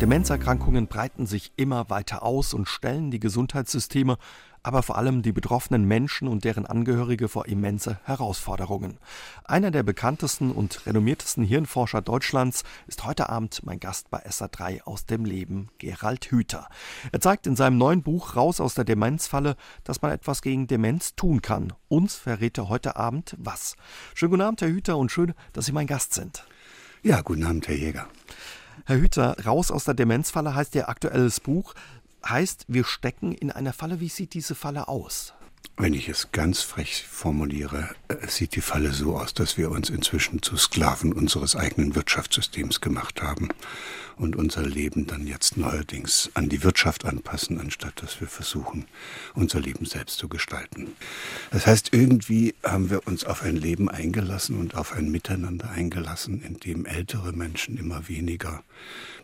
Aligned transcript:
Demenzerkrankungen 0.00 0.88
breiten 0.88 1.24
sich 1.24 1.52
immer 1.56 1.88
weiter 1.88 2.22
aus 2.22 2.52
und 2.52 2.68
stellen 2.68 3.10
die 3.10 3.18
Gesundheitssysteme, 3.18 4.18
aber 4.62 4.82
vor 4.82 4.98
allem 4.98 5.22
die 5.22 5.32
betroffenen 5.32 5.86
Menschen 5.86 6.28
und 6.28 6.44
deren 6.44 6.66
Angehörige 6.66 7.28
vor 7.28 7.46
immense 7.46 7.98
Herausforderungen. 8.04 8.98
Einer 9.44 9.70
der 9.70 9.82
bekanntesten 9.82 10.52
und 10.52 10.84
renommiertesten 10.84 11.44
Hirnforscher 11.44 12.02
Deutschlands 12.02 12.62
ist 12.86 13.06
heute 13.06 13.30
Abend 13.30 13.62
mein 13.64 13.80
Gast 13.80 14.10
bei 14.10 14.18
SA3 14.26 14.82
aus 14.82 15.06
dem 15.06 15.24
Leben, 15.24 15.70
Gerald 15.78 16.26
Hüther. 16.26 16.68
Er 17.10 17.22
zeigt 17.22 17.46
in 17.46 17.56
seinem 17.56 17.78
neuen 17.78 18.02
Buch 18.02 18.36
Raus 18.36 18.60
aus 18.60 18.74
der 18.74 18.84
Demenzfalle, 18.84 19.56
dass 19.82 20.02
man 20.02 20.10
etwas 20.10 20.42
gegen 20.42 20.66
Demenz 20.66 21.14
tun 21.14 21.40
kann. 21.40 21.72
Uns 21.88 22.16
verrät 22.16 22.58
er 22.58 22.68
heute 22.68 22.96
Abend 22.96 23.34
was. 23.38 23.76
Schönen 24.14 24.32
guten 24.32 24.42
Abend, 24.42 24.60
Herr 24.60 24.68
Hüther, 24.68 24.98
und 24.98 25.10
schön, 25.10 25.32
dass 25.54 25.64
Sie 25.64 25.72
mein 25.72 25.86
Gast 25.86 26.12
sind. 26.12 26.44
Ja, 27.02 27.22
guten 27.22 27.44
Abend, 27.44 27.66
Herr 27.68 27.76
Jäger. 27.76 28.08
Herr 28.84 28.98
Hüther, 28.98 29.36
Raus 29.44 29.70
aus 29.70 29.84
der 29.84 29.94
Demenzfalle 29.94 30.54
heißt 30.54 30.74
Ihr 30.74 30.88
aktuelles 30.88 31.40
Buch. 31.40 31.74
Heißt, 32.28 32.66
wir 32.68 32.84
stecken 32.84 33.32
in 33.32 33.50
einer 33.50 33.72
Falle. 33.72 34.00
Wie 34.00 34.08
sieht 34.08 34.34
diese 34.34 34.54
Falle 34.54 34.88
aus? 34.88 35.32
Wenn 35.78 35.92
ich 35.92 36.08
es 36.08 36.32
ganz 36.32 36.62
frech 36.62 37.04
formuliere, 37.06 37.90
äh, 38.08 38.26
sieht 38.28 38.56
die 38.56 38.62
Falle 38.62 38.92
so 38.92 39.18
aus, 39.18 39.34
dass 39.34 39.58
wir 39.58 39.70
uns 39.70 39.90
inzwischen 39.90 40.40
zu 40.40 40.56
Sklaven 40.56 41.12
unseres 41.12 41.54
eigenen 41.54 41.94
Wirtschaftssystems 41.94 42.80
gemacht 42.80 43.20
haben 43.20 43.50
und 44.16 44.36
unser 44.36 44.62
Leben 44.62 45.06
dann 45.06 45.26
jetzt 45.26 45.58
neuerdings 45.58 46.30
an 46.32 46.48
die 46.48 46.62
Wirtschaft 46.62 47.04
anpassen, 47.04 47.60
anstatt 47.60 48.02
dass 48.02 48.20
wir 48.20 48.28
versuchen, 48.28 48.86
unser 49.34 49.60
Leben 49.60 49.84
selbst 49.84 50.16
zu 50.16 50.28
gestalten. 50.28 50.92
Das 51.50 51.66
heißt, 51.66 51.92
irgendwie 51.92 52.54
haben 52.62 52.88
wir 52.88 53.06
uns 53.06 53.24
auf 53.24 53.42
ein 53.42 53.56
Leben 53.56 53.90
eingelassen 53.90 54.58
und 54.58 54.76
auf 54.76 54.92
ein 54.92 55.10
Miteinander 55.10 55.68
eingelassen, 55.68 56.42
in 56.42 56.58
dem 56.58 56.86
ältere 56.86 57.32
Menschen 57.32 57.76
immer 57.76 58.08
weniger 58.08 58.64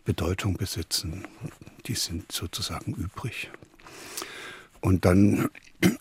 Bedeutung 0.05 0.55
besitzen. 0.57 1.25
Die 1.87 1.95
sind 1.95 2.31
sozusagen 2.31 2.93
übrig. 2.93 3.49
Und 4.81 5.05
dann 5.05 5.49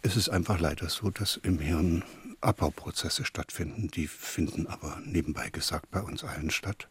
ist 0.02 0.16
es 0.16 0.28
einfach 0.28 0.60
leider 0.60 0.88
so, 0.88 1.10
dass 1.10 1.36
im 1.42 1.58
Hirn 1.58 2.04
Abbauprozesse 2.40 3.24
stattfinden. 3.24 3.88
Die 3.88 4.06
finden 4.06 4.66
aber 4.66 5.00
nebenbei 5.04 5.50
gesagt 5.50 5.90
bei 5.90 6.00
uns 6.00 6.24
allen 6.24 6.50
statt. 6.50 6.88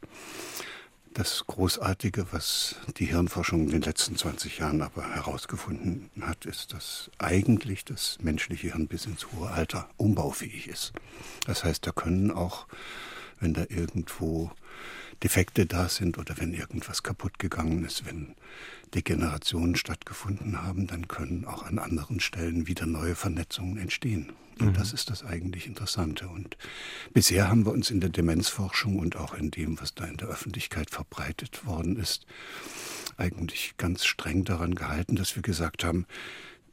Das 1.13 1.45
Großartige, 1.45 2.27
was 2.31 2.75
die 2.97 3.05
Hirnforschung 3.05 3.63
in 3.63 3.71
den 3.71 3.81
letzten 3.81 4.15
20 4.15 4.59
Jahren 4.59 4.81
aber 4.81 5.13
herausgefunden 5.13 6.09
hat, 6.21 6.45
ist, 6.45 6.71
dass 6.71 7.11
eigentlich 7.17 7.83
das 7.83 8.17
menschliche 8.21 8.67
Hirn 8.67 8.87
bis 8.87 9.07
ins 9.07 9.29
hohe 9.33 9.49
Alter 9.49 9.89
umbaufähig 9.97 10.69
ist. 10.69 10.93
Das 11.45 11.65
heißt, 11.65 11.85
da 11.85 11.91
können 11.91 12.31
auch, 12.31 12.65
wenn 13.41 13.53
da 13.53 13.65
irgendwo 13.67 14.51
Defekte 15.23 15.65
da 15.65 15.87
sind 15.89 16.17
oder 16.17 16.37
wenn 16.37 16.53
irgendwas 16.53 17.03
kaputt 17.03 17.39
gegangen 17.39 17.85
ist, 17.85 18.05
wenn 18.05 18.35
Degenerationen 18.93 19.75
stattgefunden 19.75 20.63
haben, 20.63 20.87
dann 20.87 21.07
können 21.07 21.45
auch 21.45 21.63
an 21.63 21.79
anderen 21.79 22.19
Stellen 22.19 22.67
wieder 22.67 22.85
neue 22.85 23.15
Vernetzungen 23.15 23.77
entstehen. 23.77 24.33
Und 24.59 24.69
mhm. 24.69 24.73
das 24.73 24.93
ist 24.93 25.09
das 25.09 25.23
eigentlich 25.23 25.65
Interessante. 25.67 26.27
Und 26.27 26.57
bisher 27.13 27.49
haben 27.49 27.65
wir 27.65 27.71
uns 27.71 27.89
in 27.89 28.01
der 28.01 28.09
Demenzforschung 28.09 28.99
und 28.99 29.15
auch 29.15 29.33
in 29.33 29.51
dem, 29.51 29.79
was 29.79 29.95
da 29.95 30.05
in 30.05 30.17
der 30.17 30.27
Öffentlichkeit 30.27 30.89
verbreitet 30.89 31.65
worden 31.65 31.97
ist, 31.97 32.25
eigentlich 33.17 33.75
ganz 33.77 34.05
streng 34.05 34.43
daran 34.43 34.75
gehalten, 34.75 35.15
dass 35.15 35.35
wir 35.35 35.43
gesagt 35.43 35.83
haben, 35.83 36.05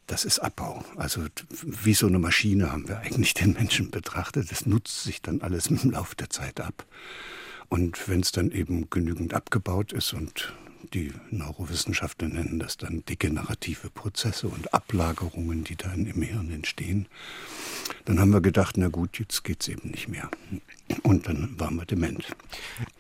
das 0.06 0.24
ist 0.24 0.38
Abbau. 0.38 0.84
Also 0.96 1.26
wie 1.62 1.94
so 1.94 2.06
eine 2.06 2.18
Maschine 2.18 2.72
haben 2.72 2.88
wir 2.88 2.98
eigentlich 2.98 3.34
den 3.34 3.52
Menschen 3.52 3.90
betrachtet. 3.90 4.50
Das 4.50 4.66
nutzt 4.66 5.04
sich 5.04 5.20
dann 5.20 5.42
alles 5.42 5.66
im 5.66 5.90
Laufe 5.90 6.16
der 6.16 6.30
Zeit 6.30 6.60
ab. 6.60 6.86
Und 7.68 8.08
wenn 8.08 8.20
es 8.20 8.32
dann 8.32 8.50
eben 8.50 8.88
genügend 8.90 9.34
abgebaut 9.34 9.92
ist 9.92 10.12
und 10.12 10.52
die 10.94 11.12
Neurowissenschaftler 11.30 12.28
nennen 12.28 12.58
das 12.58 12.76
dann 12.76 13.04
degenerative 13.04 13.90
Prozesse 13.90 14.48
und 14.48 14.72
Ablagerungen, 14.72 15.64
die 15.64 15.76
dann 15.76 16.06
im 16.06 16.22
Hirn 16.22 16.50
entstehen. 16.50 17.06
Dann 18.04 18.18
haben 18.18 18.30
wir 18.30 18.40
gedacht, 18.40 18.76
na 18.78 18.88
gut, 18.88 19.18
jetzt 19.18 19.44
geht 19.44 19.60
es 19.60 19.68
eben 19.68 19.90
nicht 19.90 20.08
mehr. 20.08 20.30
Und 21.02 21.26
dann 21.26 21.58
waren 21.58 21.76
wir 21.76 21.84
dement. 21.84 22.24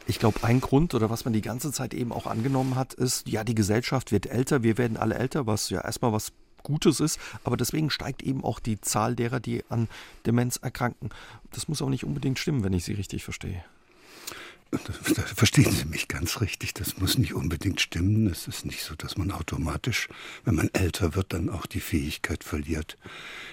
Ich 0.06 0.18
glaube, 0.18 0.44
ein 0.44 0.60
Grund 0.60 0.94
oder 0.94 1.08
was 1.08 1.24
man 1.24 1.32
die 1.32 1.40
ganze 1.40 1.72
Zeit 1.72 1.94
eben 1.94 2.12
auch 2.12 2.26
angenommen 2.26 2.74
hat, 2.74 2.94
ist, 2.94 3.26
ja, 3.28 3.44
die 3.44 3.54
Gesellschaft 3.54 4.12
wird 4.12 4.26
älter, 4.26 4.62
wir 4.62 4.76
werden 4.76 4.96
alle 4.96 5.14
älter, 5.14 5.46
was 5.46 5.70
ja 5.70 5.80
erstmal 5.82 6.12
was 6.12 6.32
Gutes 6.62 7.00
ist, 7.00 7.18
aber 7.44 7.56
deswegen 7.56 7.88
steigt 7.88 8.22
eben 8.22 8.44
auch 8.44 8.60
die 8.60 8.80
Zahl 8.80 9.16
derer, 9.16 9.40
die 9.40 9.64
an 9.70 9.88
Demenz 10.26 10.56
erkranken. 10.56 11.08
Das 11.52 11.68
muss 11.68 11.80
auch 11.80 11.88
nicht 11.88 12.04
unbedingt 12.04 12.38
stimmen, 12.38 12.64
wenn 12.64 12.74
ich 12.74 12.84
Sie 12.84 12.92
richtig 12.92 13.24
verstehe. 13.24 13.64
Da 14.70 15.22
verstehen 15.22 15.72
Sie 15.72 15.86
mich 15.86 16.08
ganz 16.08 16.42
richtig. 16.42 16.74
Das 16.74 16.98
muss 16.98 17.16
nicht 17.16 17.32
unbedingt 17.32 17.80
stimmen. 17.80 18.26
Es 18.26 18.46
ist 18.46 18.66
nicht 18.66 18.82
so, 18.82 18.94
dass 18.94 19.16
man 19.16 19.30
automatisch, 19.30 20.08
wenn 20.44 20.56
man 20.56 20.68
älter 20.74 21.14
wird, 21.14 21.32
dann 21.32 21.48
auch 21.48 21.64
die 21.64 21.80
Fähigkeit 21.80 22.44
verliert, 22.44 22.98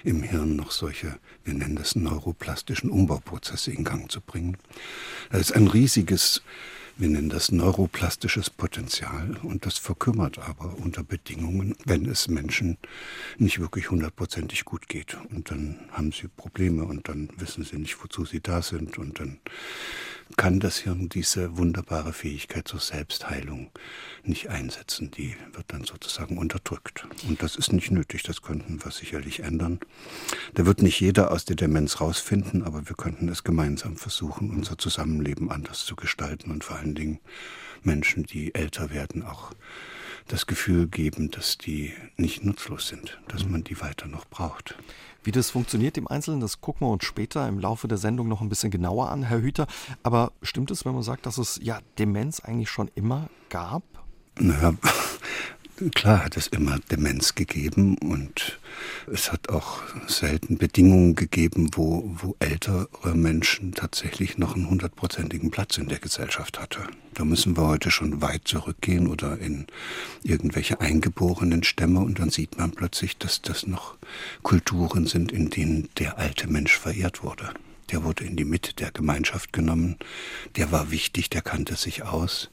im 0.04 0.22
Hirn 0.22 0.56
noch 0.56 0.72
solche, 0.72 1.18
wir 1.44 1.54
nennen 1.54 1.76
das 1.76 1.96
neuroplastischen 1.96 2.90
Umbauprozesse 2.90 3.72
in 3.72 3.84
Gang 3.84 4.10
zu 4.10 4.20
bringen. 4.20 4.58
Das 5.30 5.40
ist 5.40 5.52
ein 5.52 5.68
riesiges 5.68 6.42
wir 6.98 7.10
nennen 7.10 7.28
das 7.28 7.52
neuroplastisches 7.52 8.48
Potenzial 8.48 9.36
und 9.42 9.66
das 9.66 9.76
verkümmert 9.76 10.38
aber 10.38 10.78
unter 10.78 11.04
Bedingungen, 11.04 11.76
wenn 11.84 12.06
es 12.06 12.28
Menschen 12.28 12.78
nicht 13.36 13.60
wirklich 13.60 13.90
hundertprozentig 13.90 14.64
gut 14.64 14.88
geht. 14.88 15.14
Und 15.28 15.50
dann 15.50 15.78
haben 15.90 16.10
sie 16.10 16.28
Probleme 16.28 16.84
und 16.84 17.06
dann 17.10 17.28
wissen 17.36 17.64
sie 17.64 17.76
nicht, 17.76 18.02
wozu 18.02 18.24
sie 18.24 18.40
da 18.40 18.62
sind 18.62 18.96
und 18.96 19.20
dann 19.20 19.40
kann 20.36 20.60
das 20.60 20.78
Hirn 20.78 21.08
diese 21.08 21.56
wunderbare 21.56 22.12
Fähigkeit 22.12 22.66
zur 22.66 22.80
Selbstheilung 22.80 23.70
nicht 24.24 24.50
einsetzen. 24.50 25.10
Die 25.10 25.36
wird 25.52 25.66
dann 25.68 25.84
sozusagen 25.84 26.36
unterdrückt. 26.36 27.06
Und 27.28 27.42
das 27.42 27.56
ist 27.56 27.72
nicht 27.72 27.90
nötig, 27.90 28.22
das 28.24 28.42
könnten 28.42 28.84
wir 28.84 28.90
sicherlich 28.90 29.40
ändern. 29.40 29.78
Da 30.54 30.66
wird 30.66 30.82
nicht 30.82 31.00
jeder 31.00 31.30
aus 31.30 31.44
der 31.44 31.56
Demenz 31.56 32.00
rausfinden, 32.00 32.64
aber 32.64 32.88
wir 32.88 32.96
könnten 32.96 33.28
es 33.28 33.44
gemeinsam 33.44 33.96
versuchen, 33.96 34.50
unser 34.50 34.76
Zusammenleben 34.78 35.50
anders 35.50 35.86
zu 35.86 35.94
gestalten 35.94 36.50
und 36.50 36.64
vor 36.64 36.76
allen 36.76 36.94
Dingen 36.94 37.20
Menschen, 37.82 38.24
die 38.24 38.54
älter 38.54 38.90
werden, 38.90 39.22
auch 39.22 39.52
das 40.28 40.46
Gefühl 40.46 40.88
geben, 40.88 41.30
dass 41.30 41.56
die 41.56 41.92
nicht 42.16 42.44
nutzlos 42.44 42.88
sind, 42.88 43.20
dass 43.28 43.46
man 43.46 43.62
die 43.62 43.80
weiter 43.80 44.08
noch 44.08 44.26
braucht. 44.26 44.76
Wie 45.26 45.32
das 45.32 45.50
funktioniert 45.50 45.98
im 45.98 46.06
Einzelnen, 46.06 46.38
das 46.38 46.60
gucken 46.60 46.86
wir 46.86 46.92
uns 46.92 47.04
später 47.04 47.48
im 47.48 47.58
Laufe 47.58 47.88
der 47.88 47.98
Sendung 47.98 48.28
noch 48.28 48.42
ein 48.42 48.48
bisschen 48.48 48.70
genauer 48.70 49.10
an, 49.10 49.24
Herr 49.24 49.40
Hüter. 49.40 49.66
Aber 50.04 50.30
stimmt 50.40 50.70
es, 50.70 50.84
wenn 50.84 50.94
man 50.94 51.02
sagt, 51.02 51.26
dass 51.26 51.36
es 51.36 51.58
ja 51.60 51.80
Demenz 51.98 52.38
eigentlich 52.38 52.70
schon 52.70 52.88
immer 52.94 53.28
gab? 53.48 53.82
Naja, 54.38 54.74
Klar 55.94 56.24
hat 56.24 56.38
es 56.38 56.46
immer 56.46 56.78
Demenz 56.90 57.34
gegeben 57.34 57.98
und 57.98 58.58
es 59.12 59.30
hat 59.30 59.50
auch 59.50 59.82
selten 60.08 60.56
Bedingungen 60.56 61.14
gegeben, 61.14 61.68
wo, 61.74 62.16
wo 62.16 62.34
ältere 62.38 63.14
Menschen 63.14 63.72
tatsächlich 63.72 64.38
noch 64.38 64.54
einen 64.54 64.70
hundertprozentigen 64.70 65.50
Platz 65.50 65.76
in 65.76 65.88
der 65.88 65.98
Gesellschaft 65.98 66.58
hatte. 66.58 66.80
Da 67.12 67.26
müssen 67.26 67.58
wir 67.58 67.66
heute 67.66 67.90
schon 67.90 68.22
weit 68.22 68.48
zurückgehen 68.48 69.06
oder 69.06 69.36
in 69.38 69.66
irgendwelche 70.22 70.80
eingeborenen 70.80 71.62
Stämme 71.62 72.00
und 72.00 72.20
dann 72.20 72.30
sieht 72.30 72.56
man 72.56 72.70
plötzlich, 72.70 73.18
dass 73.18 73.42
das 73.42 73.66
noch 73.66 73.96
Kulturen 74.42 75.06
sind, 75.06 75.30
in 75.30 75.50
denen 75.50 75.90
der 75.98 76.16
alte 76.16 76.46
Mensch 76.48 76.78
verehrt 76.78 77.22
wurde. 77.22 77.52
Der 77.90 78.02
wurde 78.02 78.24
in 78.24 78.36
die 78.36 78.46
Mitte 78.46 78.72
der 78.72 78.92
Gemeinschaft 78.92 79.52
genommen, 79.52 79.96
der 80.56 80.72
war 80.72 80.90
wichtig, 80.90 81.28
der 81.28 81.42
kannte 81.42 81.76
sich 81.76 82.02
aus 82.02 82.48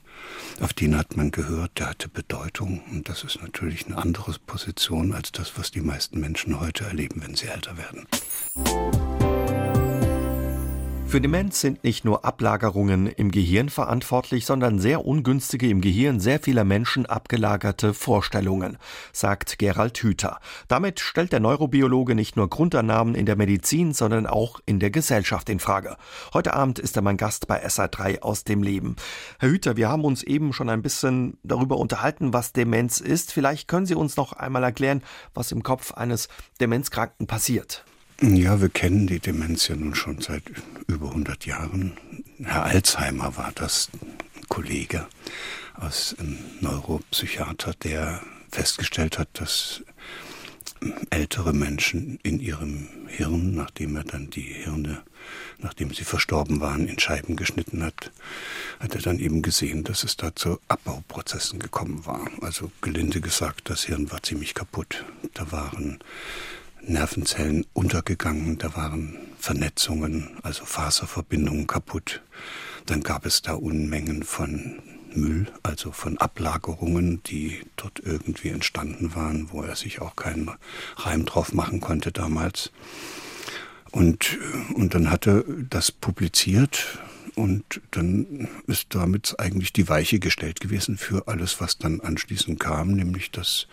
auf 0.60 0.74
den 0.74 0.98
hat 0.98 1.18
man 1.18 1.32
gehört, 1.32 1.80
der 1.80 1.90
hatte 1.90 2.10
Bedeutung. 2.10 2.82
Und 2.92 3.10
das 3.10 3.24
ist 3.24 3.42
natürlich 3.42 3.86
eine 3.88 3.98
andere 3.98 4.34
Position 4.46 5.14
als 5.14 5.32
das, 5.32 5.58
was 5.58 5.72
die 5.72 5.82
meisten 5.82 6.20
Menschen 6.20 6.60
heute 6.60 6.86
erleben, 6.86 7.22
wenn 7.24 7.36
sie 7.36 7.48
älter 7.48 7.76
werden. 7.78 9.33
Für 11.14 11.22
Demenz 11.22 11.62
sind 11.62 11.84
nicht 11.84 12.06
nur 12.06 12.26
Ablagerungen 12.26 13.06
im 13.06 13.30
Gehirn 13.30 13.70
verantwortlich, 13.70 14.48
sondern 14.48 14.80
sehr 14.80 15.06
ungünstige 15.06 15.70
im 15.70 15.80
Gehirn 15.80 16.20
sehr 16.20 16.40
vieler 16.40 16.64
Menschen 16.64 17.06
abgelagerte 17.06 17.94
Vorstellungen, 17.94 18.80
sagt 19.12 19.60
Gerald 19.60 19.96
Hüther. 20.00 20.40
Damit 20.68 21.00
stellt 21.00 21.32
der 21.32 21.40
Neurobiologe 21.40 22.16
nicht 22.16 22.36
nur 22.36 22.50
Grundannahmen 22.50 23.14
in 23.14 23.28
der 23.28 23.36
Medizin, 23.36 23.94
sondern 23.94 24.26
auch 24.26 24.60
in 24.66 24.80
der 24.80 24.90
Gesellschaft 24.90 25.50
in 25.50 25.60
Frage. 25.60 25.98
Heute 26.34 26.56
Abend 26.56 26.80
ist 26.80 26.96
er 26.96 27.04
mein 27.04 27.18
Gast 27.18 27.46
bei 27.46 27.64
SA3 27.64 28.22
aus 28.22 28.44
dem 28.44 28.64
Leben. 28.64 28.96
Herr 29.38 29.50
Hüther, 29.50 29.78
wir 29.78 29.90
haben 29.90 30.06
uns 30.06 30.24
eben 30.24 30.52
schon 30.52 30.70
ein 30.70 30.82
bisschen 30.82 31.38
darüber 31.44 31.78
unterhalten, 31.78 32.34
was 32.34 32.54
Demenz 32.54 33.00
ist. 33.00 33.32
Vielleicht 33.32 33.68
können 33.68 33.86
Sie 33.86 33.94
uns 33.94 34.18
noch 34.18 34.34
einmal 34.34 34.64
erklären, 34.64 35.04
was 35.36 35.52
im 35.52 35.62
Kopf 35.62 35.92
eines 35.92 36.28
Demenzkranken 36.60 37.28
passiert. 37.28 37.86
Ja, 38.26 38.62
wir 38.62 38.70
kennen 38.70 39.06
die 39.06 39.20
Demenz 39.20 39.68
ja 39.68 39.76
nun 39.76 39.96
schon 39.96 40.22
seit 40.22 40.44
über 40.88 41.10
100 41.10 41.46
Jahren. 41.46 41.92
Herr 42.42 42.64
Alzheimer 42.64 43.36
war 43.36 43.52
das 43.54 43.90
Kollege 44.48 45.08
aus 45.76 46.16
einem 46.18 46.38
Neuropsychiater, 46.62 47.74
der 47.84 48.22
festgestellt 48.50 49.20
hat, 49.20 49.28
dass 49.34 49.84
ältere 51.10 51.52
Menschen 51.52 52.18
in 52.24 52.40
ihrem 52.40 52.88
Hirn, 53.08 53.56
nachdem 53.56 53.98
er 53.98 54.06
dann 54.06 54.30
die 54.30 54.42
Hirne, 54.42 55.04
nachdem 55.60 55.94
sie 55.94 56.06
verstorben 56.06 56.62
waren, 56.62 56.88
in 56.88 57.00
Scheiben 57.00 57.36
geschnitten 57.36 57.84
hat, 57.84 58.10
hat 58.80 58.96
er 58.96 59.02
dann 59.02 59.20
eben 59.20 59.42
gesehen, 59.42 59.84
dass 59.84 60.06
es 60.06 60.16
da 60.16 60.34
zu 60.34 60.62
Abbauprozessen 60.70 61.60
gekommen 61.60 62.06
war. 62.06 62.30
Also 62.40 62.72
gelinde 62.80 63.20
gesagt, 63.20 63.70
das 63.70 63.84
Hirn 63.84 64.12
war 64.12 64.24
ziemlich 64.24 64.54
kaputt. 64.54 65.04
Da 65.34 65.52
waren 65.52 66.00
Nervenzellen 66.86 67.66
untergegangen, 67.74 68.58
da 68.58 68.76
waren 68.76 69.18
Vernetzungen, 69.40 70.30
also 70.44 70.66
Faserverbindungen 70.66 71.68
kaputt. 71.68 72.22
Dann 72.86 73.02
gab 73.04 73.26
es 73.26 73.42
da 73.42 73.54
Unmengen 73.54 74.24
von 74.24 74.82
Müll, 75.16 75.48
also 75.64 75.92
von 75.92 76.18
Ablagerungen, 76.18 77.22
die 77.24 77.62
dort 77.76 78.02
irgendwie 78.04 78.50
entstanden 78.50 79.16
waren, 79.16 79.52
wo 79.52 79.62
er 79.62 79.76
sich 79.76 80.02
auch 80.02 80.16
keinen 80.16 80.50
Reim 80.98 81.26
drauf 81.26 81.54
machen 81.54 81.82
konnte 81.82 82.12
damals. 82.12 82.72
Und, 83.92 84.40
und 84.74 84.96
dann 84.96 85.10
hat 85.10 85.28
er 85.28 85.44
das 85.70 85.92
publiziert 85.92 87.00
und 87.36 87.82
dann 87.92 88.48
ist 88.68 88.88
damit 88.90 89.36
eigentlich 89.40 89.72
die 89.72 89.88
Weiche 89.88 90.20
gestellt 90.20 90.60
gewesen 90.60 90.98
für 90.98 91.28
alles, 91.28 91.62
was 91.62 91.78
dann 91.78 92.02
anschließend 92.02 92.60
kam, 92.60 92.94
nämlich 92.94 93.32
dass 93.32 93.68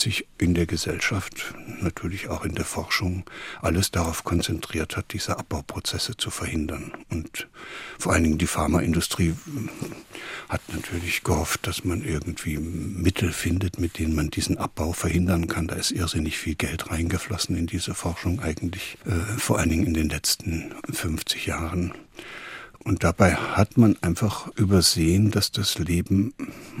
sich 0.00 0.26
in 0.38 0.54
der 0.54 0.66
Gesellschaft, 0.66 1.54
natürlich 1.80 2.28
auch 2.28 2.44
in 2.44 2.54
der 2.54 2.64
Forschung, 2.64 3.24
alles 3.62 3.90
darauf 3.90 4.24
konzentriert 4.24 4.96
hat, 4.96 5.12
diese 5.12 5.38
Abbauprozesse 5.38 6.16
zu 6.16 6.30
verhindern. 6.30 6.92
Und 7.10 7.48
vor 7.98 8.12
allen 8.12 8.24
Dingen 8.24 8.38
die 8.38 8.46
Pharmaindustrie 8.46 9.34
hat 10.48 10.62
natürlich 10.72 11.22
gehofft, 11.22 11.66
dass 11.66 11.84
man 11.84 12.04
irgendwie 12.04 12.58
Mittel 12.58 13.32
findet, 13.32 13.78
mit 13.78 13.98
denen 13.98 14.14
man 14.14 14.30
diesen 14.30 14.58
Abbau 14.58 14.92
verhindern 14.92 15.48
kann. 15.48 15.66
Da 15.66 15.76
ist 15.76 15.90
irrsinnig 15.90 16.38
viel 16.38 16.54
Geld 16.54 16.90
reingeflossen 16.90 17.56
in 17.56 17.66
diese 17.66 17.94
Forschung 17.94 18.40
eigentlich, 18.40 18.98
äh, 19.06 19.38
vor 19.38 19.58
allen 19.58 19.70
Dingen 19.70 19.86
in 19.86 19.94
den 19.94 20.08
letzten 20.08 20.74
50 20.92 21.46
Jahren. 21.46 21.92
Und 22.86 23.02
dabei 23.02 23.34
hat 23.34 23.76
man 23.76 24.00
einfach 24.00 24.46
übersehen, 24.54 25.32
dass 25.32 25.50
das 25.50 25.80
Leben 25.80 26.34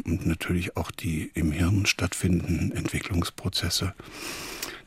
und 0.04 0.24
natürlich 0.24 0.76
auch 0.76 0.92
die 0.92 1.32
im 1.34 1.50
Hirn 1.50 1.84
stattfindenden 1.84 2.70
Entwicklungsprozesse, 2.70 3.92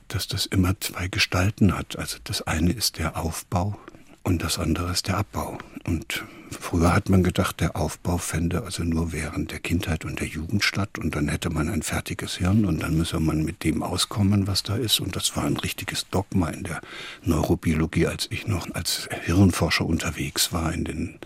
dass 0.08 0.30
das 0.30 0.46
immer 0.46 0.80
zwei 0.80 1.10
Gestalten 1.10 1.78
hat. 1.78 1.98
Also 1.98 2.20
das 2.24 2.44
eine 2.44 2.72
ist 2.72 3.00
der 3.00 3.18
Aufbau 3.18 3.78
und 4.24 4.44
das 4.44 4.60
andere 4.60 4.94
ist 4.94 5.10
der 5.10 5.18
Abbau. 5.18 5.58
Und 5.84 6.24
früher 6.52 6.94
hat 6.94 7.10
man 7.10 7.24
gedacht, 7.24 7.60
der 7.60 7.76
Aufbau 7.76 8.18
fände 8.18 8.64
also 8.64 8.84
nur 8.84 9.12
während 9.12 9.52
der 9.52 9.60
Kindheit 9.60 10.06
und 10.06 10.20
der 10.20 10.28
Jugend 10.28 10.64
statt 10.64 10.98
und 10.98 11.16
dann 11.16 11.28
hätte 11.28 11.50
man 11.50 11.70
ein 11.70 11.82
fertiges 11.82 12.38
Hirn 12.38 12.66
und 12.66 12.82
dann 12.82 12.98
müsse 12.98 13.20
man 13.20 13.44
mit 13.44 13.64
dem 13.64 13.84
auskommen, 13.84 14.48
was 14.48 14.64
da 14.64 14.76
ist. 14.76 15.00
Und 15.00 15.16
das 15.16 15.36
war 15.36 15.44
ein 15.44 15.58
richtiges 15.58 16.08
Dogma 16.10 16.50
in 16.50 16.64
der 16.64 16.82
Neurobiologie, 17.24 18.08
als 18.08 18.28
ich 18.30 18.48
noch 18.48 18.74
als 18.74 19.10
Hirnforscher 19.24 19.86
unterwegs 19.86 20.54
war 20.54 20.74
in 20.74 20.86
den 20.86 21.20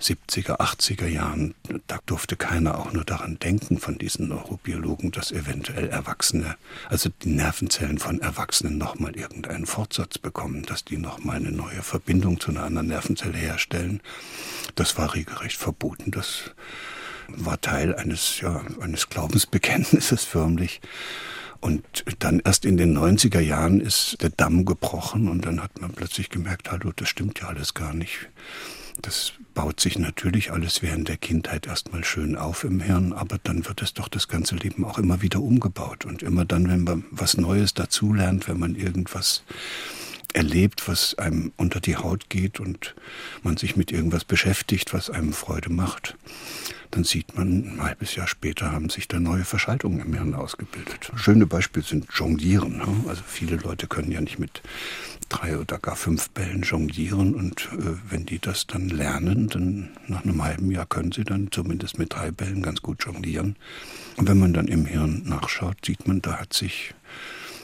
70er, 0.00 0.60
80er 0.60 1.06
Jahren. 1.06 1.54
Da 1.86 1.98
durfte 2.06 2.36
keiner 2.36 2.78
auch 2.78 2.92
nur 2.92 3.04
daran 3.04 3.38
denken 3.38 3.78
von 3.78 3.98
diesen 3.98 4.28
Neurobiologen, 4.28 5.10
dass 5.10 5.32
eventuell 5.32 5.88
Erwachsene, 5.88 6.56
also 6.88 7.10
die 7.22 7.30
Nervenzellen 7.30 7.98
von 7.98 8.20
Erwachsenen 8.20 8.78
nochmal 8.78 9.16
irgendeinen 9.16 9.66
Fortsatz 9.66 10.18
bekommen, 10.18 10.62
dass 10.64 10.84
die 10.84 10.98
nochmal 10.98 11.36
eine 11.36 11.50
neue 11.50 11.82
Verbindung 11.82 12.38
zu 12.38 12.50
einer 12.50 12.62
anderen 12.62 12.88
Nervenzelle 12.88 13.36
herstellen. 13.36 14.00
Das 14.74 14.98
war 14.98 15.14
regelrecht 15.14 15.56
verboten. 15.56 16.10
Das 16.10 16.52
war 17.28 17.60
Teil 17.60 17.94
eines, 17.94 18.40
ja, 18.40 18.62
eines 18.80 19.08
Glaubensbekenntnisses 19.08 20.24
förmlich. 20.24 20.80
Und 21.60 21.82
dann 22.20 22.40
erst 22.44 22.64
in 22.64 22.76
den 22.76 22.96
90er 22.96 23.40
Jahren 23.40 23.80
ist 23.80 24.22
der 24.22 24.30
Damm 24.30 24.64
gebrochen 24.64 25.28
und 25.28 25.44
dann 25.44 25.60
hat 25.60 25.80
man 25.80 25.92
plötzlich 25.92 26.30
gemerkt, 26.30 26.70
hallo, 26.70 26.92
das 26.94 27.08
stimmt 27.08 27.40
ja 27.40 27.48
alles 27.48 27.74
gar 27.74 27.92
nicht. 27.92 28.28
Das 29.02 29.32
baut 29.54 29.80
sich 29.80 29.98
natürlich 29.98 30.52
alles 30.52 30.82
während 30.82 31.08
der 31.08 31.16
Kindheit 31.16 31.66
erstmal 31.66 32.04
schön 32.04 32.36
auf 32.36 32.64
im 32.64 32.80
Hirn, 32.80 33.12
aber 33.12 33.38
dann 33.42 33.66
wird 33.66 33.82
es 33.82 33.94
doch 33.94 34.08
das 34.08 34.28
ganze 34.28 34.56
Leben 34.56 34.84
auch 34.84 34.98
immer 34.98 35.22
wieder 35.22 35.40
umgebaut. 35.40 36.04
Und 36.04 36.22
immer 36.22 36.44
dann, 36.44 36.68
wenn 36.68 36.84
man 36.84 37.04
was 37.10 37.36
Neues 37.36 37.74
dazulernt, 37.74 38.48
wenn 38.48 38.58
man 38.58 38.74
irgendwas 38.74 39.42
erlebt, 40.34 40.88
was 40.88 41.16
einem 41.16 41.52
unter 41.56 41.80
die 41.80 41.96
Haut 41.96 42.28
geht 42.28 42.60
und 42.60 42.94
man 43.42 43.56
sich 43.56 43.76
mit 43.76 43.92
irgendwas 43.92 44.24
beschäftigt, 44.24 44.92
was 44.92 45.10
einem 45.10 45.32
Freude 45.32 45.70
macht, 45.70 46.16
dann 46.90 47.04
sieht 47.04 47.36
man, 47.36 47.74
ein 47.74 47.82
halbes 47.82 48.14
Jahr 48.14 48.26
später 48.26 48.72
haben 48.72 48.88
sich 48.88 49.08
da 49.08 49.20
neue 49.20 49.44
Verschaltungen 49.44 50.00
im 50.00 50.14
Hirn 50.14 50.34
ausgebildet. 50.34 51.12
Schöne 51.16 51.46
Beispiele 51.46 51.84
sind 51.84 52.06
Jonglieren. 52.14 52.78
Ne? 52.78 52.86
Also 53.06 53.22
viele 53.26 53.56
Leute 53.56 53.86
können 53.86 54.10
ja 54.10 54.20
nicht 54.20 54.38
mit 54.38 54.62
drei 55.28 55.58
oder 55.58 55.78
gar 55.78 55.96
fünf 55.96 56.30
Bällen 56.30 56.62
jonglieren 56.62 57.34
und 57.34 57.68
äh, 57.72 57.96
wenn 58.08 58.24
die 58.24 58.38
das 58.38 58.66
dann 58.66 58.88
lernen, 58.88 59.48
dann 59.48 59.90
nach 60.06 60.24
einem 60.24 60.42
halben 60.42 60.70
Jahr 60.70 60.86
können 60.86 61.12
sie 61.12 61.24
dann 61.24 61.48
zumindest 61.50 61.98
mit 61.98 62.14
drei 62.14 62.30
Bällen 62.30 62.62
ganz 62.62 62.80
gut 62.80 63.04
jonglieren. 63.04 63.56
Und 64.16 64.28
wenn 64.28 64.38
man 64.38 64.54
dann 64.54 64.68
im 64.68 64.86
Hirn 64.86 65.22
nachschaut, 65.26 65.84
sieht 65.84 66.08
man, 66.08 66.22
da 66.22 66.38
hat 66.38 66.54
sich 66.54 66.94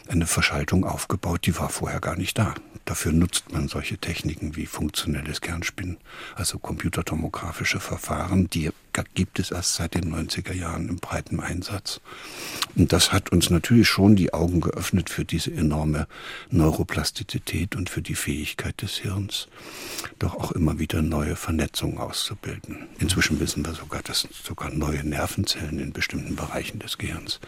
eine 0.09 0.27
Verschaltung 0.27 0.85
aufgebaut, 0.85 1.47
die 1.47 1.59
war 1.59 1.69
vorher 1.69 2.01
gar 2.01 2.17
nicht 2.17 2.39
da. 2.39 2.55
Dafür 2.85 3.13
nutzt 3.13 3.53
man 3.53 3.69
solche 3.69 3.97
Techniken 3.97 4.57
wie 4.57 4.67
funktionelles 4.67 5.41
Kernspinnen, 5.41 5.97
also 6.35 6.59
computertomografische 6.59 7.81
Verfahren, 7.81 8.51
die 8.51 8.71
gibt 9.15 9.39
es 9.41 9.51
erst 9.51 9.75
seit 9.75 9.95
den 9.95 10.15
90er 10.15 10.53
Jahren 10.53 10.89
im 10.89 10.97
breiten 10.97 11.41
Einsatz. 11.41 12.01
Und 12.77 12.93
das 12.93 13.13
hat 13.13 13.33
uns 13.33 13.51
natürlich 13.51 13.89
schon 13.89 14.15
die 14.15 14.33
Augen 14.33 14.61
geöffnet 14.61 15.11
für 15.11 15.25
diese 15.25 15.53
enorme 15.53 16.07
Neuroplastizität 16.51 17.75
und 17.75 17.91
für 17.91 18.03
die 18.03 18.15
Fähigkeit 18.15 18.81
des 18.83 18.99
Hirns, 18.99 19.49
doch 20.19 20.37
auch 20.37 20.53
immer 20.53 20.79
wieder 20.79 21.03
neue 21.03 21.35
Vernetzungen 21.35 21.99
auszubilden. 21.99 22.87
Inzwischen 22.99 23.41
wissen 23.41 23.67
wir 23.67 23.75
sogar, 23.75 24.03
dass 24.03 24.29
sogar 24.45 24.71
neue 24.71 25.03
Nervenzellen 25.03 25.81
in 25.81 25.93
bestimmten 25.93 26.37
Bereichen 26.37 26.79
des 26.79 26.99
Gehirns 26.99 27.41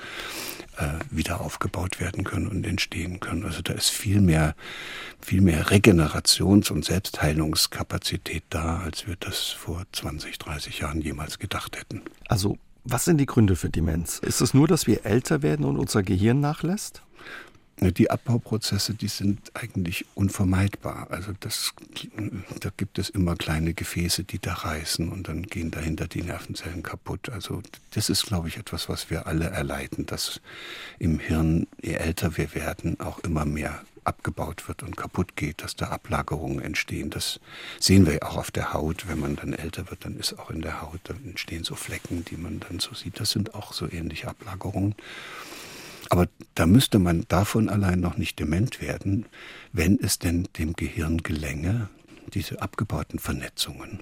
wieder 1.11 1.40
aufgebaut 1.40 2.00
werden 2.00 2.25
können 2.25 2.49
und 2.49 2.67
entstehen 2.67 3.20
können. 3.20 3.44
Also 3.44 3.62
da 3.62 3.73
ist 3.73 3.88
viel 3.88 4.20
mehr, 4.20 4.55
viel 5.20 5.40
mehr 5.40 5.67
Regenerations- 5.67 6.70
und 6.70 6.84
Selbstheilungskapazität 6.84 8.44
da, 8.50 8.81
als 8.81 9.06
wir 9.06 9.17
das 9.17 9.49
vor 9.49 9.84
20, 9.93 10.38
30 10.38 10.81
Jahren 10.81 11.00
jemals 11.00 11.38
gedacht 11.38 11.78
hätten. 11.78 12.02
Also 12.28 12.58
was 12.84 13.05
sind 13.05 13.19
die 13.19 13.26
Gründe 13.26 13.56
für 13.56 13.69
Demenz? 13.69 14.20
Ist 14.20 14.40
es 14.40 14.55
nur, 14.55 14.69
dass 14.69 14.87
wir 14.87 15.05
älter 15.05 15.43
werden 15.43 15.64
und 15.64 15.76
unser 15.76 16.05
Gehirn 16.05 16.40
nachlässt? 16.40 17.02
Die 17.78 18.11
Abbauprozesse, 18.11 18.94
die 18.94 19.08
sind 19.08 19.52
eigentlich 19.52 20.06
unvermeidbar. 20.14 21.08
Also 21.11 21.32
das, 21.38 21.75
da 22.61 22.70
gibt 22.75 22.99
es 22.99 23.11
immer 23.11 23.37
kleine 23.37 23.75
Gefäße, 23.75 24.25
die 24.25 24.38
da 24.38 24.55
reißen 24.55 25.11
und 25.11 25.28
dann 25.28 25.42
gehen 25.42 25.71
dahinter 25.71 26.09
die 26.09 26.23
Nervenzellen 26.23 26.83
kaputt. 26.83 27.28
Also 27.28 27.62
das 27.90 28.09
ist, 28.09 28.25
glaube 28.25 28.49
ich, 28.49 28.56
etwas, 28.56 28.88
was 28.88 29.11
wir 29.11 29.26
alle 29.26 29.50
erleiden, 29.50 30.06
dass 30.06 30.40
im 30.99 31.18
Hirn, 31.18 31.66
je 31.83 31.92
älter 31.92 32.38
wir 32.38 32.54
werden, 32.54 32.99
auch 32.99 33.18
immer 33.18 33.45
mehr 33.45 33.83
abgebaut 34.04 34.68
wird 34.68 34.83
und 34.83 34.97
kaputt 34.97 35.37
geht, 35.37 35.62
dass 35.62 35.76
da 35.76 35.88
Ablagerungen 35.88 36.61
entstehen. 36.61 37.11
Das 37.11 37.40
sehen 37.78 38.06
wir 38.06 38.14
ja 38.14 38.23
auch 38.23 38.37
auf 38.38 38.50
der 38.50 38.73
Haut. 38.73 39.06
Wenn 39.09 39.18
man 39.18 39.37
dann 39.37 39.52
älter 39.52 39.90
wird, 39.90 40.04
dann 40.04 40.16
ist 40.16 40.38
auch 40.38 40.50
in 40.50 40.62
der 40.62 40.80
Haut, 40.80 41.00
dann 41.04 41.23
entstehen 41.25 41.64
so 41.64 41.75
Flecken, 41.75 42.25
die 42.25 42.37
man 42.37 42.61
dann 42.61 42.78
so 42.78 42.95
sieht. 42.95 43.21
Das 43.21 43.30
sind 43.30 43.54
auch 43.54 43.73
so 43.73 43.87
ähnliche 43.90 44.28
Ablagerungen. 44.28 44.95
Aber 46.10 46.28
da 46.54 46.66
müsste 46.66 46.98
man 46.98 47.25
davon 47.28 47.68
allein 47.68 48.00
noch 48.00 48.16
nicht 48.16 48.38
dement 48.38 48.80
werden, 48.80 49.26
wenn 49.72 49.98
es 49.98 50.18
denn 50.18 50.48
dem 50.58 50.75
Gehirn 50.75 51.18
gelänge, 51.18 51.88
diese 52.32 52.62
abgebauten 52.62 53.18
Vernetzungen 53.18 54.00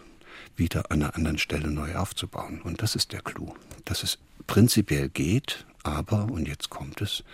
wieder 0.56 0.90
an 0.90 1.02
einer 1.02 1.14
anderen 1.16 1.38
Stelle 1.38 1.70
neu 1.70 1.94
aufzubauen. 1.96 2.60
Und 2.62 2.82
das 2.82 2.94
ist 2.94 3.12
der 3.12 3.22
Clou. 3.22 3.54
Dass 3.84 4.02
es 4.02 4.18
prinzipiell 4.46 5.08
geht, 5.08 5.66
aber, 5.82 6.24
und 6.24 6.48
jetzt 6.48 6.70
kommt 6.70 7.00
es, 7.00 7.24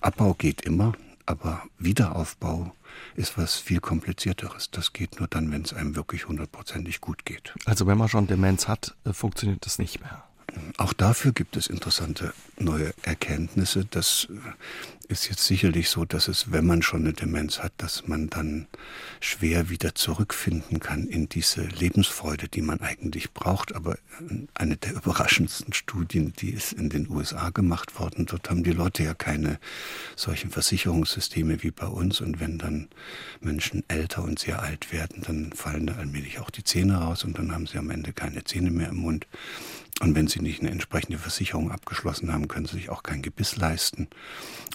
Abbau 0.00 0.34
geht 0.34 0.62
immer, 0.62 0.92
aber 1.26 1.62
Wiederaufbau 1.78 2.74
ist 3.14 3.36
was 3.36 3.56
viel 3.56 3.80
komplizierteres. 3.80 4.70
Das 4.70 4.92
geht 4.92 5.18
nur 5.18 5.28
dann, 5.28 5.50
wenn 5.50 5.62
es 5.62 5.72
einem 5.72 5.96
wirklich 5.96 6.28
hundertprozentig 6.28 7.00
gut 7.00 7.24
geht. 7.24 7.54
Also 7.64 7.86
wenn 7.86 7.98
man 7.98 8.08
schon 8.08 8.26
Demenz 8.26 8.68
hat, 8.68 8.94
äh, 9.04 9.12
funktioniert 9.12 9.66
das 9.66 9.78
nicht 9.78 10.00
mehr. 10.00 10.24
Auch 10.78 10.92
dafür 10.92 11.32
gibt 11.32 11.56
es 11.56 11.66
interessante 11.66 12.32
neue 12.58 12.92
Erkenntnisse. 13.02 13.84
Das 13.84 14.28
ist 15.08 15.28
jetzt 15.28 15.44
sicherlich 15.44 15.88
so, 15.88 16.04
dass 16.04 16.28
es, 16.28 16.50
wenn 16.52 16.66
man 16.66 16.82
schon 16.82 17.02
eine 17.02 17.12
Demenz 17.12 17.60
hat, 17.60 17.72
dass 17.78 18.08
man 18.08 18.28
dann 18.28 18.66
schwer 19.20 19.68
wieder 19.68 19.94
zurückfinden 19.94 20.80
kann 20.80 21.06
in 21.06 21.28
diese 21.28 21.62
Lebensfreude, 21.62 22.48
die 22.48 22.62
man 22.62 22.80
eigentlich 22.80 23.32
braucht. 23.32 23.74
Aber 23.74 23.98
eine 24.54 24.76
der 24.76 24.92
überraschendsten 24.96 25.72
Studien, 25.72 26.32
die 26.38 26.50
ist 26.50 26.72
in 26.72 26.88
den 26.88 27.08
USA 27.08 27.50
gemacht 27.50 27.98
worden. 27.98 28.26
Dort 28.26 28.50
haben 28.50 28.64
die 28.64 28.72
Leute 28.72 29.04
ja 29.04 29.14
keine 29.14 29.58
solchen 30.16 30.50
Versicherungssysteme 30.50 31.62
wie 31.62 31.70
bei 31.70 31.86
uns. 31.86 32.20
Und 32.20 32.40
wenn 32.40 32.58
dann 32.58 32.88
Menschen 33.40 33.84
älter 33.88 34.24
und 34.24 34.38
sehr 34.38 34.62
alt 34.62 34.92
werden, 34.92 35.22
dann 35.26 35.52
fallen 35.52 35.86
da 35.86 35.94
allmählich 35.94 36.40
auch 36.40 36.50
die 36.50 36.64
Zähne 36.64 36.96
raus 36.96 37.24
und 37.24 37.38
dann 37.38 37.52
haben 37.52 37.66
sie 37.66 37.78
am 37.78 37.90
Ende 37.90 38.12
keine 38.12 38.44
Zähne 38.44 38.70
mehr 38.70 38.88
im 38.88 38.96
Mund. 38.96 39.26
Und 40.00 40.14
wenn 40.14 40.26
sie 40.26 40.40
nicht 40.40 40.60
eine 40.60 40.70
entsprechende 40.70 41.18
Versicherung 41.18 41.70
abgeschlossen 41.70 42.32
haben, 42.32 42.48
können 42.48 42.66
sie 42.66 42.76
sich 42.76 42.90
auch 42.90 43.02
kein 43.02 43.22
Gebiss 43.22 43.56
leisten. 43.56 44.08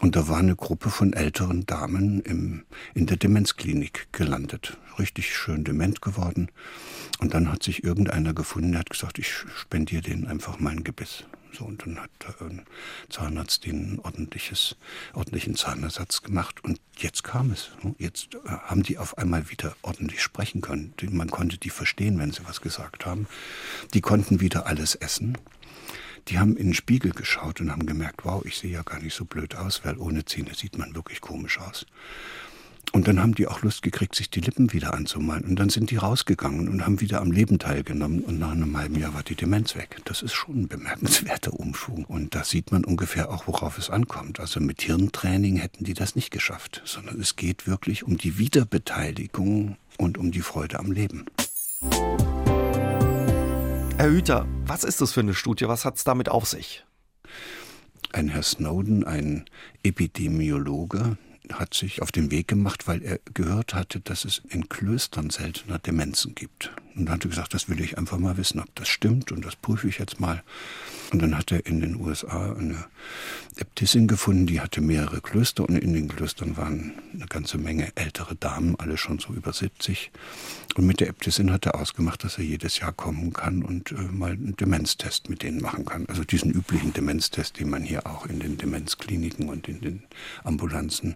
Und 0.01 0.15
da 0.15 0.27
war 0.27 0.37
eine 0.37 0.55
Gruppe 0.55 0.89
von 0.89 1.13
älteren 1.13 1.65
Damen 1.67 2.21
im, 2.21 2.63
in 2.95 3.05
der 3.05 3.17
Demenzklinik 3.17 4.07
gelandet. 4.11 4.77
Richtig 4.97 5.35
schön 5.35 5.63
dement 5.63 6.01
geworden. 6.01 6.49
Und 7.19 7.35
dann 7.35 7.51
hat 7.51 7.61
sich 7.61 7.83
irgendeiner 7.83 8.33
gefunden, 8.33 8.71
der 8.71 8.79
hat 8.79 8.89
gesagt, 8.89 9.19
ich 9.19 9.31
spendiere 9.55 10.01
denen 10.01 10.25
einfach 10.25 10.59
mein 10.59 10.83
Gebiss. 10.83 11.23
So, 11.53 11.65
und 11.65 11.81
dann 11.81 11.99
hat 11.99 12.09
ein 12.39 12.65
Zahnarzt 13.09 13.65
den 13.65 13.99
ordentliches, 13.99 14.77
ordentlichen 15.13 15.55
Zahnersatz 15.55 16.21
gemacht. 16.21 16.63
Und 16.63 16.79
jetzt 16.97 17.23
kam 17.23 17.51
es. 17.51 17.71
Jetzt 17.97 18.35
äh, 18.35 18.49
haben 18.49 18.83
die 18.83 18.97
auf 18.97 19.17
einmal 19.17 19.49
wieder 19.49 19.75
ordentlich 19.81 20.21
sprechen 20.21 20.61
können. 20.61 20.93
Man 21.09 21.29
konnte 21.29 21.57
die 21.57 21.69
verstehen, 21.69 22.19
wenn 22.19 22.31
sie 22.31 22.45
was 22.45 22.61
gesagt 22.61 23.05
haben. 23.05 23.27
Die 23.93 24.01
konnten 24.01 24.39
wieder 24.39 24.65
alles 24.65 24.95
essen. 24.95 25.37
Die 26.27 26.39
haben 26.39 26.55
in 26.55 26.67
den 26.67 26.73
Spiegel 26.73 27.11
geschaut 27.11 27.59
und 27.61 27.71
haben 27.71 27.85
gemerkt, 27.85 28.25
wow, 28.25 28.45
ich 28.45 28.57
sehe 28.57 28.71
ja 28.71 28.83
gar 28.83 28.99
nicht 28.99 29.15
so 29.15 29.25
blöd 29.25 29.55
aus, 29.55 29.83
weil 29.83 29.97
ohne 29.97 30.23
Zähne 30.23 30.53
sieht 30.53 30.77
man 30.77 30.95
wirklich 30.95 31.19
komisch 31.19 31.59
aus. 31.59 31.85
Und 32.93 33.07
dann 33.07 33.21
haben 33.21 33.33
die 33.35 33.47
auch 33.47 33.61
Lust 33.61 33.83
gekriegt, 33.83 34.15
sich 34.15 34.29
die 34.29 34.41
Lippen 34.41 34.73
wieder 34.73 34.93
anzumalen. 34.93 35.45
Und 35.45 35.55
dann 35.57 35.69
sind 35.69 35.91
die 35.91 35.95
rausgegangen 35.95 36.67
und 36.67 36.85
haben 36.85 36.99
wieder 36.99 37.21
am 37.21 37.31
Leben 37.31 37.57
teilgenommen. 37.57 38.21
Und 38.21 38.37
nach 38.37 38.51
einem 38.51 38.77
halben 38.77 38.99
Jahr 38.99 39.13
war 39.13 39.23
die 39.23 39.35
Demenz 39.35 39.75
weg. 39.75 40.01
Das 40.03 40.21
ist 40.21 40.33
schon 40.33 40.63
ein 40.63 40.67
bemerkenswerter 40.67 41.53
Umschwung. 41.53 42.03
Und 42.03 42.35
da 42.35 42.43
sieht 42.43 42.71
man 42.73 42.83
ungefähr 42.83 43.31
auch, 43.31 43.47
worauf 43.47 43.77
es 43.77 43.89
ankommt. 43.89 44.41
Also 44.41 44.59
mit 44.59 44.81
Hirntraining 44.81 45.55
hätten 45.55 45.85
die 45.85 45.93
das 45.93 46.15
nicht 46.15 46.31
geschafft, 46.31 46.81
sondern 46.83 47.19
es 47.21 47.37
geht 47.37 47.65
wirklich 47.65 48.03
um 48.03 48.17
die 48.17 48.37
Wiederbeteiligung 48.37 49.77
und 49.97 50.17
um 50.17 50.31
die 50.31 50.41
Freude 50.41 50.79
am 50.79 50.91
Leben. 50.91 51.25
Herr 53.97 54.09
Hüter, 54.09 54.47
was 54.65 54.83
ist 54.83 54.99
das 54.99 55.13
für 55.13 55.21
eine 55.21 55.33
Studie? 55.33 55.67
Was 55.67 55.85
hat 55.85 55.95
es 55.95 56.03
damit 56.03 56.27
auf 56.27 56.45
sich? 56.45 56.83
Ein 58.11 58.27
Herr 58.27 58.43
Snowden, 58.43 59.05
ein 59.05 59.45
Epidemiologe, 59.83 61.17
hat 61.53 61.73
sich 61.73 62.01
auf 62.01 62.11
den 62.11 62.31
Weg 62.31 62.47
gemacht, 62.47 62.87
weil 62.87 63.01
er 63.01 63.19
gehört 63.33 63.73
hatte, 63.73 63.99
dass 63.99 64.25
es 64.25 64.41
in 64.49 64.69
Klöstern 64.69 65.29
seltener 65.29 65.79
Demenzen 65.79 66.35
gibt. 66.35 66.71
Und 66.95 67.05
dann 67.05 67.15
hat 67.15 67.25
er 67.25 67.29
gesagt, 67.29 67.53
das 67.53 67.69
will 67.69 67.79
ich 67.81 67.97
einfach 67.97 68.17
mal 68.17 68.37
wissen, 68.37 68.59
ob 68.59 68.73
das 68.75 68.89
stimmt 68.89 69.31
und 69.31 69.45
das 69.45 69.55
prüfe 69.55 69.87
ich 69.87 69.97
jetzt 69.97 70.19
mal. 70.19 70.43
Und 71.11 71.21
dann 71.21 71.37
hat 71.37 71.51
er 71.51 71.65
in 71.65 71.81
den 71.81 71.95
USA 71.95 72.53
eine 72.53 72.85
Äbtissin 73.57 74.07
gefunden, 74.07 74.47
die 74.47 74.61
hatte 74.61 74.81
mehrere 74.81 75.21
Klöster 75.21 75.67
und 75.67 75.75
in 75.75 75.93
den 75.93 76.07
Klöstern 76.07 76.57
waren 76.57 76.93
eine 77.13 77.25
ganze 77.25 77.57
Menge 77.57 77.91
ältere 77.95 78.35
Damen, 78.35 78.75
alle 78.77 78.97
schon 78.97 79.19
so 79.19 79.33
über 79.33 79.53
70. 79.53 80.11
Und 80.75 80.85
mit 80.85 81.01
der 81.01 81.09
Äbtissin 81.09 81.51
hat 81.51 81.65
er 81.65 81.75
ausgemacht, 81.75 82.23
dass 82.23 82.37
er 82.37 82.45
jedes 82.45 82.79
Jahr 82.79 82.93
kommen 82.93 83.33
kann 83.33 83.63
und 83.63 83.91
äh, 83.91 83.95
mal 83.95 84.31
einen 84.31 84.55
Demenztest 84.55 85.29
mit 85.29 85.43
denen 85.43 85.61
machen 85.61 85.85
kann. 85.85 86.05
Also 86.07 86.23
diesen 86.23 86.51
üblichen 86.51 86.93
Demenztest, 86.93 87.59
den 87.59 87.69
man 87.69 87.83
hier 87.83 88.07
auch 88.07 88.25
in 88.25 88.39
den 88.39 88.57
Demenzkliniken 88.57 89.49
und 89.49 89.67
in 89.67 89.81
den 89.81 90.03
Ambulanzen 90.43 91.15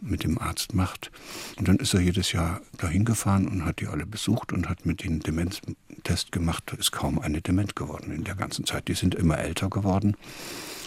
mit 0.00 0.24
dem 0.24 0.38
Arzt 0.38 0.74
macht. 0.74 1.10
Und 1.56 1.68
dann 1.68 1.76
ist 1.76 1.92
er 1.92 2.00
jedes 2.00 2.32
Jahr 2.32 2.62
dahin 2.78 3.04
gefahren 3.04 3.46
und 3.46 3.64
hat 3.64 3.80
die 3.80 3.88
alle 3.88 4.06
besucht 4.06 4.52
und 4.52 4.68
hat 4.68 4.86
mit 4.86 5.04
ihnen 5.04 5.20
Demenztest 5.20 6.32
gemacht. 6.32 6.72
Ist 6.78 6.92
kaum 6.92 7.18
eine 7.18 7.42
dement 7.42 7.76
geworden 7.76 8.12
in 8.12 8.24
der 8.24 8.36
ganzen 8.36 8.64
Zeit. 8.64 8.88
Die 8.88 8.94
sind 8.94 9.14
immer 9.14 9.38
älter 9.38 9.68
geworden. 9.68 10.16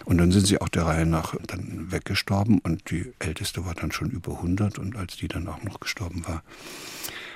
Und 0.05 0.17
dann 0.17 0.31
sind 0.31 0.48
sie 0.48 0.60
auch 0.60 0.70
der 0.70 0.84
Reihe 0.84 1.05
nach 1.05 1.36
dann 1.46 1.91
weggestorben 1.91 2.60
und 2.60 2.89
die 2.89 3.13
älteste 3.20 3.65
war 3.65 3.75
dann 3.75 3.91
schon 3.91 4.10
über 4.10 4.38
100 4.38 4.79
und 4.79 4.96
als 4.96 5.17
die 5.17 5.27
dann 5.27 5.48
auch 5.48 5.62
noch 5.63 5.79
gestorben 5.79 6.25
war, 6.25 6.41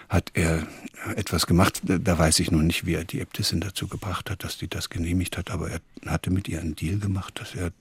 hat 0.10 0.32
er 0.34 0.68
etwas 1.16 1.46
gemacht. 1.48 1.82
Da 1.84 2.18
weiß 2.18 2.40
ich 2.40 2.52
noch 2.52 2.62
nicht, 2.62 2.86
wie 2.86 2.94
er 2.94 3.04
die 3.04 3.20
Äbtissin 3.20 3.62
dazu 3.62 3.88
gebracht 3.88 4.30
hat, 4.30 4.44
dass 4.44 4.58
die 4.58 4.68
das 4.68 4.90
genehmigt 4.90 5.38
hat, 5.38 5.52
aber 5.52 5.70
er 5.70 5.82
hatte 6.06 6.32
mit 6.32 6.48
ihr 6.48 6.60
einen 6.60 6.76
Deal 6.76 7.00
gemacht, 7.00 7.40
dass 7.40 7.56
er 7.56 7.72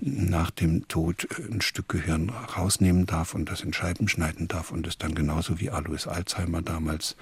nach 0.00 0.50
dem 0.50 0.88
Tod 0.88 1.26
ein 1.50 1.60
Stück 1.60 1.88
Gehirn 1.88 2.30
rausnehmen 2.30 3.06
darf 3.06 3.34
und 3.34 3.50
das 3.50 3.62
in 3.62 3.72
Scheiben 3.72 4.08
schneiden 4.08 4.48
darf 4.48 4.70
und 4.70 4.86
es 4.86 4.98
dann 4.98 5.14
genauso 5.14 5.60
wie 5.60 5.70
Alois 5.70 6.06
Alzheimer 6.06 6.62
damals 6.62 7.16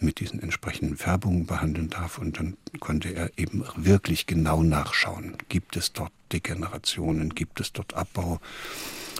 mit 0.00 0.20
diesen 0.20 0.40
entsprechenden 0.40 0.96
Färbungen 0.96 1.46
behandeln 1.46 1.90
darf. 1.90 2.18
Und 2.18 2.38
dann 2.38 2.56
konnte 2.80 3.08
er 3.10 3.30
eben 3.36 3.64
wirklich 3.76 4.26
genau 4.26 4.62
nachschauen. 4.62 5.36
Gibt 5.48 5.76
es 5.76 5.92
dort 5.92 6.12
Degenerationen? 6.32 7.34
Gibt 7.34 7.60
es 7.60 7.72
dort 7.72 7.94
Abbau? 7.94 8.40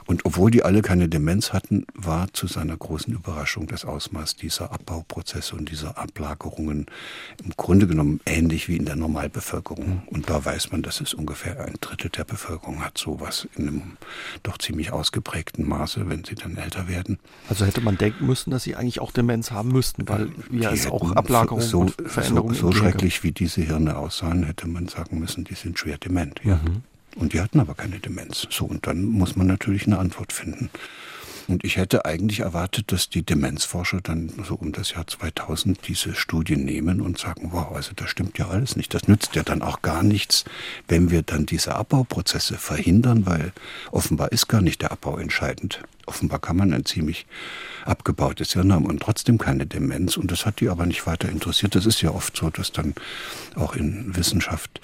Und 0.09 0.25
obwohl 0.25 0.51
die 0.51 0.63
alle 0.63 0.81
keine 0.81 1.07
Demenz 1.07 1.53
hatten, 1.53 1.85
war 1.93 2.33
zu 2.33 2.47
seiner 2.47 2.75
großen 2.75 3.13
Überraschung 3.13 3.67
das 3.67 3.85
Ausmaß 3.85 4.37
dieser 4.37 4.73
Abbauprozesse 4.73 5.55
und 5.55 5.71
dieser 5.71 5.99
Ablagerungen 5.99 6.87
im 7.45 7.51
Grunde 7.59 7.87
genommen 7.87 8.19
ähnlich 8.25 8.69
wie 8.69 8.79
in 8.79 8.87
der 8.87 8.97
Normalbevölkerung. 8.97 10.05
Und 10.07 10.31
da 10.31 10.43
weiß 10.43 10.73
man, 10.73 10.81
dass 10.81 11.03
es 11.03 11.13
ungefähr 11.13 11.63
ein 11.63 11.75
Drittel 11.83 12.09
der 12.09 12.25
Bevölkerung 12.25 12.83
hat 12.83 12.97
sowas 12.97 13.47
in 13.55 13.69
einem 13.69 13.83
doch 14.45 14.57
ziemlich 14.57 14.93
ausgeprägten 14.93 15.69
Maße, 15.69 16.09
wenn 16.09 16.25
sie 16.25 16.37
dann 16.37 16.57
älter 16.57 16.89
werden. 16.89 17.19
Also 17.51 17.67
hätte 17.67 17.83
man 17.83 17.99
denken 17.99 18.25
müssen, 18.25 18.51
dass 18.51 18.63
sie 18.63 18.77
eigentlich 18.77 19.01
auch 19.01 19.13
Demenz 19.13 19.51
haben 19.51 19.73
müssten, 19.73 20.09
weil 20.09 20.31
ja 20.51 20.73
es 20.73 20.87
auch 20.87 21.13
Ablagerungen 21.17 21.69
so, 21.69 21.81
und 21.81 21.95
Veränderungen 22.07 22.55
So, 22.55 22.73
so 22.73 22.73
schrecklich 22.73 23.23
wie 23.25 23.33
diese 23.33 23.61
Hirne 23.61 23.99
aussahen, 23.99 24.45
hätte 24.45 24.69
man 24.69 24.89
sagen 24.89 25.19
müssen, 25.19 25.45
die 25.45 25.55
sind 25.55 25.79
schwer 25.79 25.99
dement. 25.99 26.41
Ja. 26.45 26.55
Mhm. 26.55 26.83
Und 27.19 27.33
die 27.33 27.41
hatten 27.41 27.59
aber 27.59 27.75
keine 27.75 27.99
Demenz. 27.99 28.47
So, 28.51 28.65
und 28.65 28.87
dann 28.87 29.05
muss 29.05 29.35
man 29.35 29.47
natürlich 29.47 29.87
eine 29.87 29.99
Antwort 29.99 30.33
finden. 30.33 30.71
Und 31.49 31.65
ich 31.65 31.79
hätte 31.79 32.05
eigentlich 32.05 32.41
erwartet, 32.41 32.93
dass 32.93 33.09
die 33.09 33.23
Demenzforscher 33.23 34.03
dann 34.03 34.31
so 34.47 34.55
um 34.55 34.71
das 34.71 34.93
Jahr 34.93 35.07
2000 35.07 35.89
diese 35.89 36.15
Studien 36.15 36.65
nehmen 36.65 37.01
und 37.01 37.19
sagen, 37.19 37.49
wow, 37.53 37.73
also 37.75 37.93
das 37.97 38.11
stimmt 38.11 38.37
ja 38.37 38.49
alles 38.49 38.77
nicht. 38.77 38.93
Das 38.93 39.09
nützt 39.09 39.35
ja 39.35 39.43
dann 39.43 39.63
auch 39.63 39.81
gar 39.81 40.03
nichts, 40.03 40.45
wenn 40.89 41.11
wir 41.11 41.23
dann 41.23 41.47
diese 41.47 41.75
Abbauprozesse 41.75 42.59
verhindern, 42.59 43.25
weil 43.25 43.53
offenbar 43.91 44.31
ist 44.31 44.49
gar 44.49 44.61
nicht 44.61 44.83
der 44.83 44.93
Abbau 44.93 45.17
entscheidend. 45.17 45.83
Offenbar 46.05 46.39
kann 46.39 46.59
man 46.59 46.75
ein 46.75 46.85
ziemlich 46.85 47.27
abgebautes 47.87 48.53
Hirn 48.53 48.73
haben 48.73 48.85
und 48.85 49.01
trotzdem 49.01 49.39
keine 49.39 49.67
Demenz. 49.67 50.19
Und 50.19 50.31
das 50.31 50.45
hat 50.45 50.61
die 50.61 50.69
aber 50.69 50.85
nicht 50.85 51.07
weiter 51.07 51.31
interessiert. 51.31 51.75
Das 51.75 51.87
ist 51.87 52.03
ja 52.03 52.11
oft 52.11 52.37
so, 52.37 52.51
dass 52.51 52.73
dann 52.73 52.95
auch 53.55 53.75
in 53.75 54.15
Wissenschaft 54.15 54.83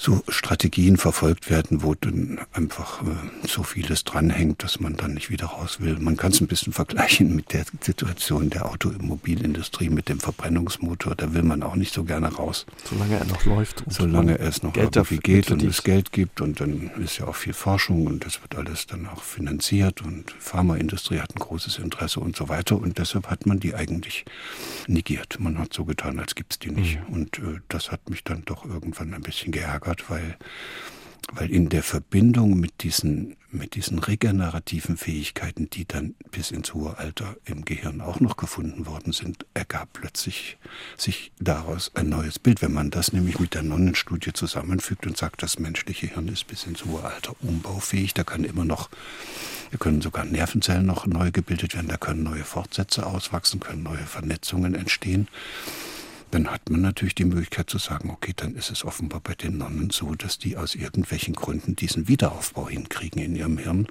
so 0.00 0.22
Strategien 0.28 0.96
verfolgt 0.96 1.50
werden, 1.50 1.82
wo 1.82 1.94
dann 1.94 2.38
einfach 2.52 3.02
äh, 3.02 3.06
so 3.46 3.64
vieles 3.64 4.04
dranhängt, 4.04 4.62
dass 4.62 4.78
man 4.78 4.96
dann 4.96 5.14
nicht 5.14 5.28
wieder 5.28 5.46
raus 5.46 5.80
will. 5.80 5.98
Man 5.98 6.16
kann 6.16 6.30
es 6.30 6.40
ein 6.40 6.46
bisschen 6.46 6.72
vergleichen 6.72 7.34
mit 7.34 7.52
der 7.52 7.64
Situation 7.80 8.48
der 8.48 8.70
Automobilindustrie 8.70 9.90
mit 9.90 10.08
dem 10.08 10.20
Verbrennungsmotor. 10.20 11.16
Da 11.16 11.34
will 11.34 11.42
man 11.42 11.64
auch 11.64 11.74
nicht 11.74 11.92
so 11.92 12.04
gerne 12.04 12.28
raus. 12.28 12.64
Solange 12.84 13.18
er 13.18 13.24
noch 13.24 13.44
läuft. 13.44 13.82
Solange 13.88 14.38
es 14.38 14.62
noch 14.62 14.72
Geld 14.72 14.94
irgendwie 14.94 15.18
geht 15.18 15.50
und 15.50 15.64
es 15.64 15.82
Geld 15.82 16.12
gibt 16.12 16.40
und 16.40 16.60
dann 16.60 16.90
ist 17.02 17.18
ja 17.18 17.26
auch 17.26 17.36
viel 17.36 17.52
Forschung 17.52 18.06
und 18.06 18.24
das 18.24 18.40
wird 18.40 18.54
alles 18.54 18.86
dann 18.86 19.08
auch 19.08 19.24
finanziert 19.24 20.02
und 20.02 20.30
Pharmaindustrie 20.38 21.18
hat 21.18 21.34
ein 21.34 21.40
großes 21.40 21.78
Interesse 21.78 22.20
und 22.20 22.36
so 22.36 22.48
weiter 22.48 22.76
und 22.76 22.98
deshalb 22.98 23.26
hat 23.26 23.46
man 23.46 23.58
die 23.58 23.74
eigentlich 23.74 24.24
negiert. 24.86 25.40
Man 25.40 25.58
hat 25.58 25.74
so 25.74 25.84
getan, 25.84 26.20
als 26.20 26.36
gibt's 26.36 26.60
die 26.60 26.70
nicht. 26.70 27.00
Mhm. 27.08 27.14
Und 27.14 27.38
äh, 27.38 27.60
das 27.68 27.90
hat 27.90 28.08
mich 28.08 28.22
dann 28.22 28.44
doch 28.44 28.64
irgendwann 28.64 29.12
ein 29.12 29.22
bisschen 29.22 29.50
geärgert 29.50 29.87
geärgert, 29.88 30.10
weil, 30.10 30.36
weil 31.32 31.50
in 31.50 31.68
der 31.68 31.82
Verbindung 31.82 32.58
mit 32.58 32.82
diesen, 32.82 33.36
mit 33.50 33.74
diesen 33.74 33.98
regenerativen 33.98 34.96
Fähigkeiten, 34.96 35.70
die 35.70 35.86
dann 35.86 36.14
bis 36.30 36.50
ins 36.50 36.74
hohe 36.74 36.98
Alter 36.98 37.36
im 37.44 37.64
Gehirn 37.64 38.00
auch 38.00 38.20
noch 38.20 38.36
gefunden 38.36 38.86
worden 38.86 39.12
sind, 39.12 39.46
ergab 39.54 39.92
plötzlich 39.92 40.58
sich 40.96 41.32
daraus 41.38 41.90
ein 41.94 42.08
neues 42.08 42.38
Bild. 42.38 42.62
Wenn 42.62 42.72
man 42.72 42.90
das 42.90 43.12
nämlich 43.12 43.38
mit 43.38 43.54
der 43.54 43.62
Nonnenstudie 43.62 44.32
zusammenfügt 44.32 45.06
und 45.06 45.16
sagt, 45.16 45.42
das 45.42 45.58
menschliche 45.58 46.06
Hirn 46.06 46.28
ist 46.28 46.46
bis 46.46 46.64
ins 46.64 46.84
hohe 46.84 47.04
Alter 47.04 47.34
umbaufähig, 47.40 48.14
da 48.14 48.24
kann 48.24 48.44
immer 48.44 48.64
noch 48.64 48.88
da 49.70 49.76
können 49.76 50.00
sogar 50.00 50.24
Nervenzellen 50.24 50.86
noch 50.86 51.04
neu 51.04 51.30
gebildet 51.30 51.74
werden, 51.74 51.88
da 51.88 51.98
können 51.98 52.22
neue 52.22 52.44
Fortsätze 52.44 53.04
auswachsen, 53.04 53.60
können 53.60 53.82
neue 53.82 53.98
Vernetzungen 53.98 54.74
entstehen 54.74 55.28
dann 56.30 56.50
hat 56.50 56.70
man 56.70 56.80
natürlich 56.80 57.14
die 57.14 57.24
Möglichkeit 57.24 57.70
zu 57.70 57.78
sagen, 57.78 58.10
okay, 58.10 58.32
dann 58.36 58.54
ist 58.54 58.70
es 58.70 58.84
offenbar 58.84 59.20
bei 59.20 59.34
den 59.34 59.58
Nonnen 59.58 59.90
so, 59.90 60.14
dass 60.14 60.38
die 60.38 60.56
aus 60.56 60.74
irgendwelchen 60.74 61.34
Gründen 61.34 61.76
diesen 61.76 62.08
Wiederaufbau 62.08 62.68
hinkriegen 62.68 63.22
in 63.22 63.36
ihrem 63.36 63.58
Hirn 63.58 63.88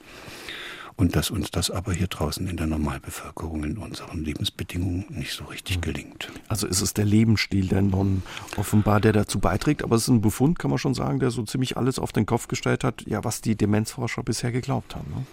und 0.98 1.16
dass 1.16 1.30
uns 1.30 1.52
das 1.52 1.72
aber 1.72 1.94
hier 1.94 2.08
draußen 2.08 2.48
in 2.48 2.58
der 2.58 2.68
Normalbevölkerung 2.68 3.64
in 3.64 3.78
unseren 3.78 4.24
Lebensbedingungen 4.24 5.06
nicht 5.10 5.34
so 5.34 5.46
richtig 5.46 5.78
mhm. 5.78 5.82
gelingt. 5.82 6.32
Also 6.48 6.68
ist 6.68 6.82
es 6.82 6.94
der 6.94 7.06
Lebensstil 7.06 7.68
der 7.68 7.84
Nonnen 7.84 8.24
offenbar, 8.58 9.00
der 9.00 9.14
dazu 9.14 9.40
beiträgt, 9.40 9.84
aber 9.84 9.96
es 9.96 10.04
ist 10.04 10.10
ein 10.10 10.22
Befund, 10.22 10.60
kann 10.60 10.72
man 10.72 10.80
schon 10.80 10.96
sagen, 10.96 11.20
der 11.20 11.32
so 11.32 11.44
ziemlich 11.44 11.78
alles 11.78 12.00
auf 12.00 12.12
den 12.12 12.26
Kopf 12.26 12.48
gestellt 12.48 12.84
hat, 12.84 13.04
ja, 13.06 13.24
was 13.24 13.42
die 13.42 13.56
Demenzforscher 13.56 14.24
bisher 14.24 14.52
geglaubt 14.52 14.96
haben. 14.96 15.10
Ne? 15.12 15.26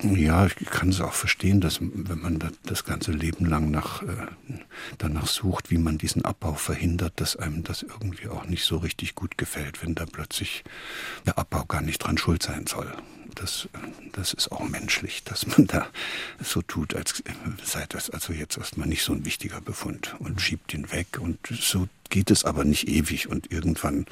Ja, 0.00 0.46
ich 0.46 0.54
kann 0.54 0.90
es 0.90 1.00
auch 1.00 1.12
verstehen, 1.12 1.60
dass 1.60 1.80
wenn 1.80 2.20
man 2.20 2.38
das 2.62 2.84
ganze 2.84 3.10
Leben 3.10 3.46
lang 3.46 3.72
nach, 3.72 4.02
äh, 4.02 4.28
danach 4.98 5.26
sucht, 5.26 5.72
wie 5.72 5.78
man 5.78 5.98
diesen 5.98 6.24
Abbau 6.24 6.54
verhindert, 6.54 7.20
dass 7.20 7.34
einem 7.34 7.64
das 7.64 7.82
irgendwie 7.82 8.28
auch 8.28 8.44
nicht 8.44 8.64
so 8.64 8.76
richtig 8.76 9.16
gut 9.16 9.36
gefällt, 9.36 9.82
wenn 9.82 9.96
da 9.96 10.06
plötzlich 10.06 10.62
der 11.26 11.36
Abbau 11.36 11.64
gar 11.64 11.80
nicht 11.80 11.98
dran 11.98 12.16
schuld 12.16 12.44
sein 12.44 12.68
soll. 12.68 12.92
das, 13.34 13.68
das 14.12 14.32
ist 14.32 14.52
auch 14.52 14.68
menschlich, 14.68 15.24
dass 15.24 15.46
man 15.46 15.66
da 15.66 15.88
so 16.40 16.62
tut, 16.62 16.94
als 16.94 17.22
sei 17.62 17.84
das 17.88 18.10
also 18.10 18.32
jetzt 18.32 18.56
erstmal 18.56 18.88
nicht 18.88 19.02
so 19.02 19.12
ein 19.12 19.24
wichtiger 19.24 19.60
Befund 19.60 20.16
und 20.18 20.40
schiebt 20.40 20.74
ihn 20.74 20.90
weg. 20.90 21.18
Und 21.20 21.38
so 21.46 21.88
geht 22.10 22.30
es 22.30 22.44
aber 22.44 22.64
nicht 22.64 22.88
ewig 22.88 23.28
und 23.28 23.50
irgendwann 23.52 24.06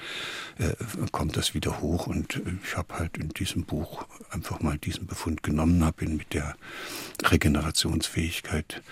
äh, 0.59 0.75
kommt 1.13 1.37
das 1.37 1.55
wieder 1.55 1.81
hoch. 1.81 2.07
Und 2.07 2.41
ich 2.65 2.77
habe 2.77 2.95
halt 2.95 3.17
in 3.17 3.31
diesem 3.31 3.65
Buch 3.65 4.07
einfach 4.31 4.61
mal 4.61 4.79
diesen 4.79 5.07
Befund 5.07 5.43
genommen, 5.43 5.85
habe 5.85 6.05
ihn 6.05 6.17
mit 6.17 6.35
der 6.35 6.57
Regenerationsfähigkeit, 7.23 8.83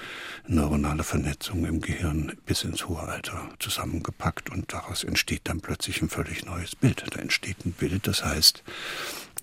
neuronale 0.46 1.04
Vernetzung 1.04 1.64
im 1.64 1.80
Gehirn 1.80 2.32
bis 2.46 2.64
ins 2.64 2.88
hohe 2.88 3.00
Alter 3.00 3.49
zusammengepackt 3.58 4.50
und 4.50 4.73
daraus 4.73 5.04
entsteht 5.04 5.42
dann 5.44 5.61
plötzlich 5.61 6.02
ein 6.02 6.08
völlig 6.08 6.44
neues 6.44 6.76
Bild. 6.76 7.04
Da 7.11 7.20
entsteht 7.20 7.64
ein 7.64 7.73
Bild, 7.73 8.06
das 8.06 8.25
heißt, 8.25 8.62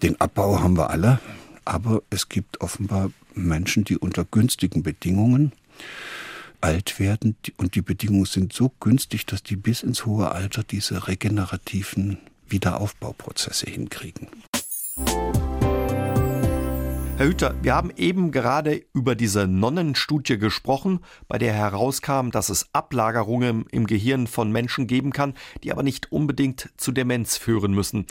den 0.01 0.20
Abbau 0.20 0.60
haben 0.60 0.77
wir 0.77 0.89
alle, 0.89 1.20
aber 1.65 2.01
es 2.10 2.30
gibt 2.30 2.62
offenbar 2.62 3.12
Menschen, 3.34 3.84
die 3.84 3.98
unter 3.98 4.25
günstigen 4.25 4.84
Bedingungen 4.84 5.51
alt 6.62 7.00
werden 7.00 7.36
und 7.58 7.75
die 7.75 7.82
Bedingungen 7.82 8.25
sind 8.25 8.53
so 8.53 8.72
günstig, 8.80 9.25
dass 9.25 9.44
die 9.44 9.56
bis 9.56 9.84
ins 9.84 10.06
hohe 10.06 10.32
Alter 10.32 10.63
diese 10.63 11.08
regenerativen 11.08 12.18
Wiederaufbauprozesse 12.48 13.70
hinkriegen. 13.70 14.27
Herr 17.18 17.27
Hüter, 17.27 17.53
wir 17.62 17.75
haben 17.75 17.91
eben 17.98 18.32
gerade 18.32 18.84
über 18.94 19.13
diese 19.13 19.46
Nonnenstudie 19.46 20.39
gesprochen, 20.39 21.01
bei 21.27 21.38
der 21.38 21.53
herauskam, 21.53 22.32
dass 22.32 22.50
es 22.50 22.70
Ablagerungen 22.74 23.68
im 23.72 23.86
Gehirn 23.86 24.25
von 24.25 24.51
Menschen 24.51 24.88
geben 24.88 25.12
kann, 25.12 25.36
die 25.63 25.72
aber 25.72 25.84
nicht 25.84 26.12
unbedingt 26.12 26.70
zu 26.77 26.91
Demenz 26.91 27.38
führen 27.38 27.74
müssen. 27.74 28.08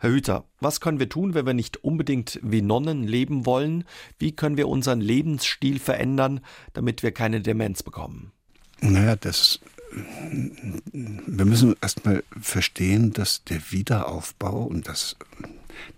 Herr 0.00 0.10
Hüter, 0.10 0.44
was 0.60 0.80
können 0.80 0.98
wir 0.98 1.10
tun, 1.10 1.34
wenn 1.34 1.44
wir 1.44 1.54
nicht 1.54 1.84
unbedingt 1.84 2.40
wie 2.42 2.62
Nonnen 2.62 3.06
leben 3.06 3.44
wollen? 3.44 3.84
Wie 4.18 4.32
können 4.32 4.56
wir 4.56 4.66
unseren 4.66 5.00
Lebensstil 5.00 5.78
verändern, 5.78 6.40
damit 6.72 7.02
wir 7.02 7.12
keine 7.12 7.42
Demenz 7.42 7.82
bekommen? 7.82 8.32
Naja, 8.80 9.14
das 9.14 9.60
wir 9.92 11.44
müssen 11.44 11.74
erstmal 11.80 12.22
verstehen, 12.40 13.12
dass 13.12 13.44
der 13.44 13.60
Wiederaufbau 13.70 14.62
und 14.62 14.88
das, 14.88 15.16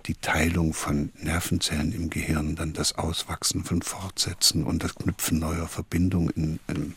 die 0.07 0.15
Teilung 0.15 0.73
von 0.73 1.13
Nervenzellen 1.21 1.93
im 1.93 2.09
Gehirn, 2.09 2.57
dann 2.57 2.73
das 2.73 2.95
Auswachsen 2.97 3.65
von 3.65 3.83
Fortsätzen 3.83 4.65
und 4.65 4.83
das 4.83 4.95
Knüpfen 4.95 5.39
neuer 5.39 5.69
Verbindungen 5.69 6.31
in, 6.31 6.59
in 6.69 6.95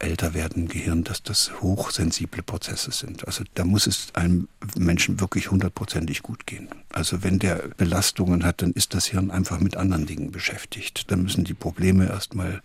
älter 0.00 0.34
werden 0.34 0.68
Gehirn, 0.68 1.04
dass 1.04 1.22
das 1.22 1.60
hochsensible 1.60 2.42
Prozesse 2.42 2.90
sind. 2.90 3.26
Also 3.26 3.44
da 3.54 3.64
muss 3.64 3.86
es 3.86 4.14
einem 4.14 4.48
Menschen 4.76 5.20
wirklich 5.20 5.50
hundertprozentig 5.50 6.22
gut 6.22 6.46
gehen. 6.46 6.68
Also 6.90 7.22
wenn 7.22 7.38
der 7.38 7.68
Belastungen 7.76 8.44
hat, 8.44 8.62
dann 8.62 8.72
ist 8.72 8.94
das 8.94 9.06
Hirn 9.06 9.30
einfach 9.30 9.60
mit 9.60 9.76
anderen 9.76 10.06
Dingen 10.06 10.32
beschäftigt. 10.32 11.10
Dann 11.10 11.22
müssen 11.22 11.44
die 11.44 11.54
Probleme 11.54 12.08
erstmal 12.08 12.62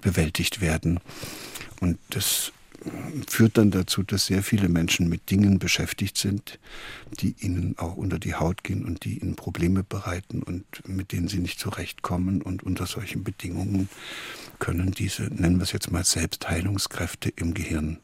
bewältigt 0.00 0.60
werden. 0.60 1.00
Und 1.80 1.98
das 2.10 2.52
führt 3.28 3.58
dann 3.58 3.70
dazu, 3.70 4.02
dass 4.02 4.26
sehr 4.26 4.42
viele 4.42 4.68
Menschen 4.68 5.08
mit 5.08 5.30
Dingen 5.30 5.58
beschäftigt 5.58 6.16
sind, 6.16 6.58
die 7.20 7.34
ihnen 7.40 7.76
auch 7.78 7.96
unter 7.96 8.18
die 8.18 8.34
Haut 8.34 8.64
gehen 8.64 8.84
und 8.84 9.04
die 9.04 9.18
ihnen 9.18 9.36
Probleme 9.36 9.82
bereiten 9.82 10.42
und 10.42 10.64
mit 10.86 11.12
denen 11.12 11.28
sie 11.28 11.38
nicht 11.38 11.60
zurechtkommen. 11.60 12.42
Und 12.42 12.62
unter 12.62 12.86
solchen 12.86 13.24
Bedingungen 13.24 13.88
können 14.62 14.92
diese, 14.92 15.24
nennen 15.24 15.56
wir 15.56 15.64
es 15.64 15.72
jetzt 15.72 15.90
mal, 15.90 16.04
Selbstheilungskräfte 16.04 17.30
im 17.34 17.52
Gehirn 17.52 17.98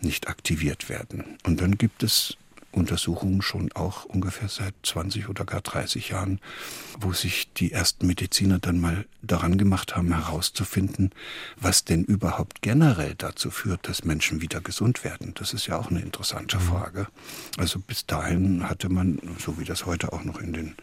nicht 0.00 0.28
aktiviert 0.28 0.88
werden. 0.88 1.36
Und 1.44 1.60
dann 1.60 1.76
gibt 1.78 2.04
es 2.04 2.36
Untersuchungen 2.76 3.42
schon 3.42 3.72
auch 3.72 4.04
ungefähr 4.04 4.48
seit 4.48 4.74
20 4.82 5.28
oder 5.28 5.44
gar 5.44 5.62
30 5.62 6.10
Jahren, 6.10 6.40
wo 7.00 7.12
sich 7.12 7.52
die 7.54 7.72
ersten 7.72 8.06
Mediziner 8.06 8.58
dann 8.58 8.78
mal 8.78 9.06
daran 9.22 9.58
gemacht 9.58 9.96
haben, 9.96 10.12
herauszufinden, 10.12 11.10
was 11.56 11.84
denn 11.84 12.04
überhaupt 12.04 12.62
generell 12.62 13.14
dazu 13.16 13.50
führt, 13.50 13.88
dass 13.88 14.04
Menschen 14.04 14.40
wieder 14.40 14.60
gesund 14.60 15.04
werden. 15.04 15.32
Das 15.34 15.52
ist 15.52 15.66
ja 15.66 15.78
auch 15.78 15.90
eine 15.90 16.00
interessante 16.00 16.58
mhm. 16.58 16.62
Frage. 16.62 17.06
Also 17.56 17.80
bis 17.80 18.06
dahin 18.06 18.68
hatte 18.68 18.88
man, 18.88 19.20
so 19.38 19.58
wie 19.58 19.64
das 19.64 19.86
heute 19.86 20.12
auch 20.12 20.24
noch 20.24 20.40
in 20.40 20.52
den 20.52 20.74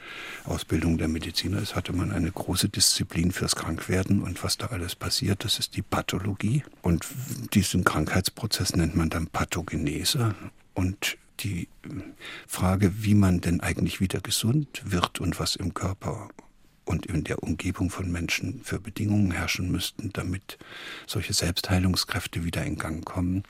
Ausbildungen 0.46 0.98
der 0.98 1.08
Mediziner 1.08 1.62
ist, 1.62 1.76
hatte 1.76 1.94
man 1.94 2.12
eine 2.12 2.32
große 2.32 2.70
Disziplin 2.70 3.32
fürs 3.32 3.56
Krankwerden 3.56 4.22
und 4.22 4.44
was 4.44 4.58
da 4.58 4.68
alles 4.68 4.96
passiert, 4.96 5.44
das 5.46 5.60
ist 5.60 5.76
die 5.76 5.82
Pathologie. 5.82 6.64
Und 6.82 7.06
diesen 7.54 7.84
Krankheitsprozess 7.84 8.76
nennt 8.76 8.96
man 8.96 9.10
dann 9.10 9.28
Pathogenese. 9.28 10.36
Und 10.74 11.18
die 11.40 11.68
Frage, 12.48 13.04
wie 13.04 13.16
man 13.16 13.42
denn 13.42 13.62
eigentlich 13.62 14.00
wieder 14.00 14.20
gesund 14.22 14.82
wird 14.86 15.20
und 15.20 15.40
was 15.40 15.56
im 15.56 15.74
Körper 15.74 16.30
und 16.86 17.06
in 17.06 17.24
der 17.24 17.42
Umgebung 17.44 17.90
von 17.90 18.12
Menschen 18.12 18.62
für 18.64 18.80
Bedingungen 18.80 19.32
herrschen 19.32 19.72
müssten, 19.72 20.12
damit 20.14 20.58
solche 21.08 21.34
Selbstheilungskräfte 21.34 22.44
wieder 22.44 22.64
in 22.64 22.78
Gang 22.78 23.06
kommen, 23.06 23.44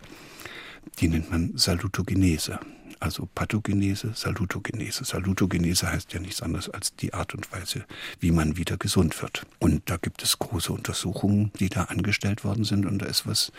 die 1.00 1.08
nennt 1.08 1.32
man 1.32 1.58
Salutogenese 1.58 2.60
also 3.04 3.28
Pathogenese, 3.36 4.13
Salutogenese. 4.16 5.04
Salutogenese 5.04 5.92
heißt 5.92 6.13
ja 6.13 6.22
nichts 6.22 6.42
anderes 6.42 6.70
als 6.70 6.96
die 6.96 7.13
Art 7.13 7.36
und 7.36 7.52
Weise, 7.52 7.84
wie 8.22 8.32
man 8.32 8.56
wieder 8.56 8.78
gesund 8.78 9.22
wird. 9.22 9.46
Und 9.60 9.89
da 9.89 9.98
gibt 9.98 10.24
es 10.24 10.39
große 10.39 10.72
Untersuchungen, 10.72 11.52
die 11.60 11.70
da 11.70 11.84
angestellt 11.84 12.46
worden 12.46 12.63
sind 12.63 12.86
und 12.86 13.00
da 13.00 13.06
ist 13.06 13.28
was 13.28 13.52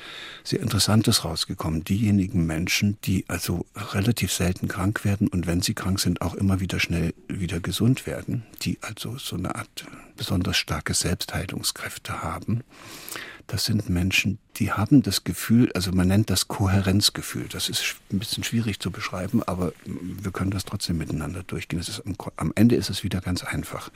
sehr 0.45 0.61
Interessantes 0.61 1.25
rausgekommen. 1.25 1.85
Diejenigen 1.85 2.47
Menschen, 2.47 2.97
die 3.05 3.27
also 3.29 3.67
relativ 3.77 4.33
selten 4.33 4.67
krank 4.67 5.05
werden 5.05 5.29
und 5.29 5.47
wenn 5.47 5.61
sie 5.61 5.75
krank 5.75 6.01
sind, 6.01 6.23
auch 6.23 6.35
immer 6.35 6.61
wieder 6.61 6.81
schnell 6.81 7.13
wieder 7.29 7.61
gesund 7.61 8.07
werden, 8.07 8.45
die 8.63 8.79
also 8.81 9.19
so 9.19 9.37
eine 9.37 9.55
Art 9.55 9.87
besonders 10.17 10.57
starke 10.57 10.95
Selbstheilungskräfte 10.95 12.23
haben, 12.23 12.63
das 13.47 13.65
sind 13.67 13.89
Menschen, 13.89 14.39
die 14.57 14.73
haben 14.73 15.03
das 15.03 15.25
Gefühl, 15.25 15.71
also 15.73 15.93
man 15.93 16.09
nennt 16.09 16.31
das 16.31 16.49
Kohärenzgefühl. 16.49 17.49
Das 17.49 17.69
ist 17.69 17.97
ein 18.13 18.19
bisschen 18.19 18.45
schwierig 18.45 18.81
zu 18.81 18.91
beschreiben, 18.91 19.43
aber 19.43 19.73
wir 19.85 20.31
können 20.33 20.51
das 20.51 20.65
trotzdem 20.65 20.99
miteinander 20.99 21.43
durchgehen. 21.43 21.81
Ist, 21.81 22.03
am 22.37 22.53
Ende 22.55 22.77
ist 22.77 22.91
es 22.91 23.05
wieder 23.05 23.21
ganz 23.21 23.45
einfach. 23.45 23.91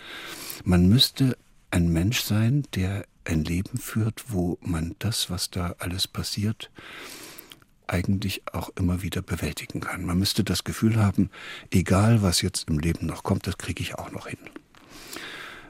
Man 0.64 0.88
müsste 0.88 1.36
ein 1.70 1.88
Mensch 1.92 2.20
sein, 2.20 2.64
der 2.74 3.06
ein 3.24 3.44
Leben 3.44 3.78
führt, 3.78 4.24
wo 4.28 4.58
man 4.60 4.96
das, 4.98 5.30
was 5.30 5.50
da 5.50 5.74
alles 5.78 6.08
passiert, 6.08 6.70
eigentlich 7.86 8.42
auch 8.52 8.70
immer 8.76 9.02
wieder 9.02 9.22
bewältigen 9.22 9.80
kann. 9.80 10.04
Man 10.04 10.18
müsste 10.18 10.44
das 10.44 10.64
Gefühl 10.64 10.96
haben, 10.96 11.30
egal 11.70 12.22
was 12.22 12.42
jetzt 12.42 12.68
im 12.68 12.78
Leben 12.78 13.06
noch 13.06 13.22
kommt, 13.22 13.46
das 13.46 13.58
kriege 13.58 13.82
ich 13.82 13.94
auch 13.94 14.12
noch 14.12 14.26
hin. 14.26 14.38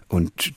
Und 0.09 0.53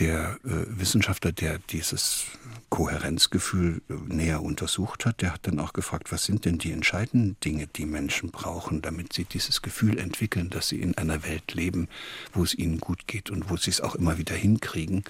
der 0.00 0.38
äh, 0.44 0.48
Wissenschaftler, 0.66 1.30
der 1.30 1.58
dieses 1.58 2.24
Kohärenzgefühl 2.70 3.82
äh, 3.88 3.94
näher 4.12 4.42
untersucht 4.42 5.04
hat, 5.04 5.20
der 5.20 5.34
hat 5.34 5.46
dann 5.46 5.60
auch 5.60 5.74
gefragt, 5.74 6.10
was 6.10 6.24
sind 6.24 6.46
denn 6.46 6.58
die 6.58 6.72
entscheidenden 6.72 7.36
Dinge, 7.44 7.66
die 7.66 7.84
Menschen 7.84 8.30
brauchen, 8.30 8.80
damit 8.80 9.12
sie 9.12 9.24
dieses 9.24 9.60
Gefühl 9.60 9.98
entwickeln, 9.98 10.48
dass 10.50 10.68
sie 10.68 10.80
in 10.80 10.96
einer 10.96 11.22
Welt 11.22 11.54
leben, 11.54 11.88
wo 12.32 12.42
es 12.42 12.54
ihnen 12.54 12.78
gut 12.78 13.06
geht 13.06 13.30
und 13.30 13.50
wo 13.50 13.56
sie 13.56 13.70
es 13.70 13.80
auch 13.80 13.94
immer 13.94 14.18
wieder 14.18 14.34
hinkriegen. 14.34 15.04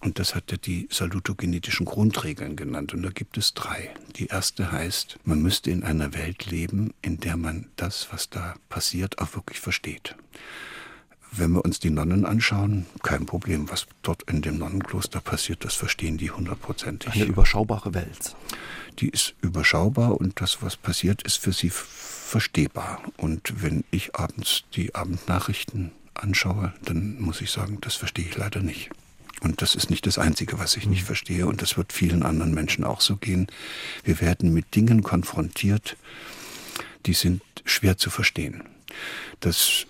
Und 0.00 0.18
das 0.18 0.34
hat 0.34 0.50
er 0.50 0.58
die 0.58 0.88
salutogenetischen 0.90 1.86
Grundregeln 1.86 2.56
genannt. 2.56 2.92
Und 2.92 3.02
da 3.02 3.10
gibt 3.10 3.38
es 3.38 3.54
drei. 3.54 3.94
Die 4.16 4.26
erste 4.26 4.70
heißt, 4.70 5.18
man 5.24 5.40
müsste 5.40 5.70
in 5.70 5.84
einer 5.84 6.12
Welt 6.14 6.50
leben, 6.50 6.92
in 7.00 7.18
der 7.18 7.36
man 7.36 7.68
das, 7.76 8.08
was 8.10 8.28
da 8.28 8.54
passiert, 8.68 9.18
auch 9.18 9.34
wirklich 9.34 9.60
versteht. 9.60 10.16
Wenn 11.32 11.52
wir 11.52 11.64
uns 11.64 11.80
die 11.80 11.90
Nonnen 11.90 12.24
anschauen, 12.24 12.86
kein 13.02 13.26
Problem. 13.26 13.70
Was 13.70 13.86
dort 14.02 14.22
in 14.30 14.42
dem 14.42 14.58
Nonnenkloster 14.58 15.20
passiert, 15.20 15.64
das 15.64 15.74
verstehen 15.74 16.16
die 16.16 16.30
hundertprozentig. 16.30 17.12
Eine 17.12 17.24
überschaubare 17.24 17.94
Welt. 17.94 18.36
Die 18.98 19.08
ist 19.08 19.34
überschaubar 19.42 20.18
und 20.18 20.40
das, 20.40 20.62
was 20.62 20.76
passiert, 20.76 21.22
ist 21.22 21.38
für 21.38 21.52
sie 21.52 21.70
verstehbar. 21.70 23.02
Und 23.16 23.62
wenn 23.62 23.84
ich 23.90 24.14
abends 24.16 24.64
die 24.74 24.94
Abendnachrichten 24.94 25.92
anschaue, 26.14 26.72
dann 26.82 27.20
muss 27.20 27.40
ich 27.40 27.50
sagen, 27.50 27.78
das 27.82 27.94
verstehe 27.94 28.24
ich 28.24 28.36
leider 28.36 28.60
nicht. 28.60 28.90
Und 29.40 29.60
das 29.60 29.74
ist 29.74 29.90
nicht 29.90 30.06
das 30.06 30.18
Einzige, 30.18 30.58
was 30.58 30.76
ich 30.76 30.86
nicht 30.86 31.02
mhm. 31.02 31.06
verstehe. 31.06 31.46
Und 31.46 31.60
das 31.60 31.76
wird 31.76 31.92
vielen 31.92 32.22
anderen 32.22 32.54
Menschen 32.54 32.84
auch 32.84 33.00
so 33.00 33.16
gehen. 33.16 33.48
Wir 34.02 34.20
werden 34.20 34.52
mit 34.52 34.74
Dingen 34.74 35.02
konfrontiert, 35.02 35.96
die 37.04 37.12
sind 37.12 37.42
schwer 37.64 37.98
zu 37.98 38.10
verstehen. 38.10 38.62
Das 39.40 39.86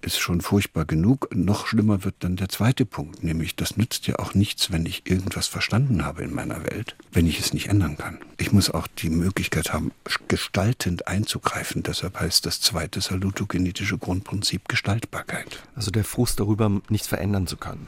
ist 0.00 0.18
schon 0.18 0.40
furchtbar 0.40 0.84
genug. 0.84 1.28
Noch 1.34 1.66
schlimmer 1.66 2.04
wird 2.04 2.16
dann 2.20 2.36
der 2.36 2.48
zweite 2.48 2.84
Punkt, 2.84 3.22
nämlich 3.22 3.56
das 3.56 3.76
nützt 3.76 4.06
ja 4.06 4.18
auch 4.18 4.34
nichts, 4.34 4.72
wenn 4.72 4.86
ich 4.86 5.02
irgendwas 5.04 5.46
verstanden 5.46 6.04
habe 6.04 6.22
in 6.22 6.34
meiner 6.34 6.64
Welt, 6.64 6.96
wenn 7.12 7.26
ich 7.26 7.40
es 7.40 7.52
nicht 7.52 7.68
ändern 7.68 7.96
kann. 7.96 8.18
Ich 8.38 8.52
muss 8.52 8.70
auch 8.70 8.86
die 8.86 9.10
Möglichkeit 9.10 9.72
haben, 9.72 9.92
gestaltend 10.28 11.06
einzugreifen. 11.08 11.82
Deshalb 11.82 12.18
heißt 12.18 12.46
das 12.46 12.60
zweite 12.60 13.00
salutogenetische 13.00 13.98
Grundprinzip 13.98 14.68
Gestaltbarkeit. 14.68 15.62
Also 15.74 15.90
der 15.90 16.04
Frust 16.04 16.40
darüber, 16.40 16.80
nichts 16.88 17.08
verändern 17.08 17.46
zu 17.46 17.56
können. 17.56 17.86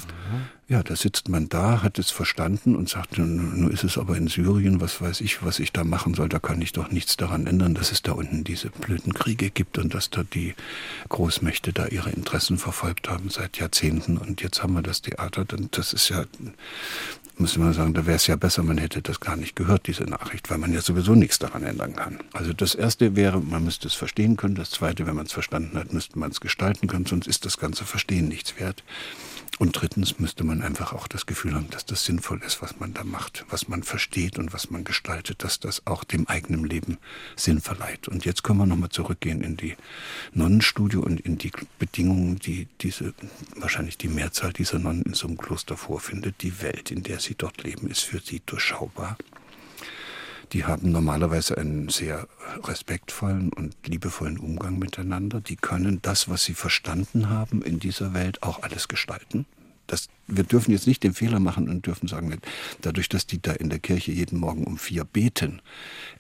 Ja, 0.66 0.82
da 0.82 0.96
sitzt 0.96 1.28
man 1.28 1.50
da, 1.50 1.82
hat 1.82 1.98
es 1.98 2.10
verstanden 2.10 2.74
und 2.74 2.88
sagt, 2.88 3.18
nun 3.18 3.70
ist 3.70 3.84
es 3.84 3.98
aber 3.98 4.16
in 4.16 4.28
Syrien, 4.28 4.80
was 4.80 4.98
weiß 4.98 5.20
ich, 5.20 5.44
was 5.44 5.58
ich 5.58 5.72
da 5.72 5.84
machen 5.84 6.14
soll, 6.14 6.30
da 6.30 6.38
kann 6.38 6.62
ich 6.62 6.72
doch 6.72 6.90
nichts 6.90 7.18
daran 7.18 7.46
ändern, 7.46 7.74
dass 7.74 7.92
es 7.92 8.00
da 8.00 8.12
unten 8.12 8.44
diese 8.44 8.70
blöden 8.70 9.12
Kriege 9.12 9.50
gibt 9.50 9.76
und 9.76 9.92
dass 9.92 10.08
da 10.08 10.22
die 10.22 10.54
Großmächte 11.10 11.74
da 11.74 11.88
ihre 11.88 12.08
Interessen 12.10 12.56
verfolgt 12.56 13.10
haben 13.10 13.28
seit 13.28 13.58
Jahrzehnten 13.58 14.16
und 14.16 14.40
jetzt 14.40 14.62
haben 14.62 14.72
wir 14.72 14.80
das 14.80 15.02
Theater, 15.02 15.44
das 15.44 15.92
ist 15.92 16.08
ja, 16.08 16.24
muss 17.36 17.58
man 17.58 17.74
sagen, 17.74 17.92
da 17.92 18.06
wäre 18.06 18.16
es 18.16 18.26
ja 18.26 18.36
besser, 18.36 18.62
man 18.62 18.78
hätte 18.78 19.02
das 19.02 19.20
gar 19.20 19.36
nicht 19.36 19.56
gehört, 19.56 19.86
diese 19.86 20.04
Nachricht, 20.04 20.48
weil 20.48 20.56
man 20.56 20.72
ja 20.72 20.80
sowieso 20.80 21.14
nichts 21.14 21.38
daran 21.38 21.62
ändern 21.62 21.94
kann. 21.94 22.20
Also 22.32 22.54
das 22.54 22.74
erste 22.74 23.16
wäre, 23.16 23.38
man 23.38 23.64
müsste 23.64 23.86
es 23.88 23.94
verstehen 23.94 24.38
können, 24.38 24.54
das 24.54 24.70
zweite, 24.70 25.06
wenn 25.06 25.16
man 25.16 25.26
es 25.26 25.32
verstanden 25.32 25.76
hat, 25.76 25.92
müsste 25.92 26.18
man 26.18 26.30
es 26.30 26.40
gestalten 26.40 26.86
können, 26.86 27.04
sonst 27.04 27.26
ist 27.26 27.44
das 27.44 27.58
ganze 27.58 27.84
Verstehen 27.84 28.28
nichts 28.28 28.58
wert. 28.58 28.82
Und 29.58 29.80
drittens 29.80 30.18
müsste 30.18 30.42
man 30.42 30.62
einfach 30.62 30.92
auch 30.92 31.06
das 31.06 31.26
Gefühl 31.26 31.54
haben, 31.54 31.70
dass 31.70 31.84
das 31.84 32.04
sinnvoll 32.04 32.42
ist, 32.44 32.60
was 32.60 32.80
man 32.80 32.92
da 32.92 33.04
macht, 33.04 33.44
was 33.50 33.68
man 33.68 33.84
versteht 33.84 34.38
und 34.38 34.52
was 34.52 34.70
man 34.70 34.82
gestaltet, 34.82 35.44
dass 35.44 35.60
das 35.60 35.86
auch 35.86 36.02
dem 36.02 36.26
eigenen 36.26 36.64
Leben 36.64 36.98
Sinn 37.36 37.60
verleiht. 37.60 38.08
Und 38.08 38.24
jetzt 38.24 38.42
können 38.42 38.58
wir 38.58 38.66
nochmal 38.66 38.88
zurückgehen 38.88 39.42
in 39.42 39.56
die 39.56 39.76
Nonnenstudie 40.32 40.96
und 40.96 41.20
in 41.20 41.38
die 41.38 41.52
Bedingungen, 41.78 42.36
die 42.36 42.66
diese, 42.80 43.14
wahrscheinlich 43.54 43.96
die 43.96 44.08
Mehrzahl 44.08 44.52
dieser 44.52 44.80
Nonnen 44.80 45.02
in 45.02 45.14
so 45.14 45.28
einem 45.28 45.38
Kloster 45.38 45.76
vorfindet. 45.76 46.42
Die 46.42 46.60
Welt, 46.60 46.90
in 46.90 47.04
der 47.04 47.20
sie 47.20 47.36
dort 47.36 47.62
leben, 47.62 47.88
ist 47.88 48.02
für 48.02 48.18
sie 48.18 48.42
durchschaubar. 48.44 49.16
Die 50.54 50.64
haben 50.64 50.92
normalerweise 50.92 51.58
einen 51.58 51.88
sehr 51.88 52.28
respektvollen 52.62 53.52
und 53.52 53.74
liebevollen 53.88 54.38
Umgang 54.38 54.78
miteinander. 54.78 55.40
Die 55.40 55.56
können 55.56 55.98
das, 56.00 56.28
was 56.28 56.44
sie 56.44 56.54
verstanden 56.54 57.28
haben 57.28 57.60
in 57.60 57.80
dieser 57.80 58.14
Welt, 58.14 58.44
auch 58.44 58.62
alles 58.62 58.86
gestalten. 58.86 59.46
Das, 59.88 60.06
wir 60.28 60.44
dürfen 60.44 60.70
jetzt 60.70 60.86
nicht 60.86 61.02
den 61.02 61.12
Fehler 61.12 61.40
machen 61.40 61.68
und 61.68 61.86
dürfen 61.86 62.06
sagen, 62.06 62.40
dadurch, 62.82 63.08
dass 63.08 63.26
die 63.26 63.42
da 63.42 63.52
in 63.52 63.68
der 63.68 63.80
Kirche 63.80 64.12
jeden 64.12 64.38
Morgen 64.38 64.62
um 64.62 64.78
vier 64.78 65.04
beten, 65.04 65.60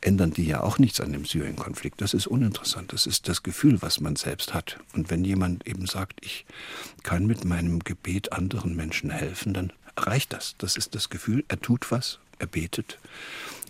ändern 0.00 0.32
die 0.32 0.44
ja 0.46 0.64
auch 0.64 0.80
nichts 0.80 1.00
an 1.00 1.12
dem 1.12 1.24
Syrien-Konflikt. 1.24 2.00
Das 2.00 2.12
ist 2.12 2.26
uninteressant. 2.26 2.92
Das 2.92 3.06
ist 3.06 3.28
das 3.28 3.44
Gefühl, 3.44 3.82
was 3.82 4.00
man 4.00 4.16
selbst 4.16 4.52
hat. 4.52 4.80
Und 4.94 5.10
wenn 5.10 5.24
jemand 5.24 5.64
eben 5.68 5.86
sagt, 5.86 6.18
ich 6.24 6.44
kann 7.04 7.24
mit 7.28 7.44
meinem 7.44 7.78
Gebet 7.78 8.32
anderen 8.32 8.74
Menschen 8.74 9.10
helfen, 9.10 9.54
dann 9.54 9.72
reicht 9.96 10.32
das. 10.32 10.56
Das 10.58 10.76
ist 10.76 10.96
das 10.96 11.08
Gefühl, 11.08 11.44
er 11.46 11.60
tut 11.60 11.92
was, 11.92 12.18
er 12.40 12.48
betet 12.48 12.98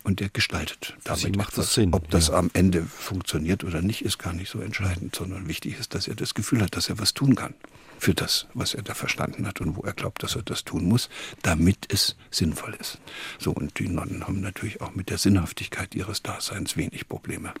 und 0.05 0.21
er 0.21 0.29
gestaltet 0.29 0.95
damit 1.03 1.35
macht 1.35 1.53
etwas. 1.53 1.73
Sinn. 1.73 1.93
Ob 1.93 2.09
das 2.11 2.27
ja. 2.27 2.35
am 2.35 2.51
Ende 2.53 2.83
funktioniert 2.83 3.63
oder 3.63 3.81
nicht, 3.81 4.03
ist 4.03 4.19
gar 4.19 4.33
nicht 4.33 4.49
so 4.49 4.59
entscheidend, 4.59 5.15
sondern 5.15 5.47
wichtig 5.47 5.79
ist, 5.79 5.95
dass 5.95 6.07
er 6.07 6.15
das 6.15 6.33
Gefühl 6.33 6.61
hat, 6.61 6.75
dass 6.75 6.89
er 6.89 6.99
was 6.99 7.13
tun 7.13 7.35
kann 7.35 7.55
für 7.97 8.13
das, 8.13 8.47
was 8.53 8.73
er 8.73 8.83
da 8.83 8.93
verstanden 8.93 9.47
hat 9.47 9.61
und 9.61 9.75
wo 9.75 9.81
er 9.81 9.93
glaubt, 9.93 10.21
dass 10.21 10.35
er 10.35 10.43
das 10.43 10.63
tun 10.63 10.85
muss, 10.85 11.09
damit 11.41 11.91
es 11.91 12.15
sinnvoll 12.29 12.77
ist. 12.79 12.99
So, 13.39 13.51
und 13.51 13.79
die 13.79 13.89
Nonnen 13.89 14.27
haben 14.27 14.41
natürlich 14.41 14.81
auch 14.81 14.93
mit 14.95 15.09
der 15.09 15.17
Sinnhaftigkeit 15.17 15.95
ihres 15.95 16.21
Daseins 16.21 16.77
wenig 16.77 17.07
Probleme. 17.07 17.53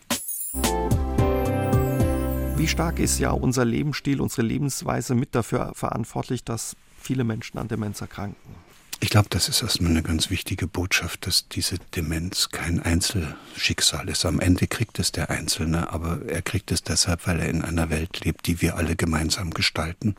Wie 2.57 2.67
stark 2.67 2.99
ist 2.99 3.19
ja 3.19 3.31
unser 3.31 3.65
Lebensstil, 3.65 4.21
unsere 4.21 4.43
Lebensweise 4.43 5.15
mit 5.15 5.35
dafür 5.35 5.73
verantwortlich, 5.73 6.43
dass 6.43 6.75
viele 7.01 7.23
Menschen 7.23 7.57
an 7.57 7.67
Demenz 7.67 8.01
erkranken? 8.01 8.64
Ich 9.01 9.09
glaube, 9.09 9.27
das 9.29 9.49
ist 9.49 9.61
erstmal 9.61 9.91
eine 9.91 10.03
ganz 10.03 10.29
wichtige 10.29 10.67
Botschaft, 10.67 11.27
dass 11.27 11.47
diese 11.47 11.77
Demenz 11.95 12.49
kein 12.49 12.79
Einzelschicksal 12.79 14.09
ist. 14.09 14.25
Am 14.25 14.39
Ende 14.39 14.67
kriegt 14.67 14.99
es 14.99 15.11
der 15.11 15.29
Einzelne, 15.29 15.91
aber 15.91 16.21
er 16.27 16.41
kriegt 16.41 16.71
es 16.71 16.81
deshalb, 16.81 17.27
weil 17.27 17.39
er 17.39 17.49
in 17.49 17.61
einer 17.61 17.89
Welt 17.89 18.23
lebt, 18.23 18.47
die 18.47 18.61
wir 18.61 18.77
alle 18.77 18.95
gemeinsam 18.95 19.51
gestalten 19.51 20.15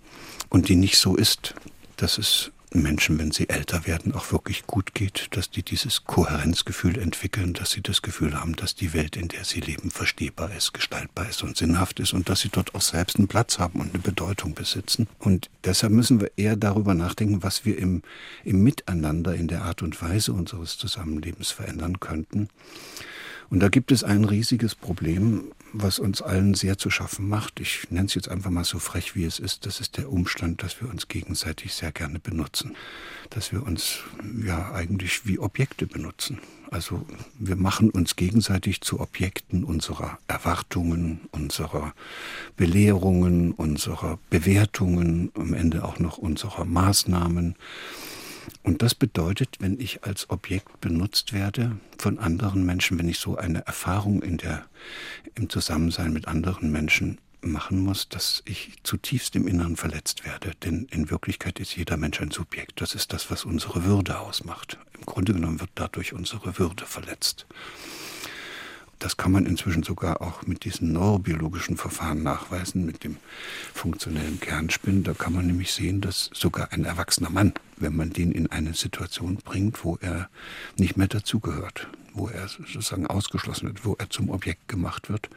und 0.51 0.69
die 0.69 0.77
nicht 0.77 0.99
so 0.99 1.17
ist, 1.17 1.55
dass 1.97 2.19
es 2.19 2.53
Menschen, 2.73 3.19
wenn 3.19 3.31
sie 3.31 3.49
älter 3.49 3.87
werden, 3.87 4.15
auch 4.15 4.33
wirklich 4.33 4.67
gut 4.67 4.95
geht, 4.95 5.29
dass 5.33 5.51
die 5.51 5.63
dieses 5.63 6.05
Kohärenzgefühl 6.05 6.99
entwickeln, 6.99 7.55
dass 7.55 7.71
sie 7.71 7.81
das 7.81 8.03
Gefühl 8.03 8.39
haben, 8.39 8.57
dass 8.57 8.75
die 8.75 8.93
Welt, 8.93 9.17
in 9.17 9.29
der 9.29 9.45
sie 9.45 9.61
leben, 9.61 9.91
verstehbar 9.91 10.55
ist, 10.55 10.75
gestaltbar 10.75 11.29
ist 11.29 11.43
und 11.43 11.57
sinnhaft 11.57 12.01
ist 12.01 12.13
und 12.13 12.29
dass 12.29 12.41
sie 12.41 12.49
dort 12.49 12.75
auch 12.75 12.81
selbst 12.81 13.17
einen 13.17 13.29
Platz 13.29 13.59
haben 13.59 13.81
und 13.81 13.95
eine 13.95 14.03
Bedeutung 14.03 14.55
besitzen. 14.55 15.07
Und 15.19 15.49
deshalb 15.65 15.93
müssen 15.93 16.21
wir 16.21 16.31
eher 16.37 16.57
darüber 16.57 16.95
nachdenken, 16.95 17.43
was 17.43 17.65
wir 17.65 17.79
im, 17.79 18.03
im 18.45 18.63
Miteinander, 18.63 19.35
in 19.35 19.49
der 19.49 19.63
Art 19.63 19.83
und 19.83 20.01
Weise 20.03 20.33
unseres 20.33 20.77
Zusammenlebens 20.77 21.51
verändern 21.51 22.01
könnten. 22.01 22.49
Und 23.49 23.61
da 23.61 23.69
gibt 23.69 23.93
es 23.93 24.03
ein 24.03 24.25
riesiges 24.25 24.75
Problem, 24.75 25.53
was 25.83 25.99
uns 25.99 26.23
allen 26.23 26.55
sehr 26.55 26.79
zu 26.79 26.91
schaffen 26.91 27.29
macht. 27.29 27.61
Ich 27.61 27.91
nenne 27.91 28.07
es 28.07 28.15
jetzt 28.15 28.29
einfach 28.29 28.51
mal 28.51 28.65
so 28.65 28.79
frech, 28.79 29.15
wie 29.15 29.25
es 29.25 29.39
ist. 29.39 29.67
Das 29.67 29.81
ist 29.81 29.97
der 29.97 30.11
Umstand, 30.11 30.62
dass 30.62 30.81
wir 30.81 30.89
uns 30.89 31.09
gegenseitig 31.09 31.75
sehr 31.75 31.93
gerne 31.93 32.19
benutzen. 32.19 32.77
Dass 33.31 33.53
wir 33.53 33.62
uns 33.62 33.99
ja 34.45 34.73
eigentlich 34.73 35.27
wie 35.27 35.39
Objekte 35.39 35.87
benutzen. 35.87 36.41
Also 36.71 37.07
wir 37.39 37.57
machen 37.57 37.91
uns 37.91 38.17
gegenseitig 38.17 38.81
zu 38.81 39.01
Objekten 39.01 39.65
unserer 39.65 40.19
Erwartungen, 40.27 41.21
unserer 41.31 41.95
Belehrungen, 42.57 43.53
unserer 43.53 44.19
Bewertungen, 44.31 45.31
am 45.35 45.55
Ende 45.55 45.85
auch 45.85 45.99
noch 45.99 46.19
unserer 46.19 46.65
Maßnahmen. 46.65 47.55
Und 48.63 48.83
das 48.83 48.95
bedeutet, 48.95 49.57
wenn 49.61 49.81
ich 49.81 50.05
als 50.05 50.31
Objekt 50.31 50.81
benutzt 50.81 51.33
werde 51.33 51.79
von 51.99 52.19
anderen 52.19 52.65
Menschen, 52.65 52.99
wenn 52.99 53.09
ich 53.09 53.19
so 53.19 53.37
eine 53.37 53.67
Erfahrung 53.67 54.23
in 54.23 54.37
der, 54.37 54.67
im 55.35 55.49
Zusammensein 55.49 56.13
mit 56.13 56.29
anderen 56.29 56.71
Menschen 56.71 57.19
machen 57.43 57.81
muss, 57.81 58.09
dass 58.09 58.43
ich 58.45 58.73
zutiefst 58.83 59.37
im 59.37 59.47
Inneren 59.47 59.77
verletzt 59.77 60.25
werde. 60.25 60.53
Denn 60.63 60.87
in 60.91 61.11
Wirklichkeit 61.11 61.61
ist 61.61 61.77
jeder 61.77 61.97
Mensch 61.97 62.21
ein 62.21 62.31
Subjekt. 62.31 62.81
Das 62.81 62.95
ist 62.95 63.13
das, 63.13 63.31
was 63.31 63.45
unsere 63.45 63.85
Würde 63.85 64.19
ausmacht. 64.19 64.79
Im 64.99 65.07
Grunde 65.07 65.33
genommen 65.33 65.61
wird 65.61 65.71
dadurch 65.75 66.13
unsere 66.13 66.59
Würde 66.59 66.87
verletzt. 66.87 67.47
Das 68.99 69.17
kann 69.17 69.33
man 69.33 69.47
inzwischen 69.47 69.83
sogar 69.83 70.23
auch 70.23 70.47
mit 70.47 70.65
diesen 70.65 70.93
neurobiologischen 70.93 71.77
Verfahren 71.77 72.23
nachweisen, 72.23 72.87
mit 72.87 73.05
dem 73.05 73.17
funktionellen 73.75 74.41
Kernspin. 74.41 75.03
Da 75.03 75.13
kann 75.13 75.35
man 75.35 75.47
nämlich 75.47 75.73
sehen, 75.73 76.01
dass 76.01 76.31
sogar 76.33 76.73
ein 76.73 76.85
erwachsener 76.85 77.31
Mann, 77.31 77.53
wenn 77.77 77.95
man 77.95 78.11
den 78.11 78.33
in 78.33 78.51
eine 78.51 78.75
Situation 78.75 79.37
bringt, 79.37 79.85
wo 79.85 79.99
er 80.01 80.29
nicht 80.79 80.97
mehr 80.97 81.09
dazugehört, 81.09 81.89
wo 82.17 82.29
er 82.29 82.49
sozusagen 82.49 83.07
ausgeschlossen 83.07 83.69
wird, 83.69 83.85
wo 83.85 83.95
er 83.99 84.11
zum 84.11 84.31
Objekt 84.31 84.69
gemacht 84.69 85.11
wird, 85.11 85.29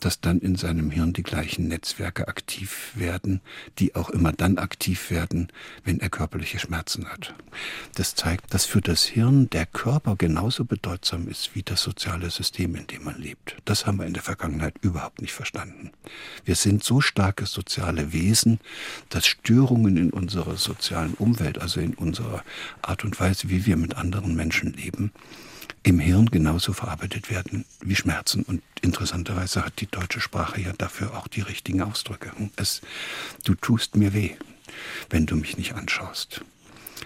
dass 0.00 0.20
dann 0.20 0.38
in 0.40 0.56
seinem 0.56 0.90
Hirn 0.90 1.12
die 1.12 1.22
gleichen 1.22 1.68
Netzwerke 1.68 2.28
aktiv 2.28 2.92
werden, 2.94 3.40
die 3.78 3.94
auch 3.94 4.08
immer 4.10 4.32
dann 4.32 4.58
aktiv 4.58 5.10
werden, 5.10 5.48
wenn 5.84 6.00
er 6.00 6.10
körperliche 6.10 6.58
Schmerzen 6.58 7.06
hat. 7.10 7.34
Das 7.94 8.14
zeigt, 8.14 8.54
dass 8.54 8.64
für 8.64 8.80
das 8.80 9.04
Hirn 9.04 9.50
der 9.50 9.66
Körper 9.66 10.16
genauso 10.16 10.64
bedeutsam 10.64 11.28
ist 11.28 11.54
wie 11.54 11.62
das 11.62 11.82
soziale 11.82 12.30
System, 12.30 12.76
in 12.76 12.86
dem 12.86 13.04
man 13.04 13.18
lebt. 13.18 13.56
Das 13.64 13.86
haben 13.86 13.98
wir 13.98 14.06
in 14.06 14.14
der 14.14 14.22
Vergangenheit 14.22 14.74
überhaupt 14.80 15.20
nicht 15.20 15.32
verstanden. 15.32 15.90
Wir 16.44 16.54
sind 16.54 16.84
so 16.84 17.00
starke 17.00 17.46
soziale 17.46 18.12
Wesen, 18.12 18.60
dass 19.08 19.26
Störungen 19.26 19.96
in 19.96 20.10
unserer 20.10 20.56
sozialen 20.56 21.14
Umwelt, 21.14 21.58
also 21.58 21.80
in 21.80 21.94
unserer 21.94 22.44
Art 22.80 23.04
und 23.04 23.18
Weise, 23.18 23.50
wie 23.50 23.66
wir 23.66 23.76
mit 23.76 23.96
anderen 23.96 24.34
Menschen 24.34 24.72
leben, 24.72 25.12
im 25.82 25.98
Hirn 25.98 26.26
genauso 26.26 26.72
verarbeitet 26.72 27.30
werden 27.30 27.64
wie 27.80 27.96
Schmerzen. 27.96 28.42
Und 28.42 28.62
interessanterweise 28.80 29.64
hat 29.64 29.80
die 29.80 29.86
deutsche 29.86 30.20
Sprache 30.20 30.60
ja 30.60 30.72
dafür 30.72 31.16
auch 31.16 31.28
die 31.28 31.40
richtigen 31.40 31.82
Ausdrücke. 31.82 32.32
Es, 32.56 32.82
du 33.44 33.54
tust 33.54 33.96
mir 33.96 34.12
weh, 34.12 34.30
wenn 35.10 35.26
du 35.26 35.36
mich 35.36 35.56
nicht 35.56 35.74
anschaust. 35.74 36.42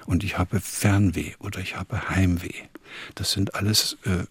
Und 0.05 0.25
ich 0.25 0.39
habe 0.39 0.61
Fernweh 0.61 1.35
oder 1.39 1.61
ich 1.61 1.77
habe 1.77 2.11
Heimweh. 2.11 2.69
Das 3.15 3.33
sind 3.33 3.55
alles 3.55 3.97
äh, 4.05 4.25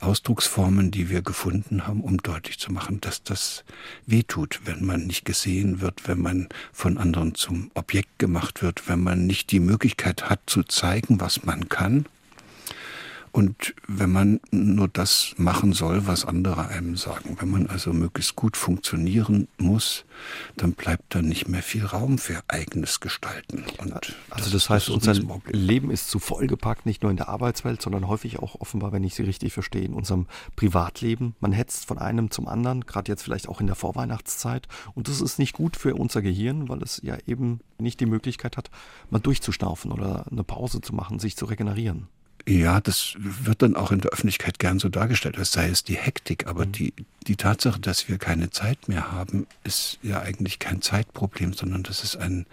Ausdrucksformen, 0.00 0.90
die 0.90 1.10
wir 1.10 1.20
gefunden 1.20 1.86
haben, 1.86 2.00
um 2.00 2.16
deutlich 2.18 2.58
zu 2.58 2.72
machen, 2.72 3.00
dass 3.00 3.22
das 3.22 3.64
weh 4.06 4.22
tut, 4.22 4.60
wenn 4.64 4.84
man 4.84 5.06
nicht 5.06 5.24
gesehen 5.24 5.80
wird, 5.80 6.08
wenn 6.08 6.20
man 6.20 6.48
von 6.72 6.96
anderen 6.96 7.34
zum 7.34 7.70
Objekt 7.74 8.18
gemacht 8.18 8.62
wird, 8.62 8.88
wenn 8.88 9.00
man 9.00 9.26
nicht 9.26 9.50
die 9.50 9.60
Möglichkeit 9.60 10.30
hat 10.30 10.40
zu 10.46 10.62
zeigen, 10.62 11.20
was 11.20 11.44
man 11.44 11.68
kann 11.68 12.06
und 13.32 13.74
wenn 13.86 14.10
man 14.10 14.40
nur 14.50 14.88
das 14.88 15.34
machen 15.36 15.72
soll, 15.72 16.06
was 16.06 16.24
andere 16.24 16.68
einem 16.68 16.96
sagen, 16.96 17.36
wenn 17.38 17.50
man 17.50 17.66
also 17.68 17.92
möglichst 17.92 18.34
gut 18.34 18.56
funktionieren 18.56 19.46
muss, 19.56 20.04
dann 20.56 20.72
bleibt 20.72 21.14
da 21.14 21.22
nicht 21.22 21.48
mehr 21.48 21.62
viel 21.62 21.86
Raum 21.86 22.18
für 22.18 22.42
eigenes 22.48 22.98
Gestalten. 22.98 23.64
Und 23.78 23.92
also 24.30 24.50
das, 24.50 24.50
das 24.50 24.70
heißt, 24.70 24.90
unser 24.90 25.14
Leben 25.46 25.90
ist 25.90 26.10
zu 26.10 26.18
vollgepackt, 26.18 26.86
nicht 26.86 27.02
nur 27.02 27.10
in 27.10 27.16
der 27.16 27.28
Arbeitswelt, 27.28 27.80
sondern 27.80 28.08
häufig 28.08 28.40
auch 28.40 28.60
offenbar, 28.60 28.90
wenn 28.92 29.04
ich 29.04 29.14
Sie 29.14 29.22
richtig 29.22 29.52
verstehe, 29.52 29.84
in 29.84 29.94
unserem 29.94 30.26
Privatleben. 30.56 31.36
Man 31.40 31.52
hetzt 31.52 31.86
von 31.86 31.98
einem 31.98 32.32
zum 32.32 32.48
anderen, 32.48 32.84
gerade 32.84 33.12
jetzt 33.12 33.22
vielleicht 33.22 33.48
auch 33.48 33.60
in 33.60 33.66
der 33.68 33.76
Vorweihnachtszeit. 33.76 34.66
Und 34.94 35.06
das 35.06 35.20
ist 35.20 35.38
nicht 35.38 35.52
gut 35.52 35.76
für 35.76 35.94
unser 35.94 36.20
Gehirn, 36.20 36.68
weil 36.68 36.82
es 36.82 37.00
ja 37.04 37.16
eben 37.26 37.60
nicht 37.78 38.00
die 38.00 38.06
Möglichkeit 38.06 38.56
hat, 38.56 38.70
mal 39.10 39.20
durchzuschnaufen 39.20 39.92
oder 39.92 40.26
eine 40.30 40.42
Pause 40.42 40.80
zu 40.80 40.94
machen, 40.94 41.20
sich 41.20 41.36
zu 41.36 41.44
regenerieren. 41.44 42.08
Ja, 42.50 42.80
das 42.80 43.14
wird 43.20 43.62
dann 43.62 43.76
auch 43.76 43.92
in 43.92 44.00
der 44.00 44.10
Öffentlichkeit 44.10 44.58
gern 44.58 44.80
so 44.80 44.88
dargestellt, 44.88 45.38
als 45.38 45.52
sei 45.52 45.68
es 45.68 45.84
die 45.84 45.96
Hektik. 45.96 46.48
Aber 46.48 46.66
mhm. 46.66 46.72
die, 46.72 46.92
die 47.28 47.36
Tatsache, 47.36 47.78
dass 47.78 48.08
wir 48.08 48.18
keine 48.18 48.50
Zeit 48.50 48.88
mehr 48.88 49.12
haben, 49.12 49.46
ist 49.62 50.00
ja 50.02 50.20
eigentlich 50.20 50.58
kein 50.58 50.82
Zeitproblem, 50.82 51.52
sondern 51.52 51.84
das 51.84 52.02
ist 52.02 52.16
ein 52.16 52.46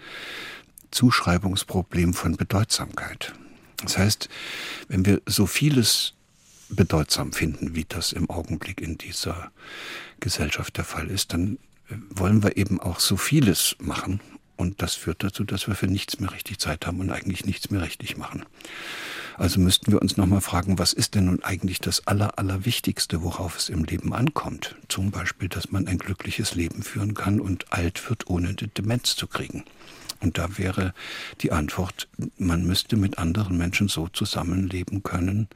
Zuschreibungsproblem 0.92 2.14
von 2.14 2.36
Bedeutsamkeit. 2.36 3.34
Das 3.82 3.98
heißt, 3.98 4.28
wenn 4.86 5.04
wir 5.04 5.20
so 5.26 5.46
vieles 5.46 6.14
bedeutsam 6.68 7.32
finden, 7.32 7.74
wie 7.74 7.84
das 7.84 8.12
im 8.12 8.30
Augenblick 8.30 8.80
in 8.80 8.98
dieser 8.98 9.50
Gesellschaft 10.20 10.76
der 10.76 10.84
Fall 10.84 11.10
ist, 11.10 11.32
dann 11.32 11.58
wollen 12.10 12.44
wir 12.44 12.56
eben 12.56 12.78
auch 12.78 13.00
so 13.00 13.16
vieles 13.16 13.74
machen. 13.80 14.20
Und 14.54 14.80
das 14.80 14.94
führt 14.94 15.24
dazu, 15.24 15.42
dass 15.42 15.66
wir 15.66 15.74
für 15.74 15.88
nichts 15.88 16.20
mehr 16.20 16.32
richtig 16.32 16.60
Zeit 16.60 16.86
haben 16.86 17.00
und 17.00 17.10
eigentlich 17.10 17.44
nichts 17.44 17.70
mehr 17.70 17.82
richtig 17.82 18.16
machen. 18.16 18.44
Also 19.38 19.60
müssten 19.60 19.92
wir 19.92 20.02
uns 20.02 20.16
nochmal 20.16 20.40
fragen, 20.40 20.80
was 20.80 20.92
ist 20.92 21.14
denn 21.14 21.26
nun 21.26 21.44
eigentlich 21.44 21.78
das 21.78 22.08
Aller, 22.08 22.40
Allerwichtigste, 22.40 23.22
worauf 23.22 23.56
es 23.56 23.68
im 23.68 23.84
Leben 23.84 24.12
ankommt? 24.12 24.74
Zum 24.88 25.12
Beispiel, 25.12 25.48
dass 25.48 25.70
man 25.70 25.86
ein 25.86 25.98
glückliches 25.98 26.56
Leben 26.56 26.82
führen 26.82 27.14
kann 27.14 27.38
und 27.38 27.72
alt 27.72 28.10
wird, 28.10 28.28
ohne 28.28 28.54
die 28.54 28.66
Demenz 28.66 29.14
zu 29.14 29.28
kriegen. 29.28 29.64
Und 30.20 30.38
da 30.38 30.58
wäre 30.58 30.92
die 31.40 31.52
Antwort, 31.52 32.08
man 32.36 32.66
müsste 32.66 32.96
mit 32.96 33.18
anderen 33.18 33.56
Menschen 33.56 33.86
so 33.86 34.08
zusammenleben 34.08 35.04
können, 35.04 35.46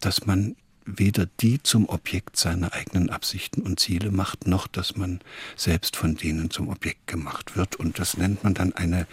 dass 0.00 0.26
man 0.26 0.56
weder 0.84 1.26
die 1.40 1.62
zum 1.62 1.88
Objekt 1.88 2.36
seiner 2.36 2.72
eigenen 2.72 3.10
Absichten 3.10 3.62
und 3.62 3.78
Ziele 3.78 4.10
macht, 4.10 4.48
noch 4.48 4.66
dass 4.66 4.96
man 4.96 5.20
selbst 5.54 5.96
von 5.96 6.16
denen 6.16 6.50
zum 6.50 6.68
Objekt 6.68 7.06
gemacht 7.06 7.56
wird. 7.56 7.76
Und 7.76 8.00
das 8.00 8.16
nennt 8.16 8.42
man 8.42 8.54
dann 8.54 8.72
eine 8.72 9.06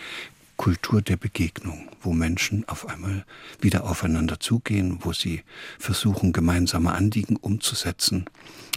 Kultur 0.62 1.02
der 1.02 1.18
Begegnung, 1.18 1.90
wo 2.02 2.14
Menschen 2.14 2.70
auf 2.70 2.88
einmal 2.88 3.26
wieder 3.62 3.84
aufeinander 3.84 4.40
zugehen, 4.40 5.00
wo 5.02 5.12
sie 5.12 5.42
versuchen, 5.80 6.34
gemeinsame 6.34 6.94
Anliegen 6.94 7.36
umzusetzen. 7.36 8.26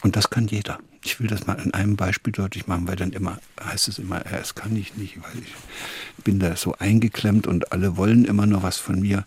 Und 0.03 0.17
das 0.17 0.31
kann 0.31 0.47
jeder. 0.47 0.79
Ich 1.03 1.21
will 1.21 1.27
das 1.27 1.47
mal 1.47 1.61
in 1.63 1.75
einem 1.75 1.97
Beispiel 1.97 2.33
deutlich 2.33 2.67
machen, 2.67 2.89
weil 2.89 2.97
dann 2.97 3.13
immer 3.13 3.39
heißt 3.63 3.89
es 3.89 3.99
immer, 3.99 4.25
es 4.33 4.55
kann 4.55 4.75
ich 4.77 4.97
nicht, 4.97 5.19
weil 5.19 5.43
ich 5.43 6.25
bin 6.25 6.39
da 6.39 6.57
so 6.57 6.75
eingeklemmt 6.79 7.47
und 7.47 7.71
alle 7.73 7.99
wollen 7.99 8.25
immer 8.25 8.47
nur 8.47 8.63
was 8.63 8.79
von 8.79 8.99
mir 8.99 9.27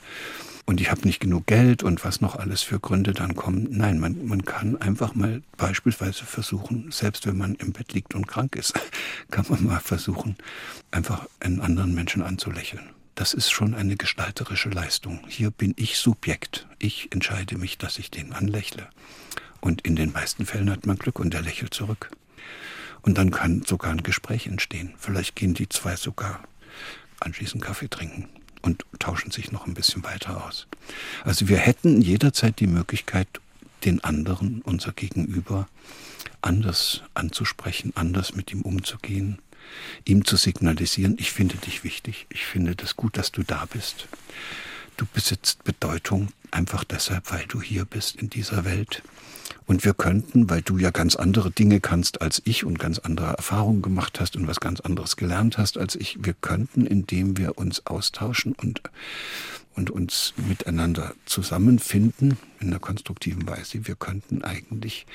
und 0.68 0.82
ich 0.82 0.92
habe 0.92 1.08
nicht 1.08 1.22
genug 1.22 1.48
Geld 1.48 1.82
und 1.82 2.04
was 2.04 2.20
noch 2.20 2.36
alles 2.36 2.62
für 2.62 2.78
Gründe 2.78 3.14
dann 3.14 3.38
kommen. 3.38 3.70
Nein, 3.72 4.00
man, 4.00 4.28
man 4.28 4.44
kann 4.44 4.76
einfach 4.82 5.16
mal 5.16 5.42
beispielsweise 5.56 6.26
versuchen, 6.26 6.92
selbst 6.92 7.26
wenn 7.26 7.38
man 7.38 7.56
im 7.56 7.72
Bett 7.72 7.94
liegt 7.94 8.14
und 8.14 8.28
krank 8.28 8.58
ist, 8.58 8.74
kann 9.32 9.46
man 9.48 9.64
mal 9.64 9.80
versuchen, 9.80 10.36
einfach 10.92 11.26
einen 11.40 11.62
anderen 11.62 11.96
Menschen 11.96 12.22
anzulächeln. 12.22 12.84
Das 13.16 13.34
ist 13.34 13.50
schon 13.50 13.76
eine 13.76 13.96
gestalterische 13.96 14.68
Leistung. 14.68 15.22
Hier 15.30 15.52
bin 15.52 15.74
ich 15.78 15.98
Subjekt. 15.98 16.68
Ich 16.80 17.14
entscheide 17.14 17.58
mich, 17.58 17.78
dass 17.78 17.98
ich 17.98 18.12
den 18.12 18.34
anlächle. 18.34 18.90
Und 19.62 19.88
in 19.88 19.96
den 19.96 20.12
meisten 20.12 20.46
Fällen 20.46 20.70
hat 20.70 20.86
man 20.86 20.98
Glück 20.98 21.20
und 21.20 21.34
er 21.34 21.44
lächelt 21.44 21.74
zurück. 21.74 22.12
Und 23.04 23.18
dann 23.18 23.32
kann 23.32 23.64
sogar 23.66 23.92
ein 23.92 24.04
Gespräch 24.04 24.48
entstehen. 24.48 24.94
Vielleicht 24.98 25.38
gehen 25.38 25.54
die 25.54 25.70
zwei 25.70 25.96
sogar 25.96 26.44
anschließend 27.22 27.64
Kaffee 27.64 27.88
trinken 27.88 28.28
und 28.62 28.86
tauschen 29.00 29.32
sich 29.32 29.52
noch 29.52 29.68
ein 29.68 29.74
bisschen 29.74 30.04
weiter 30.04 30.46
aus. 30.46 30.68
Also 31.24 31.48
wir 31.48 31.58
hätten 31.58 32.02
jederzeit 32.02 32.60
die 32.60 32.68
Möglichkeit, 32.68 33.28
den 33.86 34.04
anderen, 34.04 34.62
unser 34.64 34.92
Gegenüber, 34.92 35.68
anders 36.42 37.04
anzusprechen, 37.14 37.94
anders 37.96 38.36
mit 38.36 38.52
ihm 38.52 38.62
umzugehen, 38.62 39.40
ihm 40.06 40.26
zu 40.26 40.36
signalisieren, 40.36 41.18
ich 41.20 41.32
finde 41.32 41.58
dich 41.58 41.84
wichtig, 41.84 42.28
ich 42.30 42.46
finde 42.46 42.76
das 42.76 42.96
gut, 42.96 43.18
dass 43.18 43.32
du 43.32 43.44
da 43.44 43.66
bist. 43.66 44.08
Du 44.98 45.06
besitzt 45.14 45.64
Bedeutung 45.64 46.30
einfach 46.52 46.84
deshalb, 46.84 47.32
weil 47.32 47.46
du 47.48 47.62
hier 47.62 47.86
bist 47.86 48.16
in 48.16 48.30
dieser 48.30 48.66
Welt. 48.66 49.04
Und 49.66 49.84
wir 49.86 49.94
könnten, 49.94 50.50
weil 50.50 50.62
du 50.62 50.78
ja 50.78 50.92
ganz 50.92 51.16
andere 51.16 51.52
Dinge 51.52 51.80
kannst 51.80 52.22
als 52.22 52.42
ich 52.46 52.64
und 52.64 52.80
ganz 52.80 53.00
andere 53.00 53.28
Erfahrungen 53.28 53.82
gemacht 53.82 54.20
hast 54.20 54.36
und 54.36 54.48
was 54.48 54.60
ganz 54.60 54.80
anderes 54.80 55.16
gelernt 55.18 55.58
hast 55.58 55.78
als 55.78 55.96
ich, 55.96 56.18
wir 56.22 56.34
könnten, 56.34 56.86
indem 56.86 57.38
wir 57.38 57.58
uns 57.58 57.86
austauschen 57.86 58.54
und, 58.54 58.82
und 59.76 59.90
uns 59.90 60.34
miteinander 60.38 61.14
zusammenfinden 61.26 62.38
in 62.60 62.70
einer 62.70 62.80
konstruktiven 62.80 63.48
Weise, 63.48 63.88
wir 63.88 63.96
könnten 63.96 64.44
eigentlich 64.44 65.06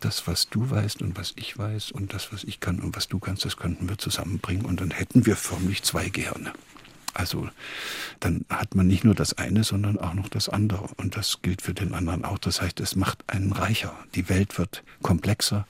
das, 0.00 0.26
was 0.26 0.48
du 0.48 0.70
weißt 0.70 1.02
und 1.02 1.18
was 1.18 1.32
ich 1.36 1.58
weiß 1.58 1.90
und 1.92 2.14
das, 2.14 2.32
was 2.32 2.44
ich 2.44 2.60
kann 2.60 2.80
und 2.80 2.96
was 2.96 3.08
du 3.08 3.18
kannst, 3.18 3.44
das 3.44 3.56
könnten 3.56 3.88
wir 3.88 3.98
zusammenbringen 3.98 4.64
und 4.64 4.80
dann 4.80 4.90
hätten 4.90 5.26
wir 5.26 5.36
förmlich 5.36 5.82
zwei 5.82 6.08
Gehirne. 6.08 6.52
Also 7.18 7.48
dann 8.20 8.44
hat 8.48 8.76
man 8.76 8.86
nicht 8.86 9.02
nur 9.02 9.14
das 9.14 9.36
eine, 9.36 9.64
sondern 9.64 9.98
auch 9.98 10.14
noch 10.14 10.28
das 10.28 10.48
andere. 10.48 10.88
Und 10.98 11.16
das 11.16 11.42
gilt 11.42 11.62
für 11.62 11.74
den 11.74 11.92
anderen 11.92 12.24
auch. 12.24 12.38
Das 12.38 12.62
heißt, 12.62 12.78
es 12.78 12.94
macht 12.94 13.24
einen 13.26 13.50
reicher. 13.50 13.92
Die 14.14 14.28
Welt 14.28 14.56
wird 14.56 14.84
komplexer. 15.02 15.66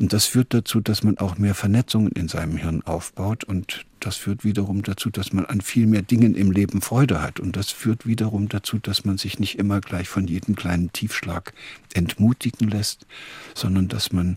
Und 0.00 0.12
das 0.12 0.26
führt 0.26 0.52
dazu, 0.52 0.80
dass 0.80 1.04
man 1.04 1.18
auch 1.18 1.38
mehr 1.38 1.54
Vernetzungen 1.54 2.10
in 2.10 2.26
seinem 2.26 2.56
Hirn 2.56 2.82
aufbaut. 2.82 3.44
Und 3.44 3.86
das 4.00 4.16
führt 4.16 4.42
wiederum 4.42 4.82
dazu, 4.82 5.10
dass 5.10 5.32
man 5.32 5.46
an 5.46 5.60
viel 5.60 5.86
mehr 5.86 6.02
Dingen 6.02 6.34
im 6.34 6.50
Leben 6.50 6.82
Freude 6.82 7.22
hat. 7.22 7.38
Und 7.38 7.56
das 7.56 7.70
führt 7.70 8.04
wiederum 8.04 8.48
dazu, 8.48 8.80
dass 8.80 9.04
man 9.04 9.16
sich 9.16 9.38
nicht 9.38 9.56
immer 9.60 9.80
gleich 9.80 10.08
von 10.08 10.26
jedem 10.26 10.56
kleinen 10.56 10.92
Tiefschlag 10.92 11.54
entmutigen 11.92 12.68
lässt, 12.68 13.06
sondern 13.54 13.86
dass 13.86 14.12
man 14.12 14.36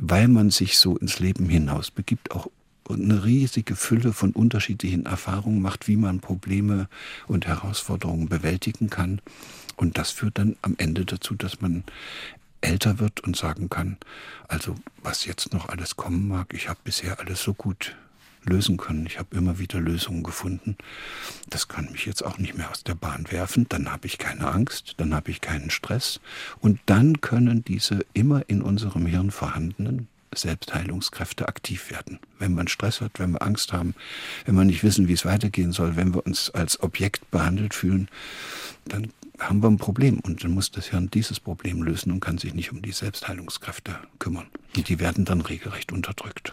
weil 0.00 0.26
man 0.26 0.48
sich 0.48 0.78
so 0.78 0.96
ins 0.96 1.18
Leben 1.18 1.50
hinaus 1.50 1.90
begibt, 1.90 2.30
auch 2.30 2.48
und 2.92 3.02
eine 3.02 3.24
riesige 3.24 3.74
Fülle 3.74 4.12
von 4.12 4.32
unterschiedlichen 4.32 5.06
Erfahrungen 5.06 5.60
macht, 5.60 5.88
wie 5.88 5.96
man 5.96 6.20
Probleme 6.20 6.88
und 7.26 7.46
Herausforderungen 7.46 8.28
bewältigen 8.28 8.90
kann. 8.90 9.20
Und 9.76 9.98
das 9.98 10.10
führt 10.10 10.38
dann 10.38 10.56
am 10.62 10.74
Ende 10.78 11.04
dazu, 11.04 11.34
dass 11.34 11.60
man 11.60 11.84
älter 12.60 12.98
wird 12.98 13.20
und 13.20 13.36
sagen 13.36 13.68
kann, 13.68 13.96
also 14.46 14.76
was 15.02 15.24
jetzt 15.24 15.52
noch 15.52 15.68
alles 15.68 15.96
kommen 15.96 16.28
mag, 16.28 16.54
ich 16.54 16.68
habe 16.68 16.78
bisher 16.84 17.18
alles 17.18 17.42
so 17.42 17.54
gut 17.54 17.96
lösen 18.44 18.76
können. 18.76 19.06
Ich 19.06 19.18
habe 19.18 19.36
immer 19.36 19.58
wieder 19.58 19.80
Lösungen 19.80 20.22
gefunden. 20.22 20.76
Das 21.48 21.68
kann 21.68 21.90
mich 21.92 22.06
jetzt 22.06 22.24
auch 22.24 22.38
nicht 22.38 22.56
mehr 22.56 22.70
aus 22.70 22.82
der 22.82 22.94
Bahn 22.94 23.30
werfen. 23.30 23.66
Dann 23.68 23.90
habe 23.90 24.06
ich 24.06 24.18
keine 24.18 24.48
Angst, 24.48 24.94
dann 24.96 25.14
habe 25.14 25.30
ich 25.30 25.40
keinen 25.40 25.70
Stress. 25.70 26.20
Und 26.60 26.80
dann 26.86 27.20
können 27.20 27.64
diese 27.64 28.04
immer 28.14 28.42
in 28.48 28.62
unserem 28.62 29.06
Hirn 29.06 29.30
vorhandenen 29.30 30.08
Selbstheilungskräfte 30.34 31.48
aktiv 31.48 31.90
werden. 31.90 32.18
Wenn 32.38 32.54
man 32.54 32.68
Stress 32.68 33.00
hat, 33.00 33.18
wenn 33.18 33.32
wir 33.32 33.42
Angst 33.42 33.72
haben, 33.72 33.94
wenn 34.44 34.54
wir 34.54 34.64
nicht 34.64 34.82
wissen, 34.82 35.08
wie 35.08 35.12
es 35.12 35.24
weitergehen 35.24 35.72
soll, 35.72 35.96
wenn 35.96 36.14
wir 36.14 36.26
uns 36.26 36.50
als 36.50 36.82
Objekt 36.82 37.30
behandelt 37.30 37.74
fühlen, 37.74 38.08
dann 38.86 39.12
haben 39.38 39.62
wir 39.62 39.68
ein 39.68 39.78
Problem 39.78 40.20
und 40.20 40.44
dann 40.44 40.52
muss 40.52 40.70
das 40.70 40.86
Hirn 40.86 41.10
dieses 41.10 41.40
Problem 41.40 41.82
lösen 41.82 42.12
und 42.12 42.20
kann 42.20 42.38
sich 42.38 42.54
nicht 42.54 42.72
um 42.72 42.82
die 42.82 42.92
Selbstheilungskräfte 42.92 43.96
kümmern. 44.18 44.46
Die 44.76 45.00
werden 45.00 45.24
dann 45.24 45.40
regelrecht 45.40 45.92
unterdrückt. 45.92 46.52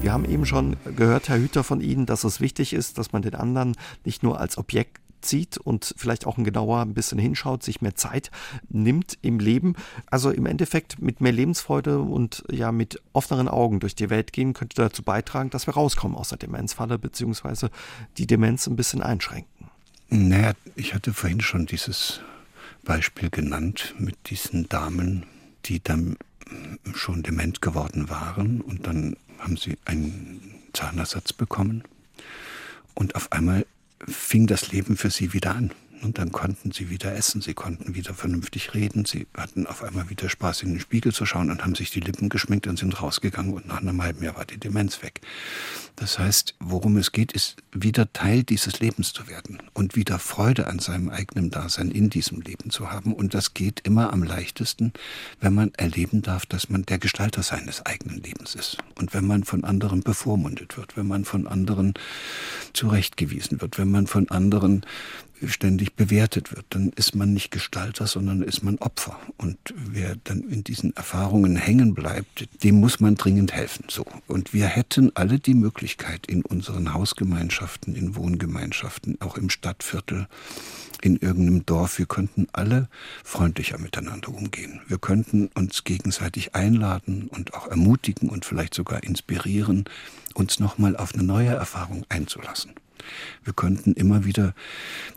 Wir 0.00 0.12
haben 0.12 0.24
eben 0.24 0.46
schon 0.46 0.76
gehört, 0.96 1.28
Herr 1.28 1.38
Hüter, 1.38 1.62
von 1.62 1.80
Ihnen, 1.80 2.06
dass 2.06 2.24
es 2.24 2.40
wichtig 2.40 2.72
ist, 2.72 2.96
dass 2.96 3.12
man 3.12 3.22
den 3.22 3.34
anderen 3.34 3.76
nicht 4.04 4.22
nur 4.22 4.40
als 4.40 4.56
Objekt 4.56 4.98
zieht 5.20 5.58
und 5.58 5.94
vielleicht 5.96 6.26
auch 6.26 6.38
ein 6.38 6.44
genauer 6.44 6.80
ein 6.80 6.94
bisschen 6.94 7.18
hinschaut, 7.18 7.62
sich 7.62 7.80
mehr 7.80 7.94
Zeit 7.94 8.30
nimmt 8.68 9.18
im 9.22 9.38
Leben. 9.38 9.74
Also 10.06 10.30
im 10.30 10.46
Endeffekt 10.46 11.00
mit 11.00 11.20
mehr 11.20 11.32
Lebensfreude 11.32 12.00
und 12.00 12.44
ja 12.50 12.72
mit 12.72 13.00
offeneren 13.12 13.48
Augen 13.48 13.80
durch 13.80 13.94
die 13.94 14.10
Welt 14.10 14.32
gehen, 14.32 14.54
könnte 14.54 14.76
dazu 14.76 15.02
beitragen, 15.02 15.50
dass 15.50 15.66
wir 15.66 15.74
rauskommen 15.74 16.16
aus 16.16 16.30
der 16.30 16.38
Demenzfalle, 16.38 16.98
beziehungsweise 16.98 17.70
die 18.18 18.26
Demenz 18.26 18.66
ein 18.66 18.76
bisschen 18.76 19.02
einschränken. 19.02 19.68
Naja, 20.08 20.52
ich 20.74 20.94
hatte 20.94 21.14
vorhin 21.14 21.40
schon 21.40 21.66
dieses 21.66 22.20
Beispiel 22.84 23.30
genannt 23.30 23.94
mit 23.98 24.16
diesen 24.30 24.68
Damen, 24.68 25.24
die 25.66 25.82
dann 25.82 26.16
schon 26.94 27.22
dement 27.22 27.62
geworden 27.62 28.10
waren 28.10 28.60
und 28.60 28.86
dann 28.86 29.16
haben 29.38 29.56
sie 29.56 29.78
einen 29.84 30.54
Zahnersatz 30.72 31.32
bekommen 31.32 31.84
und 32.94 33.14
auf 33.14 33.32
einmal 33.32 33.66
fing 34.08 34.46
das 34.46 34.72
Leben 34.72 34.96
für 34.96 35.10
sie 35.10 35.32
wieder 35.32 35.54
an. 35.54 35.70
Und 36.02 36.18
dann 36.18 36.32
konnten 36.32 36.72
sie 36.72 36.90
wieder 36.90 37.14
essen, 37.14 37.40
sie 37.42 37.54
konnten 37.54 37.94
wieder 37.94 38.14
vernünftig 38.14 38.74
reden, 38.74 39.04
sie 39.04 39.26
hatten 39.36 39.66
auf 39.66 39.82
einmal 39.82 40.08
wieder 40.08 40.28
Spaß, 40.28 40.62
in 40.62 40.70
den 40.70 40.80
Spiegel 40.80 41.12
zu 41.12 41.26
schauen 41.26 41.50
und 41.50 41.62
haben 41.62 41.74
sich 41.74 41.90
die 41.90 42.00
Lippen 42.00 42.28
geschminkt 42.28 42.66
und 42.66 42.78
sind 42.78 43.00
rausgegangen 43.00 43.52
und 43.52 43.66
nach 43.66 43.80
einem 43.80 44.02
halben 44.02 44.24
Jahr 44.24 44.36
war 44.36 44.44
die 44.44 44.58
Demenz 44.58 45.02
weg. 45.02 45.20
Das 45.96 46.18
heißt, 46.18 46.54
worum 46.60 46.96
es 46.96 47.12
geht, 47.12 47.32
ist 47.32 47.56
wieder 47.72 48.10
Teil 48.12 48.42
dieses 48.42 48.80
Lebens 48.80 49.12
zu 49.12 49.28
werden 49.28 49.58
und 49.74 49.96
wieder 49.96 50.18
Freude 50.18 50.66
an 50.66 50.78
seinem 50.78 51.10
eigenen 51.10 51.50
Dasein 51.50 51.90
in 51.90 52.08
diesem 52.08 52.40
Leben 52.40 52.70
zu 52.70 52.90
haben. 52.90 53.12
Und 53.12 53.34
das 53.34 53.52
geht 53.52 53.80
immer 53.80 54.12
am 54.12 54.22
leichtesten, 54.22 54.94
wenn 55.40 55.54
man 55.54 55.72
erleben 55.74 56.22
darf, 56.22 56.46
dass 56.46 56.70
man 56.70 56.84
der 56.84 56.98
Gestalter 56.98 57.42
seines 57.42 57.84
eigenen 57.84 58.22
Lebens 58.22 58.54
ist. 58.54 58.78
Und 58.98 59.12
wenn 59.12 59.26
man 59.26 59.44
von 59.44 59.64
anderen 59.64 60.02
bevormundet 60.02 60.78
wird, 60.78 60.96
wenn 60.96 61.06
man 61.06 61.26
von 61.26 61.46
anderen 61.46 61.94
zurechtgewiesen 62.72 63.60
wird, 63.60 63.78
wenn 63.78 63.90
man 63.90 64.06
von 64.06 64.30
anderen 64.30 64.86
ständig 65.46 65.94
bewertet 65.94 66.54
wird. 66.54 66.66
Dann 66.70 66.90
ist 66.96 67.14
man 67.14 67.32
nicht 67.32 67.50
Gestalter, 67.50 68.06
sondern 68.06 68.42
ist 68.42 68.62
man 68.62 68.78
Opfer. 68.78 69.18
Und 69.36 69.58
wer 69.74 70.16
dann 70.24 70.42
in 70.42 70.64
diesen 70.64 70.94
Erfahrungen 70.96 71.56
hängen 71.56 71.94
bleibt, 71.94 72.48
dem 72.62 72.80
muss 72.80 73.00
man 73.00 73.14
dringend 73.14 73.52
helfen. 73.52 73.84
So. 73.88 74.04
Und 74.26 74.52
wir 74.52 74.66
hätten 74.66 75.14
alle 75.14 75.38
die 75.38 75.54
Möglichkeit 75.54 76.26
in 76.26 76.42
unseren 76.42 76.92
Hausgemeinschaften, 76.92 77.94
in 77.94 78.16
Wohngemeinschaften, 78.16 79.20
auch 79.20 79.36
im 79.36 79.50
Stadtviertel, 79.50 80.26
in 81.02 81.16
irgendeinem 81.16 81.64
Dorf, 81.64 81.98
wir 81.98 82.06
könnten 82.06 82.46
alle 82.52 82.88
freundlicher 83.24 83.78
miteinander 83.78 84.28
umgehen. 84.28 84.80
Wir 84.86 84.98
könnten 84.98 85.48
uns 85.54 85.84
gegenseitig 85.84 86.54
einladen 86.54 87.28
und 87.28 87.54
auch 87.54 87.68
ermutigen 87.68 88.28
und 88.28 88.44
vielleicht 88.44 88.74
sogar 88.74 89.02
inspirieren, 89.02 89.84
uns 90.34 90.60
nochmal 90.60 90.96
auf 90.96 91.14
eine 91.14 91.22
neue 91.22 91.50
Erfahrung 91.50 92.04
einzulassen. 92.08 92.72
Wir 93.44 93.52
könnten 93.52 93.92
immer 93.94 94.24
wieder 94.24 94.54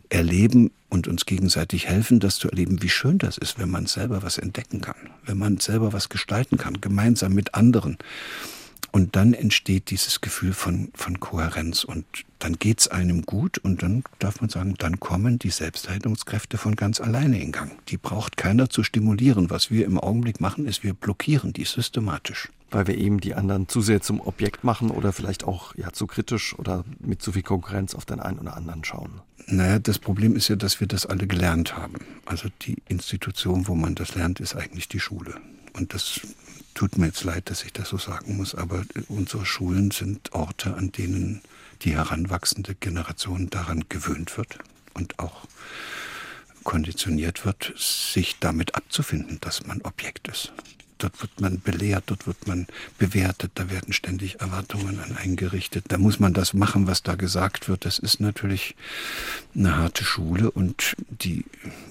erleben 0.09 0.71
und 0.89 1.07
uns 1.07 1.25
gegenseitig 1.25 1.87
helfen, 1.87 2.19
das 2.19 2.37
zu 2.37 2.49
erleben, 2.49 2.81
wie 2.81 2.89
schön 2.89 3.17
das 3.17 3.37
ist, 3.37 3.57
wenn 3.57 3.69
man 3.69 3.87
selber 3.87 4.23
was 4.23 4.37
entdecken 4.37 4.81
kann, 4.81 4.95
wenn 5.25 5.37
man 5.37 5.57
selber 5.57 5.93
was 5.93 6.09
gestalten 6.09 6.57
kann, 6.57 6.81
gemeinsam 6.81 7.33
mit 7.33 7.55
anderen. 7.55 7.97
Und 8.91 9.15
dann 9.15 9.33
entsteht 9.33 9.89
dieses 9.89 10.21
Gefühl 10.21 10.53
von, 10.53 10.91
von 10.93 11.19
Kohärenz 11.19 11.83
und 11.83 12.05
dann 12.37 12.59
geht 12.59 12.81
es 12.81 12.87
einem 12.89 13.23
gut 13.23 13.57
und 13.57 13.81
dann 13.81 14.03
darf 14.19 14.39
man 14.39 14.51
sagen, 14.51 14.75
dann 14.77 14.99
kommen 14.99 15.39
die 15.39 15.49
Selbstheilungskräfte 15.49 16.59
von 16.59 16.75
ganz 16.75 17.01
alleine 17.01 17.41
in 17.41 17.51
Gang. 17.51 17.71
Die 17.87 17.97
braucht 17.97 18.37
keiner 18.37 18.69
zu 18.69 18.83
stimulieren. 18.83 19.49
Was 19.49 19.71
wir 19.71 19.85
im 19.85 19.97
Augenblick 19.97 20.39
machen, 20.41 20.67
ist, 20.67 20.83
wir 20.83 20.93
blockieren 20.93 21.53
die 21.53 21.65
systematisch. 21.65 22.49
Weil 22.73 22.87
wir 22.87 22.97
eben 22.97 23.19
die 23.19 23.35
anderen 23.35 23.67
zu 23.67 23.81
sehr 23.81 24.01
zum 24.01 24.19
Objekt 24.19 24.63
machen 24.63 24.89
oder 24.89 25.13
vielleicht 25.13 25.43
auch 25.43 25.75
ja, 25.75 25.93
zu 25.93 26.07
kritisch 26.07 26.57
oder 26.57 26.83
mit 26.99 27.21
zu 27.21 27.31
viel 27.31 27.43
Konkurrenz 27.43 27.93
auf 27.93 28.05
den 28.05 28.19
einen 28.19 28.39
oder 28.39 28.57
anderen 28.57 28.83
schauen. 28.83 29.21
Naja, 29.45 29.77
das 29.77 29.99
Problem 29.99 30.35
ist 30.35 30.47
ja, 30.47 30.55
dass 30.55 30.79
wir 30.79 30.87
das 30.87 31.05
alle 31.05 31.27
gelernt 31.27 31.77
haben. 31.77 31.99
Also 32.25 32.49
die 32.63 32.77
Institution, 32.87 33.67
wo 33.67 33.75
man 33.75 33.93
das 33.93 34.15
lernt, 34.15 34.39
ist 34.39 34.55
eigentlich 34.55 34.87
die 34.87 34.99
Schule. 34.99 35.35
Und 35.73 35.93
das 35.93 36.21
tut 36.73 36.97
mir 36.97 37.07
jetzt 37.07 37.23
leid, 37.23 37.51
dass 37.51 37.63
ich 37.63 37.73
das 37.73 37.89
so 37.89 37.97
sagen 37.97 38.37
muss, 38.37 38.55
aber 38.55 38.83
unsere 39.07 39.45
Schulen 39.45 39.91
sind 39.91 40.33
Orte, 40.33 40.75
an 40.75 40.91
denen 40.91 41.41
die 41.83 41.91
heranwachsende 41.91 42.73
Generation 42.73 43.51
daran 43.51 43.85
gewöhnt 43.87 44.35
wird 44.37 44.57
und 44.95 45.19
auch 45.19 45.45
konditioniert 46.63 47.45
wird, 47.45 47.73
sich 47.77 48.39
damit 48.39 48.73
abzufinden, 48.73 49.37
dass 49.41 49.67
man 49.67 49.81
Objekt 49.81 50.27
ist 50.27 50.53
dort 51.03 51.21
wird 51.21 51.41
man 51.41 51.59
belehrt, 51.59 52.05
dort 52.07 52.27
wird 52.27 52.47
man 52.47 52.67
bewertet, 52.97 53.51
da 53.55 53.69
werden 53.69 53.93
ständig 53.93 54.39
Erwartungen 54.39 54.99
an 54.99 55.17
eingerichtet. 55.17 55.85
Da 55.89 55.97
muss 55.97 56.19
man 56.19 56.33
das 56.33 56.53
machen, 56.53 56.87
was 56.87 57.03
da 57.03 57.15
gesagt 57.15 57.67
wird. 57.67 57.85
Das 57.85 57.99
ist 57.99 58.21
natürlich 58.21 58.75
eine 59.55 59.77
harte 59.77 60.03
Schule 60.03 60.49
und 60.49 60.95
die 61.09 61.45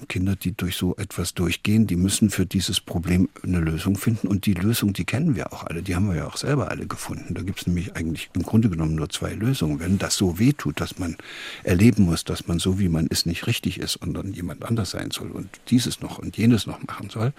Kinder, 0.07 0.35
die 0.35 0.51
durch 0.51 0.75
so 0.75 0.95
etwas 0.97 1.33
durchgehen, 1.33 1.87
die 1.87 1.95
müssen 1.95 2.29
für 2.29 2.45
dieses 2.45 2.79
Problem 2.79 3.29
eine 3.43 3.59
Lösung 3.59 3.97
finden. 3.97 4.27
Und 4.27 4.45
die 4.45 4.53
Lösung, 4.53 4.93
die 4.93 5.05
kennen 5.05 5.35
wir 5.35 5.53
auch 5.53 5.63
alle, 5.63 5.83
die 5.83 5.95
haben 5.95 6.07
wir 6.07 6.15
ja 6.15 6.27
auch 6.27 6.37
selber 6.37 6.71
alle 6.71 6.87
gefunden. 6.87 7.35
Da 7.35 7.43
gibt 7.43 7.61
es 7.61 7.67
nämlich 7.67 7.95
eigentlich 7.95 8.29
im 8.33 8.43
Grunde 8.43 8.69
genommen 8.69 8.95
nur 8.95 9.09
zwei 9.09 9.33
Lösungen. 9.33 9.79
Wenn 9.79 9.99
das 9.99 10.15
so 10.15 10.39
weh 10.39 10.53
tut, 10.53 10.81
dass 10.81 10.97
man 10.97 11.17
erleben 11.63 12.03
muss, 12.03 12.23
dass 12.23 12.47
man 12.47 12.59
so 12.59 12.79
wie 12.79 12.89
man 12.89 13.07
ist 13.07 13.25
nicht 13.25 13.47
richtig 13.47 13.79
ist 13.79 13.95
und 13.97 14.13
dann 14.15 14.33
jemand 14.33 14.65
anders 14.65 14.91
sein 14.91 15.11
soll 15.11 15.31
und 15.31 15.47
dieses 15.69 16.01
noch 16.01 16.17
und 16.17 16.37
jenes 16.37 16.65
noch 16.65 16.81
machen 16.83 17.09
soll, 17.09 17.33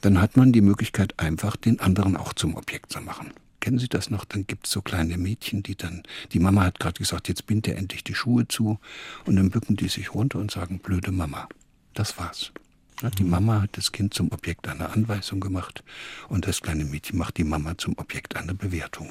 dann 0.00 0.20
hat 0.20 0.36
man 0.36 0.52
die 0.52 0.60
Möglichkeit, 0.60 0.89
einfach 1.18 1.56
den 1.56 1.80
anderen 1.80 2.16
auch 2.16 2.32
zum 2.32 2.56
Objekt 2.56 2.92
zu 2.92 3.00
machen. 3.00 3.32
Kennen 3.60 3.78
Sie 3.78 3.88
das 3.88 4.10
noch? 4.10 4.24
Dann 4.24 4.46
gibt 4.46 4.66
es 4.66 4.72
so 4.72 4.80
kleine 4.80 5.18
Mädchen, 5.18 5.62
die 5.62 5.76
dann, 5.76 6.02
die 6.32 6.38
Mama 6.38 6.64
hat 6.64 6.80
gerade 6.80 6.98
gesagt, 6.98 7.28
jetzt 7.28 7.46
bindet 7.46 7.74
er 7.74 7.78
endlich 7.78 8.02
die 8.02 8.14
Schuhe 8.14 8.48
zu 8.48 8.78
und 9.26 9.36
dann 9.36 9.50
bücken 9.50 9.76
die 9.76 9.88
sich 9.88 10.14
runter 10.14 10.38
und 10.38 10.50
sagen, 10.50 10.78
blöde 10.78 11.12
Mama. 11.12 11.48
Das 11.92 12.18
war's. 12.18 12.52
Die 13.18 13.24
Mama 13.24 13.62
hat 13.62 13.76
das 13.78 13.92
Kind 13.92 14.12
zum 14.12 14.30
Objekt 14.30 14.68
einer 14.68 14.92
Anweisung 14.92 15.40
gemacht 15.40 15.82
und 16.28 16.46
das 16.46 16.60
kleine 16.60 16.84
Mädchen 16.84 17.18
macht 17.18 17.38
die 17.38 17.44
Mama 17.44 17.76
zum 17.78 17.96
Objekt 17.98 18.36
einer 18.36 18.52
Bewertung. 18.52 19.08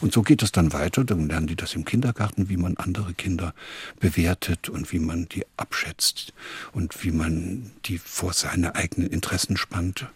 Und 0.00 0.12
so 0.12 0.22
geht 0.22 0.42
es 0.42 0.52
dann 0.52 0.72
weiter. 0.72 1.04
Dann 1.04 1.28
lernen 1.28 1.46
die 1.46 1.56
das 1.56 1.74
im 1.74 1.84
Kindergarten, 1.84 2.48
wie 2.48 2.56
man 2.56 2.76
andere 2.76 3.14
Kinder 3.14 3.54
bewertet 4.00 4.68
und 4.68 4.92
wie 4.92 4.98
man 4.98 5.28
die 5.28 5.44
abschätzt 5.56 6.32
und 6.72 7.02
wie 7.04 7.10
man 7.10 7.70
die 7.86 7.98
vor 7.98 8.32
seine 8.32 8.74
eigenen 8.74 9.10
Interessen 9.10 9.56
spannt 9.56 10.06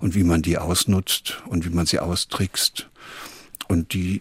und 0.00 0.14
wie 0.14 0.24
man 0.24 0.42
die 0.42 0.58
ausnutzt 0.58 1.42
und 1.46 1.64
wie 1.64 1.70
man 1.70 1.86
sie 1.86 2.00
austrickst. 2.00 2.88
Und 3.70 3.92
die, 3.92 4.20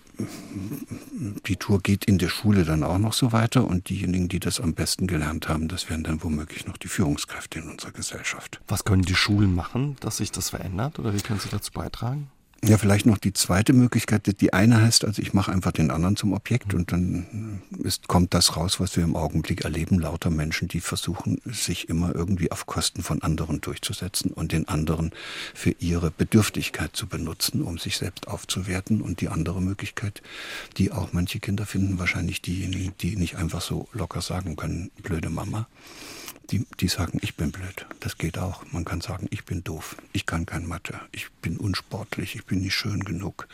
die 1.48 1.56
Tour 1.56 1.82
geht 1.82 2.06
in 2.06 2.20
der 2.20 2.30
Schule 2.30 2.66
dann 2.66 2.84
auch 2.84 3.00
noch 3.00 3.14
so 3.14 3.32
weiter. 3.32 3.66
Und 3.66 3.90
diejenigen, 3.90 4.28
die 4.28 4.40
das 4.40 4.60
am 4.60 4.76
besten 4.76 5.08
gelernt 5.08 5.50
haben, 5.50 5.68
das 5.68 5.90
wären 5.90 6.04
dann 6.04 6.22
womöglich 6.22 6.68
noch 6.68 6.78
die 6.78 6.88
Führungskräfte 6.88 7.58
in 7.58 7.68
unserer 7.68 7.92
Gesellschaft. 7.92 8.62
Was 8.68 8.86
können 8.86 9.02
die 9.02 9.16
Schulen 9.16 9.56
machen, 9.56 9.96
dass 10.02 10.18
sich 10.18 10.32
das 10.32 10.52
verändert? 10.52 11.00
Oder 11.00 11.16
wie 11.16 11.22
können 11.22 11.40
sie 11.40 11.50
dazu 11.50 11.72
beitragen? 11.72 12.30
Ja, 12.62 12.78
vielleicht 12.78 13.06
noch 13.06 13.18
die 13.18 13.32
zweite 13.32 13.72
Möglichkeit. 13.72 14.42
Die 14.42 14.52
eine 14.52 14.82
heißt, 14.82 15.06
also 15.06 15.22
ich 15.22 15.34
mache 15.34 15.52
einfach 15.52 15.72
den 15.72 15.92
anderen 15.92 16.18
zum 16.18 16.34
Objekt 16.34 16.74
und 16.74 16.92
dann 16.92 17.62
ist, 17.84 18.10
kommt 18.10 18.34
das 18.34 18.58
raus, 18.58 18.82
was 18.82 18.98
wir 18.98 19.04
im 19.06 19.16
Augenblick 19.16 19.64
erleben. 19.64 19.98
Lauter 19.98 20.30
Menschen, 20.30 20.68
die 20.68 20.82
versuchen, 20.82 21.40
sich 21.46 21.88
immer 21.88 22.14
irgendwie 22.14 22.52
auf 22.52 22.66
Kosten 22.66 23.02
von 23.02 23.22
anderen 23.22 23.62
durchzusetzen 23.62 24.32
und 24.32 24.52
den 24.52 24.68
anderen 24.68 25.12
für 25.54 25.74
ihre 25.80 26.12
Bedürftigkeit 26.12 26.94
zu 26.94 27.08
benutzen, 27.08 27.62
um 27.62 27.78
sich 27.78 27.98
selbst 27.98 28.28
aufzuwerten. 28.28 29.02
Und 29.02 29.22
die 29.22 29.30
andere 29.30 29.62
Möglichkeit, 29.62 30.22
die 30.78 30.92
auch 30.92 31.14
manche 31.14 31.40
Kinder 31.40 31.66
finden, 31.66 31.98
wahrscheinlich 31.98 32.42
diejenigen, 32.42 32.94
die 33.00 33.16
nicht 33.16 33.38
einfach 33.38 33.62
so 33.62 33.88
locker 33.94 34.22
sagen 34.22 34.58
können, 34.58 34.92
blöde 35.02 35.30
Mama, 35.30 35.68
die, 36.52 36.66
die 36.80 36.88
sagen, 36.88 37.20
ich 37.22 37.36
bin 37.36 37.52
blöd. 37.52 37.86
Das 38.00 38.18
geht 38.18 38.38
auch. 38.38 38.64
Man 38.72 38.86
kann 38.86 39.02
sagen, 39.02 39.28
ich 39.30 39.46
bin 39.46 39.64
doof, 39.64 39.96
ich 40.14 40.26
kann 40.26 40.46
kein 40.46 40.66
Mathe, 40.66 41.00
ich 41.12 41.30
bin 41.42 41.58
unsportlich, 41.58 42.36
ich 42.36 42.46
bin 42.46 42.62
nicht 42.62 42.76
schön 42.76 43.04
genug, 43.04 43.48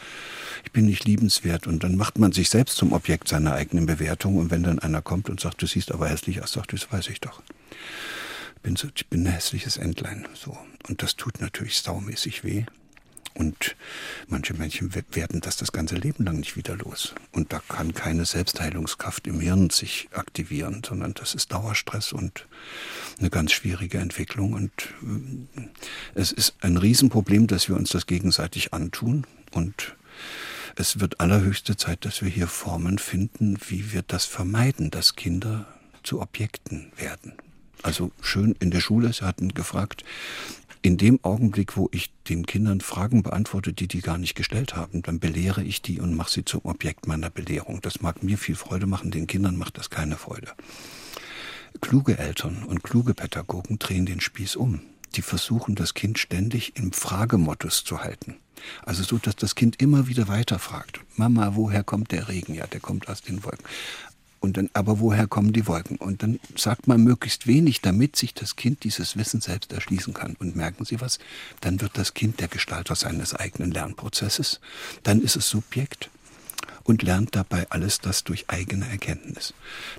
ich 0.63 0.71
bin 0.71 0.85
nicht 0.85 1.05
liebenswert. 1.05 1.67
Und 1.67 1.83
dann 1.83 1.95
macht 1.95 2.17
man 2.17 2.31
sich 2.31 2.49
selbst 2.49 2.77
zum 2.77 2.93
Objekt 2.93 3.27
seiner 3.27 3.53
eigenen 3.53 3.85
Bewertung. 3.85 4.37
Und 4.37 4.51
wenn 4.51 4.63
dann 4.63 4.79
einer 4.79 5.01
kommt 5.01 5.29
und 5.29 5.39
sagt, 5.39 5.61
du 5.61 5.67
siehst 5.67 5.91
aber 5.91 6.09
hässlich 6.09 6.41
aus, 6.41 6.53
sagt, 6.53 6.73
das 6.73 6.91
weiß 6.91 7.09
ich 7.09 7.21
doch. 7.21 7.41
Ich 8.55 8.61
bin, 8.61 8.75
so, 8.75 8.87
ich 8.95 9.07
bin 9.07 9.25
ein 9.25 9.33
hässliches 9.33 9.77
Entlein. 9.77 10.27
So. 10.33 10.57
Und 10.87 11.01
das 11.03 11.15
tut 11.15 11.41
natürlich 11.41 11.79
saumäßig 11.79 12.43
weh. 12.43 12.65
Und 13.35 13.75
manche 14.27 14.53
Menschen 14.53 14.93
werden 15.11 15.41
das 15.41 15.57
das 15.57 15.73
ganze 15.73 15.95
Leben 15.95 16.23
lang 16.23 16.37
nicht 16.37 16.55
wieder 16.55 16.77
los. 16.77 17.13
Und 17.33 17.51
da 17.51 17.59
kann 17.67 17.93
keine 17.93 18.25
Selbstheilungskraft 18.25 19.27
im 19.27 19.41
Hirn 19.41 19.69
sich 19.69 20.07
aktivieren, 20.13 20.81
sondern 20.85 21.13
das 21.13 21.35
ist 21.35 21.51
Dauerstress 21.51 22.13
und 22.13 22.47
eine 23.19 23.29
ganz 23.29 23.51
schwierige 23.51 23.97
Entwicklung. 23.97 24.53
Und 24.53 24.71
äh, 25.57 25.61
es 26.15 26.31
ist 26.31 26.55
ein 26.61 26.77
Riesenproblem, 26.77 27.47
dass 27.47 27.67
wir 27.67 27.75
uns 27.75 27.89
das 27.89 28.07
gegenseitig 28.07 28.73
antun. 28.73 29.27
Und 29.51 29.95
es 30.77 31.01
wird 31.01 31.19
allerhöchste 31.19 31.75
Zeit, 31.75 32.05
dass 32.05 32.21
wir 32.21 32.29
hier 32.29 32.47
Formen 32.47 32.99
finden, 32.99 33.57
wie 33.67 33.91
wir 33.91 34.01
das 34.01 34.23
vermeiden, 34.23 34.91
dass 34.91 35.17
Kinder 35.17 35.67
zu 36.03 36.21
Objekten 36.21 36.91
werden. 36.95 37.33
Also 37.83 38.11
schön 38.21 38.55
in 38.59 38.71
der 38.71 38.79
Schule, 38.79 39.11
Sie 39.11 39.25
hatten 39.25 39.53
gefragt, 39.53 40.03
in 40.85 40.97
dem 40.97 41.19
Augenblick, 41.23 41.77
wo 41.77 41.89
ich 41.91 42.13
den 42.29 42.45
Kindern 42.45 42.79
Fragen 42.79 43.23
beantworte, 43.23 43.73
die 43.73 43.87
die 43.87 44.01
gar 44.01 44.19
nicht 44.19 44.35
gestellt 44.35 44.75
haben, 44.75 45.01
dann 45.01 45.19
belehre 45.19 45.63
ich 45.63 45.81
die 45.81 45.99
und 45.99 46.15
mache 46.15 46.31
sie 46.31 46.45
zum 46.45 46.61
Objekt 46.63 47.07
meiner 47.07 47.31
Belehrung. 47.31 47.81
Das 47.81 48.01
mag 48.01 48.21
mir 48.21 48.37
viel 48.37 48.53
Freude 48.53 48.85
machen, 48.85 49.09
den 49.09 49.25
Kindern 49.25 49.57
macht 49.57 49.79
das 49.79 49.89
keine 49.89 50.15
Freude. 50.15 50.51
Kluge 51.81 52.19
Eltern 52.19 52.63
und 52.63 52.83
kluge 52.83 53.15
Pädagogen 53.15 53.79
drehen 53.79 54.05
den 54.05 54.21
Spieß 54.21 54.55
um. 54.57 54.81
Die 55.15 55.23
versuchen, 55.23 55.73
das 55.73 55.95
Kind 55.95 56.19
ständig 56.19 56.77
im 56.77 56.91
Fragemodus 56.91 57.83
zu 57.83 58.01
halten. 58.01 58.35
Also 58.85 59.01
so, 59.01 59.17
dass 59.17 59.35
das 59.35 59.55
Kind 59.55 59.81
immer 59.81 60.07
wieder 60.07 60.27
weiterfragt. 60.27 60.99
Mama, 61.15 61.55
woher 61.55 61.83
kommt 61.83 62.11
der 62.11 62.27
Regen? 62.27 62.53
Ja, 62.53 62.67
der 62.67 62.79
kommt 62.79 63.09
aus 63.09 63.23
den 63.23 63.43
Wolken. 63.43 63.65
Und 64.39 64.57
dann, 64.57 64.69
aber 64.73 64.99
woher 64.99 65.27
kommen 65.27 65.53
die 65.53 65.67
Wolken? 65.67 65.97
Und 65.97 66.21
dann 66.21 66.39
sagt 66.55 66.87
man 66.87 67.03
möglichst 67.03 67.47
wenig, 67.47 67.81
damit 67.81 68.15
sich 68.15 68.33
das 68.33 68.55
Kind 68.55 68.83
dieses 68.83 69.17
Wissen 69.17 69.41
selbst 69.41 69.73
erschließen 69.73 70.13
kann. 70.13 70.35
Und 70.39 70.55
merken 70.55 70.85
Sie 70.85 71.01
was? 71.01 71.19
Dann 71.61 71.81
wird 71.81 71.97
das 71.97 72.13
Kind 72.13 72.39
der 72.39 72.47
Gestalter 72.47 72.95
seines 72.95 73.33
eigenen 73.33 73.71
Lernprozesses. 73.71 74.59
Dann 75.03 75.21
ist 75.21 75.35
es 75.35 75.49
Subjekt 75.49 76.09
und 76.85 77.03
lernt 77.03 77.35
dabei 77.35 77.69
alles 77.71 77.99
das 77.99 78.23
durch 78.23 78.45
eigene 78.47 78.87
Erkenntnis. 78.87 79.53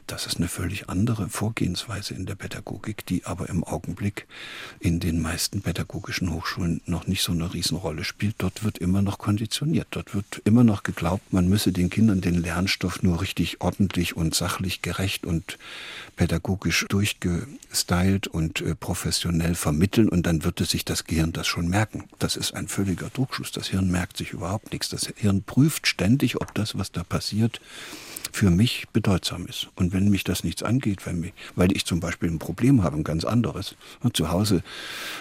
Das 0.06 0.26
ist 0.26 0.38
eine 0.38 0.48
völlig 0.48 0.88
andere 0.88 1.28
Vorgehensweise 1.28 2.14
in 2.14 2.26
der 2.26 2.36
Pädagogik, 2.36 3.04
die 3.04 3.26
aber 3.26 3.48
im 3.48 3.64
Augenblick 3.64 4.26
in 4.80 5.00
den 5.00 5.20
meisten 5.20 5.62
pädagogischen 5.62 6.32
Hochschulen 6.32 6.80
noch 6.86 7.08
nicht 7.08 7.22
so 7.22 7.32
eine 7.32 7.52
Riesenrolle 7.52 8.04
spielt. 8.04 8.36
Dort 8.38 8.62
wird 8.62 8.78
immer 8.78 9.02
noch 9.02 9.18
konditioniert. 9.18 9.88
Dort 9.90 10.14
wird 10.14 10.40
immer 10.44 10.62
noch 10.62 10.84
geglaubt, 10.84 11.32
man 11.32 11.48
müsse 11.48 11.72
den 11.72 11.90
Kindern 11.90 12.20
den 12.20 12.40
Lernstoff 12.40 13.02
nur 13.02 13.20
richtig 13.20 13.60
ordentlich 13.60 14.16
und 14.16 14.34
sachlich 14.34 14.80
gerecht 14.80 15.26
und 15.26 15.58
pädagogisch 16.14 16.86
durchgestylt 16.88 18.28
und 18.28 18.60
äh, 18.60 18.74
professionell 18.74 19.54
vermitteln 19.54 20.08
und 20.08 20.24
dann 20.24 20.44
würde 20.44 20.64
sich 20.64 20.84
das 20.84 21.04
Gehirn 21.04 21.32
das 21.32 21.46
schon 21.46 21.68
merken. 21.68 22.04
Das 22.18 22.36
ist 22.36 22.54
ein 22.54 22.68
völliger 22.68 23.10
Druckschuss. 23.10 23.50
Das 23.52 23.68
Hirn 23.68 23.90
merkt 23.90 24.16
sich 24.16 24.30
überhaupt 24.30 24.72
nichts. 24.72 24.88
Das 24.88 25.12
Hirn 25.16 25.42
prüft 25.42 25.86
ständig, 25.86 26.40
ob 26.40 26.54
das, 26.54 26.75
was 26.78 26.92
da 26.92 27.04
passiert, 27.04 27.60
für 28.32 28.50
mich 28.50 28.86
bedeutsam 28.92 29.46
ist. 29.46 29.68
Und 29.76 29.92
wenn 29.92 30.10
mich 30.10 30.24
das 30.24 30.44
nichts 30.44 30.62
angeht, 30.62 31.00
mich, 31.14 31.32
weil 31.54 31.74
ich 31.74 31.86
zum 31.86 32.00
Beispiel 32.00 32.30
ein 32.30 32.38
Problem 32.38 32.82
habe, 32.82 32.96
ein 32.96 33.04
ganz 33.04 33.24
anderes. 33.24 33.76
Und 34.00 34.16
zu 34.16 34.30
Hause 34.30 34.62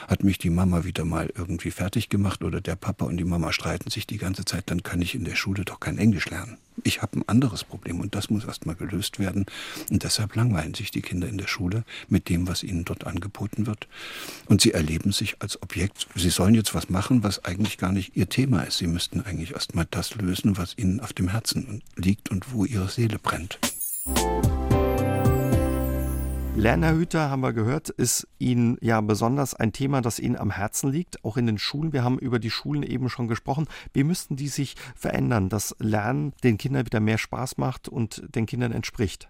hat 0.07 0.23
mich 0.23 0.37
die 0.37 0.49
Mama 0.49 0.83
wieder 0.83 1.05
mal 1.05 1.31
irgendwie 1.35 1.71
fertig 1.71 2.09
gemacht 2.09 2.43
oder 2.43 2.61
der 2.61 2.75
Papa 2.75 3.05
und 3.05 3.17
die 3.17 3.23
Mama 3.23 3.53
streiten 3.53 3.89
sich 3.89 4.05
die 4.05 4.17
ganze 4.17 4.45
Zeit, 4.45 4.63
dann 4.67 4.83
kann 4.83 5.01
ich 5.01 5.15
in 5.15 5.23
der 5.23 5.35
Schule 5.35 5.63
doch 5.63 5.79
kein 5.79 5.97
Englisch 5.97 6.29
lernen. 6.29 6.57
Ich 6.83 7.01
habe 7.01 7.19
ein 7.19 7.27
anderes 7.27 7.63
Problem 7.63 7.99
und 7.99 8.15
das 8.15 8.29
muss 8.29 8.45
erstmal 8.45 8.75
gelöst 8.75 9.19
werden. 9.19 9.45
Und 9.89 10.03
deshalb 10.03 10.35
langweilen 10.35 10.73
sich 10.73 10.91
die 10.91 11.01
Kinder 11.01 11.27
in 11.27 11.37
der 11.37 11.47
Schule 11.47 11.83
mit 12.09 12.29
dem, 12.29 12.47
was 12.47 12.63
ihnen 12.63 12.85
dort 12.85 13.05
angeboten 13.05 13.65
wird. 13.65 13.87
Und 14.47 14.61
sie 14.61 14.73
erleben 14.73 15.11
sich 15.11 15.41
als 15.41 15.61
Objekt. 15.61 16.07
Sie 16.15 16.29
sollen 16.29 16.55
jetzt 16.55 16.73
was 16.75 16.89
machen, 16.89 17.23
was 17.23 17.43
eigentlich 17.45 17.77
gar 17.77 17.91
nicht 17.91 18.15
ihr 18.15 18.29
Thema 18.29 18.63
ist. 18.63 18.77
Sie 18.77 18.87
müssten 18.87 19.21
eigentlich 19.21 19.53
erstmal 19.53 19.87
das 19.89 20.15
lösen, 20.15 20.57
was 20.57 20.77
ihnen 20.77 20.99
auf 20.99 21.13
dem 21.13 21.29
Herzen 21.29 21.81
liegt 21.95 22.29
und 22.29 22.53
wo 22.53 22.65
ihre 22.65 22.89
Seele 22.89 23.19
brennt. 23.19 23.59
Lernerhüter, 26.57 27.29
haben 27.29 27.41
wir 27.41 27.51
gehört, 27.51 27.89
ist 27.89 28.27
Ihnen 28.39 28.77
ja 28.79 29.01
besonders 29.01 29.53
ein 29.53 29.73
Thema, 29.73 30.01
das 30.01 30.19
Ihnen 30.19 30.37
am 30.37 30.51
Herzen 30.51 30.89
liegt, 30.89 31.23
auch 31.25 31.35
in 31.35 31.47
den 31.47 31.57
Schulen. 31.57 31.91
Wir 31.91 32.03
haben 32.03 32.17
über 32.17 32.39
die 32.39 32.49
Schulen 32.49 32.81
eben 32.81 33.09
schon 33.09 33.27
gesprochen. 33.27 33.67
Wie 33.93 34.05
müssten 34.05 34.37
die 34.37 34.47
sich 34.47 34.75
verändern, 34.95 35.49
dass 35.49 35.75
Lernen 35.79 36.31
den 36.43 36.57
Kindern 36.57 36.85
wieder 36.85 37.01
mehr 37.01 37.17
Spaß 37.17 37.57
macht 37.57 37.89
und 37.89 38.23
den 38.33 38.45
Kindern 38.45 38.71
entspricht? 38.71 39.27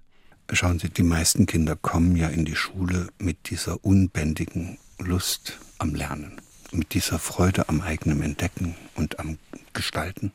Schauen 0.51 0.77
Sie, 0.77 0.89
die 0.89 1.03
meisten 1.03 1.47
Kinder 1.47 1.75
kommen 1.75 2.15
ja 2.15 2.27
in 2.27 2.45
die 2.45 2.55
Schule 2.55 3.09
mit 3.17 3.49
dieser 3.49 3.83
unbändigen 3.83 4.77
Lust 4.99 5.59
am 5.79 5.95
Lernen, 5.95 6.39
mit 6.71 6.93
dieser 6.93 7.17
Freude 7.17 7.67
am 7.69 7.81
eigenen 7.81 8.21
Entdecken 8.21 8.75
und 8.93 9.19
am 9.19 9.39
Gestalten. 9.73 10.31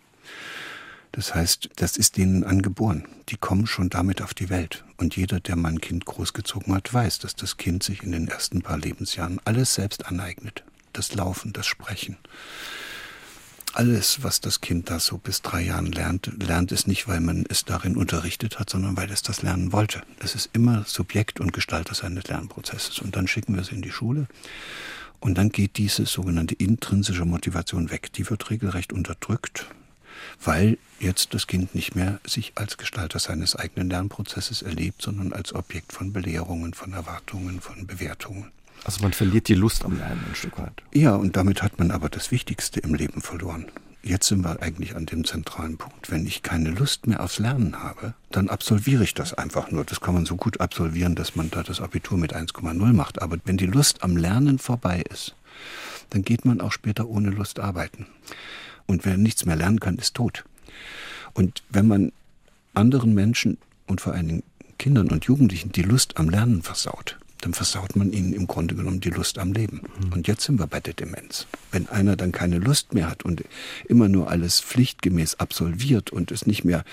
Das 1.12 1.34
heißt, 1.34 1.70
das 1.76 1.96
ist 1.96 2.16
denen 2.16 2.44
angeboren. 2.44 3.04
Die 3.30 3.36
kommen 3.36 3.66
schon 3.66 3.90
damit 3.90 4.22
auf 4.22 4.32
die 4.32 4.48
Welt. 4.48 4.84
Und 4.96 5.16
jeder, 5.16 5.40
der 5.40 5.56
mal 5.56 5.70
ein 5.70 5.80
Kind 5.80 6.04
großgezogen 6.04 6.72
hat, 6.74 6.92
weiß, 6.92 7.18
dass 7.18 7.34
das 7.34 7.56
Kind 7.56 7.82
sich 7.82 8.02
in 8.02 8.12
den 8.12 8.28
ersten 8.28 8.62
paar 8.62 8.78
Lebensjahren 8.78 9.40
alles 9.44 9.74
selbst 9.74 10.06
aneignet. 10.06 10.64
Das 10.92 11.14
Laufen, 11.14 11.52
das 11.52 11.66
Sprechen. 11.66 12.16
Alles, 13.72 14.22
was 14.22 14.40
das 14.40 14.61
Kind 14.61 14.90
da 14.90 14.98
so 14.98 15.18
bis 15.18 15.42
drei 15.42 15.62
Jahren 15.62 15.92
lernt, 15.92 16.30
lernt 16.42 16.72
es 16.72 16.88
nicht, 16.88 17.06
weil 17.06 17.20
man 17.20 17.44
es 17.48 17.64
darin 17.64 17.96
unterrichtet 17.96 18.58
hat, 18.58 18.68
sondern 18.68 18.96
weil 18.96 19.11
es 19.11 19.22
das 19.22 19.42
lernen 19.42 19.72
wollte. 19.72 20.02
Es 20.18 20.34
ist 20.34 20.50
immer 20.52 20.84
Subjekt 20.86 21.38
und 21.40 21.52
Gestalter 21.52 21.94
seines 21.94 22.24
Lernprozesses. 22.24 22.98
Und 23.00 23.16
dann 23.16 23.28
schicken 23.28 23.54
wir 23.54 23.62
es 23.62 23.70
in 23.70 23.82
die 23.82 23.92
Schule. 23.92 24.26
Und 25.18 25.38
dann 25.38 25.50
geht 25.50 25.76
diese 25.76 26.06
sogenannte 26.06 26.54
intrinsische 26.54 27.24
Motivation 27.24 27.90
weg. 27.90 28.12
Die 28.12 28.28
wird 28.28 28.50
regelrecht 28.50 28.92
unterdrückt 28.92 29.66
weil 30.43 30.78
jetzt 30.99 31.34
das 31.34 31.47
Kind 31.47 31.74
nicht 31.74 31.95
mehr 31.95 32.20
sich 32.26 32.53
als 32.55 32.76
Gestalter 32.76 33.18
seines 33.18 33.57
eigenen 33.57 33.91
Lernprozesses 33.91 34.62
erlebt, 34.62 35.03
sondern 35.03 35.32
als 35.32 35.55
Objekt 35.55 35.93
von 35.93 36.12
Belehrungen, 36.12 36.74
von 36.74 36.93
Erwartungen, 36.93 37.61
von 37.61 37.86
Bewertungen. 37.86 38.51
Also 38.84 39.03
man 39.03 39.12
verliert 39.12 39.49
die 39.49 39.55
Lust 39.55 39.84
am 39.84 39.97
Lernen 39.99 40.24
ein 40.28 40.34
Stück 40.34 40.59
weit. 40.59 40.82
Ja, 40.93 41.14
und 41.14 41.36
damit 41.36 41.62
hat 41.62 41.78
man 41.78 41.91
aber 41.91 42.09
das 42.09 42.30
Wichtigste 42.30 42.80
im 42.80 42.95
Leben 42.95 43.20
verloren. 43.20 43.66
Jetzt 44.03 44.28
sind 44.28 44.43
wir 44.43 44.62
eigentlich 44.62 44.97
an 44.97 45.05
dem 45.05 45.26
zentralen 45.26 45.76
Punkt. 45.76 46.11
Wenn 46.11 46.26
ich 46.26 46.43
keine 46.43 46.70
Lust 46.70 47.07
mehr 47.07 47.22
aufs 47.22 47.38
Lernen 47.38 47.82
habe, 47.82 48.14
dann 48.30 48.49
absolviere 48.49 49.05
ich 49.05 49.12
das 49.12 49.34
einfach 49.34 49.70
nur. 49.70 49.84
Das 49.84 50.01
kann 50.01 50.14
man 50.14 50.24
so 50.24 50.36
gut 50.36 50.61
absolvieren, 50.61 51.14
dass 51.14 51.36
man 51.36 51.51
da 51.51 51.62
das 51.62 51.82
Abitur 51.82 52.16
mit 52.16 52.34
1,0 52.34 52.72
macht. 52.95 53.20
Aber 53.20 53.36
wenn 53.45 53.59
die 53.59 53.66
Lust 53.66 54.03
am 54.03 54.16
Lernen 54.16 54.59
vorbei 54.59 55.03
ist, 55.11 55.34
dann 56.09 56.22
geht 56.22 56.47
man 56.47 56.62
auch 56.62 56.72
später 56.72 57.09
ohne 57.09 57.28
Lust 57.28 57.61
arbeiten. 57.61 58.07
Und 58.91 59.05
wer 59.05 59.16
nichts 59.16 59.47
mehr 59.47 59.55
lernen 59.55 59.78
kann, 59.78 59.99
ist 59.99 60.16
tot. 60.16 60.45
Und 61.32 61.62
wenn 61.68 61.86
man 61.86 62.11
anderen 62.74 63.14
Menschen 63.14 63.57
und 63.86 64.01
vor 64.01 64.14
allen 64.14 64.26
Dingen 64.26 64.43
Kindern 64.78 65.11
und 65.11 65.26
Jugendlichen 65.26 65.70
die 65.70 65.82
Lust 65.82 66.16
am 66.16 66.28
Lernen 66.28 66.62
versaut, 66.62 67.19
dann 67.41 67.55
versaut 67.55 67.97
man 67.97 68.12
ihnen 68.12 68.32
im 68.32 68.47
Grunde 68.47 68.74
genommen 68.74 69.01
die 69.01 69.11
Lust 69.11 69.38
am 69.38 69.53
Leben. 69.53 69.82
Mhm. 69.82 70.12
Und 70.12 70.28
jetzt 70.28 70.45
sind 70.45 70.59
wir 70.59 70.66
bei 70.66 70.80
der 70.80 70.95
Demenz. 70.95 71.47
Wenn 71.72 71.88
einer 71.88 72.16
dann 72.16 72.32
keine 72.32 72.59
Lust 72.59 72.95
mehr 72.95 73.09
hat 73.09 73.24
und 73.24 73.45
immer 73.88 74.09
nur 74.09 74.30
alles 74.30 74.61
pflichtgemäß 74.61 75.36
absolviert 75.41 76.11
und 76.11 76.30
es 76.30 76.47
nicht 76.47 76.64
mehr 76.64 76.84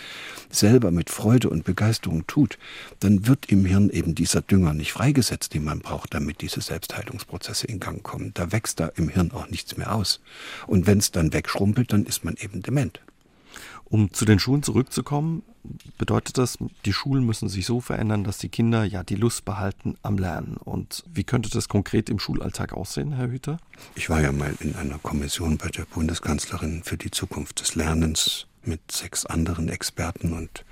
selber 0.49 0.91
mit 0.91 1.09
Freude 1.09 1.49
und 1.49 1.63
Begeisterung 1.63 2.25
tut, 2.27 2.57
dann 2.99 3.27
wird 3.27 3.47
im 3.51 3.65
Hirn 3.65 3.89
eben 3.89 4.15
dieser 4.15 4.41
Dünger 4.41 4.73
nicht 4.73 4.93
freigesetzt, 4.93 5.53
den 5.53 5.63
man 5.63 5.79
braucht, 5.79 6.13
damit 6.13 6.41
diese 6.41 6.61
Selbstheilungsprozesse 6.61 7.67
in 7.67 7.79
Gang 7.79 8.03
kommen. 8.03 8.31
Da 8.33 8.51
wächst 8.51 8.79
da 8.79 8.87
im 8.95 9.09
Hirn 9.09 9.31
auch 9.31 9.49
nichts 9.49 9.77
mehr 9.77 9.93
aus. 9.93 10.21
Und 10.65 10.87
wenn 10.87 10.99
es 10.99 11.11
dann 11.11 11.33
wegschrumpelt, 11.33 11.91
dann 11.91 12.05
ist 12.05 12.23
man 12.23 12.35
eben 12.39 12.61
dement. 12.61 13.01
Um 13.89 14.11
zu 14.13 14.25
den 14.25 14.39
Schulen 14.39 14.63
zurückzukommen, 14.63 15.43
bedeutet 15.97 16.37
das, 16.37 16.57
die 16.85 16.93
Schulen 16.93 17.25
müssen 17.25 17.49
sich 17.49 17.65
so 17.65 17.79
verändern, 17.79 18.23
dass 18.23 18.37
die 18.37 18.49
Kinder 18.49 18.83
ja 18.83 19.03
die 19.03 19.15
Lust 19.15 19.45
behalten 19.45 19.95
am 20.01 20.17
Lernen. 20.17 20.57
Und 20.57 21.03
wie 21.13 21.23
könnte 21.23 21.49
das 21.49 21.69
konkret 21.69 22.09
im 22.09 22.19
Schulalltag 22.19 22.73
aussehen, 22.73 23.13
Herr 23.13 23.29
Hüter? 23.29 23.57
Ich 23.95 24.09
war 24.09 24.21
ja 24.21 24.31
mal 24.31 24.53
in 24.59 24.75
einer 24.75 24.99
Kommission 24.99 25.57
bei 25.57 25.69
der 25.69 25.85
Bundeskanzlerin 25.85 26.83
für 26.83 26.97
die 26.97 27.11
Zukunft 27.11 27.61
des 27.61 27.75
Lernens 27.75 28.47
mit 28.63 28.91
sechs 28.91 29.25
anderen 29.25 29.69
Experten 29.69 30.33
und 30.33 30.65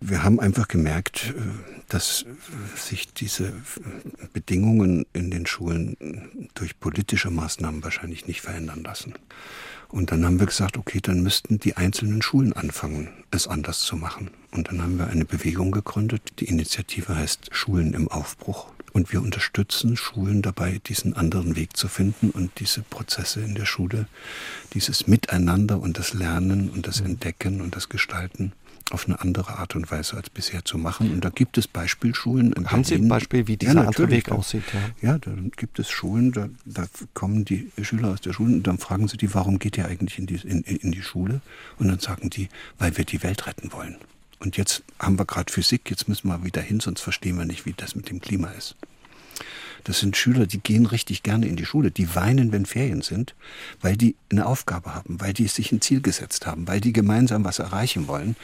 wir 0.00 0.22
haben 0.22 0.40
einfach 0.40 0.68
gemerkt, 0.68 1.34
äh, 1.36 1.40
dass 1.88 2.26
sich 2.74 3.12
diese 3.14 3.52
Bedingungen 4.32 5.06
in 5.12 5.30
den 5.30 5.46
Schulen 5.46 6.50
durch 6.54 6.78
politische 6.78 7.30
Maßnahmen 7.30 7.82
wahrscheinlich 7.82 8.26
nicht 8.26 8.40
verändern 8.42 8.82
lassen. 8.82 9.14
Und 9.88 10.10
dann 10.10 10.24
haben 10.24 10.38
wir 10.38 10.46
gesagt, 10.46 10.76
okay, 10.76 11.00
dann 11.00 11.22
müssten 11.22 11.58
die 11.58 11.76
einzelnen 11.76 12.22
Schulen 12.22 12.52
anfangen, 12.52 13.08
es 13.30 13.46
anders 13.46 13.80
zu 13.80 13.96
machen. 13.96 14.30
Und 14.50 14.68
dann 14.68 14.82
haben 14.82 14.98
wir 14.98 15.08
eine 15.08 15.24
Bewegung 15.24 15.70
gegründet. 15.70 16.22
Die 16.40 16.46
Initiative 16.46 17.14
heißt 17.14 17.48
Schulen 17.52 17.94
im 17.94 18.08
Aufbruch. 18.08 18.68
Und 18.92 19.12
wir 19.12 19.20
unterstützen 19.20 19.96
Schulen 19.96 20.40
dabei, 20.40 20.80
diesen 20.86 21.14
anderen 21.14 21.54
Weg 21.54 21.76
zu 21.76 21.86
finden 21.86 22.30
und 22.30 22.58
diese 22.60 22.80
Prozesse 22.82 23.40
in 23.40 23.54
der 23.54 23.66
Schule, 23.66 24.06
dieses 24.72 25.06
Miteinander 25.06 25.80
und 25.80 25.98
das 25.98 26.14
Lernen 26.14 26.70
und 26.70 26.86
das 26.86 27.00
Entdecken 27.00 27.60
und 27.60 27.76
das 27.76 27.90
Gestalten 27.90 28.52
auf 28.90 29.06
eine 29.06 29.20
andere 29.20 29.58
Art 29.58 29.74
und 29.74 29.90
Weise 29.90 30.16
als 30.16 30.30
bisher 30.30 30.64
zu 30.64 30.78
machen. 30.78 31.12
Und 31.12 31.24
da 31.24 31.30
gibt 31.30 31.58
es 31.58 31.66
Beispielschulen. 31.66 32.52
In 32.52 32.66
Haben 32.66 32.82
Berlin. 32.82 32.84
Sie 32.84 32.94
ein 32.94 33.08
Beispiel, 33.08 33.46
wie 33.48 33.56
dieser 33.56 33.74
ja, 33.74 33.80
andere 33.82 34.10
Weg 34.10 34.30
aussieht? 34.30 34.62
Ja. 35.02 35.10
ja, 35.10 35.18
da 35.18 35.32
gibt 35.56 35.78
es 35.78 35.90
Schulen, 35.90 36.32
da, 36.32 36.48
da, 36.64 36.86
kommen 37.14 37.44
die 37.44 37.70
Schüler 37.82 38.10
aus 38.10 38.20
der 38.20 38.32
Schule 38.32 38.54
und 38.54 38.66
dann 38.66 38.78
fragen 38.78 39.08
sie 39.08 39.16
die, 39.16 39.34
warum 39.34 39.58
geht 39.58 39.76
ihr 39.76 39.86
eigentlich 39.86 40.18
in 40.18 40.26
die, 40.26 40.36
in, 40.36 40.62
in 40.62 40.92
die 40.92 41.02
Schule? 41.02 41.40
Und 41.78 41.88
dann 41.88 41.98
sagen 41.98 42.30
die, 42.30 42.48
weil 42.78 42.96
wir 42.96 43.04
die 43.04 43.22
Welt 43.22 43.46
retten 43.46 43.72
wollen. 43.72 43.96
Und 44.38 44.56
jetzt 44.56 44.84
haben 44.98 45.18
wir 45.18 45.24
gerade 45.24 45.52
Physik, 45.52 45.90
jetzt 45.90 46.08
müssen 46.08 46.28
wir 46.28 46.44
wieder 46.44 46.62
hin, 46.62 46.80
sonst 46.80 47.00
verstehen 47.00 47.38
wir 47.38 47.44
nicht, 47.44 47.66
wie 47.66 47.74
das 47.76 47.96
mit 47.96 48.10
dem 48.10 48.20
Klima 48.20 48.48
ist. 48.50 48.76
Das 49.86 50.00
sind 50.00 50.16
Schüler, 50.16 50.48
die 50.48 50.58
gehen 50.58 50.84
richtig 50.84 51.22
gerne 51.22 51.46
in 51.46 51.54
die 51.54 51.64
Schule. 51.64 51.92
Die 51.92 52.16
weinen, 52.16 52.50
wenn 52.50 52.66
Ferien 52.66 53.02
sind, 53.02 53.36
weil 53.80 53.96
die 53.96 54.16
eine 54.32 54.46
Aufgabe 54.46 54.92
haben, 54.92 55.20
weil 55.20 55.32
die 55.32 55.46
sich 55.46 55.70
ein 55.70 55.80
Ziel 55.80 56.00
gesetzt 56.00 56.44
haben, 56.44 56.66
weil 56.66 56.80
die 56.80 56.92
gemeinsam 56.92 57.44
was 57.44 57.60
erreichen 57.60 58.08
wollen. 58.08 58.34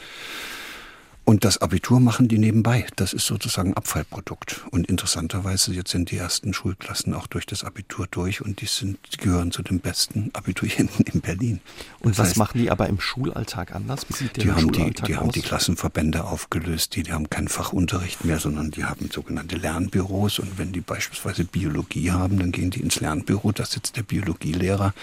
Und 1.25 1.45
das 1.45 1.59
Abitur 1.59 2.01
machen 2.01 2.27
die 2.27 2.37
nebenbei. 2.37 2.85
Das 2.97 3.13
ist 3.13 3.25
sozusagen 3.25 3.73
Abfallprodukt. 3.75 4.65
Und 4.71 4.87
interessanterweise, 4.87 5.73
jetzt 5.73 5.91
sind 5.91 6.11
die 6.11 6.17
ersten 6.17 6.53
Schulklassen 6.53 7.13
auch 7.13 7.27
durch 7.27 7.45
das 7.45 7.63
Abitur 7.63 8.07
durch 8.11 8.41
und 8.41 8.59
die, 8.59 8.65
sind, 8.65 8.97
die 9.13 9.17
gehören 9.17 9.51
zu 9.51 9.63
den 9.63 9.79
besten 9.79 10.31
Abiturienten 10.33 11.05
in 11.05 11.21
Berlin. 11.21 11.61
Und 12.01 12.11
das 12.11 12.19
was 12.19 12.27
heißt, 12.29 12.37
machen 12.37 12.57
die 12.57 12.69
aber 12.69 12.87
im 12.89 12.99
Schulalltag 12.99 13.73
anders? 13.73 14.05
Wie 14.09 14.13
sieht 14.13 14.35
der 14.35 14.43
die 14.43 14.51
haben 14.51 14.59
Schulalltag 14.59 15.05
die, 15.05 15.11
die 15.11 15.15
aus? 15.15 15.21
haben 15.21 15.31
die 15.31 15.41
Klassenverbände 15.41 16.23
aufgelöst, 16.25 16.95
die, 16.95 17.03
die 17.03 17.13
haben 17.13 17.29
keinen 17.29 17.47
Fachunterricht 17.47 18.25
mehr, 18.25 18.39
sondern 18.39 18.71
die 18.71 18.83
haben 18.83 19.09
sogenannte 19.09 19.55
Lernbüros. 19.55 20.39
Und 20.39 20.57
wenn 20.57 20.73
die 20.73 20.81
beispielsweise 20.81 21.45
Biologie 21.45 22.11
haben, 22.11 22.37
dann 22.37 22.51
gehen 22.51 22.69
die 22.69 22.81
ins 22.81 22.99
Lernbüro, 22.99 23.53
da 23.53 23.65
sitzt 23.65 23.95
der 23.95 24.03
Biologielehrer 24.03 24.93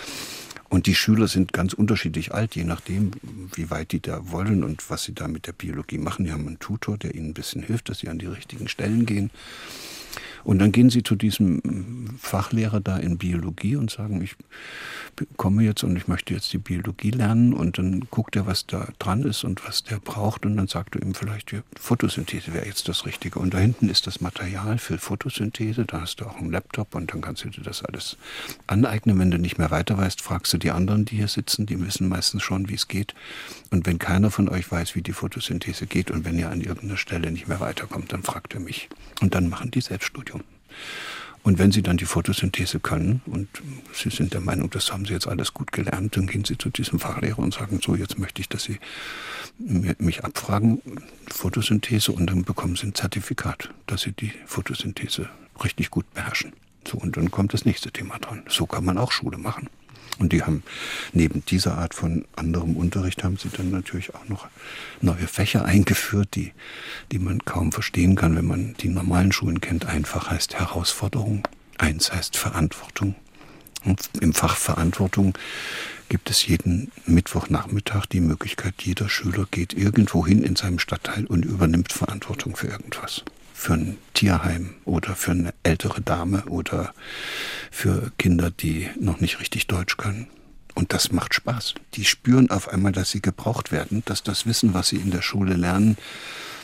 und 0.70 0.86
die 0.86 0.94
Schüler 0.94 1.26
sind 1.26 1.52
ganz 1.52 1.72
unterschiedlich 1.72 2.32
alt, 2.32 2.54
je 2.54 2.62
nachdem, 2.62 3.10
wie 3.54 3.70
weit 3.70 3.90
die 3.90 4.00
da 4.00 4.30
wollen 4.30 4.62
und 4.62 4.88
was 4.88 5.02
sie 5.02 5.12
da 5.12 5.26
mit 5.26 5.48
der 5.48 5.52
Biologie 5.52 5.98
machen. 5.98 6.24
Die 6.24 6.32
haben 6.32 6.46
einen 6.46 6.60
Tutor, 6.60 6.96
der 6.96 7.14
ihnen 7.16 7.30
ein 7.30 7.34
bisschen 7.34 7.62
hilft, 7.62 7.88
dass 7.88 7.98
sie 7.98 8.08
an 8.08 8.20
die 8.20 8.26
richtigen 8.26 8.68
Stellen 8.68 9.04
gehen. 9.04 9.30
Und 10.44 10.58
dann 10.58 10.72
gehen 10.72 10.90
sie 10.90 11.02
zu 11.02 11.16
diesem 11.16 12.18
Fachlehrer 12.18 12.80
da 12.80 12.96
in 12.96 13.18
Biologie 13.18 13.76
und 13.76 13.90
sagen, 13.90 14.22
ich 14.22 14.36
komme 15.36 15.62
jetzt 15.62 15.84
und 15.84 15.96
ich 15.96 16.08
möchte 16.08 16.34
jetzt 16.34 16.52
die 16.52 16.58
Biologie 16.58 17.10
lernen 17.10 17.52
und 17.52 17.78
dann 17.78 18.06
guckt 18.10 18.36
er, 18.36 18.46
was 18.46 18.66
da 18.66 18.88
dran 18.98 19.22
ist 19.22 19.44
und 19.44 19.66
was 19.66 19.82
der 19.82 19.98
braucht 19.98 20.46
und 20.46 20.56
dann 20.56 20.68
sagt 20.68 20.96
er 20.96 21.02
ihm 21.02 21.14
vielleicht, 21.14 21.52
ja, 21.52 21.60
Photosynthese 21.78 22.54
wäre 22.54 22.66
jetzt 22.66 22.88
das 22.88 23.06
Richtige. 23.06 23.38
Und 23.38 23.54
da 23.54 23.58
hinten 23.58 23.88
ist 23.88 24.06
das 24.06 24.20
Material 24.20 24.78
für 24.78 24.98
Photosynthese, 24.98 25.84
da 25.84 26.02
hast 26.02 26.20
du 26.20 26.26
auch 26.26 26.36
einen 26.36 26.50
Laptop 26.50 26.94
und 26.94 27.12
dann 27.12 27.20
kannst 27.20 27.44
du 27.44 27.48
dir 27.48 27.62
das 27.62 27.84
alles 27.84 28.16
aneignen. 28.66 29.18
Wenn 29.18 29.30
du 29.30 29.38
nicht 29.38 29.58
mehr 29.58 29.70
weiter 29.70 29.98
weißt, 29.98 30.20
fragst 30.20 30.52
du 30.52 30.58
die 30.58 30.70
anderen, 30.70 31.04
die 31.04 31.16
hier 31.16 31.28
sitzen, 31.28 31.66
die 31.66 31.80
wissen 31.84 32.08
meistens 32.08 32.42
schon, 32.42 32.68
wie 32.68 32.74
es 32.74 32.88
geht. 32.88 33.14
Und 33.70 33.86
wenn 33.86 33.98
keiner 33.98 34.30
von 34.30 34.48
euch 34.48 34.70
weiß, 34.70 34.94
wie 34.94 35.02
die 35.02 35.12
Photosynthese 35.12 35.86
geht 35.86 36.10
und 36.10 36.24
wenn 36.24 36.38
ihr 36.38 36.50
an 36.50 36.60
irgendeiner 36.60 36.96
Stelle 36.96 37.30
nicht 37.30 37.48
mehr 37.48 37.60
weiterkommt, 37.60 38.12
dann 38.12 38.22
fragt 38.22 38.54
er 38.54 38.60
mich. 38.60 38.88
Und 39.20 39.34
dann 39.34 39.48
machen 39.48 39.70
die 39.70 39.80
Selbststudium. 39.80 40.29
Und 41.42 41.58
wenn 41.58 41.72
Sie 41.72 41.82
dann 41.82 41.96
die 41.96 42.04
Photosynthese 42.04 42.80
können 42.80 43.22
und 43.24 43.48
Sie 43.94 44.10
sind 44.10 44.34
der 44.34 44.42
Meinung, 44.42 44.68
das 44.68 44.92
haben 44.92 45.06
Sie 45.06 45.14
jetzt 45.14 45.26
alles 45.26 45.54
gut 45.54 45.72
gelernt, 45.72 46.16
dann 46.16 46.26
gehen 46.26 46.44
Sie 46.44 46.58
zu 46.58 46.68
diesem 46.68 46.98
Fachlehrer 46.98 47.38
und 47.38 47.54
sagen, 47.54 47.80
so, 47.82 47.94
jetzt 47.94 48.18
möchte 48.18 48.42
ich, 48.42 48.48
dass 48.48 48.64
Sie 48.64 48.78
mich 49.58 50.22
abfragen, 50.22 50.82
Photosynthese, 51.28 52.12
und 52.12 52.26
dann 52.26 52.44
bekommen 52.44 52.76
Sie 52.76 52.88
ein 52.88 52.94
Zertifikat, 52.94 53.70
dass 53.86 54.02
Sie 54.02 54.12
die 54.12 54.32
Photosynthese 54.44 55.30
richtig 55.64 55.90
gut 55.90 56.12
beherrschen. 56.12 56.52
So, 56.86 56.98
und 56.98 57.16
dann 57.16 57.30
kommt 57.30 57.54
das 57.54 57.64
nächste 57.64 57.90
Thema 57.90 58.18
dran. 58.18 58.42
So 58.48 58.66
kann 58.66 58.84
man 58.84 58.98
auch 58.98 59.12
Schule 59.12 59.38
machen. 59.38 59.68
Und 60.20 60.32
die 60.32 60.42
haben 60.42 60.62
neben 61.12 61.42
dieser 61.46 61.78
Art 61.78 61.94
von 61.94 62.26
anderem 62.36 62.76
Unterricht 62.76 63.24
haben 63.24 63.38
sie 63.38 63.48
dann 63.48 63.70
natürlich 63.70 64.14
auch 64.14 64.28
noch 64.28 64.48
neue 65.00 65.26
Fächer 65.26 65.64
eingeführt, 65.64 66.28
die, 66.34 66.52
die 67.10 67.18
man 67.18 67.44
kaum 67.44 67.72
verstehen 67.72 68.16
kann, 68.16 68.36
wenn 68.36 68.46
man 68.46 68.74
die 68.80 68.88
normalen 68.88 69.32
Schulen 69.32 69.62
kennt. 69.62 69.86
Einfach 69.86 70.30
heißt 70.30 70.54
Herausforderung, 70.54 71.48
eins 71.78 72.12
heißt 72.12 72.36
Verantwortung. 72.36 73.14
Und 73.82 74.10
Im 74.20 74.34
Fach 74.34 74.56
Verantwortung 74.56 75.38
gibt 76.10 76.28
es 76.28 76.46
jeden 76.46 76.92
Mittwochnachmittag 77.06 78.04
die 78.04 78.20
Möglichkeit, 78.20 78.74
jeder 78.82 79.08
Schüler 79.08 79.46
geht 79.50 79.72
irgendwo 79.72 80.26
hin 80.26 80.42
in 80.42 80.54
seinem 80.54 80.78
Stadtteil 80.78 81.24
und 81.24 81.46
übernimmt 81.46 81.92
Verantwortung 81.92 82.56
für 82.56 82.66
irgendwas 82.66 83.24
für 83.60 83.74
ein 83.74 83.98
Tierheim 84.14 84.74
oder 84.86 85.14
für 85.14 85.32
eine 85.32 85.52
ältere 85.62 86.00
Dame 86.00 86.44
oder 86.46 86.94
für 87.70 88.10
Kinder, 88.16 88.50
die 88.50 88.88
noch 88.98 89.20
nicht 89.20 89.38
richtig 89.38 89.66
Deutsch 89.66 89.98
können. 89.98 90.28
Und 90.74 90.94
das 90.94 91.12
macht 91.12 91.34
Spaß. 91.34 91.74
Die 91.94 92.06
spüren 92.06 92.48
auf 92.50 92.68
einmal, 92.68 92.92
dass 92.92 93.10
sie 93.10 93.20
gebraucht 93.20 93.70
werden, 93.70 94.02
dass 94.06 94.22
das 94.22 94.46
Wissen, 94.46 94.72
was 94.72 94.88
sie 94.88 94.96
in 94.96 95.10
der 95.10 95.20
Schule 95.20 95.54
lernen, 95.54 95.98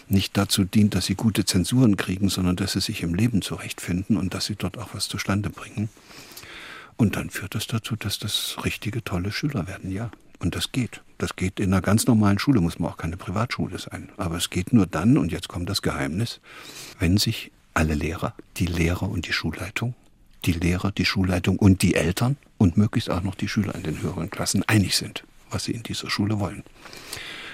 nicht 0.09 0.39
dazu 0.39 0.65
dient, 0.65 0.95
dass 0.95 1.05
sie 1.05 1.17
gute 1.17 1.45
Zensuren 1.45 1.99
kriegen, 1.99 2.31
sondern 2.31 2.57
dass 2.57 2.73
sie 2.73 2.81
sich 2.81 3.03
im 3.03 3.15
Leben 3.15 3.43
zurechtfinden 3.43 4.17
und 4.17 4.33
dass 4.33 4.47
sie 4.47 4.57
dort 4.57 4.79
auch 4.79 4.95
was 4.95 5.09
zustande 5.09 5.51
bringen. 5.51 5.91
Und 6.97 7.17
dann 7.17 7.29
führt 7.29 7.55
das 7.55 7.67
dazu, 7.67 7.95
dass 7.97 8.19
das 8.19 8.57
richtige, 8.65 9.05
tolle 9.05 9.33
Schüler 9.33 9.67
werden, 9.67 9.93
ja. 9.93 10.11
Und 10.39 10.55
das 10.55 10.73
geht. 10.73 11.03
Das 11.19 11.37
geht 11.37 11.61
in 11.61 11.73
einer 11.73 11.83
ganz 11.83 12.07
normalen 12.07 12.39
Schule, 12.39 12.61
muss 12.61 12.79
man 12.79 12.91
auch 12.91 12.97
keine 12.97 13.17
Privatschule 13.17 13.79
sein. 13.79 14.11
Aber 14.17 14.37
es 14.37 14.51
geht 14.51 14.73
nur 14.73 14.87
dann, 14.87 15.17
und 15.17 15.33
jetzt 15.33 15.49
kommt 15.49 15.69
das 15.69 15.83
Geheimnis, 15.83 16.41
wenn 16.99 17.17
sich 17.17 17.51
alle 17.75 17.95
Lehrer, 17.95 18.35
die 18.57 18.67
Lehrer 18.67 19.09
und 19.09 19.27
die 19.27 19.33
Schulleitung, 19.33 19.95
die 20.45 20.53
Lehrer, 20.53 20.93
die 20.93 21.05
Schulleitung 21.05 21.59
und 21.59 21.83
die 21.83 21.95
Eltern 21.95 22.37
und 22.59 22.77
möglichst 22.77 23.11
auch 23.11 23.23
noch 23.23 23.35
die 23.35 23.49
Schüler 23.49 23.75
in 23.75 23.83
den 23.83 24.01
höheren 24.03 24.31
Klassen 24.31 24.63
einig 24.67 24.97
sind, 24.97 25.25
was 25.51 25.65
sie 25.65 25.73
in 25.73 25.83
dieser 25.83 26.11
Schule 26.11 26.39
wollen. 26.39 26.65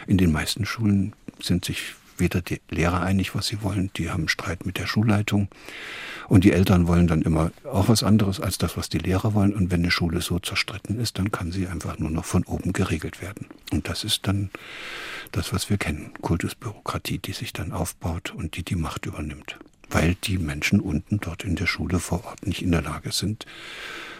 In 0.06 0.18
den 0.18 0.32
meisten 0.32 0.64
Schulen 0.64 1.12
sind 1.40 1.64
sich 1.64 1.94
weder 2.18 2.40
die 2.40 2.60
Lehrer 2.70 3.00
einig, 3.02 3.34
was 3.34 3.46
sie 3.46 3.62
wollen, 3.62 3.90
die 3.96 4.10
haben 4.10 4.28
Streit 4.28 4.66
mit 4.66 4.78
der 4.78 4.86
Schulleitung 4.86 5.48
und 6.28 6.44
die 6.44 6.52
Eltern 6.52 6.86
wollen 6.86 7.06
dann 7.06 7.22
immer 7.22 7.50
auch 7.64 7.88
was 7.88 8.02
anderes 8.02 8.40
als 8.40 8.58
das, 8.58 8.76
was 8.76 8.88
die 8.88 8.98
Lehrer 8.98 9.34
wollen. 9.34 9.54
Und 9.54 9.70
wenn 9.70 9.82
eine 9.82 9.90
Schule 9.90 10.20
so 10.20 10.38
zerstritten 10.38 10.98
ist, 10.98 11.18
dann 11.18 11.30
kann 11.30 11.52
sie 11.52 11.66
einfach 11.66 11.98
nur 11.98 12.10
noch 12.10 12.24
von 12.24 12.44
oben 12.44 12.72
geregelt 12.72 13.20
werden. 13.20 13.48
Und 13.70 13.88
das 13.88 14.02
ist 14.02 14.26
dann 14.26 14.50
das, 15.32 15.52
was 15.52 15.68
wir 15.68 15.78
kennen, 15.78 16.12
Kultusbürokratie, 16.22 17.18
die 17.18 17.32
sich 17.32 17.52
dann 17.52 17.72
aufbaut 17.72 18.32
und 18.34 18.56
die 18.56 18.62
die 18.62 18.76
Macht 18.76 19.06
übernimmt. 19.06 19.58
Weil 19.90 20.14
die 20.24 20.38
Menschen 20.38 20.80
unten 20.80 21.18
dort 21.20 21.44
in 21.44 21.56
der 21.56 21.66
Schule 21.66 21.98
vor 21.98 22.24
Ort 22.24 22.46
nicht 22.46 22.62
in 22.62 22.72
der 22.72 22.82
Lage 22.82 23.12
sind, 23.12 23.44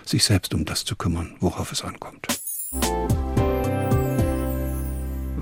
sich 0.05 0.25
selbst 0.25 0.53
um 0.53 0.65
das 0.65 0.85
zu 0.85 0.97
kümmern, 0.97 1.35
worauf 1.41 1.73
es 1.73 1.83
ankommt. 1.83 2.42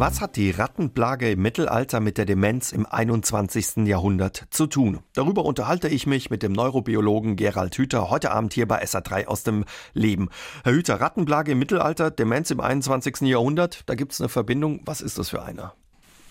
Was 0.01 0.23
hat 0.23 0.37
die 0.37 0.51
Rattenplage 0.51 1.33
im 1.33 1.43
Mittelalter 1.43 2.01
mit 2.01 2.17
der 2.17 2.25
Demenz 2.25 2.73
im 2.73 2.87
21. 2.87 3.87
Jahrhundert 3.87 4.47
zu 4.49 4.67
tun? 4.67 5.01
Darüber 5.13 5.45
unterhalte 5.45 5.89
ich 5.89 6.07
mich 6.07 6.31
mit 6.31 6.43
dem 6.43 6.53
Neurobiologen 6.53 7.37
Gerald 7.37 7.77
Hüther 7.77 8.09
heute 8.09 8.31
Abend 8.31 8.55
hier 8.55 8.67
bei 8.67 8.83
SA3 8.83 9.27
aus 9.27 9.43
dem 9.43 9.67
Leben. 9.93 10.31
Herr 10.65 10.73
Hüther, 10.73 11.03
Rattenplage 11.03 11.53
im 11.53 11.59
Mittelalter, 11.59 12.11
Demenz 12.11 12.51
im 12.51 12.61
21. 12.61 13.29
Jahrhundert, 13.29 13.83
da 13.85 13.95
gibt 13.95 14.13
es 14.13 14.23
eine 14.23 14.31
Verbindung. 14.31 14.81
Was 14.87 15.03
ist 15.03 15.19
das 15.19 15.29
für 15.29 15.43
eine? 15.43 15.73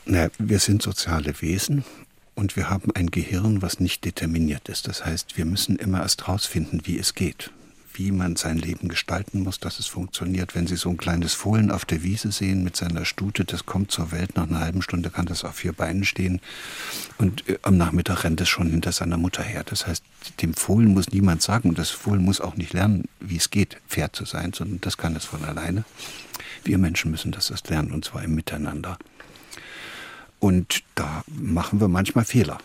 Na, 0.05 0.29
wir 0.39 0.57
sind 0.57 0.81
soziale 0.81 1.39
Wesen 1.39 1.85
und 2.33 2.55
wir 2.55 2.71
haben 2.71 2.91
ein 2.95 3.11
Gehirn, 3.11 3.61
was 3.61 3.79
nicht 3.79 4.03
determiniert 4.03 4.67
ist. 4.67 4.87
Das 4.87 5.05
heißt, 5.05 5.37
wir 5.37 5.45
müssen 5.45 5.75
immer 5.75 6.01
erst 6.01 6.27
rausfinden, 6.27 6.81
wie 6.85 6.97
es 6.97 7.13
geht 7.13 7.51
wie 7.99 8.11
man 8.13 8.37
sein 8.37 8.57
Leben 8.57 8.87
gestalten 8.87 9.43
muss, 9.43 9.59
dass 9.59 9.77
es 9.77 9.87
funktioniert. 9.87 10.55
Wenn 10.55 10.67
Sie 10.67 10.77
so 10.77 10.89
ein 10.89 10.97
kleines 10.97 11.33
Fohlen 11.33 11.69
auf 11.69 11.83
der 11.83 12.01
Wiese 12.01 12.31
sehen 12.31 12.63
mit 12.63 12.77
seiner 12.77 13.03
Stute, 13.03 13.43
das 13.43 13.65
kommt 13.65 13.91
zur 13.91 14.13
Welt, 14.13 14.37
nach 14.37 14.47
einer 14.47 14.61
halben 14.61 14.81
Stunde 14.81 15.09
kann 15.09 15.25
das 15.25 15.43
auf 15.43 15.55
vier 15.55 15.73
Beinen 15.73 16.05
stehen 16.05 16.39
und 17.17 17.47
äh, 17.49 17.59
am 17.61 17.77
Nachmittag 17.77 18.23
rennt 18.23 18.39
es 18.39 18.47
schon 18.47 18.71
hinter 18.71 18.93
seiner 18.93 19.17
Mutter 19.17 19.43
her. 19.43 19.63
Das 19.65 19.85
heißt, 19.85 20.03
dem 20.41 20.53
Fohlen 20.53 20.93
muss 20.93 21.09
niemand 21.09 21.41
sagen 21.41 21.69
und 21.69 21.77
das 21.77 21.89
Fohlen 21.89 22.23
muss 22.23 22.39
auch 22.39 22.55
nicht 22.55 22.71
lernen, 22.71 23.03
wie 23.19 23.37
es 23.37 23.49
geht, 23.49 23.77
fair 23.85 24.13
zu 24.13 24.23
sein, 24.23 24.53
sondern 24.53 24.79
das 24.79 24.97
kann 24.97 25.15
es 25.17 25.25
von 25.25 25.43
alleine. 25.43 25.83
Wir 26.63 26.77
Menschen 26.77 27.11
müssen 27.11 27.33
das 27.33 27.51
erst 27.51 27.69
lernen 27.69 27.91
und 27.91 28.05
zwar 28.05 28.23
im 28.23 28.33
Miteinander. 28.33 28.97
Und 30.39 30.83
da 30.95 31.23
machen 31.27 31.81
wir 31.81 31.89
manchmal 31.89 32.23
Fehler. 32.23 32.59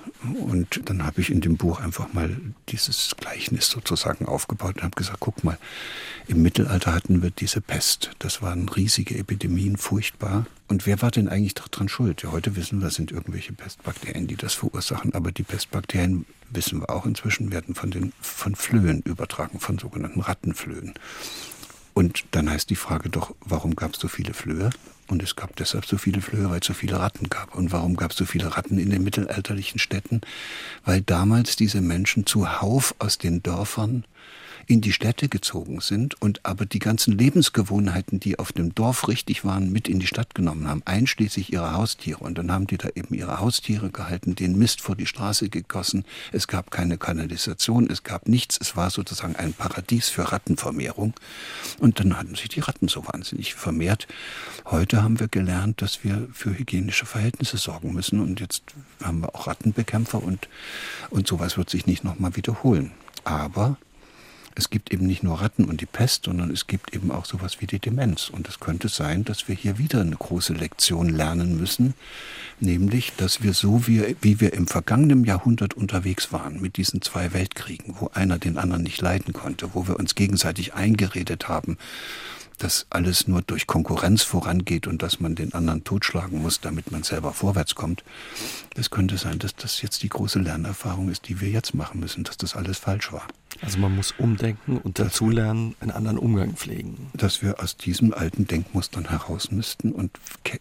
Und 0.47 0.89
dann 0.89 1.05
habe 1.05 1.20
ich 1.20 1.31
in 1.31 1.41
dem 1.41 1.57
Buch 1.57 1.81
einfach 1.81 2.12
mal 2.12 2.37
dieses 2.68 3.14
Gleichnis 3.18 3.68
sozusagen 3.68 4.27
aufgebaut 4.27 4.77
und 4.77 4.85
habe 4.85 4.95
gesagt, 4.95 5.18
guck 5.18 5.43
mal, 5.43 5.59
im 6.29 6.41
Mittelalter 6.41 6.95
hatten 6.95 7.20
wir 7.22 7.31
diese 7.31 7.61
Pest. 7.61 8.12
Das 8.20 8.43
waren 8.43 8.68
riesige 8.68 9.18
Epidemien, 9.18 9.77
furchtbar. 9.77 10.47
Und 10.68 10.87
wer 10.87 11.03
war 11.03 11.11
denn 11.11 11.29
eigentlich 11.29 11.55
daran 11.55 11.89
schuld? 11.89 12.22
Ja, 12.22 12.31
heute 12.31 12.55
wissen 12.55 12.81
wir, 12.81 12.89
es 12.89 12.95
sind 12.95 13.11
irgendwelche 13.11 13.53
Pestbakterien, 13.53 14.29
die 14.29 14.37
das 14.37 14.55
verursachen. 14.55 15.12
Aber 15.12 15.33
die 15.33 15.43
Pestbakterien, 15.43 16.27
wissen 16.51 16.81
wir 16.81 16.91
auch 16.91 17.07
inzwischen, 17.07 17.51
werden 17.51 17.75
von 17.75 17.91
den 17.91 18.12
von 18.20 18.55
Flöhen 18.55 19.03
übertragen, 19.03 19.59
von 19.59 19.79
sogenannten 19.79 20.20
Rattenflöhen. 20.20 20.95
Und 21.93 22.25
dann 22.31 22.49
heißt 22.49 22.70
die 22.70 22.77
Frage 22.77 23.09
doch, 23.09 23.35
warum 23.41 23.75
gab 23.75 23.95
es 23.95 24.01
so 24.01 24.09
viele 24.09 24.33
Flöhe? 24.33 24.70
Und 25.07 25.23
es 25.23 25.37
gab 25.37 25.55
deshalb 25.57 25.85
so 25.85 25.99
viele 25.99 26.21
Flöhe, 26.23 26.49
weil 26.51 26.61
es 26.61 26.67
so 26.67 26.75
viele 26.75 26.99
Ratten 26.99 27.29
gab. 27.29 27.55
Und 27.55 27.73
warum 27.73 27.97
gab 27.97 28.13
es 28.13 28.17
so 28.17 28.25
viele 28.25 28.57
Ratten 28.57 28.79
in 28.79 28.91
den 28.91 29.05
mittelalterlichen 29.05 29.79
Städten? 29.79 30.23
Weil 30.85 31.03
damals 31.03 31.57
diese 31.57 31.81
Menschen 31.81 32.27
zuhauf 32.27 32.95
aus 32.99 33.19
den 33.19 33.43
Dörfern 33.43 34.05
in 34.67 34.81
die 34.81 34.93
Städte 34.93 35.29
gezogen 35.29 35.81
sind 35.81 36.21
und 36.21 36.45
aber 36.45 36.67
die 36.67 36.79
ganzen 36.79 37.17
Lebensgewohnheiten, 37.17 38.21
die 38.21 38.39
auf 38.39 38.53
dem 38.53 38.75
Dorf 38.75 39.09
richtig 39.09 39.45
waren, 39.45 39.71
mit 39.71 39.89
in 39.89 40.01
die 40.01 40.07
Stadt 40.07 40.35
genommen 40.35 40.69
haben, 40.69 40.83
einschließlich 40.85 41.53
ihrer 41.53 41.75
Haustiere. 41.75 42.19
Und 42.19 42.39
dann 42.39 42.51
haben 42.53 42.67
die 42.67 42.79
da 42.79 42.89
eben 42.95 43.15
ihre 43.15 43.41
Haustiere 43.41 43.91
gehalten, 43.91 44.35
den 44.35 44.57
Mist 44.57 44.81
vor 44.81 44.97
die 44.97 45.07
Straße 45.07 45.49
gegossen. 45.49 46.05
Es 46.33 46.49
gab 46.49 46.71
keine 46.71 46.99
Kanalisation, 46.99 47.89
es 47.91 48.03
gab 48.03 48.29
nichts. 48.29 48.59
Es 48.61 48.77
war 48.77 48.91
sozusagen 48.91 49.37
ein 49.37 49.53
Paradies 49.53 50.09
für 50.09 50.33
Rattenvermehrung. 50.33 51.15
Und 51.79 52.01
dann 52.01 52.17
hatten 52.17 52.35
sich 52.35 52.49
die 52.49 52.61
Ratten 52.61 52.89
so 52.89 53.07
wahnsinnig 53.07 53.55
vermehrt. 53.55 54.07
Heute 54.65 55.03
haben 55.03 55.21
wir 55.21 55.29
gelernt, 55.29 55.83
dass 55.83 56.05
wir 56.05 56.29
für 56.33 56.57
hygienische 56.57 57.07
Verhältnisse 57.07 57.57
sorgen 57.57 57.93
müssen. 57.93 58.21
Und 58.21 58.41
jetzt 58.41 58.62
haben 59.03 59.21
wir 59.21 59.35
auch 59.35 59.47
Rattenbekämpfer 59.47 60.23
und, 60.23 60.49
und 61.11 61.27
sowas 61.27 61.57
wird 61.57 61.71
sich 61.71 61.87
nicht 61.87 62.05
nochmal 62.05 62.37
wiederholen. 62.37 62.93
Aber 63.25 63.79
es 64.57 64.71
gibt 64.71 64.93
eben 64.93 65.07
nicht 65.07 65.23
nur 65.23 65.41
Ratten 65.41 65.65
und 65.65 65.81
die 65.81 65.87
Pest, 65.87 66.25
sondern 66.25 66.51
es 66.51 66.67
gibt 66.67 66.95
eben 66.95 67.11
auch 67.11 67.25
sowas 67.25 67.61
wie 67.61 67.67
die 67.67 67.79
Demenz. 67.79 68.29
Und 68.29 68.49
es 68.49 68.61
könnte 68.61 68.89
sein, 68.89 69.25
dass 69.25 69.49
wir 69.49 69.55
hier 69.55 69.79
wieder 69.79 70.01
eine 70.01 70.17
große 70.17 70.53
Lektion 70.53 71.09
lernen 71.09 71.59
müssen, 71.59 71.95
nämlich, 72.61 73.13
dass 73.17 73.43
wir 73.43 73.53
so 73.53 73.87
wie, 73.87 74.17
wie 74.21 74.41
wir 74.41 74.53
im 74.53 74.67
vergangenen 74.67 75.25
Jahrhundert 75.25 75.75
unterwegs 75.75 76.33
waren 76.33 76.61
mit 76.61 76.77
diesen 76.77 77.03
zwei 77.03 77.33
Weltkriegen, 77.33 77.97
wo 77.99 78.11
einer 78.15 78.39
den 78.39 78.59
anderen 78.59 78.85
nicht 78.85 79.01
leiden 79.01 79.33
konnte, 79.33 79.75
wo 79.75 79.89
wir 79.89 79.99
uns 79.99 80.15
gegenseitig 80.15 80.75
eingeredet 80.75 81.49
haben, 81.49 81.77
dass 82.59 82.87
alles 82.91 83.29
nur 83.29 83.43
durch 83.43 83.67
Konkurrenz 83.67 84.23
vorangeht 84.23 84.87
und 84.87 85.03
dass 85.03 85.21
man 85.21 85.35
den 85.35 85.55
anderen 85.55 85.85
totschlagen 85.85 86.43
muss, 86.43 86.61
damit 86.61 86.91
man 86.93 87.03
selber 87.03 87.33
vorwärts 87.33 87.75
kommt. 87.75 88.05
Es 88.77 88.91
könnte 88.91 89.19
sein, 89.19 89.39
dass 89.39 89.55
das 89.55 89.83
jetzt 89.83 90.03
die 90.03 90.09
große 90.09 90.39
Lernerfahrung 90.39 91.11
ist, 91.11 91.29
die 91.29 91.41
wir 91.41 91.49
jetzt 91.49 91.75
machen 91.75 92.01
müssen, 92.01 92.25
dass 92.25 92.37
das 92.37 92.57
alles 92.57 92.79
falsch 92.79 93.13
war. 93.13 93.27
Also 93.61 93.79
man 93.79 93.95
muss 93.95 94.13
umdenken 94.19 94.79
und 94.79 94.99
dazulernen, 94.99 95.77
einen 95.81 95.93
anderen 95.93 96.19
Umgang 96.19 96.55
pflegen. 96.55 97.11
Dass 97.15 97.41
wir 97.43 97.63
aus 97.63 97.77
diesen 97.77 98.13
alten 98.13 98.47
Denkmustern 98.47 99.09
heraus 99.09 99.51
müssten 99.51 99.93
und, 99.93 100.11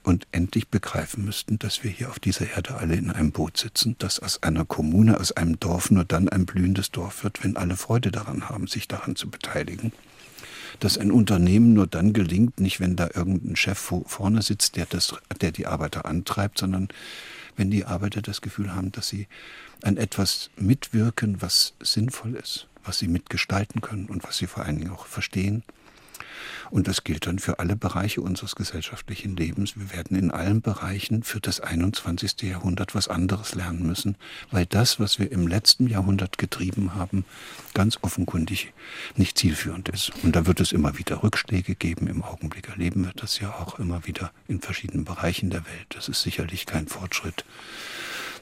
und 0.03 0.27
endlich 0.31 0.67
begreifen 0.67 1.25
müssten, 1.25 1.57
dass 1.57 1.83
wir 1.83 1.89
hier 1.89 2.09
auf 2.09 2.19
dieser 2.19 2.51
Erde 2.51 2.75
alle 2.75 2.95
in 2.95 3.09
einem 3.09 3.31
Boot 3.31 3.57
sitzen, 3.57 3.95
dass 3.97 4.19
aus 4.19 4.43
einer 4.43 4.65
Kommune, 4.65 5.19
aus 5.19 5.31
einem 5.31 5.59
Dorf 5.59 5.89
nur 5.89 6.05
dann 6.05 6.29
ein 6.29 6.45
blühendes 6.45 6.91
Dorf 6.91 7.23
wird, 7.23 7.43
wenn 7.43 7.57
alle 7.57 7.77
Freude 7.77 8.11
daran 8.11 8.49
haben, 8.49 8.67
sich 8.67 8.87
daran 8.87 9.15
zu 9.15 9.29
beteiligen 9.29 9.91
dass 10.79 10.97
ein 10.97 11.11
Unternehmen 11.11 11.73
nur 11.73 11.87
dann 11.87 12.13
gelingt, 12.13 12.59
nicht 12.59 12.79
wenn 12.79 12.95
da 12.95 13.09
irgendein 13.13 13.55
Chef 13.55 13.77
vorne 14.05 14.41
sitzt, 14.41 14.75
der, 14.75 14.85
das, 14.85 15.15
der 15.41 15.51
die 15.51 15.67
Arbeiter 15.67 16.05
antreibt, 16.05 16.59
sondern 16.59 16.89
wenn 17.55 17.71
die 17.71 17.85
Arbeiter 17.85 18.21
das 18.21 18.41
Gefühl 18.41 18.73
haben, 18.75 18.91
dass 18.91 19.07
sie 19.07 19.27
an 19.83 19.97
etwas 19.97 20.49
mitwirken, 20.57 21.41
was 21.41 21.73
sinnvoll 21.81 22.35
ist, 22.35 22.67
was 22.83 22.99
sie 22.99 23.07
mitgestalten 23.07 23.81
können 23.81 24.07
und 24.07 24.23
was 24.23 24.37
sie 24.37 24.47
vor 24.47 24.65
allen 24.65 24.79
Dingen 24.79 24.91
auch 24.91 25.05
verstehen. 25.05 25.63
Und 26.71 26.87
das 26.87 27.03
gilt 27.03 27.27
dann 27.27 27.39
für 27.39 27.59
alle 27.59 27.75
Bereiche 27.75 28.21
unseres 28.21 28.55
gesellschaftlichen 28.55 29.35
Lebens. 29.35 29.77
Wir 29.77 29.91
werden 29.91 30.17
in 30.17 30.31
allen 30.31 30.61
Bereichen 30.61 31.23
für 31.23 31.39
das 31.39 31.59
21. 31.59 32.41
Jahrhundert 32.41 32.95
was 32.95 33.07
anderes 33.07 33.55
lernen 33.55 33.85
müssen, 33.85 34.15
weil 34.51 34.65
das, 34.65 34.99
was 34.99 35.19
wir 35.19 35.31
im 35.31 35.47
letzten 35.47 35.87
Jahrhundert 35.87 36.37
getrieben 36.37 36.95
haben, 36.95 37.25
ganz 37.73 37.97
offenkundig 38.01 38.73
nicht 39.15 39.37
zielführend 39.37 39.89
ist. 39.89 40.11
Und 40.23 40.35
da 40.35 40.45
wird 40.45 40.59
es 40.59 40.71
immer 40.71 40.97
wieder 40.97 41.23
Rückschläge 41.23 41.75
geben. 41.75 42.07
Im 42.07 42.23
Augenblick 42.23 42.69
erleben 42.69 43.05
wir 43.05 43.13
das 43.15 43.39
ja 43.39 43.49
auch 43.49 43.79
immer 43.79 44.05
wieder 44.05 44.31
in 44.47 44.61
verschiedenen 44.61 45.05
Bereichen 45.05 45.49
der 45.49 45.65
Welt. 45.65 45.87
Das 45.89 46.09
ist 46.09 46.21
sicherlich 46.21 46.65
kein 46.65 46.87
Fortschritt 46.87 47.45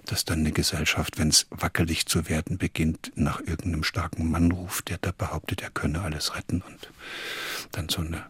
dass 0.06 0.26
dann 0.26 0.40
eine 0.40 0.52
Gesellschaft, 0.52 1.18
wenn 1.18 1.30
es 1.30 1.48
wackelig 1.50 2.06
zu 2.06 2.28
werden 2.30 2.58
beginnt, 2.58 3.12
nach 3.16 3.40
irgendeinem 3.40 3.84
starken 3.84 4.30
Mann 4.30 4.52
ruft, 4.52 4.90
der 4.90 4.98
da 5.00 5.12
behauptet, 5.12 5.62
er 5.62 5.70
könne 5.70 6.02
alles 6.02 6.36
retten 6.36 6.62
und 6.62 6.90
dann 7.72 7.90
so 7.90 8.02
eine 8.02 8.26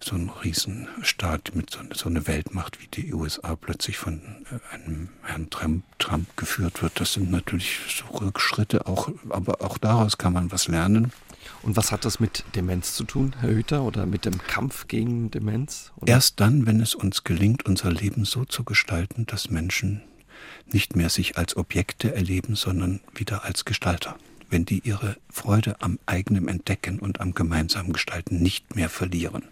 so 0.00 0.14
ein 0.14 0.28
Riesenstaat 0.28 1.54
mit 1.54 1.70
so, 1.70 1.80
so 1.94 2.08
eine 2.08 2.26
Weltmacht 2.26 2.80
wie 2.80 2.88
die 2.88 3.12
USA 3.14 3.56
plötzlich 3.56 3.96
von 3.96 4.20
äh, 4.50 4.74
einem 4.74 5.08
Herrn 5.22 5.50
Trump, 5.50 5.84
Trump 5.98 6.36
geführt 6.36 6.82
wird. 6.82 7.00
Das 7.00 7.14
sind 7.14 7.30
natürlich 7.30 7.78
so 7.88 8.16
Rückschritte, 8.18 8.86
auch, 8.86 9.10
aber 9.30 9.62
auch 9.62 9.78
daraus 9.78 10.18
kann 10.18 10.32
man 10.32 10.52
was 10.52 10.68
lernen. 10.68 11.12
Und 11.62 11.76
was 11.76 11.92
hat 11.92 12.04
das 12.04 12.20
mit 12.20 12.44
Demenz 12.54 12.94
zu 12.94 13.04
tun, 13.04 13.34
Herr 13.40 13.50
Hüter, 13.50 13.82
oder 13.82 14.06
mit 14.06 14.24
dem 14.24 14.38
Kampf 14.38 14.88
gegen 14.88 15.30
Demenz? 15.30 15.92
Oder? 15.96 16.12
Erst 16.12 16.40
dann, 16.40 16.66
wenn 16.66 16.80
es 16.80 16.94
uns 16.94 17.24
gelingt, 17.24 17.66
unser 17.66 17.90
Leben 17.90 18.24
so 18.24 18.44
zu 18.44 18.64
gestalten, 18.64 19.26
dass 19.26 19.50
Menschen 19.50 20.02
nicht 20.72 20.96
mehr 20.96 21.08
sich 21.08 21.36
als 21.36 21.56
Objekte 21.56 22.14
erleben, 22.14 22.56
sondern 22.56 23.00
wieder 23.14 23.44
als 23.44 23.64
Gestalter. 23.64 24.16
Wenn 24.48 24.64
die 24.64 24.80
ihre 24.84 25.16
Freude 25.28 25.80
am 25.80 25.98
eigenen 26.06 26.46
Entdecken 26.46 27.00
und 27.00 27.20
am 27.20 27.34
gemeinsamen 27.34 27.92
Gestalten 27.92 28.40
nicht 28.40 28.76
mehr 28.76 28.88
verlieren. 28.88 29.42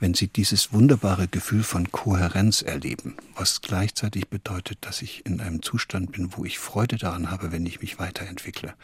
Wenn 0.00 0.14
sie 0.14 0.26
dieses 0.26 0.72
wunderbare 0.72 1.28
Gefühl 1.28 1.62
von 1.62 1.92
Kohärenz 1.92 2.60
erleben, 2.60 3.14
was 3.36 3.60
gleichzeitig 3.60 4.28
bedeutet, 4.28 4.78
dass 4.80 5.00
ich 5.00 5.24
in 5.26 5.40
einem 5.40 5.62
Zustand 5.62 6.10
bin, 6.10 6.36
wo 6.36 6.44
ich 6.44 6.58
Freude 6.58 6.96
daran 6.96 7.30
habe, 7.30 7.52
wenn 7.52 7.66
ich 7.66 7.80
mich 7.80 8.00
weiterentwickle, 8.00 8.74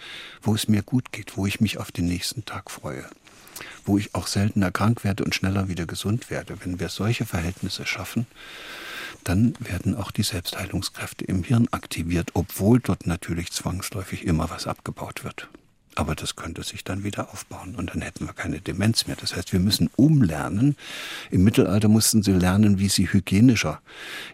wo 0.43 0.55
es 0.55 0.69
mir 0.69 0.83
gut 0.83 1.11
geht, 1.11 1.37
wo 1.37 1.45
ich 1.45 1.61
mich 1.61 1.79
auf 1.79 1.91
den 1.91 2.07
nächsten 2.07 2.45
Tag 2.45 2.71
freue, 2.71 3.05
wo 3.85 3.99
ich 3.99 4.15
auch 4.15 4.27
seltener 4.27 4.71
krank 4.71 5.05
werde 5.05 5.25
und 5.25 5.35
schneller 5.35 5.69
wieder 5.69 5.87
gesund 5.87 6.31
werde. 6.31 6.57
Wenn 6.65 6.81
wir 6.81 6.89
solche 6.89 7.27
Verhältnisse 7.27 7.87
schaffen, 7.87 8.27
dann 9.25 9.55
werden 9.59 9.97
auch 9.97 10.11
die 10.11 10.23
Selbstheilungskräfte 10.23 11.25
im 11.25 11.43
Hirn 11.43 11.69
aktiviert, 11.71 12.31
obwohl 12.35 12.81
dort 12.81 13.07
natürlich 13.07 13.53
zwangsläufig 13.53 14.25
immer 14.25 14.51
was 14.51 14.67
abgebaut 14.67 15.25
wird. 15.25 15.49
Aber 15.99 16.15
das 16.15 16.37
könnte 16.37 16.63
sich 16.63 16.85
dann 16.85 17.03
wieder 17.03 17.33
aufbauen 17.33 17.75
und 17.75 17.91
dann 17.91 18.03
hätten 18.03 18.27
wir 18.27 18.33
keine 18.33 18.61
Demenz 18.61 19.09
mehr. 19.09 19.17
Das 19.17 19.35
heißt, 19.35 19.53
wir 19.53 19.59
müssen 19.59 19.91
umlernen. 19.97 20.77
Im 21.29 21.43
Mittelalter 21.43 21.89
mussten 21.89 22.23
sie 22.23 22.33
lernen, 22.33 22.79
wie 22.79 22.89
sie 22.89 23.13
hygienischer 23.13 23.81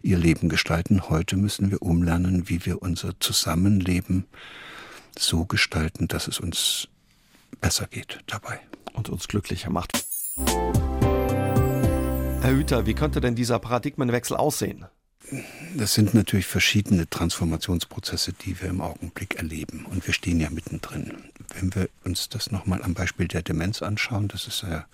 ihr 0.03 0.19
Leben 0.19 0.51
gestalten. 0.51 1.09
Heute 1.09 1.39
müssen 1.39 1.71
wir 1.71 1.81
umlernen, 1.81 2.51
wie 2.51 2.67
wir 2.67 2.83
unser 2.83 3.19
Zusammenleben 3.19 4.27
so 5.19 5.47
gestalten, 5.47 6.07
dass 6.07 6.29
es 6.29 6.39
uns 6.39 6.89
besser 7.61 7.87
geht 7.87 8.21
dabei. 8.27 8.61
Und 8.93 9.09
uns 9.09 9.27
glücklicher 9.27 9.71
macht. 9.71 9.93
Herr 12.41 12.53
Hüter, 12.53 12.87
wie 12.87 12.95
könnte 12.95 13.21
denn 13.21 13.35
dieser 13.35 13.59
Paradigmenwechsel 13.59 14.37
aussehen? 14.37 14.87
Das 15.75 15.95
sind 15.95 16.15
natürlich 16.15 16.47
verschiedene 16.47 17.09
Transformationsprozesse, 17.09 18.33
die 18.33 18.61
wir 18.61 18.69
im 18.69 18.81
Augenblick 18.81 19.37
erleben. 19.37 19.87
Und 19.87 20.07
wir 20.07 20.15
stehen 20.15 20.39
ja 20.39 20.51
mittendrin. 20.51 21.15
Wenn 21.59 21.75
wir 21.75 21.89
uns 22.05 22.29
das 22.29 22.51
nochmal 22.51 22.83
am 22.83 22.95
Beispiel 22.95 23.27
der 23.27 23.43
Demenz 23.43 23.83
anschauen, 23.83 24.29
das 24.29 24.47
ist 24.47 24.63
ja 24.63 24.85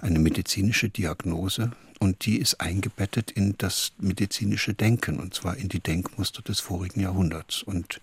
eine 0.00 0.18
medizinische 0.18 0.90
Diagnose 0.90 1.72
und 2.02 2.26
die 2.26 2.38
ist 2.38 2.60
eingebettet 2.60 3.30
in 3.30 3.54
das 3.58 3.92
medizinische 3.98 4.74
Denken 4.74 5.20
und 5.20 5.34
zwar 5.34 5.56
in 5.56 5.68
die 5.68 5.78
Denkmuster 5.78 6.42
des 6.42 6.58
vorigen 6.58 7.00
Jahrhunderts. 7.00 7.62
Und 7.62 8.00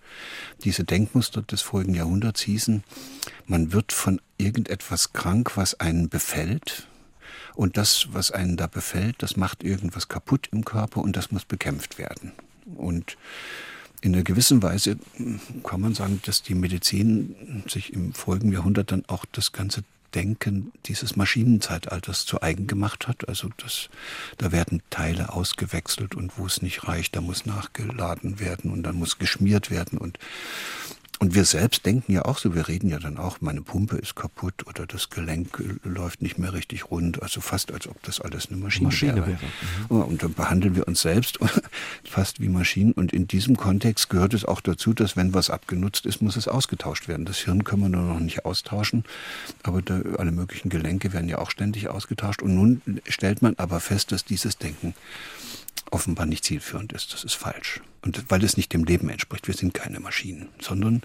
diese 0.64 0.84
Denkmuster 0.84 1.42
des 1.42 1.60
vorigen 1.60 1.92
Jahrhunderts 1.92 2.40
hießen, 2.40 2.82
man 3.46 3.74
wird 3.74 3.92
von 3.92 4.18
irgendetwas 4.38 5.12
krank, 5.12 5.58
was 5.58 5.78
einen 5.80 6.08
befällt, 6.08 6.86
und 7.56 7.76
das, 7.76 8.08
was 8.12 8.30
einen 8.30 8.56
da 8.56 8.68
befällt, 8.68 9.16
das 9.18 9.36
macht 9.36 9.62
irgendwas 9.62 10.08
kaputt 10.08 10.48
im 10.50 10.64
Körper 10.64 11.02
und 11.02 11.14
das 11.14 11.30
muss 11.30 11.44
bekämpft 11.44 11.98
werden. 11.98 12.32
Und 12.76 13.18
in 14.00 14.14
einer 14.14 14.24
gewissen 14.24 14.62
Weise 14.62 14.96
kann 15.62 15.82
man 15.82 15.92
sagen, 15.92 16.22
dass 16.24 16.42
die 16.42 16.54
Medizin 16.54 17.64
sich 17.68 17.92
im 17.92 18.14
folgenden 18.14 18.54
Jahrhundert 18.54 18.92
dann 18.92 19.04
auch 19.08 19.26
das 19.30 19.52
ganze 19.52 19.82
Denken 20.14 20.72
dieses 20.86 21.16
Maschinenzeitalters 21.16 22.26
zu 22.26 22.42
eigen 22.42 22.66
gemacht 22.66 23.08
hat. 23.08 23.28
Also 23.28 23.50
das, 23.56 23.88
da 24.38 24.52
werden 24.52 24.82
Teile 24.90 25.32
ausgewechselt 25.32 26.14
und 26.14 26.38
wo 26.38 26.46
es 26.46 26.62
nicht 26.62 26.88
reicht, 26.88 27.16
da 27.16 27.20
muss 27.20 27.46
nachgeladen 27.46 28.40
werden 28.40 28.70
und 28.70 28.82
dann 28.82 28.96
muss 28.96 29.18
geschmiert 29.18 29.70
werden 29.70 29.98
und 29.98 30.18
und 31.22 31.34
wir 31.34 31.44
selbst 31.44 31.84
denken 31.84 32.12
ja 32.12 32.24
auch 32.24 32.38
so, 32.38 32.54
wir 32.54 32.66
reden 32.66 32.88
ja 32.88 32.98
dann 32.98 33.18
auch, 33.18 33.42
meine 33.42 33.60
Pumpe 33.60 33.98
ist 33.98 34.16
kaputt 34.16 34.66
oder 34.66 34.86
das 34.86 35.10
Gelenk 35.10 35.62
läuft 35.84 36.22
nicht 36.22 36.38
mehr 36.38 36.54
richtig 36.54 36.90
rund, 36.90 37.22
also 37.22 37.42
fast 37.42 37.72
als 37.72 37.86
ob 37.88 38.02
das 38.04 38.22
alles 38.22 38.48
eine 38.48 38.56
Maschine, 38.56 38.86
Maschine 38.86 39.16
wäre. 39.16 39.26
wäre. 39.26 39.38
Mhm. 39.90 40.00
Und 40.00 40.22
dann 40.22 40.32
behandeln 40.32 40.76
wir 40.76 40.88
uns 40.88 41.02
selbst 41.02 41.38
fast 42.04 42.40
wie 42.40 42.48
Maschinen. 42.48 42.92
Und 42.92 43.12
in 43.12 43.28
diesem 43.28 43.58
Kontext 43.58 44.08
gehört 44.08 44.32
es 44.32 44.46
auch 44.46 44.62
dazu, 44.62 44.94
dass 44.94 45.14
wenn 45.14 45.34
was 45.34 45.50
abgenutzt 45.50 46.06
ist, 46.06 46.22
muss 46.22 46.36
es 46.36 46.48
ausgetauscht 46.48 47.06
werden. 47.06 47.26
Das 47.26 47.36
Hirn 47.36 47.64
können 47.64 47.82
wir 47.82 47.88
nur 47.90 48.14
noch 48.14 48.20
nicht 48.20 48.46
austauschen, 48.46 49.04
aber 49.62 49.82
da, 49.82 50.00
alle 50.16 50.32
möglichen 50.32 50.70
Gelenke 50.70 51.12
werden 51.12 51.28
ja 51.28 51.36
auch 51.36 51.50
ständig 51.50 51.88
ausgetauscht. 51.88 52.40
Und 52.40 52.54
nun 52.54 53.02
stellt 53.06 53.42
man 53.42 53.56
aber 53.58 53.80
fest, 53.80 54.10
dass 54.12 54.24
dieses 54.24 54.56
Denken 54.56 54.94
offenbar 55.90 56.26
nicht 56.26 56.44
zielführend 56.44 56.92
ist. 56.92 57.12
Das 57.12 57.24
ist 57.24 57.34
falsch. 57.34 57.80
Und 58.02 58.24
weil 58.30 58.44
es 58.44 58.56
nicht 58.56 58.72
dem 58.72 58.84
Leben 58.84 59.08
entspricht. 59.08 59.46
Wir 59.46 59.54
sind 59.54 59.74
keine 59.74 60.00
Maschinen, 60.00 60.48
sondern 60.60 61.02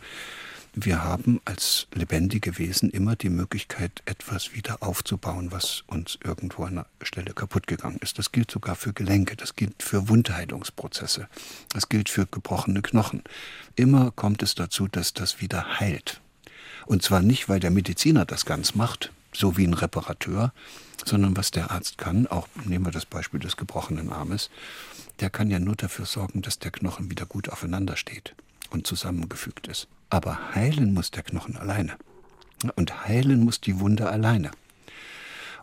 wir 0.77 1.03
haben 1.03 1.39
als 1.45 1.87
lebendige 1.93 2.57
Wesen 2.57 2.89
immer 2.89 3.15
die 3.15 3.29
Möglichkeit, 3.29 4.01
etwas 4.05 4.53
wieder 4.53 4.83
aufzubauen, 4.83 5.53
was 5.53 5.85
uns 5.87 6.19
irgendwo 6.21 6.65
an 6.65 6.79
einer 6.79 6.87
Stelle 7.01 7.33
kaputt 7.33 7.65
gegangen 7.65 7.99
ist. 8.01 8.19
Das 8.19 8.33
gilt 8.33 8.51
sogar 8.51 8.75
für 8.75 8.91
Gelenke, 8.91 9.37
das 9.37 9.55
gilt 9.55 9.81
für 9.81 10.09
Wundheilungsprozesse, 10.09 11.29
das 11.73 11.87
gilt 11.87 12.09
für 12.09 12.25
gebrochene 12.25 12.81
Knochen. 12.81 13.23
Immer 13.77 14.11
kommt 14.11 14.43
es 14.43 14.53
dazu, 14.53 14.89
dass 14.89 15.13
das 15.13 15.39
wieder 15.39 15.79
heilt. 15.79 16.19
Und 16.85 17.03
zwar 17.03 17.21
nicht, 17.21 17.47
weil 17.47 17.61
der 17.61 17.71
Mediziner 17.71 18.25
das 18.25 18.45
ganz 18.45 18.75
macht, 18.75 19.13
so 19.35 19.57
wie 19.57 19.65
ein 19.65 19.73
Reparateur, 19.73 20.53
sondern 21.03 21.35
was 21.37 21.51
der 21.51 21.71
Arzt 21.71 21.97
kann, 21.97 22.27
auch 22.27 22.47
nehmen 22.63 22.85
wir 22.85 22.91
das 22.91 23.05
Beispiel 23.05 23.39
des 23.39 23.57
gebrochenen 23.57 24.11
Armes, 24.11 24.49
der 25.19 25.29
kann 25.29 25.49
ja 25.49 25.59
nur 25.59 25.75
dafür 25.75 26.05
sorgen, 26.05 26.41
dass 26.41 26.59
der 26.59 26.71
Knochen 26.71 27.09
wieder 27.09 27.25
gut 27.25 27.49
aufeinander 27.49 27.97
steht 27.97 28.35
und 28.69 28.87
zusammengefügt 28.87 29.67
ist. 29.67 29.87
Aber 30.09 30.55
heilen 30.55 30.93
muss 30.93 31.11
der 31.11 31.23
Knochen 31.23 31.57
alleine. 31.57 31.95
Und 32.75 33.07
heilen 33.07 33.43
muss 33.43 33.61
die 33.61 33.79
Wunde 33.79 34.09
alleine. 34.09 34.51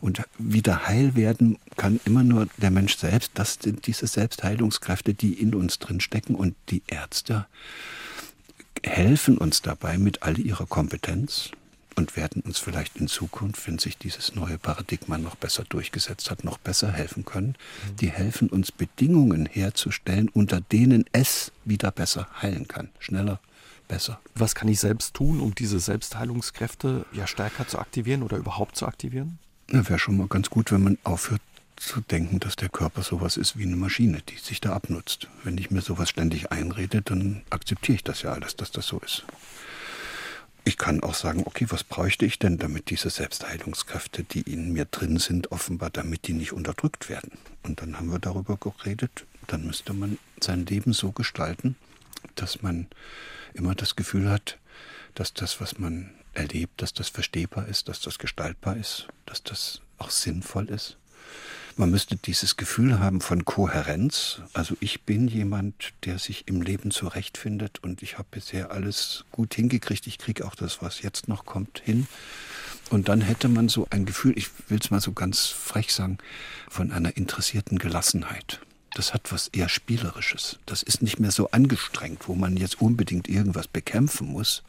Und 0.01 0.23
wieder 0.37 0.89
heil 0.89 1.15
werden 1.15 1.59
kann 1.77 2.01
immer 2.05 2.25
nur 2.25 2.49
der 2.57 2.71
Mensch 2.71 2.97
selbst. 2.97 3.33
Das 3.35 3.59
sind 3.61 3.87
diese 3.87 4.07
Selbstheilungskräfte, 4.07 5.15
die 5.15 5.35
in 5.35 5.55
uns 5.55 5.79
drin 5.79 6.01
stecken. 6.01 6.35
Und 6.35 6.57
die 6.71 6.83
Ärzte 6.89 7.47
helfen 8.83 9.39
uns 9.39 9.63
dabei 9.63 9.99
mit 9.99 10.23
all 10.23 10.39
ihrer 10.39 10.67
Kompetenz, 10.67 11.53
und 11.93 12.17
werden 12.17 12.43
uns 12.43 12.59
vielleicht 12.59 12.97
in 12.97 13.09
Zukunft, 13.09 13.67
wenn 13.67 13.79
sich 13.79 13.99
dieses 13.99 14.35
neue 14.35 14.59
Paradigma 14.59 15.19
noch 15.19 15.37
besser 15.37 15.65
durchgesetzt 15.65 16.31
hat, 16.31 16.45
noch 16.45 16.59
besser 16.59 16.93
helfen 16.93 17.25
können. 17.25 17.57
Die 18.01 18.11
helfen 18.11 18.49
uns 18.49 18.73
Bedingungen 18.73 19.47
herzustellen, 19.47 20.29
unter 20.29 20.61
denen 20.61 21.05
es 21.13 21.53
wieder 21.65 21.91
besser 21.91 22.29
heilen 22.41 22.69
kann, 22.69 22.91
schneller, 22.99 23.41
besser. 23.89 24.21
Was 24.35 24.55
kann 24.55 24.69
ich 24.69 24.81
selbst 24.81 25.15
tun, 25.15 25.41
um 25.41 25.55
diese 25.55 25.81
Selbstheilungskräfte 25.81 27.07
ja 27.13 27.27
stärker 27.27 27.67
zu 27.67 27.79
aktivieren 27.79 28.23
oder 28.23 28.37
überhaupt 28.37 28.77
zu 28.77 28.87
aktivieren? 28.87 29.39
Na, 29.69 29.89
wäre 29.89 29.99
schon 29.99 30.17
mal 30.17 30.29
ganz 30.29 30.51
gut, 30.51 30.73
wenn 30.73 30.83
man 30.83 30.99
aufhört 31.05 31.41
zu 31.77 32.01
denken, 32.01 32.39
dass 32.39 32.57
der 32.57 32.69
Körper 32.69 33.03
sowas 33.03 33.37
ist 33.37 33.59
wie 33.59 33.65
eine 33.65 33.77
Maschine, 33.77 34.23
die 34.29 34.37
sich 34.37 34.61
da 34.61 34.73
abnutzt. 34.73 35.29
Wenn 35.43 35.59
ich 35.59 35.71
mir 35.71 35.81
sowas 35.81 36.09
ständig 36.09 36.53
einrede, 36.53 37.03
dann 37.03 37.43
akzeptiere 37.51 37.97
ich 37.97 38.05
das 38.05 38.23
ja 38.23 38.33
alles, 38.33 38.57
dass 38.57 38.71
das 38.71 38.87
so 38.87 39.01
ist. 39.01 39.25
Ich 40.65 40.79
kann 40.79 41.03
auch 41.03 41.15
sagen, 41.15 41.43
okay, 41.45 41.67
was 41.71 41.83
bräuchte 41.83 42.25
ich 42.25 42.39
denn, 42.39 42.57
damit 42.57 42.91
diese 42.91 43.11
Selbstheilungskräfte, 43.11 44.23
die 44.23 44.43
in 44.43 44.73
mir 44.73 44.85
drin 44.85 45.19
sind, 45.19 45.51
offenbar, 45.51 45.91
damit 45.91 46.29
die 46.29 46.35
nicht 46.35 46.53
unterdrückt 46.53 47.09
werden. 47.09 47.33
Und 47.65 47.83
dann 47.83 47.99
haben 47.99 48.13
wir 48.13 48.21
darüber 48.21 48.57
geredet, 48.57 49.27
dann 49.49 49.67
müsste 49.67 49.93
man 49.93 50.19
sein 50.41 50.65
Leben 50.67 50.93
so 50.93 51.11
gestalten, 51.11 51.75
dass 52.37 52.63
man 52.63 52.87
immer 53.55 53.75
das 53.75 53.97
Gefühl 53.97 54.31
hat, 54.31 54.59
dass 55.15 55.35
das, 55.35 55.61
was 55.61 55.79
man 55.79 56.11
erlebt, 56.33 56.81
dass 56.81 56.93
das 56.95 57.09
verstehbar 57.09 57.67
ist, 57.67 57.89
dass 57.89 58.01
das 58.01 58.19
gestaltbar 58.19 58.77
ist, 58.77 59.09
dass 59.27 59.43
das 59.43 59.81
auch 59.99 60.11
sinnvoll 60.11 60.69
ist. 60.71 60.97
Man 61.77 61.91
müsste 61.91 62.17
dieses 62.17 62.57
Gefühl 62.57 62.99
haben 63.01 63.21
von 63.21 63.45
Kohärenz. 63.45 64.43
Also 64.53 64.77
ich 64.81 65.03
bin 65.03 65.29
jemand, 65.29 65.93
der 66.05 66.19
sich 66.19 66.47
im 66.47 66.61
Leben 66.61 66.91
zurechtfindet 66.91 67.79
und 67.83 68.03
ich 68.03 68.19
habe 68.19 68.29
bisher 68.31 68.71
alles 68.71 69.25
gut 69.31 69.55
hingekriegt. 69.55 70.07
Ich 70.07 70.19
kriege 70.19 70.45
auch 70.47 70.55
das, 70.55 70.83
was 70.83 71.03
jetzt 71.03 71.29
noch 71.29 71.45
kommt, 71.45 71.81
hin. 71.85 72.07
Und 72.91 73.09
dann 73.09 73.21
hätte 73.23 73.49
man 73.49 73.69
so 73.69 73.87
ein 73.91 74.05
Gefühl, 74.05 74.37
ich 74.37 74.49
will 74.69 74.79
es 74.83 74.91
mal 74.91 75.01
so 75.01 75.13
ganz 75.13 75.47
frech 75.47 75.95
sagen, 75.95 76.19
von 76.69 76.93
einer 76.93 77.17
interessierten 77.17 77.79
Gelassenheit. 77.79 78.61
Das 78.95 79.15
hat 79.15 79.33
was 79.33 79.49
eher 79.49 79.71
Spielerisches. 79.71 80.59
Das 80.67 80.83
ist 80.83 81.01
nicht 81.01 81.19
mehr 81.19 81.31
so 81.31 81.51
angestrengt, 81.51 82.29
wo 82.29 82.35
man 82.35 82.57
jetzt 82.59 82.83
unbedingt 82.83 83.29
irgendwas 83.29 83.67
bekämpfen 83.67 84.29
muss, 84.29 84.63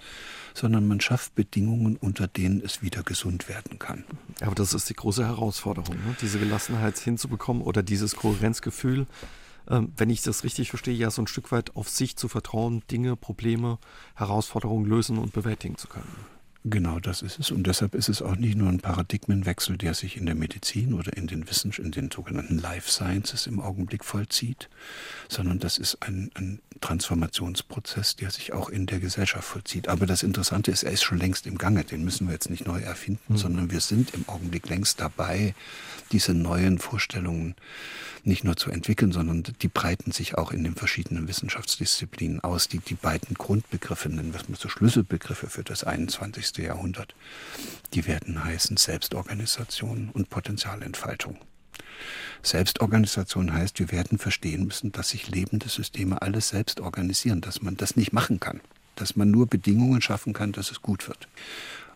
sondern 0.54 0.88
man 0.88 1.02
schafft 1.02 1.36
Bedingungen, 1.36 1.98
unter 1.98 2.28
denen 2.28 2.62
es 2.64 2.82
wieder 2.82 3.04
gesund 3.04 3.50
werden 3.50 3.80
kann. 3.80 4.04
Aber 4.42 4.56
das 4.56 4.74
ist 4.74 4.90
die 4.90 4.96
große 4.96 5.26
Herausforderung, 5.26 5.96
ne? 5.96 6.16
diese 6.22 6.40
Gelassenheit 6.40 6.98
hinzubekommen 6.98 7.64
oder 7.64 7.84
dieses 7.84 8.16
Kohärenzgefühl. 8.16 9.08
Ähm, 9.70 9.94
wenn 9.96 10.10
ich 10.10 10.22
das 10.22 10.44
richtig 10.44 10.70
verstehe, 10.70 10.94
ja 10.94 11.10
so 11.10 11.22
ein 11.22 11.28
Stück 11.28 11.52
weit 11.52 11.76
auf 11.76 11.90
sich 11.90 12.18
zu 12.18 12.28
vertrauen, 12.28 12.84
Dinge, 12.92 13.16
Probleme, 13.16 13.80
Herausforderungen 14.16 14.86
lösen 14.86 15.18
und 15.18 15.34
bewältigen 15.34 15.78
zu 15.78 15.88
können. 15.88 16.14
Genau 16.66 17.00
das 17.00 17.22
ist 17.22 17.40
es. 17.40 17.52
Und 17.52 17.68
deshalb 17.68 17.94
ist 17.94 18.08
es 18.08 18.22
auch 18.22 18.38
nicht 18.38 18.56
nur 18.56 18.70
ein 18.70 18.80
Paradigmenwechsel, 18.80 19.78
der 19.78 19.94
sich 19.94 20.16
in 20.16 20.26
der 20.26 20.36
Medizin 20.36 20.94
oder 20.94 21.16
in 21.18 21.28
den 21.28 21.50
Wissenschaft, 21.50 21.86
in 21.86 21.92
den 21.92 22.10
sogenannten 22.10 22.58
Life 22.58 22.90
Sciences 22.90 23.48
im 23.48 23.60
Augenblick 23.60 24.06
vollzieht, 24.06 24.70
sondern 25.28 25.60
das 25.60 25.78
ist 25.78 26.02
ein, 26.02 26.32
ein 26.36 26.60
Transformationsprozess, 26.80 28.16
der 28.16 28.32
sich 28.32 28.54
auch 28.54 28.70
in 28.70 28.86
der 28.86 29.00
Gesellschaft 29.00 29.44
vollzieht. 29.44 29.90
Aber 29.90 30.06
das 30.06 30.24
Interessante 30.24 30.72
ist, 30.72 30.84
er 30.84 30.92
ist 30.92 31.04
schon 31.04 31.18
längst 31.18 31.48
im 31.48 31.58
Gange. 31.58 31.84
Den 31.84 32.06
müssen 32.06 32.28
wir 32.28 32.34
jetzt 32.34 32.50
nicht 32.50 32.66
neu 32.66 32.80
erfinden, 32.80 33.34
mhm. 33.34 33.38
sondern 33.38 33.72
wir 33.72 33.82
sind 33.82 34.14
im 34.14 34.28
Augenblick 34.30 34.70
längst 34.70 35.02
dabei, 35.02 35.56
diese 36.14 36.34
neuen 36.34 36.78
Vorstellungen 36.80 37.56
nicht 38.24 38.44
nur 38.44 38.56
zu 38.56 38.72
entwickeln, 38.72 39.12
sondern 39.12 39.44
die 39.62 39.68
breiten 39.68 40.12
sich 40.12 40.38
auch 40.38 40.52
in 40.52 40.64
den 40.64 40.76
verschiedenen 40.76 41.28
Wissenschaftsdisziplinen 41.28 42.42
aus. 42.42 42.68
Die, 42.70 42.80
die 42.80 42.96
beiden 42.96 43.34
Grundbegriffe, 43.36 44.10
nennen 44.10 44.34
wir 44.34 44.40
es 44.40 44.48
mal 44.48 44.58
so 44.58 44.70
Schlüsselbegriffe 44.70 45.50
für 45.50 45.64
das 45.64 45.84
21. 45.84 46.53
Jahrhundert, 46.62 47.16
die 47.94 48.06
werden 48.08 48.44
heißen 48.44 48.78
Selbstorganisation 48.78 50.10
und 50.14 50.30
Potenzialentfaltung. 50.30 51.38
Selbstorganisation 52.42 53.54
heißt, 53.54 53.80
wir 53.80 53.92
werden 53.92 54.18
verstehen 54.18 54.66
müssen, 54.66 54.92
dass 54.92 55.10
sich 55.10 55.30
lebende 55.30 55.70
Systeme 55.70 56.22
alles 56.22 56.50
selbst 56.50 56.82
organisieren, 56.82 57.42
dass 57.42 57.62
man 57.62 57.78
das 57.78 57.96
nicht 57.96 58.14
machen 58.14 58.40
kann, 58.40 58.62
dass 58.96 59.16
man 59.16 59.32
nur 59.32 59.48
Bedingungen 59.48 60.02
schaffen 60.02 60.34
kann, 60.34 60.52
dass 60.52 60.70
es 60.70 60.82
gut 60.82 61.08
wird. 61.08 61.28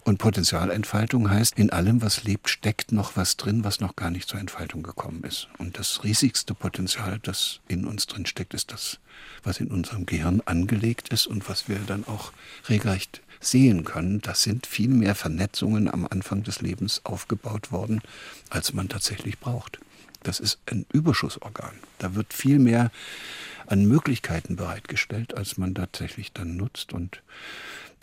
Und 0.08 0.20
Potenzialentfaltung 0.20 1.30
heißt, 1.30 1.60
in 1.60 1.70
allem, 1.70 2.01
was 2.01 2.24
lebt, 2.24 2.47
steckt 2.47 2.93
noch 2.93 3.18
was 3.18 3.36
drin, 3.36 3.66
was 3.66 3.82
noch 3.82 3.97
gar 3.97 4.10
nicht 4.10 4.30
zur 4.30 4.39
Entfaltung 4.39 4.82
gekommen 4.82 5.26
ist. 5.26 5.49
Und 5.58 5.78
das 5.78 6.05
riesigste 6.05 6.53
Potenzial, 6.53 7.20
das 7.22 7.60
in 7.68 7.86
uns 7.86 8.08
drin 8.08 8.26
steckt, 8.26 8.53
ist 8.53 8.72
das, 8.72 8.99
was 9.43 9.60
in 9.60 9.68
unserem 9.68 10.05
Gehirn 10.05 10.41
angelegt 10.45 11.10
ist 11.10 11.28
und 11.28 11.49
was 11.49 11.68
wir 11.68 11.80
dann 11.80 12.08
auch 12.08 12.32
regelrecht 12.70 13.22
sehen 13.39 13.83
können. 13.83 14.21
Das 14.21 14.43
sind 14.43 14.65
viel 14.67 14.89
mehr 14.89 15.15
Vernetzungen 15.15 15.91
am 15.91 16.07
Anfang 16.07 16.43
des 16.43 16.61
Lebens 16.61 17.01
aufgebaut 17.03 17.71
worden, 17.71 18.01
als 18.49 18.73
man 18.73 18.89
tatsächlich 18.89 19.39
braucht. 19.39 19.79
Das 20.23 20.39
ist 20.39 20.59
ein 20.65 20.85
Überschussorgan. 20.91 21.73
Da 21.99 22.15
wird 22.15 22.33
viel 22.33 22.59
mehr 22.59 22.91
an 23.67 23.85
Möglichkeiten 23.85 24.55
bereitgestellt, 24.55 25.35
als 25.35 25.57
man 25.57 25.75
tatsächlich 25.75 26.33
dann 26.33 26.57
nutzt. 26.57 26.93
Und 26.93 27.21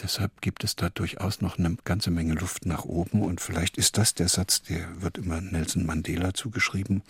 Deshalb 0.02 0.40
gibt 0.40 0.64
es 0.64 0.74
da 0.76 0.88
durchaus 0.88 1.40
noch 1.40 1.58
eine 1.58 1.76
ganze 1.84 2.10
Menge 2.10 2.34
Luft 2.34 2.66
nach 2.66 2.84
oben 2.84 3.22
und 3.22 3.40
vielleicht 3.40 3.76
ist 3.76 3.96
das 3.96 4.14
der 4.14 4.28
Satz, 4.28 4.62
der 4.62 5.00
wird 5.00 5.18
immer 5.18 5.40
Nelson 5.40 5.86
Mandela 5.86 6.34
zugeschrieben. 6.34 7.02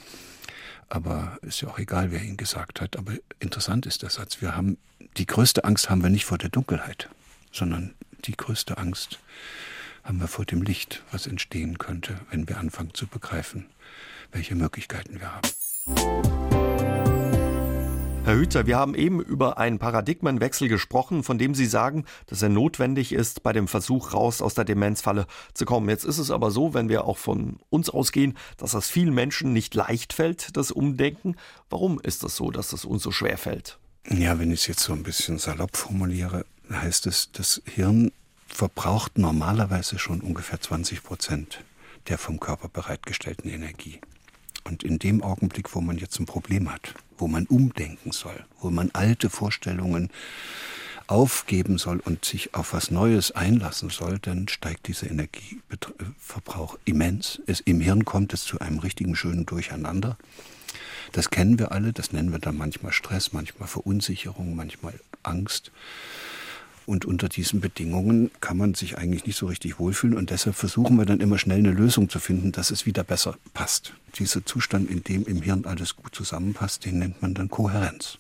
Aber 0.91 1.39
ist 1.41 1.62
ja 1.62 1.68
auch 1.68 1.79
egal, 1.79 2.11
wer 2.11 2.22
ihn 2.22 2.37
gesagt 2.37 2.83
hat. 2.83 2.97
Aber 2.99 3.12
interessant 3.41 3.87
ist 3.87 4.03
der 4.03 4.11
Satz. 4.11 4.43
Wir 4.43 4.55
haben, 4.55 4.77
die 5.16 5.25
größte 5.25 5.64
Angst 5.64 5.89
haben 5.89 6.03
wir 6.03 6.11
nicht 6.11 6.27
vor 6.27 6.37
der 6.37 6.51
Dunkelheit, 6.51 7.09
sondern 7.53 7.95
die 8.25 8.37
größte 8.37 8.79
Angst 8.79 9.18
haben 10.03 10.20
wir 10.20 10.29
vor 10.29 10.45
dem 10.45 10.62
Licht, 10.62 11.03
was 11.11 11.27
entstehen 11.27 11.79
könnte, 11.79 12.20
wenn 12.31 12.49
wir 12.49 12.59
anfangen 12.59 12.93
zu 12.93 13.07
begreifen, 13.07 13.66
welche 14.33 14.55
Möglichkeiten 14.55 15.20
wir 15.20 15.33
haben. 15.33 15.49
Herr 18.25 18.37
Hützer, 18.37 18.66
wir 18.66 18.79
haben 18.79 18.95
eben 18.95 19.20
über 19.20 19.59
einen 19.59 19.79
Paradigmenwechsel 19.79 20.68
gesprochen, 20.68 21.22
von 21.22 21.37
dem 21.37 21.55
Sie 21.55 21.66
sagen, 21.66 22.07
dass 22.27 22.41
er 22.41 22.49
notwendig 22.49 23.12
ist 23.12 23.43
bei 23.43 23.53
dem 23.53 23.68
Versuch, 23.68 24.14
raus 24.14 24.41
aus 24.41 24.55
der 24.55 24.64
Demenzfalle 24.64 25.27
zu 25.53 25.66
kommen. 25.66 25.91
Jetzt 25.91 26.05
ist 26.05 26.16
es 26.16 26.31
aber 26.31 26.51
so, 26.51 26.72
wenn 26.72 26.89
wir 26.89 27.05
auch 27.05 27.18
von 27.18 27.59
uns 27.68 27.91
ausgehen, 27.91 28.39
dass 28.57 28.72
das 28.72 28.89
vielen 28.89 29.12
Menschen 29.12 29.53
nicht 29.53 29.75
leicht 29.75 30.14
fällt, 30.14 30.57
das 30.57 30.70
Umdenken. 30.70 31.37
Warum 31.68 32.01
ist 32.01 32.25
das 32.25 32.35
so, 32.37 32.51
dass 32.51 32.70
das 32.70 32.87
uns 32.87 33.03
so 33.03 33.11
schwer 33.11 33.37
fällt? 33.37 33.79
Ja, 34.09 34.39
wenn 34.39 34.51
ich 34.51 34.61
es 34.61 34.66
jetzt 34.68 34.81
so 34.81 34.95
ein 34.95 35.03
bisschen 35.03 35.39
salopp 35.39 35.77
formuliere, 35.77 36.47
heißt 36.71 37.07
es, 37.07 37.31
das 37.33 37.62
Hirn 37.67 38.12
verbraucht 38.47 39.19
normalerweise 39.19 39.99
schon 39.99 40.21
ungefähr 40.21 40.61
20 40.61 41.03
Prozent 41.03 41.65
der 42.09 42.19
vom 42.19 42.39
Körper 42.39 42.69
bereitgestellten 42.69 43.51
Energie. 43.51 44.01
Und 44.65 44.83
in 44.83 44.99
dem 44.99 45.23
Augenblick, 45.23 45.75
wo 45.75 45.81
man 45.81 45.99
jetzt 45.99 46.19
ein 46.19 46.27
Problem 46.27 46.71
hat, 46.71 46.95
wo 47.19 47.29
man 47.29 47.47
umdenken 47.47 48.12
soll, 48.12 48.45
wo 48.61 48.71
man 48.71 48.91
alte 48.93 49.31
Vorstellungen 49.31 50.11
aufgeben 51.07 51.77
soll 51.77 52.01
und 52.01 52.25
sich 52.25 52.55
auf 52.55 52.73
was 52.73 52.91
Neues 52.91 53.31
einlassen 53.33 53.91
soll, 53.91 54.19
dann 54.19 54.49
steigt 54.49 54.89
dieser 54.89 55.11
Energieverbrauch 55.11 56.79
immens. 56.87 57.43
Es, 57.47 57.61
Im 57.61 57.81
Hirn 57.81 58.07
kommt 58.07 58.33
es 58.33 58.45
zu 58.45 58.59
einem 58.59 58.79
richtigen 58.79 59.15
schönen 59.15 59.45
Durcheinander. 59.45 60.17
Das 61.12 61.31
kennen 61.31 61.59
wir 61.59 61.73
alle, 61.73 61.93
das 61.93 62.12
nennen 62.12 62.33
wir 62.33 62.39
dann 62.39 62.57
manchmal 62.57 62.93
Stress, 62.93 63.33
manchmal 63.33 63.69
Verunsicherung, 63.69 64.57
manchmal 64.57 64.99
Angst. 65.23 65.71
Und 66.87 67.05
unter 67.05 67.28
diesen 67.28 67.61
Bedingungen 67.61 68.30
kann 68.41 68.57
man 68.57 68.74
sich 68.74 68.99
eigentlich 68.99 69.26
nicht 69.26 69.37
so 69.37 69.47
richtig 69.47 69.78
wohlfühlen. 69.78 70.16
Und 70.16 70.30
deshalb 70.30 70.57
versuchen 70.57 70.97
wir 70.97 71.07
dann 71.07 71.20
immer 71.20 71.39
schnell 71.39 71.59
eine 71.59 71.70
Lösung 71.70 72.09
zu 72.09 72.18
finden, 72.18 72.53
dass 72.53 72.70
es 72.70 72.85
wieder 72.85 73.05
besser 73.05 73.37
passt. 73.55 73.95
Dieser 74.18 74.45
Zustand, 74.45 74.91
in 74.91 75.03
dem 75.03 75.24
im 75.24 75.41
Hirn 75.43 75.64
alles 75.64 75.97
gut 75.97 76.14
zusammenpasst, 76.14 76.85
den 76.85 76.99
nennt 76.99 77.22
man 77.22 77.35
dann 77.35 77.49
Kohärenz. 77.49 78.18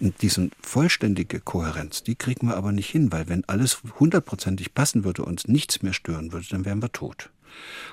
Und 0.00 0.22
diese 0.22 0.50
vollständige 0.60 1.40
Kohärenz, 1.40 2.04
die 2.04 2.14
kriegen 2.14 2.46
wir 2.46 2.56
aber 2.56 2.70
nicht 2.70 2.88
hin, 2.88 3.10
weil 3.10 3.28
wenn 3.28 3.44
alles 3.48 3.78
hundertprozentig 3.98 4.72
passen 4.74 5.02
würde 5.04 5.22
und 5.22 5.32
uns 5.32 5.48
nichts 5.48 5.82
mehr 5.82 5.92
stören 5.92 6.32
würde, 6.32 6.46
dann 6.50 6.64
wären 6.64 6.80
wir 6.80 6.92
tot. 6.92 7.30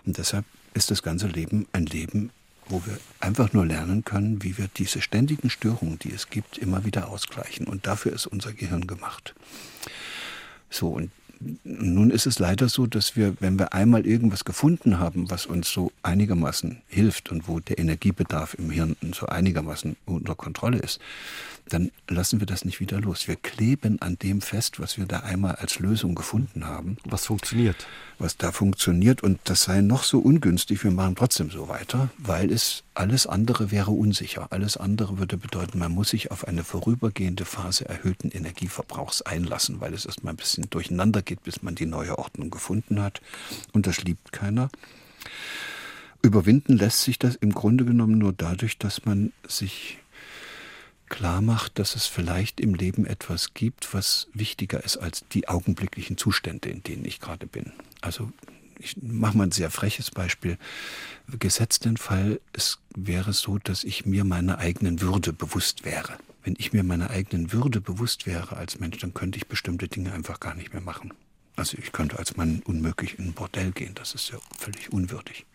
Und 0.05 0.17
deshalb 0.17 0.45
ist 0.75 0.91
das 0.91 1.01
ganze 1.01 1.27
Leben 1.27 1.67
ein 1.71 1.87
Leben 1.87 2.29
wo 2.67 2.85
wir 2.85 2.97
einfach 3.19 3.53
nur 3.53 3.65
lernen 3.65 4.03
können, 4.03 4.43
wie 4.43 4.57
wir 4.57 4.67
diese 4.75 5.01
ständigen 5.01 5.49
Störungen, 5.49 5.99
die 5.99 6.11
es 6.11 6.29
gibt, 6.29 6.57
immer 6.57 6.85
wieder 6.85 7.09
ausgleichen. 7.09 7.67
Und 7.67 7.87
dafür 7.87 8.13
ist 8.13 8.27
unser 8.27 8.53
Gehirn 8.53 8.87
gemacht. 8.87 9.35
So, 10.69 10.89
und 10.89 11.11
nun 11.63 12.11
ist 12.11 12.25
es 12.25 12.39
leider 12.39 12.69
so, 12.69 12.87
dass 12.87 13.15
wir, 13.15 13.35
wenn 13.39 13.59
wir 13.59 13.73
einmal 13.73 14.05
irgendwas 14.05 14.45
gefunden 14.45 14.99
haben, 14.99 15.29
was 15.29 15.45
uns 15.45 15.69
so 15.69 15.91
einigermaßen 16.01 16.81
hilft 16.87 17.31
und 17.31 17.47
wo 17.47 17.59
der 17.59 17.77
Energiebedarf 17.77 18.55
im 18.55 18.69
Hirn 18.71 18.95
so 19.13 19.27
einigermaßen 19.27 19.95
unter 20.05 20.35
Kontrolle 20.35 20.79
ist, 20.79 20.99
dann 21.69 21.91
lassen 22.07 22.39
wir 22.39 22.45
das 22.45 22.63
nicht 22.63 22.79
wieder 22.79 23.01
los. 23.01 23.27
Wir 23.27 23.35
kleben 23.35 24.01
an 24.01 24.17
dem 24.19 24.41
fest, 24.41 24.79
was 24.79 24.97
wir 24.97 25.05
da 25.05 25.21
einmal 25.21 25.55
als 25.55 25.79
Lösung 25.79 26.13
gefunden 26.13 26.65
haben. 26.65 26.97
Was 27.03 27.25
funktioniert. 27.25 27.87
Was 28.19 28.37
da 28.37 28.51
funktioniert 28.51 29.23
und 29.23 29.39
das 29.45 29.63
sei 29.63 29.81
noch 29.81 30.03
so 30.03 30.19
ungünstig, 30.19 30.83
wir 30.83 30.91
machen 30.91 31.15
trotzdem 31.15 31.49
so 31.49 31.67
weiter, 31.67 32.09
weil 32.17 32.51
es 32.51 32.83
alles 32.93 33.27
andere 33.27 33.71
wäre 33.71 33.91
unsicher. 33.91 34.47
Alles 34.51 34.77
andere 34.77 35.17
würde 35.17 35.37
bedeuten, 35.37 35.79
man 35.79 35.91
muss 35.91 36.09
sich 36.09 36.31
auf 36.31 36.47
eine 36.47 36.63
vorübergehende 36.63 37.45
Phase 37.45 37.89
erhöhten 37.89 38.29
Energieverbrauchs 38.29 39.23
einlassen, 39.23 39.81
weil 39.81 39.93
es 39.93 40.05
erstmal 40.05 40.33
ein 40.33 40.37
bisschen 40.37 40.69
durcheinander 40.69 41.21
geht, 41.21 41.43
bis 41.43 41.63
man 41.63 41.75
die 41.75 41.87
neue 41.87 42.17
Ordnung 42.17 42.51
gefunden 42.51 43.01
hat. 43.01 43.21
Und 43.73 43.87
das 43.87 44.03
liebt 44.03 44.31
keiner. 44.31 44.69
Überwinden 46.21 46.77
lässt 46.77 47.01
sich 47.03 47.19
das 47.19 47.35
im 47.35 47.53
Grunde 47.53 47.85
genommen 47.85 48.17
nur 48.17 48.33
dadurch, 48.33 48.77
dass 48.77 49.05
man 49.05 49.31
sich 49.47 49.99
klar 51.07 51.41
macht, 51.41 51.79
dass 51.79 51.95
es 51.95 52.05
vielleicht 52.05 52.59
im 52.59 52.73
Leben 52.73 53.05
etwas 53.05 53.53
gibt, 53.53 53.93
was 53.93 54.27
wichtiger 54.33 54.83
ist 54.83 54.97
als 54.97 55.25
die 55.31 55.47
augenblicklichen 55.47 56.17
Zustände, 56.17 56.69
in 56.69 56.83
denen 56.83 57.05
ich 57.05 57.19
gerade 57.19 57.47
bin. 57.47 57.71
Also 58.01 58.31
ich 58.79 58.97
mache 59.01 59.37
mal 59.37 59.45
ein 59.45 59.51
sehr 59.51 59.71
freches 59.71 60.11
Beispiel. 60.11 60.57
Gesetzt 61.39 61.85
den 61.85 61.97
Fall, 61.97 62.41
es 62.53 62.79
wäre 62.95 63.33
so, 63.33 63.57
dass 63.57 63.83
ich 63.83 64.05
mir 64.05 64.23
meiner 64.23 64.59
eigenen 64.59 65.01
Würde 65.01 65.33
bewusst 65.33 65.85
wäre. 65.85 66.17
Wenn 66.43 66.55
ich 66.57 66.73
mir 66.73 66.83
meiner 66.83 67.09
eigenen 67.09 67.51
Würde 67.51 67.81
bewusst 67.81 68.25
wäre 68.25 68.57
als 68.57 68.79
Mensch, 68.79 68.97
dann 68.99 69.13
könnte 69.13 69.37
ich 69.37 69.47
bestimmte 69.47 69.87
Dinge 69.87 70.13
einfach 70.13 70.39
gar 70.39 70.55
nicht 70.55 70.73
mehr 70.73 70.81
machen. 70.81 71.13
Also 71.55 71.77
ich 71.77 71.91
könnte 71.91 72.19
als 72.19 72.35
Mann 72.35 72.61
unmöglich 72.65 73.17
in 73.17 73.29
ein 73.29 73.33
Bordell 73.33 73.71
gehen, 73.71 73.95
das 73.95 74.13
ist 74.13 74.29
ja 74.29 74.37
völlig 74.59 74.91
unwürdig. 74.91 75.45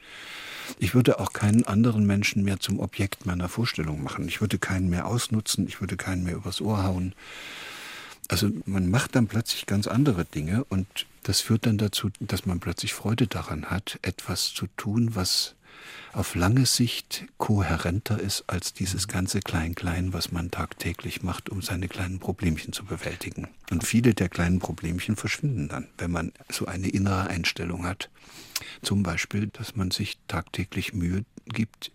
Ich 0.79 0.95
würde 0.95 1.21
auch 1.21 1.33
keinen 1.33 1.65
anderen 1.65 2.07
Menschen 2.07 2.45
mehr 2.45 2.61
zum 2.61 2.81
Objekt 2.81 3.27
meiner 3.27 3.49
Vorstellung 3.49 4.03
machen. 4.03 4.29
Ich 4.29 4.41
würde 4.41 4.59
keinen 4.59 4.89
mehr 4.89 5.07
ausnutzen, 5.07 5.67
ich 5.67 5.81
würde 5.81 5.97
keinen 5.97 6.25
mehr 6.25 6.37
übers 6.37 6.61
Ohr 6.61 6.85
hauen. 6.85 7.15
Also 8.29 8.49
man 8.65 8.89
macht 8.89 9.17
dann 9.17 9.27
plötzlich 9.27 9.67
ganz 9.67 9.87
andere 9.87 10.25
Dinge 10.25 10.65
und 10.65 10.87
das 11.25 11.41
führt 11.41 11.67
dann 11.67 11.79
dazu, 11.79 12.11
dass 12.21 12.47
man 12.47 12.61
plötzlich 12.61 12.95
Freude 12.95 13.27
daran 13.27 13.67
hat, 13.67 13.99
etwas 14.03 14.55
zu 14.55 14.69
tun, 14.77 15.15
was 15.15 15.57
auf 16.13 16.35
lange 16.35 16.67
Sicht 16.67 17.27
kohärenter 17.39 18.21
ist 18.21 18.45
als 18.47 18.73
dieses 18.73 19.09
ganze 19.09 19.41
Klein-Klein, 19.41 20.13
was 20.13 20.33
man 20.33 20.51
tagtäglich 20.51 21.23
macht, 21.23 21.51
um 21.51 21.63
seine 21.63 21.89
kleinen 21.89 22.19
Problemchen 22.19 22.73
zu 22.73 22.85
bewältigen. 22.85 23.49
Und 23.71 23.85
viele 23.85 24.15
der 24.15 24.29
kleinen 24.29 24.59
Problemchen 24.59 25.17
verschwinden 25.17 25.69
dann, 25.69 25.87
wenn 25.99 26.11
man 26.11 26.33
so 26.51 26.67
eine 26.67 26.89
innere 26.89 27.29
Einstellung 27.29 27.87
hat. 27.87 28.11
Zum 28.83 29.03
Beispiel, 29.03 29.49
dass 29.49 29.77
man 29.77 29.91
sich 29.91 30.19
tagtäglich 30.31 30.95
Mühe 30.95 31.25
gibt, 31.47 31.91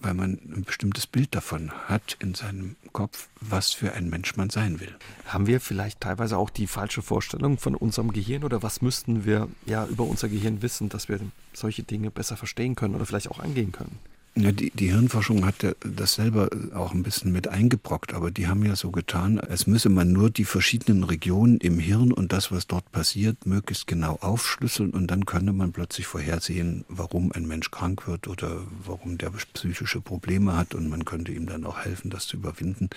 weil 0.00 0.14
man 0.14 0.32
ein 0.44 0.64
bestimmtes 0.64 1.06
Bild 1.06 1.34
davon 1.34 1.70
hat 1.88 2.16
in 2.18 2.34
seinem 2.34 2.76
Kopf, 2.92 3.28
was 3.40 3.72
für 3.72 3.92
ein 3.92 4.10
Mensch 4.10 4.36
man 4.36 4.50
sein 4.50 4.80
will. 4.80 4.94
Haben 5.26 5.46
wir 5.46 5.60
vielleicht 5.60 6.00
teilweise 6.00 6.36
auch 6.36 6.50
die 6.50 6.66
falsche 6.66 7.00
Vorstellung 7.00 7.58
von 7.58 7.74
unserem 7.74 8.12
Gehirn 8.12 8.44
oder 8.44 8.62
was 8.62 8.82
müssten 8.82 9.24
wir 9.24 9.48
ja 9.64 9.86
über 9.86 10.04
unser 10.04 10.28
Gehirn 10.28 10.62
wissen, 10.62 10.88
dass 10.88 11.08
wir 11.08 11.20
solche 11.52 11.84
Dinge 11.84 12.10
besser 12.10 12.36
verstehen 12.36 12.74
können 12.74 12.94
oder 12.94 13.06
vielleicht 13.06 13.30
auch 13.30 13.38
angehen 13.38 13.72
können? 13.72 13.98
Ja, 14.34 14.50
die, 14.50 14.70
die 14.70 14.90
Hirnforschung 14.90 15.44
hat 15.44 15.62
ja 15.62 15.72
das 15.80 16.14
selber 16.14 16.48
auch 16.74 16.94
ein 16.94 17.02
bisschen 17.02 17.32
mit 17.32 17.48
eingebrockt, 17.48 18.14
aber 18.14 18.30
die 18.30 18.46
haben 18.46 18.64
ja 18.64 18.76
so 18.76 18.90
getan, 18.90 19.38
als 19.38 19.66
müsse 19.66 19.90
man 19.90 20.10
nur 20.10 20.30
die 20.30 20.46
verschiedenen 20.46 21.04
Regionen 21.04 21.58
im 21.58 21.78
Hirn 21.78 22.12
und 22.12 22.32
das, 22.32 22.50
was 22.50 22.66
dort 22.66 22.90
passiert, 22.92 23.44
möglichst 23.44 23.86
genau 23.86 24.16
aufschlüsseln 24.22 24.92
und 24.92 25.08
dann 25.08 25.26
könne 25.26 25.52
man 25.52 25.72
plötzlich 25.72 26.06
vorhersehen, 26.06 26.86
warum 26.88 27.30
ein 27.32 27.46
Mensch 27.46 27.70
krank 27.70 28.08
wird 28.08 28.26
oder 28.26 28.62
warum 28.86 29.18
der 29.18 29.32
psychische 29.52 30.00
Probleme 30.00 30.56
hat 30.56 30.74
und 30.74 30.88
man 30.88 31.04
könnte 31.04 31.32
ihm 31.32 31.44
dann 31.44 31.66
auch 31.66 31.80
helfen, 31.80 32.08
das 32.08 32.26
zu 32.26 32.38
überwinden. 32.38 32.88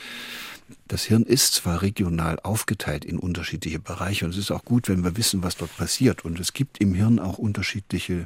Das 0.88 1.03
Hirn 1.03 1.23
ist 1.23 1.53
zwar 1.53 1.81
regional 1.81 2.39
aufgeteilt 2.39 3.03
in 3.03 3.19
unterschiedliche 3.19 3.79
Bereiche 3.79 4.23
und 4.23 4.31
es 4.31 4.38
ist 4.38 4.51
auch 4.51 4.63
gut, 4.63 4.88
wenn 4.88 5.03
wir 5.03 5.17
wissen, 5.17 5.43
was 5.43 5.57
dort 5.57 5.75
passiert 5.75 6.23
und 6.23 6.39
es 6.39 6.53
gibt 6.53 6.79
im 6.79 6.93
Hirn 6.93 7.19
auch 7.19 7.38
unterschiedliche 7.38 8.25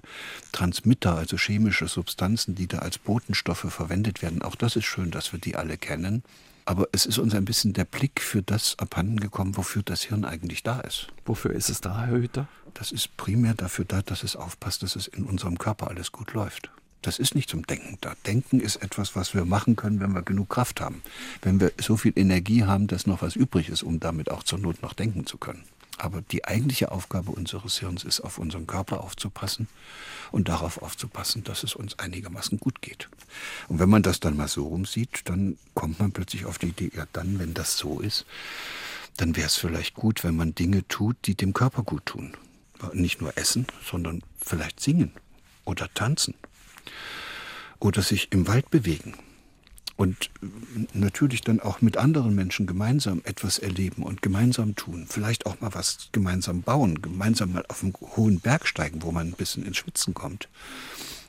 Transmitter, 0.52 1.16
also 1.16 1.38
chemische 1.38 1.88
Substanzen, 1.88 2.54
die 2.54 2.68
da 2.68 2.80
als 2.80 2.99
Botenstoffe 3.04 3.68
verwendet 3.70 4.22
werden. 4.22 4.42
Auch 4.42 4.56
das 4.56 4.76
ist 4.76 4.86
schön, 4.86 5.12
dass 5.12 5.32
wir 5.32 5.40
die 5.40 5.56
alle 5.56 5.78
kennen. 5.78 6.24
Aber 6.66 6.88
es 6.92 7.08
ist 7.08 7.18
uns 7.18 7.34
ein 7.34 7.46
bisschen 7.46 7.74
der 7.74 7.86
Blick 7.86 8.22
für 8.22 8.44
das 8.44 8.78
abhanden 8.78 9.20
gekommen, 9.20 9.58
wofür 9.58 9.82
das 9.82 10.04
Hirn 10.04 10.24
eigentlich 10.24 10.62
da 10.62 10.80
ist. 10.82 11.08
Wofür 11.26 11.52
ist 11.52 11.70
es 11.70 11.82
da, 11.82 12.06
Herr 12.06 12.18
Hüter? 12.18 12.48
Das 12.76 12.92
ist 12.92 13.18
primär 13.18 13.56
dafür 13.56 13.86
da, 13.86 14.04
dass 14.04 14.24
es 14.24 14.36
aufpasst, 14.36 14.84
dass 14.84 14.96
es 14.96 15.08
in 15.08 15.24
unserem 15.24 15.58
Körper 15.58 15.88
alles 15.88 16.12
gut 16.12 16.34
läuft. 16.34 16.70
Das 17.02 17.18
ist 17.18 17.34
nicht 17.34 17.50
zum 17.50 17.66
Denken 17.66 17.98
da. 18.02 18.14
Denken 18.28 18.60
ist 18.60 18.76
etwas, 18.78 19.16
was 19.16 19.34
wir 19.34 19.46
machen 19.46 19.76
können, 19.78 20.00
wenn 20.00 20.12
wir 20.12 20.22
genug 20.22 20.50
Kraft 20.50 20.82
haben. 20.82 21.02
Wenn 21.42 21.60
wir 21.60 21.72
so 21.80 21.98
viel 21.98 22.14
Energie 22.16 22.66
haben, 22.66 22.88
dass 22.88 23.08
noch 23.08 23.22
was 23.22 23.36
übrig 23.36 23.70
ist, 23.70 23.84
um 23.84 24.00
damit 24.00 24.30
auch 24.30 24.44
zur 24.44 24.60
Not 24.60 24.82
noch 24.82 24.94
denken 24.94 25.26
zu 25.26 25.38
können. 25.38 25.64
Aber 26.00 26.22
die 26.22 26.46
eigentliche 26.46 26.92
Aufgabe 26.92 27.32
unseres 27.32 27.80
Hirns 27.80 28.04
ist, 28.04 28.22
auf 28.22 28.38
unseren 28.38 28.68
Körper 28.68 29.04
aufzupassen 29.04 29.68
und 30.32 30.48
darauf 30.48 30.82
aufzupassen, 30.82 31.44
dass 31.44 31.64
es 31.64 31.76
uns 31.76 32.00
einigermaßen 32.00 32.58
gut 32.60 32.82
geht. 32.82 33.10
Und 33.68 33.80
wenn 33.80 33.90
man 33.90 34.02
das 34.02 34.20
dann 34.20 34.38
mal 34.38 34.48
so 34.48 34.68
rumsieht, 34.68 35.22
dann 35.26 35.58
kommt 35.74 36.00
man 36.00 36.14
plötzlich 36.14 36.46
auf 36.46 36.58
die 36.58 36.68
Idee, 36.68 36.92
ja 36.96 37.06
dann, 37.12 37.38
wenn 37.38 37.54
das 37.54 37.78
so 37.78 38.00
ist, 38.00 38.26
dann 39.18 39.36
wäre 39.36 39.48
es 39.48 39.58
vielleicht 39.58 39.94
gut, 39.94 40.24
wenn 40.24 40.38
man 40.38 40.56
Dinge 40.56 40.88
tut, 40.88 41.18
die 41.26 41.36
dem 41.36 41.54
Körper 41.54 41.84
gut 41.84 42.06
tun. 42.06 42.34
Nicht 42.94 43.20
nur 43.20 43.38
essen, 43.38 43.68
sondern 43.84 44.24
vielleicht 44.42 44.80
singen 44.80 45.12
oder 45.66 45.94
tanzen 45.94 46.34
oder 47.80 48.02
sich 48.02 48.32
im 48.32 48.48
Wald 48.48 48.70
bewegen 48.70 49.16
und 50.00 50.30
natürlich 50.94 51.42
dann 51.42 51.60
auch 51.60 51.82
mit 51.82 51.98
anderen 51.98 52.34
Menschen 52.34 52.66
gemeinsam 52.66 53.22
etwas 53.26 53.60
erleben 53.60 54.04
und 54.04 54.22
gemeinsam 54.22 54.78
tun. 54.78 55.06
Vielleicht 55.10 55.46
auch 55.46 55.60
mal 55.60 55.74
was 55.74 56.08
gemeinsam 56.14 56.62
bauen, 56.62 57.02
gemeinsam 57.02 57.52
mal 57.52 57.66
auf 57.68 57.84
einen 57.84 57.94
hohen 58.16 58.40
Berg 58.40 58.66
steigen, 58.66 59.02
wo 59.04 59.12
man 59.12 59.28
ein 59.28 59.34
bisschen 59.34 59.66
ins 59.66 59.76
Schwitzen 59.76 60.14
kommt. 60.14 60.48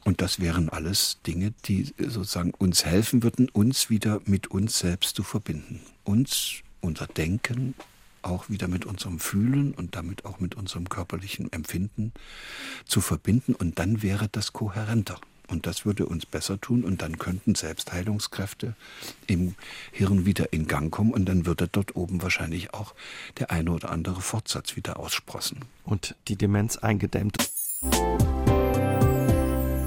Und 0.05 0.23
das 0.23 0.39
wären 0.39 0.69
alles 0.69 1.19
Dinge, 1.27 1.53
die 1.65 1.93
sozusagen 1.99 2.53
uns 2.53 2.85
helfen 2.85 3.25
würden, 3.25 3.49
uns 3.49 3.91
wieder 3.91 4.21
mit 4.25 4.53
uns 4.53 4.79
selbst 4.79 5.17
zu 5.17 5.25
verbinden. 5.25 5.81
Uns, 6.05 6.59
unser 6.81 7.09
Denken, 7.09 7.75
auch 8.23 8.51
wieder 8.51 8.69
mit 8.69 8.85
unserem 8.85 9.19
Fühlen 9.19 9.75
und 9.75 9.97
damit 9.97 10.25
auch 10.25 10.39
mit 10.39 10.55
unserem 10.55 10.89
körperlichen 10.89 11.53
Empfinden 11.53 12.13
zu 12.85 13.01
verbinden. 13.01 13.53
Und 13.53 13.81
dann 13.81 14.01
wäre 14.05 14.29
das 14.29 14.53
kohärenter. 14.53 15.21
Und 15.51 15.67
das 15.67 15.85
würde 15.85 16.07
uns 16.07 16.27
besser 16.27 16.61
tun 16.61 16.85
und 16.85 17.03
dann 17.03 17.19
könnten 17.19 17.55
Selbstheilungskräfte 17.55 18.75
im 19.27 19.57
Hirn 19.91 20.25
wieder 20.25 20.53
in 20.53 20.69
Gang 20.69 20.93
kommen 20.93 21.13
und 21.13 21.27
dann 21.27 21.45
würde 21.45 21.69
dort 21.69 21.97
oben 21.97 22.23
wahrscheinlich 22.23 22.73
auch 22.73 22.95
der 23.39 23.51
eine 23.51 23.73
oder 23.73 23.91
andere 23.91 24.21
Fortsatz 24.21 24.77
wieder 24.77 24.99
aussprossen. 24.99 25.65
Und 25.85 26.15
die 26.29 26.37
Demenz 26.37 26.77
eingedämmt. 26.77 27.37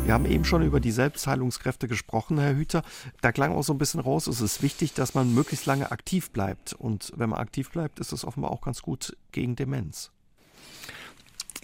Wir 0.05 0.13
haben 0.13 0.25
eben 0.25 0.43
schon 0.43 0.63
über 0.63 0.81
die 0.81 0.91
Selbstheilungskräfte 0.91 1.87
gesprochen, 1.87 2.37
Herr 2.37 2.55
Hüter. 2.55 2.83
Da 3.21 3.31
klang 3.31 3.53
auch 3.53 3.63
so 3.63 3.73
ein 3.73 3.77
bisschen 3.77 4.01
raus, 4.01 4.27
es 4.27 4.41
ist 4.41 4.61
wichtig, 4.61 4.93
dass 4.93 5.13
man 5.13 5.33
möglichst 5.33 5.65
lange 5.65 5.91
aktiv 5.91 6.29
bleibt. 6.31 6.73
Und 6.73 7.13
wenn 7.15 7.29
man 7.29 7.39
aktiv 7.39 7.71
bleibt, 7.71 7.99
ist 7.99 8.11
es 8.11 8.25
offenbar 8.25 8.51
auch 8.51 8.61
ganz 8.61 8.81
gut 8.81 9.15
gegen 9.31 9.55
Demenz. 9.55 10.11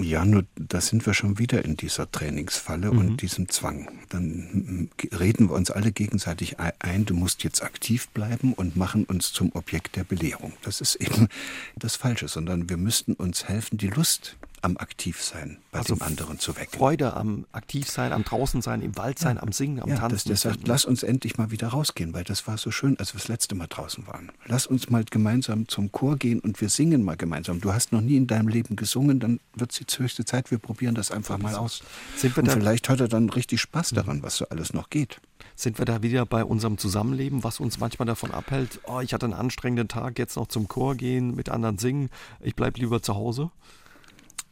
Ja, 0.01 0.25
nur 0.25 0.45
da 0.55 0.81
sind 0.81 1.05
wir 1.05 1.13
schon 1.13 1.39
wieder 1.39 1.63
in 1.65 1.77
dieser 1.77 2.09
Trainingsfalle 2.09 2.91
mhm. 2.91 2.97
und 2.97 3.21
diesem 3.21 3.49
Zwang. 3.49 3.89
Dann 4.09 4.89
reden 5.11 5.49
wir 5.49 5.55
uns 5.55 5.71
alle 5.71 5.91
gegenseitig 5.91 6.57
ein, 6.59 7.05
du 7.05 7.13
musst 7.13 7.43
jetzt 7.43 7.61
aktiv 7.61 8.07
bleiben 8.09 8.53
und 8.53 8.75
machen 8.75 9.03
uns 9.05 9.33
zum 9.33 9.51
Objekt 9.53 9.95
der 9.95 10.03
Belehrung. 10.03 10.53
Das 10.63 10.81
ist 10.81 10.95
eben 10.95 11.27
das 11.75 11.95
Falsche, 11.95 12.27
sondern 12.27 12.69
wir 12.69 12.77
müssten 12.77 13.13
uns 13.13 13.47
helfen, 13.47 13.77
die 13.77 13.89
Lust 13.89 14.37
am 14.62 14.78
Aktivsein 14.78 15.57
bei 15.72 15.80
also 15.80 15.95
dem 15.95 16.01
anderen 16.01 16.39
zu 16.39 16.55
wecken. 16.55 16.78
Freude 16.78 17.14
am 17.14 17.45
Aktivsein, 17.51 18.12
am 18.12 18.24
Draußensein, 18.24 18.82
im 18.82 18.97
Waldsein, 18.97 19.38
ja. 19.38 19.43
am 19.43 19.51
Singen, 19.51 19.82
am 19.82 19.89
ja, 19.89 19.95
Tanzen. 19.97 20.30
Dass 20.30 20.41
der 20.41 20.51
sagt, 20.51 20.68
lass 20.68 20.86
uns 20.86 21.03
endlich 21.03 21.38
mal 21.38 21.51
wieder 21.51 21.70
rausgehen, 21.70 22.14
weil 22.14 22.24
das 22.24 22.47
war 22.47 22.57
so 22.57 22.72
schön, 22.72 22.97
als 22.99 23.14
wir 23.14 23.20
das 23.20 23.28
letzte 23.28 23.55
Mal 23.55 23.68
draußen 23.68 24.07
waren. 24.07 24.32
Lass 24.45 24.68
uns 24.68 24.89
mal 24.89 25.03
gemeinsam 25.03 25.68
zum 25.68 25.91
Chor 25.91 26.18
gehen 26.18 26.39
und 26.39 26.60
wir 26.62 26.70
singen 26.70 27.03
mal 27.03 27.18
gemeinsam. 27.18 27.62
Du 27.62 27.74
hast 27.74 27.91
noch 27.91 28.01
nie 28.01 28.18
in 28.18 28.28
deinem 28.28 28.47
Leben 28.47 28.76
gesungen, 28.76 29.20
dann 29.20 29.39
wird 29.55 29.72
es 29.72 29.80
jetzt 29.80 29.97
höchste 29.99 30.26
Zeit, 30.26 30.51
wir 30.51 30.57
probieren 30.57 30.95
das 30.95 31.12
einfach 31.12 31.38
mal 31.38 31.55
aus. 31.55 31.82
Sind 32.16 32.36
wir 32.36 32.43
und 32.43 32.51
vielleicht 32.51 32.89
hat 32.89 32.99
er 32.99 33.07
dann 33.07 33.30
richtig 33.30 33.62
Spaß 33.62 33.91
daran, 33.91 34.18
mhm. 34.18 34.24
was 34.24 34.38
so 34.38 34.49
alles 34.49 34.74
noch 34.74 34.89
geht. 34.89 35.20
Sind 35.55 35.78
wir 35.78 35.86
da 35.86 36.01
wieder 36.01 36.26
bei 36.26 36.43
unserem 36.43 36.78
Zusammenleben, 36.78 37.43
was 37.43 37.60
uns 37.60 37.80
manchmal 37.80 38.05
davon 38.05 38.32
abhält, 38.32 38.80
oh, 38.86 39.01
ich 39.01 39.14
hatte 39.14 39.26
einen 39.26 39.34
anstrengenden 39.34 39.88
Tag, 39.88 40.18
jetzt 40.18 40.36
noch 40.36 40.47
zum 40.47 40.68
Chor 40.68 40.95
gehen, 40.95 41.36
mit 41.36 41.49
anderen 41.49 41.78
singen, 41.78 42.10
ich 42.39 42.55
bleibe 42.55 42.80
lieber 42.80 43.01
zu 43.01 43.16
Hause? 43.16 43.51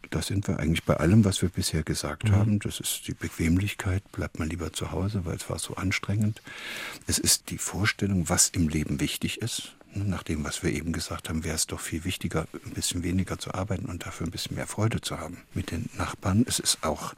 Da 0.10 0.22
sind 0.22 0.48
wir 0.48 0.60
eigentlich 0.60 0.84
bei 0.84 0.96
allem, 0.98 1.26
was 1.26 1.42
wir 1.42 1.50
bisher 1.50 1.84
gesagt 1.84 2.30
mhm. 2.30 2.32
haben. 2.32 2.60
Das 2.60 2.80
ist 2.80 3.08
die 3.08 3.14
Bequemlichkeit, 3.14 4.04
bleibt 4.12 4.40
man 4.40 4.50
lieber 4.50 4.74
zu 4.74 4.92
Hause, 4.92 5.26
weil 5.26 5.36
es 5.36 5.50
war 5.50 5.60
so 5.60 5.76
anstrengend. 5.76 6.42
Es 7.08 7.20
ist 7.20 7.50
die 7.50 7.58
Vorstellung, 7.58 8.30
was 8.30 8.50
im 8.50 8.70
Leben 8.70 9.00
wichtig 9.00 9.42
ist. 9.42 9.74
Nach 9.94 10.24
dem, 10.24 10.44
was 10.44 10.64
wir 10.64 10.72
eben 10.72 10.92
gesagt 10.92 11.30
haben, 11.30 11.44
wäre 11.44 11.56
es 11.56 11.66
doch 11.66 11.80
viel 11.80 12.04
wichtiger, 12.04 12.48
ein 12.66 12.74
bisschen 12.74 13.04
weniger 13.04 13.40
zu 13.40 13.54
arbeiten 13.54 13.86
und 13.86 14.06
dafür 14.06 14.28
ein 14.28 14.32
bisschen 14.32 14.56
mehr 14.56 14.68
Freude 14.68 15.02
zu 15.02 15.18
haben 15.18 15.38
mit 15.54 15.72
den 15.72 15.90
Nachbarn. 15.98 16.46
Es 16.48 16.60
ist 16.60 16.84
auch 16.84 17.14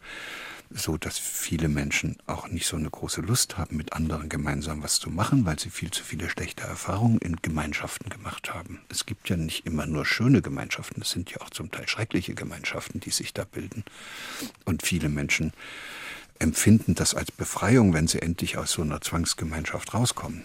so, 0.72 0.98
dass 0.98 1.18
viele 1.18 1.68
Menschen 1.68 2.18
auch 2.28 2.48
nicht 2.48 2.68
so 2.68 2.78
eine 2.78 2.90
große 2.90 3.22
Lust 3.22 3.58
haben, 3.58 3.78
mit 3.78 3.94
anderen 3.94 4.30
gemeinsam 4.30 4.84
was 4.84 5.00
zu 5.00 5.10
machen, 5.10 5.46
weil 5.46 5.58
sie 5.60 5.70
viel 5.70 5.90
zu 5.90 6.04
viele 6.04 6.30
schlechte 6.30 6.64
Erfahrungen 6.64 7.18
in 7.20 7.38
Gemeinschaften 7.38 8.10
gemacht 8.10 8.54
haben. 8.54 8.80
Es 8.90 9.06
gibt 9.06 9.30
ja 9.30 9.38
nicht 9.38 9.66
immer 9.66 9.88
nur 9.88 10.06
schöne 10.06 10.42
Gemeinschaften, 10.42 11.02
es 11.02 11.12
sind 11.12 11.32
ja 11.32 11.42
auch 11.42 11.50
zum 11.50 11.72
Teil 11.72 11.88
schreckliche 11.88 12.36
Gemeinschaften, 12.36 13.00
die 13.00 13.10
sich 13.10 13.34
da 13.34 13.46
bilden. 13.46 13.84
Und 14.66 14.84
viele 14.84 15.10
Menschen 15.10 15.54
empfinden 16.38 16.96
das 16.96 17.16
als 17.16 17.32
Befreiung, 17.32 17.94
wenn 17.94 18.08
sie 18.08 18.22
endlich 18.22 18.58
aus 18.58 18.72
so 18.72 18.82
einer 18.84 19.02
Zwangsgemeinschaft 19.02 19.94
rauskommen. 19.94 20.44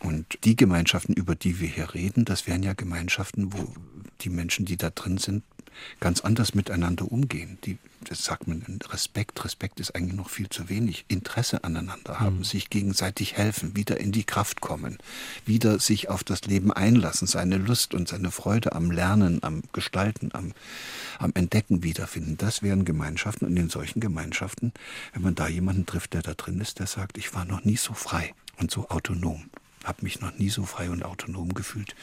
Und 0.00 0.38
die 0.44 0.56
Gemeinschaften, 0.56 1.12
über 1.12 1.34
die 1.34 1.60
wir 1.60 1.68
hier 1.68 1.92
reden, 1.92 2.24
das 2.24 2.46
wären 2.46 2.62
ja 2.62 2.72
Gemeinschaften, 2.72 3.52
wo 3.52 3.74
die 4.22 4.30
Menschen, 4.30 4.64
die 4.64 4.76
da 4.76 4.90
drin 4.90 5.18
sind, 5.18 5.42
ganz 6.00 6.20
anders 6.20 6.54
miteinander 6.54 7.10
umgehen. 7.10 7.58
Die, 7.64 7.78
das 8.08 8.24
sagt 8.24 8.48
man, 8.48 8.64
Respekt. 8.90 9.44
Respekt 9.44 9.80
ist 9.80 9.94
eigentlich 9.94 10.16
noch 10.16 10.30
viel 10.30 10.48
zu 10.48 10.68
wenig. 10.68 11.04
Interesse 11.08 11.64
aneinander 11.64 12.20
haben, 12.20 12.38
mhm. 12.38 12.44
sich 12.44 12.70
gegenseitig 12.70 13.36
helfen, 13.36 13.76
wieder 13.76 13.98
in 13.98 14.12
die 14.12 14.24
Kraft 14.24 14.60
kommen, 14.60 14.98
wieder 15.44 15.78
sich 15.78 16.08
auf 16.08 16.24
das 16.24 16.42
Leben 16.42 16.72
einlassen, 16.72 17.26
seine 17.26 17.58
Lust 17.58 17.94
und 17.94 18.08
seine 18.08 18.30
Freude 18.30 18.72
am 18.72 18.90
Lernen, 18.90 19.42
am 19.42 19.62
Gestalten, 19.72 20.30
am, 20.32 20.52
am 21.18 21.32
Entdecken 21.34 21.82
wiederfinden. 21.82 22.36
Das 22.38 22.62
wären 22.62 22.84
Gemeinschaften. 22.84 23.46
Und 23.46 23.56
in 23.56 23.70
solchen 23.70 24.00
Gemeinschaften, 24.00 24.72
wenn 25.12 25.22
man 25.22 25.34
da 25.34 25.48
jemanden 25.48 25.86
trifft, 25.86 26.14
der 26.14 26.22
da 26.22 26.34
drin 26.34 26.60
ist, 26.60 26.78
der 26.78 26.86
sagt, 26.86 27.18
ich 27.18 27.34
war 27.34 27.44
noch 27.44 27.64
nie 27.64 27.76
so 27.76 27.94
frei 27.94 28.34
und 28.58 28.70
so 28.70 28.88
autonom 28.88 29.50
habe 29.84 30.02
mich 30.02 30.20
noch 30.20 30.36
nie 30.36 30.50
so 30.50 30.64
frei 30.64 30.90
und 30.90 31.04
autonom 31.04 31.54
gefühlt, 31.54 31.94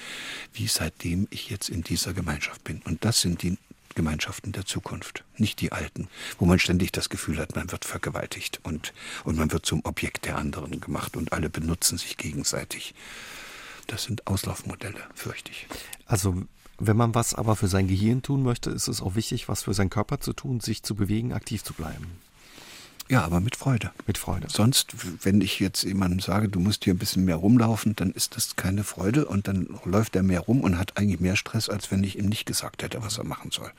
wie 0.54 0.68
seitdem 0.68 1.28
ich 1.30 1.50
jetzt 1.50 1.70
in 1.70 1.84
dieser 1.84 2.14
Gemeinschaft 2.14 2.64
bin. 2.64 2.82
Und 2.84 3.06
das 3.06 3.22
sind 3.22 3.44
die 3.44 3.58
Gemeinschaften 3.96 4.52
der 4.52 4.66
Zukunft, 4.66 5.24
nicht 5.38 5.60
die 5.60 5.72
alten, 5.72 6.08
wo 6.38 6.46
man 6.46 6.60
ständig 6.60 6.92
das 6.92 7.10
Gefühl 7.10 7.40
hat, 7.40 7.56
man 7.56 7.72
wird 7.72 7.84
vergewaltigt 7.84 8.60
und, 8.64 8.94
und 9.24 9.38
man 9.38 9.52
wird 9.52 9.66
zum 9.66 9.84
Objekt 9.86 10.26
der 10.26 10.38
anderen 10.38 10.80
gemacht 10.80 11.18
und 11.18 11.34
alle 11.34 11.50
benutzen 11.50 11.98
sich 11.98 12.16
gegenseitig. 12.16 12.94
Das 13.88 14.04
sind 14.04 14.28
Auslaufmodelle, 14.28 15.02
fürchte 15.16 15.52
ich. 15.52 15.66
Also 16.06 16.44
wenn 16.78 16.96
man 16.96 17.16
was 17.16 17.34
aber 17.34 17.56
für 17.56 17.68
sein 17.68 17.88
Gehirn 17.88 18.22
tun 18.22 18.44
möchte, 18.44 18.70
ist 18.70 18.88
es 18.88 19.02
auch 19.02 19.16
wichtig, 19.16 19.50
was 19.50 19.64
für 19.64 19.74
seinen 19.74 19.90
Körper 19.90 20.20
zu 20.20 20.34
tun, 20.34 20.60
sich 20.60 20.84
zu 20.84 20.94
bewegen, 20.94 21.34
aktiv 21.34 21.64
zu 21.64 21.74
bleiben. 21.74 22.20
Ja, 23.10 23.24
aber 23.24 23.40
mit 23.40 23.56
Freude. 23.56 23.92
Mit 24.06 24.18
Freude. 24.18 24.48
Sonst, 24.50 24.94
wenn 25.24 25.40
ich 25.40 25.60
jetzt 25.60 25.84
jemandem 25.84 26.20
sage, 26.20 26.50
du 26.50 26.60
musst 26.60 26.84
hier 26.84 26.94
ein 26.94 26.98
bisschen 26.98 27.24
mehr 27.24 27.38
rumlaufen, 27.38 27.96
dann 27.96 28.12
ist 28.12 28.36
das 28.36 28.56
keine 28.58 28.84
Freude 28.84 29.26
und 29.26 29.48
dann 29.48 29.80
läuft 29.86 30.16
er 30.16 30.24
mehr 30.24 30.42
rum 30.42 30.62
und 30.62 30.78
hat 30.78 30.98
eigentlich 30.98 31.22
mehr 31.22 31.38
Stress, 31.38 31.70
als 31.70 31.90
wenn 31.90 32.04
ich 32.04 32.18
ihm 32.18 32.26
nicht 32.26 32.46
gesagt 32.46 32.84
hätte, 32.84 33.02
was 33.02 33.18
er 33.18 33.24
machen 33.24 33.52
soll. 33.52 33.72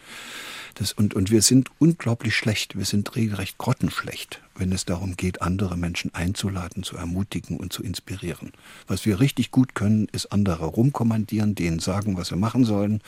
Das, 0.74 0.92
und, 0.92 1.14
und 1.14 1.30
wir 1.30 1.42
sind 1.42 1.70
unglaublich 1.78 2.36
schlecht, 2.36 2.78
wir 2.78 2.84
sind 2.84 3.16
regelrecht 3.16 3.58
grottenschlecht, 3.58 4.40
wenn 4.58 4.72
es 4.72 4.84
darum 4.84 5.16
geht, 5.16 5.40
andere 5.42 5.76
Menschen 5.76 6.14
einzuladen, 6.14 6.82
zu 6.82 6.96
ermutigen 6.96 7.56
und 7.56 7.72
zu 7.72 7.82
inspirieren. 7.82 8.52
Was 8.86 9.06
wir 9.06 9.20
richtig 9.20 9.50
gut 9.50 9.74
können, 9.74 10.08
ist 10.12 10.32
andere 10.32 10.66
rumkommandieren, 10.66 11.54
denen 11.54 11.78
sagen, 11.78 12.16
was 12.16 12.28
sie 12.28 12.36
machen 12.36 12.64
sollen 12.64 13.00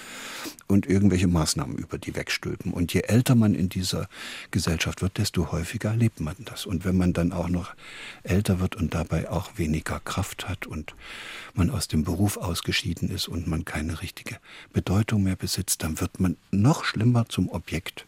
und 0.67 0.87
irgendwelche 0.87 1.27
Maßnahmen 1.27 1.77
über 1.77 1.99
die 1.99 2.15
wegstülpen. 2.15 2.73
Und 2.73 2.95
je 2.95 3.03
älter 3.03 3.35
man 3.35 3.55
in 3.55 3.69
dieser 3.69 4.09
Gesellschaft 4.51 5.03
wird, 5.03 5.19
desto 5.19 5.53
häufiger 5.53 5.91
erlebt 5.91 6.21
man 6.21 6.37
das. 6.45 6.67
Und 6.67 6.85
wenn 6.85 6.97
man 6.97 7.13
dann 7.13 7.33
auch 7.33 7.49
noch 7.49 7.75
älter 8.23 8.61
wird 8.61 8.77
und 8.77 8.95
dabei 8.95 9.29
auch 9.31 9.59
weniger 9.59 10.01
Kraft 10.01 10.49
hat 10.49 10.67
und 10.67 10.95
man 11.55 11.71
aus 11.71 11.89
dem 11.89 12.05
Beruf 12.05 12.37
ausgeschieden 12.37 13.11
ist 13.11 13.29
und 13.29 13.47
man 13.47 13.65
keine 13.65 14.01
richtige 14.03 14.37
Bedeutung 14.73 15.25
mehr 15.25 15.37
besitzt, 15.37 15.83
dann 15.83 16.01
wird 16.01 16.21
man 16.21 16.37
noch 16.51 16.85
schlimmer 16.85 17.29
zum 17.29 17.49
Objekt 17.49 18.07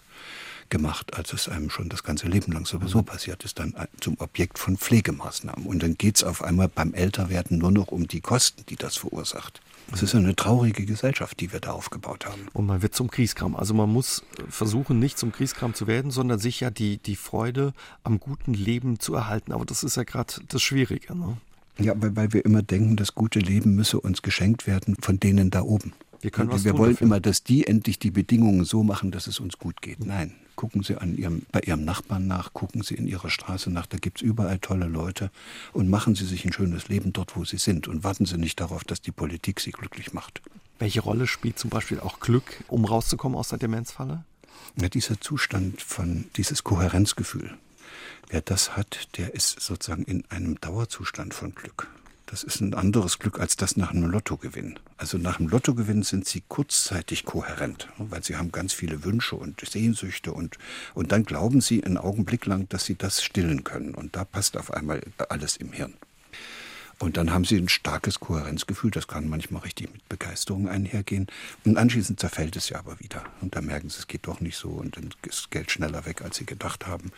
gemacht, 0.73 1.15
als 1.15 1.35
es 1.35 1.51
einem 1.51 1.69
schon 1.69 1.91
das 1.91 2.03
ganze 2.03 2.27
Leben 2.29 2.51
lang 2.51 2.65
sowieso 2.65 2.99
mhm. 2.99 3.05
passiert 3.05 3.45
ist, 3.45 3.59
dann 3.59 3.75
zum 4.01 4.17
Objekt 4.19 4.59
von 4.59 4.79
Pflegemaßnahmen. 4.79 5.67
Und 5.67 5.83
dann 5.83 5.97
geht 5.97 6.17
es 6.17 6.25
auf 6.25 6.43
einmal 6.43 6.69
beim 6.69 6.95
Älterwerden 6.95 7.59
nur 7.59 7.71
noch 7.71 7.89
um 7.89 8.09
die 8.09 8.23
Kosten, 8.23 8.65
die 8.71 8.77
das 8.77 8.97
verursacht. 8.97 9.61
Es 9.93 10.03
ist 10.03 10.15
eine 10.15 10.35
traurige 10.35 10.87
Gesellschaft, 10.87 11.41
die 11.41 11.53
wir 11.53 11.61
da 11.61 11.73
aufgebaut 11.73 12.25
haben. 12.25 12.47
Und 12.55 12.67
man 12.67 12.81
wird 12.81 12.95
zum 12.95 13.11
Kriegskram. 13.11 13.55
Also 13.55 13.75
man 13.75 13.93
muss 13.93 14.25
versuchen, 14.49 14.99
nicht 14.99 15.19
zum 15.19 15.31
Kriegskram 15.31 15.75
zu 15.75 15.87
werden, 15.87 16.11
sondern 16.11 16.39
sich 16.39 16.61
ja 16.61 16.71
die, 16.71 16.97
die 16.97 17.17
Freude 17.17 17.75
am 18.03 18.19
guten 18.19 18.55
Leben 18.55 18.99
zu 18.99 19.15
erhalten. 19.15 19.53
Aber 19.53 19.67
das 19.67 19.83
ist 19.83 19.99
ja 19.99 20.05
gerade 20.05 20.33
das 20.49 20.63
Schwierige. 20.63 21.15
Ne? 21.15 21.37
Ja, 21.79 21.93
weil, 21.97 22.17
weil 22.17 22.33
wir 22.33 22.47
immer 22.47 22.63
denken, 22.63 22.97
das 22.97 23.15
gute 23.15 23.41
Leben 23.41 23.75
müsse 23.75 24.01
uns 24.01 24.23
geschenkt 24.23 24.67
werden 24.67 24.97
von 25.03 25.21
denen 25.21 25.51
da 25.51 25.61
oben. 25.61 25.93
Wir, 26.23 26.31
können 26.31 26.51
was 26.51 26.65
wir 26.65 26.79
wollen 26.79 26.93
dafür. 26.93 27.07
immer, 27.09 27.21
dass 27.21 27.45
die 27.45 27.67
endlich 27.67 27.99
die 27.99 28.13
Bedingungen 28.13 28.65
so 28.65 28.83
machen, 28.83 29.11
dass 29.11 29.27
es 29.27 29.39
uns 29.41 29.59
gut 29.59 29.83
geht. 29.83 30.07
Nein, 30.07 30.33
gucken 30.63 30.85
Sie 30.85 30.97
an 30.97 31.17
ihrem, 31.17 31.43
bei 31.51 31.59
Ihrem 31.59 31.85
Nachbarn 31.85 32.29
nach, 32.29 32.53
gucken 32.53 32.83
Sie 32.83 32.95
in 32.95 33.09
Ihrer 33.09 33.31
Straße 33.31 33.69
nach, 33.69 33.87
da 33.87 33.99
gibt 33.99 34.19
es 34.19 34.23
überall 34.23 34.61
tolle 34.61 34.87
Leute 34.87 35.33
und 35.73 35.91
machen 35.91 36.15
Sie 36.15 36.25
sich 36.25 36.45
ein 36.45 36.53
schönes 36.53 36.87
Leben 36.87 37.13
dort, 37.13 37.35
wo 37.35 37.45
Sie 37.45 37.57
sind 37.57 37.89
und 37.89 38.05
warten 38.05 38.27
Sie 38.27 38.39
nicht 38.39 38.61
darauf, 38.61 38.85
dass 38.85 39.01
die 39.01 39.11
Politik 39.11 39.59
Sie 39.59 39.73
glücklich 39.73 40.13
macht. 40.13 40.41
Welche 40.79 41.01
Rolle 41.01 41.27
spielt 41.27 41.59
zum 41.59 41.69
Beispiel 41.69 41.99
auch 41.99 42.21
Glück, 42.21 42.63
um 42.69 42.85
rauszukommen 42.85 43.37
aus 43.37 43.49
der 43.49 43.59
Demenzfalle? 43.59 44.25
Ja, 44.81 44.89
dieser 44.89 45.21
Zustand 45.21 45.83
von, 45.83 46.27
dieses 46.37 46.63
Kohärenzgefühl. 46.63 47.59
Wer 48.29 48.43
das 48.43 48.77
hat, 48.77 49.09
der 49.17 49.35
ist 49.35 49.59
sozusagen 49.59 50.05
in 50.05 50.23
einem 50.31 50.61
Dauerzustand 50.61 51.35
von 51.35 51.57
Glück. 51.57 51.89
Das 52.33 52.45
ist 52.45 52.63
ein 52.63 52.73
anderes 52.73 53.19
Glück 53.19 53.39
als 53.39 53.57
das 53.57 53.77
nach 53.77 53.91
einem 53.91 54.11
Lottogewinn. 54.11 54.79
Also 54.97 55.19
nach 55.19 55.39
einem 55.39 55.51
Lottogewinn 55.51 56.03
sind 56.03 56.27
sie 56.27 56.43
kurzzeitig 56.49 57.27
kohärent, 57.27 57.91
weil 57.99 58.25
sie 58.25 58.37
haben 58.37 58.51
ganz 58.51 58.73
viele 58.73 59.05
Wünsche 59.05 59.37
und 59.37 59.61
Sehnsüchte 59.61 60.33
und, 60.33 60.57
und 60.95 61.13
dann 61.13 61.25
glauben 61.25 61.61
sie 61.61 61.85
einen 61.85 61.99
Augenblick 61.99 62.47
lang, 62.47 62.71
dass 62.71 62.87
sie 62.87 62.95
das 62.95 63.23
stillen 63.23 63.65
können. 63.65 63.95
Und 63.95 64.17
da 64.17 64.25
passt 64.25 64.57
auf 64.57 64.73
einmal 64.73 65.03
alles 65.29 65.59
im 65.59 65.73
Hirn. 65.73 65.93
Und 66.99 67.19
dann 67.19 67.33
haben 67.35 67.45
sie 67.45 67.59
ein 67.59 67.69
starkes 67.69 68.19
Kohärenzgefühl, 68.19 68.91
das 68.91 69.09
kann 69.09 69.29
manchmal 69.29 69.61
richtig 69.61 69.93
mit 69.93 70.09
Begeisterung 70.09 70.69
einhergehen. 70.69 71.27
Und 71.67 71.77
anschließend 71.77 72.19
zerfällt 72.19 72.57
es 72.57 72.71
ja 72.71 72.79
aber 72.79 72.99
wieder. 72.99 73.25
Und 73.43 73.57
da 73.57 73.61
merken 73.61 73.91
sie, 73.91 73.99
es 73.99 74.07
geht 74.07 74.27
doch 74.27 74.41
nicht 74.41 74.57
so 74.57 74.71
und 74.71 74.97
dann 74.97 75.11
ist 75.29 75.51
Geld 75.51 75.71
schneller 75.71 76.07
weg, 76.07 76.23
als 76.23 76.39
sie 76.39 76.47
gedacht 76.47 76.87
haben. 76.87 77.13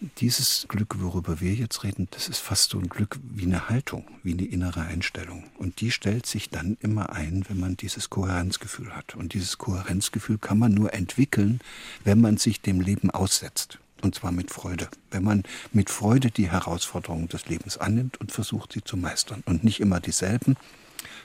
Dieses 0.00 0.66
Glück, 0.68 1.00
worüber 1.00 1.40
wir 1.40 1.54
jetzt 1.54 1.82
reden, 1.82 2.06
das 2.12 2.28
ist 2.28 2.38
fast 2.38 2.70
so 2.70 2.78
ein 2.78 2.88
Glück 2.88 3.18
wie 3.34 3.46
eine 3.46 3.68
Haltung, 3.68 4.04
wie 4.22 4.32
eine 4.32 4.44
innere 4.44 4.82
Einstellung. 4.82 5.50
Und 5.58 5.80
die 5.80 5.90
stellt 5.90 6.24
sich 6.24 6.50
dann 6.50 6.76
immer 6.80 7.10
ein, 7.10 7.44
wenn 7.48 7.58
man 7.58 7.76
dieses 7.76 8.08
Kohärenzgefühl 8.08 8.94
hat. 8.94 9.16
Und 9.16 9.32
dieses 9.34 9.58
Kohärenzgefühl 9.58 10.38
kann 10.38 10.56
man 10.56 10.72
nur 10.72 10.94
entwickeln, 10.94 11.58
wenn 12.04 12.20
man 12.20 12.36
sich 12.36 12.60
dem 12.60 12.80
Leben 12.80 13.10
aussetzt. 13.10 13.80
Und 14.00 14.14
zwar 14.14 14.30
mit 14.30 14.52
Freude. 14.52 14.88
Wenn 15.10 15.24
man 15.24 15.42
mit 15.72 15.90
Freude 15.90 16.30
die 16.30 16.48
Herausforderungen 16.48 17.26
des 17.26 17.46
Lebens 17.46 17.76
annimmt 17.76 18.20
und 18.20 18.30
versucht, 18.30 18.74
sie 18.74 18.84
zu 18.84 18.96
meistern. 18.96 19.42
Und 19.46 19.64
nicht 19.64 19.80
immer 19.80 19.98
dieselben, 19.98 20.56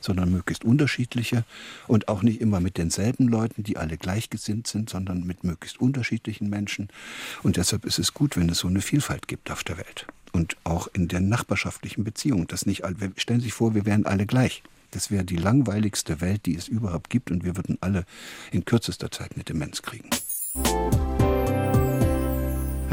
sondern 0.01 0.32
möglichst 0.32 0.63
unterschiedliche 0.63 1.45
und 1.88 2.07
auch 2.07 2.24
nicht 2.24 2.41
immer 2.41 2.59
mit 2.59 2.78
denselben 2.78 3.28
Leuten, 3.28 3.63
die 3.63 3.78
alle 3.78 3.97
gleichgesinnt 3.97 4.67
sind, 4.67 4.89
sondern 4.89 5.26
mit 5.26 5.43
möglichst 5.43 5.80
unterschiedlichen 5.80 6.49
Menschen. 6.49 6.89
Und 7.41 7.57
deshalb 7.57 7.86
ist 7.86 7.99
es 7.99 8.13
gut, 8.13 8.38
wenn 8.38 8.49
es 8.49 8.59
so 8.59 8.67
eine 8.67 8.82
Vielfalt 8.82 9.28
gibt 9.28 9.51
auf 9.51 9.63
der 9.63 9.78
Welt. 9.78 10.07
Und 10.32 10.57
auch 10.63 10.88
in 10.93 11.07
der 11.07 11.19
nachbarschaftlichen 11.19 12.03
Beziehung. 12.03 12.47
Das 12.47 12.65
nicht, 12.65 12.84
stellen 13.17 13.39
Sie 13.39 13.45
sich 13.45 13.53
vor, 13.53 13.76
wir 13.76 13.86
wären 13.86 14.05
alle 14.05 14.26
gleich. 14.26 14.63
Das 14.91 15.09
wäre 15.09 15.24
die 15.24 15.38
langweiligste 15.38 16.21
Welt, 16.21 16.45
die 16.45 16.55
es 16.55 16.67
überhaupt 16.67 17.09
gibt, 17.09 17.32
und 17.32 17.43
wir 17.43 17.55
würden 17.55 17.78
alle 17.82 18.05
in 18.51 18.63
kürzester 18.63 19.09
Zeit 19.09 19.32
eine 19.34 19.43
Demenz 19.43 19.82
kriegen. 19.82 20.09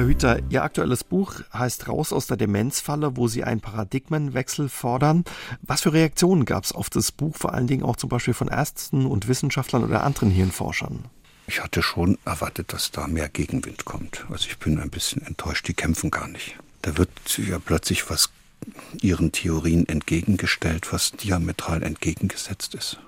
Herr 0.00 0.06
Hüter, 0.06 0.38
Ihr 0.48 0.62
aktuelles 0.62 1.04
Buch 1.04 1.42
heißt 1.52 1.86
Raus 1.86 2.14
aus 2.14 2.26
der 2.26 2.38
Demenzfalle, 2.38 3.18
wo 3.18 3.28
Sie 3.28 3.44
einen 3.44 3.60
Paradigmenwechsel 3.60 4.70
fordern. 4.70 5.24
Was 5.60 5.82
für 5.82 5.92
Reaktionen 5.92 6.46
gab 6.46 6.64
es 6.64 6.72
auf 6.72 6.88
das 6.88 7.12
Buch, 7.12 7.36
vor 7.36 7.52
allen 7.52 7.66
Dingen 7.66 7.82
auch 7.82 7.96
zum 7.96 8.08
Beispiel 8.08 8.32
von 8.32 8.48
Ärzten 8.48 9.04
und 9.04 9.28
Wissenschaftlern 9.28 9.84
oder 9.84 10.02
anderen 10.02 10.30
Hirnforschern? 10.30 11.04
Ich 11.48 11.62
hatte 11.62 11.82
schon 11.82 12.16
erwartet, 12.24 12.72
dass 12.72 12.90
da 12.92 13.08
mehr 13.08 13.28
Gegenwind 13.28 13.84
kommt. 13.84 14.24
Also 14.30 14.48
ich 14.48 14.58
bin 14.58 14.80
ein 14.80 14.88
bisschen 14.88 15.20
enttäuscht, 15.20 15.68
die 15.68 15.74
kämpfen 15.74 16.10
gar 16.10 16.28
nicht. 16.28 16.56
Da 16.80 16.96
wird 16.96 17.10
ja 17.36 17.58
plötzlich 17.58 18.08
was 18.08 18.30
ihren 19.02 19.32
Theorien 19.32 19.86
entgegengestellt, 19.86 20.94
was 20.94 21.12
diametral 21.12 21.82
entgegengesetzt 21.82 22.74
ist. 22.74 22.98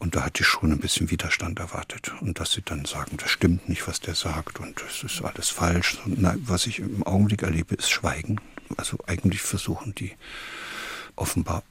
Und 0.00 0.16
da 0.16 0.24
hatte 0.24 0.42
ich 0.42 0.48
schon 0.48 0.72
ein 0.72 0.78
bisschen 0.78 1.10
Widerstand 1.10 1.58
erwartet. 1.58 2.12
Und 2.20 2.40
dass 2.40 2.52
sie 2.52 2.62
dann 2.62 2.86
sagen, 2.86 3.18
das 3.18 3.30
stimmt 3.30 3.68
nicht, 3.68 3.86
was 3.86 4.00
der 4.00 4.14
sagt 4.14 4.58
und 4.58 4.80
das 4.80 5.04
ist 5.04 5.22
alles 5.22 5.50
falsch. 5.50 5.98
Und 6.06 6.20
nein, 6.20 6.42
was 6.46 6.66
ich 6.66 6.80
im 6.80 7.06
Augenblick 7.06 7.42
erlebe, 7.42 7.74
ist 7.74 7.90
Schweigen. 7.90 8.40
Also 8.76 8.98
eigentlich 9.06 9.42
versuchen 9.42 9.94
die 9.94 10.12
offenbar, 11.16 11.62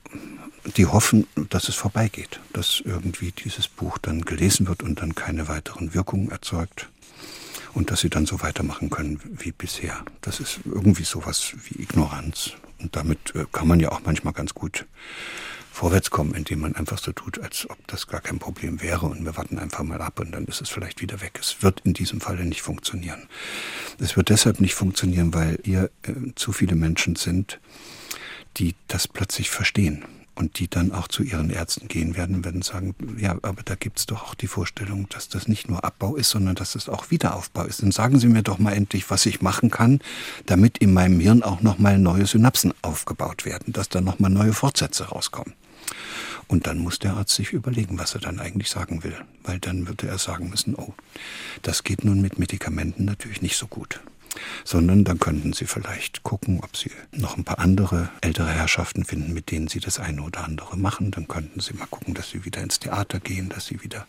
die 0.78 0.86
hoffen, 0.86 1.26
dass 1.50 1.70
es 1.70 1.76
vorbeigeht, 1.76 2.40
dass 2.54 2.82
irgendwie 2.86 3.32
dieses 3.32 3.68
Buch 3.68 3.98
dann 3.98 4.22
gelesen 4.22 4.68
wird 4.68 4.84
und 4.84 5.02
dann 5.02 5.16
keine 5.16 5.48
weiteren 5.48 5.96
Wirkungen 5.96 6.30
erzeugt 6.30 6.88
und 7.74 7.90
dass 7.90 8.02
sie 8.02 8.10
dann 8.12 8.28
so 8.28 8.42
weitermachen 8.42 8.92
können 8.92 9.20
wie 9.24 9.52
bisher. 9.52 10.06
Das 10.22 10.40
ist 10.40 10.60
irgendwie 10.66 11.04
sowas 11.04 11.54
wie 11.64 11.82
Ignoranz. 11.82 12.54
Und 12.80 12.96
damit 12.96 13.36
äh, 13.36 13.46
kann 13.52 13.68
man 13.68 13.80
ja 13.80 13.92
auch 13.92 14.02
manchmal 14.06 14.34
ganz 14.34 14.54
gut 14.54 14.86
vorwärtskommen, 15.72 16.34
indem 16.34 16.60
man 16.60 16.76
einfach 16.76 16.98
so 16.98 17.12
tut, 17.12 17.40
als 17.40 17.70
ob 17.70 17.78
das 17.88 18.08
gar 18.08 18.22
kein 18.22 18.40
Problem 18.40 18.82
wäre 18.82 19.06
und 19.06 19.24
wir 19.24 19.38
warten 19.38 19.60
einfach 19.60 19.84
mal 19.84 20.02
ab 20.02 20.20
und 20.20 20.32
dann 20.32 20.46
ist 20.46 20.62
es 20.62 20.70
vielleicht 20.70 21.02
wieder 21.02 21.22
weg. 21.22 21.38
Es 21.40 21.62
wird 21.62 21.82
in 21.86 21.94
diesem 21.94 22.22
Falle 22.22 22.46
nicht 22.46 22.62
funktionieren. 22.62 23.28
Es 24.00 24.18
wird 24.18 24.30
deshalb 24.30 24.60
nicht 24.60 24.76
funktionieren, 24.76 25.34
weil 25.34 25.60
hier 25.64 25.90
äh, 26.04 26.14
zu 26.36 26.52
viele 26.52 26.76
Menschen 26.76 27.16
sind, 27.16 27.60
die 28.58 28.76
das 28.88 29.08
plötzlich 29.08 29.50
verstehen 29.50 30.04
und 30.40 30.58
die 30.60 30.70
dann 30.70 30.94
auch 30.94 31.10
zu 31.10 31.22
ihren 31.22 31.50
Ärzten 31.50 31.90
gehen 31.90 32.16
werden 32.16 32.38
und 32.38 32.46
werden 32.46 32.62
sagen, 32.62 32.96
ja, 33.18 33.38
aber 33.42 33.62
da 33.64 33.76
gibt 33.76 34.00
es 34.00 34.06
doch 34.06 34.24
auch 34.24 34.36
die 34.36 34.48
Vorstellung, 34.48 35.10
dass 35.10 35.28
das 35.28 35.50
nicht 35.50 35.70
nur 35.70 35.84
Abbau 35.84 36.16
ist, 36.16 36.30
sondern 36.30 36.56
dass 36.56 36.76
es 36.76 36.88
auch 36.88 37.12
Wiederaufbau 37.12 37.66
ist. 37.66 37.84
Dann 37.84 37.92
sagen 37.92 38.20
Sie 38.20 38.28
mir 38.28 38.42
doch 38.42 38.58
mal 38.58 38.72
endlich, 38.72 39.10
was 39.10 39.26
ich 39.26 39.42
machen 39.42 39.70
kann, 39.70 40.00
damit 40.46 40.78
in 40.78 40.94
meinem 40.94 41.20
Hirn 41.20 41.44
auch 41.44 41.62
nochmal 41.62 42.00
neue 42.00 42.26
Synapsen 42.26 42.74
aufgebaut 42.82 43.44
werden, 43.44 43.74
dass 43.74 43.90
da 43.90 44.00
nochmal 44.00 44.32
neue 44.32 44.54
Fortsätze 44.54 45.10
rauskommen. 45.10 45.54
Und 46.48 46.68
dann 46.68 46.80
muss 46.80 47.00
der 47.00 47.16
Arzt 47.16 47.36
sich 47.36 47.52
überlegen, 47.52 48.00
was 48.00 48.16
er 48.16 48.22
dann 48.22 48.40
eigentlich 48.40 48.70
sagen 48.70 49.04
will. 49.04 49.16
Weil 49.44 49.60
dann 49.60 49.88
würde 49.88 50.08
er 50.08 50.18
sagen 50.18 50.50
müssen, 50.50 50.74
oh, 50.74 50.94
das 51.64 51.84
geht 51.84 52.06
nun 52.06 52.22
mit 52.22 52.40
Medikamenten 52.40 53.04
natürlich 53.04 53.42
nicht 53.42 53.58
so 53.58 53.68
gut. 53.68 54.00
Sondern 54.64 55.04
dann 55.04 55.20
könnten 55.20 55.54
Sie 55.54 55.66
vielleicht 55.66 56.24
gucken, 56.24 56.60
ob 56.64 56.78
Sie 56.78 56.92
noch 57.12 57.38
ein 57.38 57.44
paar 57.44 57.60
andere 57.60 58.10
ältere 58.22 58.50
Herrschaften 58.50 59.06
finden, 59.06 59.34
mit 59.34 59.52
denen 59.52 59.68
Sie 59.68 59.80
das 59.80 60.00
eine 60.00 60.22
oder 60.22 60.44
andere 60.44 60.78
machen. 60.78 61.12
Dann 61.12 61.28
könnten 61.28 61.60
Sie 61.60 61.74
mal 61.74 61.88
gucken, 61.88 62.14
dass 62.14 62.30
Sie 62.30 62.46
wieder 62.46 62.62
ins 62.62 62.80
Theater 62.80 63.20
gehen, 63.20 63.50
dass 63.50 63.66
Sie 63.66 63.84
wieder 63.84 64.06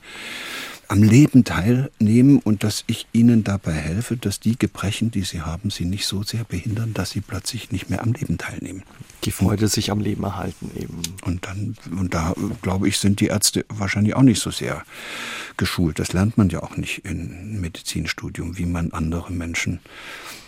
am 0.91 1.05
Leben 1.05 1.45
teilnehmen 1.45 2.41
und 2.41 2.65
dass 2.65 2.83
ich 2.89 3.07
ihnen 3.13 3.45
dabei 3.45 3.75
helfe, 3.75 4.17
dass 4.17 4.41
die 4.41 4.59
Gebrechen, 4.59 5.13
die 5.13 5.23
sie 5.23 5.41
haben, 5.41 5.71
sie 5.71 5.85
nicht 5.85 6.05
so 6.05 6.25
sehr 6.25 6.43
behindern, 6.43 6.95
dass 6.95 7.11
sie 7.11 7.21
plötzlich 7.21 7.71
nicht 7.71 7.91
mehr 7.91 8.03
am 8.03 8.13
Leben 8.13 8.39
teilnehmen. 8.39 8.83
Die 9.23 9.31
Freude 9.31 9.67
und, 9.67 9.71
sich 9.71 9.93
am 9.93 10.01
Leben 10.01 10.25
erhalten 10.25 10.73
eben. 10.75 11.01
Und 11.25 11.47
dann, 11.47 11.77
und 11.97 12.13
da 12.13 12.35
glaube 12.61 12.89
ich, 12.89 12.99
sind 12.99 13.21
die 13.21 13.27
Ärzte 13.27 13.65
wahrscheinlich 13.69 14.17
auch 14.17 14.23
nicht 14.23 14.41
so 14.41 14.51
sehr 14.51 14.83
geschult. 15.57 16.01
Das 16.01 16.13
lernt 16.13 16.37
man 16.37 16.49
ja 16.49 16.61
auch 16.61 16.77
nicht 16.77 17.05
im 17.05 17.61
Medizinstudium, 17.61 18.59
wie 18.59 18.67
man 18.67 18.91
andere 18.91 19.33
Menschen 19.33 19.79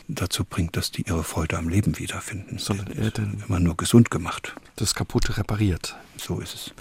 dazu 0.08 0.44
bringt, 0.44 0.76
dass 0.76 0.90
die 0.90 1.02
ihre 1.02 1.22
Freude 1.22 1.56
am 1.56 1.68
Leben 1.68 2.00
wiederfinden. 2.00 2.58
Sondern 2.58 2.88
er 2.90 3.12
dann 3.12 3.44
immer 3.46 3.60
nur 3.60 3.76
gesund 3.76 4.10
gemacht. 4.10 4.56
Das 4.74 4.96
Kaputte 4.96 5.36
repariert. 5.36 5.94
So 6.16 6.40
ist 6.40 6.54
es. 6.54 6.74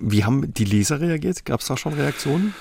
Wie 0.00 0.24
haben 0.24 0.52
die 0.52 0.64
Leser 0.64 1.00
reagiert? 1.00 1.44
Gab 1.44 1.60
es 1.60 1.68
da 1.68 1.76
schon 1.76 1.92
Reaktionen? 1.92 2.54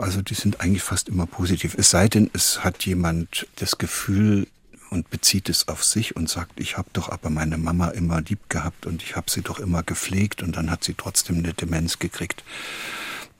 Also 0.00 0.22
die 0.22 0.34
sind 0.34 0.60
eigentlich 0.60 0.82
fast 0.82 1.08
immer 1.08 1.26
positiv. 1.26 1.74
Es 1.76 1.90
sei 1.90 2.08
denn, 2.08 2.30
es 2.32 2.62
hat 2.62 2.84
jemand 2.86 3.46
das 3.56 3.78
Gefühl 3.78 4.46
und 4.90 5.10
bezieht 5.10 5.48
es 5.48 5.68
auf 5.68 5.84
sich 5.84 6.14
und 6.16 6.28
sagt, 6.28 6.60
ich 6.60 6.76
habe 6.76 6.88
doch 6.92 7.08
aber 7.08 7.30
meine 7.30 7.58
Mama 7.58 7.88
immer 7.88 8.20
lieb 8.20 8.48
gehabt 8.48 8.86
und 8.86 9.02
ich 9.02 9.16
habe 9.16 9.30
sie 9.30 9.40
doch 9.40 9.58
immer 9.58 9.82
gepflegt 9.82 10.42
und 10.42 10.56
dann 10.56 10.70
hat 10.70 10.84
sie 10.84 10.94
trotzdem 10.94 11.38
eine 11.38 11.54
Demenz 11.54 11.98
gekriegt. 11.98 12.44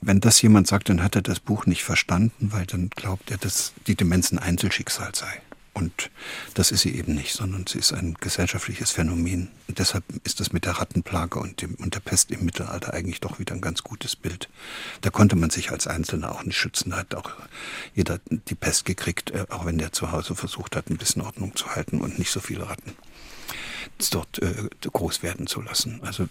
Wenn 0.00 0.18
das 0.18 0.42
jemand 0.42 0.66
sagt, 0.66 0.88
dann 0.88 1.02
hat 1.02 1.14
er 1.14 1.22
das 1.22 1.38
Buch 1.38 1.66
nicht 1.66 1.84
verstanden, 1.84 2.50
weil 2.52 2.66
dann 2.66 2.90
glaubt 2.90 3.30
er, 3.30 3.36
dass 3.36 3.72
die 3.86 3.94
Demenz 3.94 4.32
ein 4.32 4.38
Einzelschicksal 4.38 5.14
sei. 5.14 5.40
Und 5.74 6.10
das 6.54 6.70
ist 6.70 6.82
sie 6.82 6.94
eben 6.94 7.14
nicht, 7.14 7.32
sondern 7.32 7.66
sie 7.66 7.78
ist 7.78 7.92
ein 7.92 8.14
gesellschaftliches 8.20 8.90
Phänomen. 8.90 9.48
Und 9.68 9.78
deshalb 9.78 10.04
ist 10.24 10.40
das 10.40 10.52
mit 10.52 10.66
der 10.66 10.72
Rattenplage 10.72 11.38
und, 11.38 11.62
dem, 11.62 11.76
und 11.76 11.94
der 11.94 12.00
Pest 12.00 12.30
im 12.30 12.44
Mittelalter 12.44 12.92
eigentlich 12.92 13.20
doch 13.20 13.38
wieder 13.38 13.54
ein 13.54 13.62
ganz 13.62 13.82
gutes 13.82 14.14
Bild. 14.14 14.50
Da 15.00 15.08
konnte 15.08 15.34
man 15.34 15.48
sich 15.48 15.70
als 15.70 15.86
Einzelner 15.86 16.32
auch 16.32 16.44
nicht 16.44 16.58
schützen. 16.58 16.90
Da 16.90 16.98
hat 16.98 17.14
auch 17.14 17.32
jeder 17.94 18.20
die 18.28 18.54
Pest 18.54 18.84
gekriegt, 18.84 19.30
äh, 19.30 19.46
auch 19.48 19.64
wenn 19.64 19.78
der 19.78 19.92
zu 19.92 20.12
Hause 20.12 20.34
versucht 20.34 20.76
hat, 20.76 20.90
ein 20.90 20.98
bisschen 20.98 21.22
Ordnung 21.22 21.56
zu 21.56 21.74
halten 21.74 22.00
und 22.02 22.18
nicht 22.18 22.30
so 22.30 22.40
viele 22.40 22.68
Ratten 22.68 22.92
dort 24.10 24.38
äh, 24.40 24.68
groß 24.80 25.22
werden 25.22 25.46
zu 25.46 25.60
lassen. 25.60 26.00
Also 26.02 26.28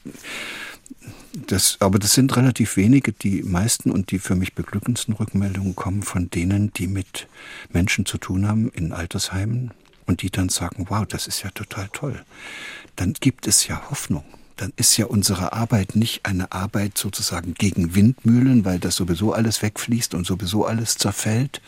das, 1.34 1.78
aber 1.80 2.00
das 2.00 2.14
sind 2.14 2.36
relativ 2.36 2.78
wenige. 2.78 3.14
Die 3.14 3.44
meisten 3.44 3.92
und 3.92 4.12
die 4.12 4.20
für 4.20 4.36
mich 4.36 4.54
beglückendsten 4.54 5.14
Rückmeldungen 5.14 5.76
kommen 5.76 6.04
von 6.04 6.30
denen, 6.30 6.74
die 6.74 6.88
mit 6.88 7.28
Menschen 7.72 8.06
zu 8.06 8.18
tun 8.18 8.48
haben 8.48 8.70
in 8.70 8.92
Altersheimen 8.92 9.72
und 10.06 10.22
die 10.22 10.30
dann 10.30 10.50
sagen, 10.50 10.88
wow, 10.90 11.06
das 11.06 11.28
ist 11.28 11.44
ja 11.44 11.52
total 11.52 11.90
toll. 11.94 12.22
Dann 12.96 13.14
gibt 13.14 13.48
es 13.48 13.68
ja 13.68 13.90
Hoffnung. 13.90 14.26
Dann 14.62 14.74
ist 14.76 14.96
ja 14.96 15.08
unsere 15.08 15.54
Arbeit 15.54 15.96
nicht 15.96 16.28
eine 16.28 16.52
Arbeit 16.52 16.96
sozusagen 16.96 17.56
gegen 17.56 17.96
Windmühlen, 17.96 18.64
weil 18.64 18.78
das 18.78 18.96
sowieso 18.96 19.34
alles 19.34 19.64
wegfließt 19.64 20.14
und 20.14 20.28
sowieso 20.28 20.68
alles 20.68 21.00
zerfällt, 21.00 21.64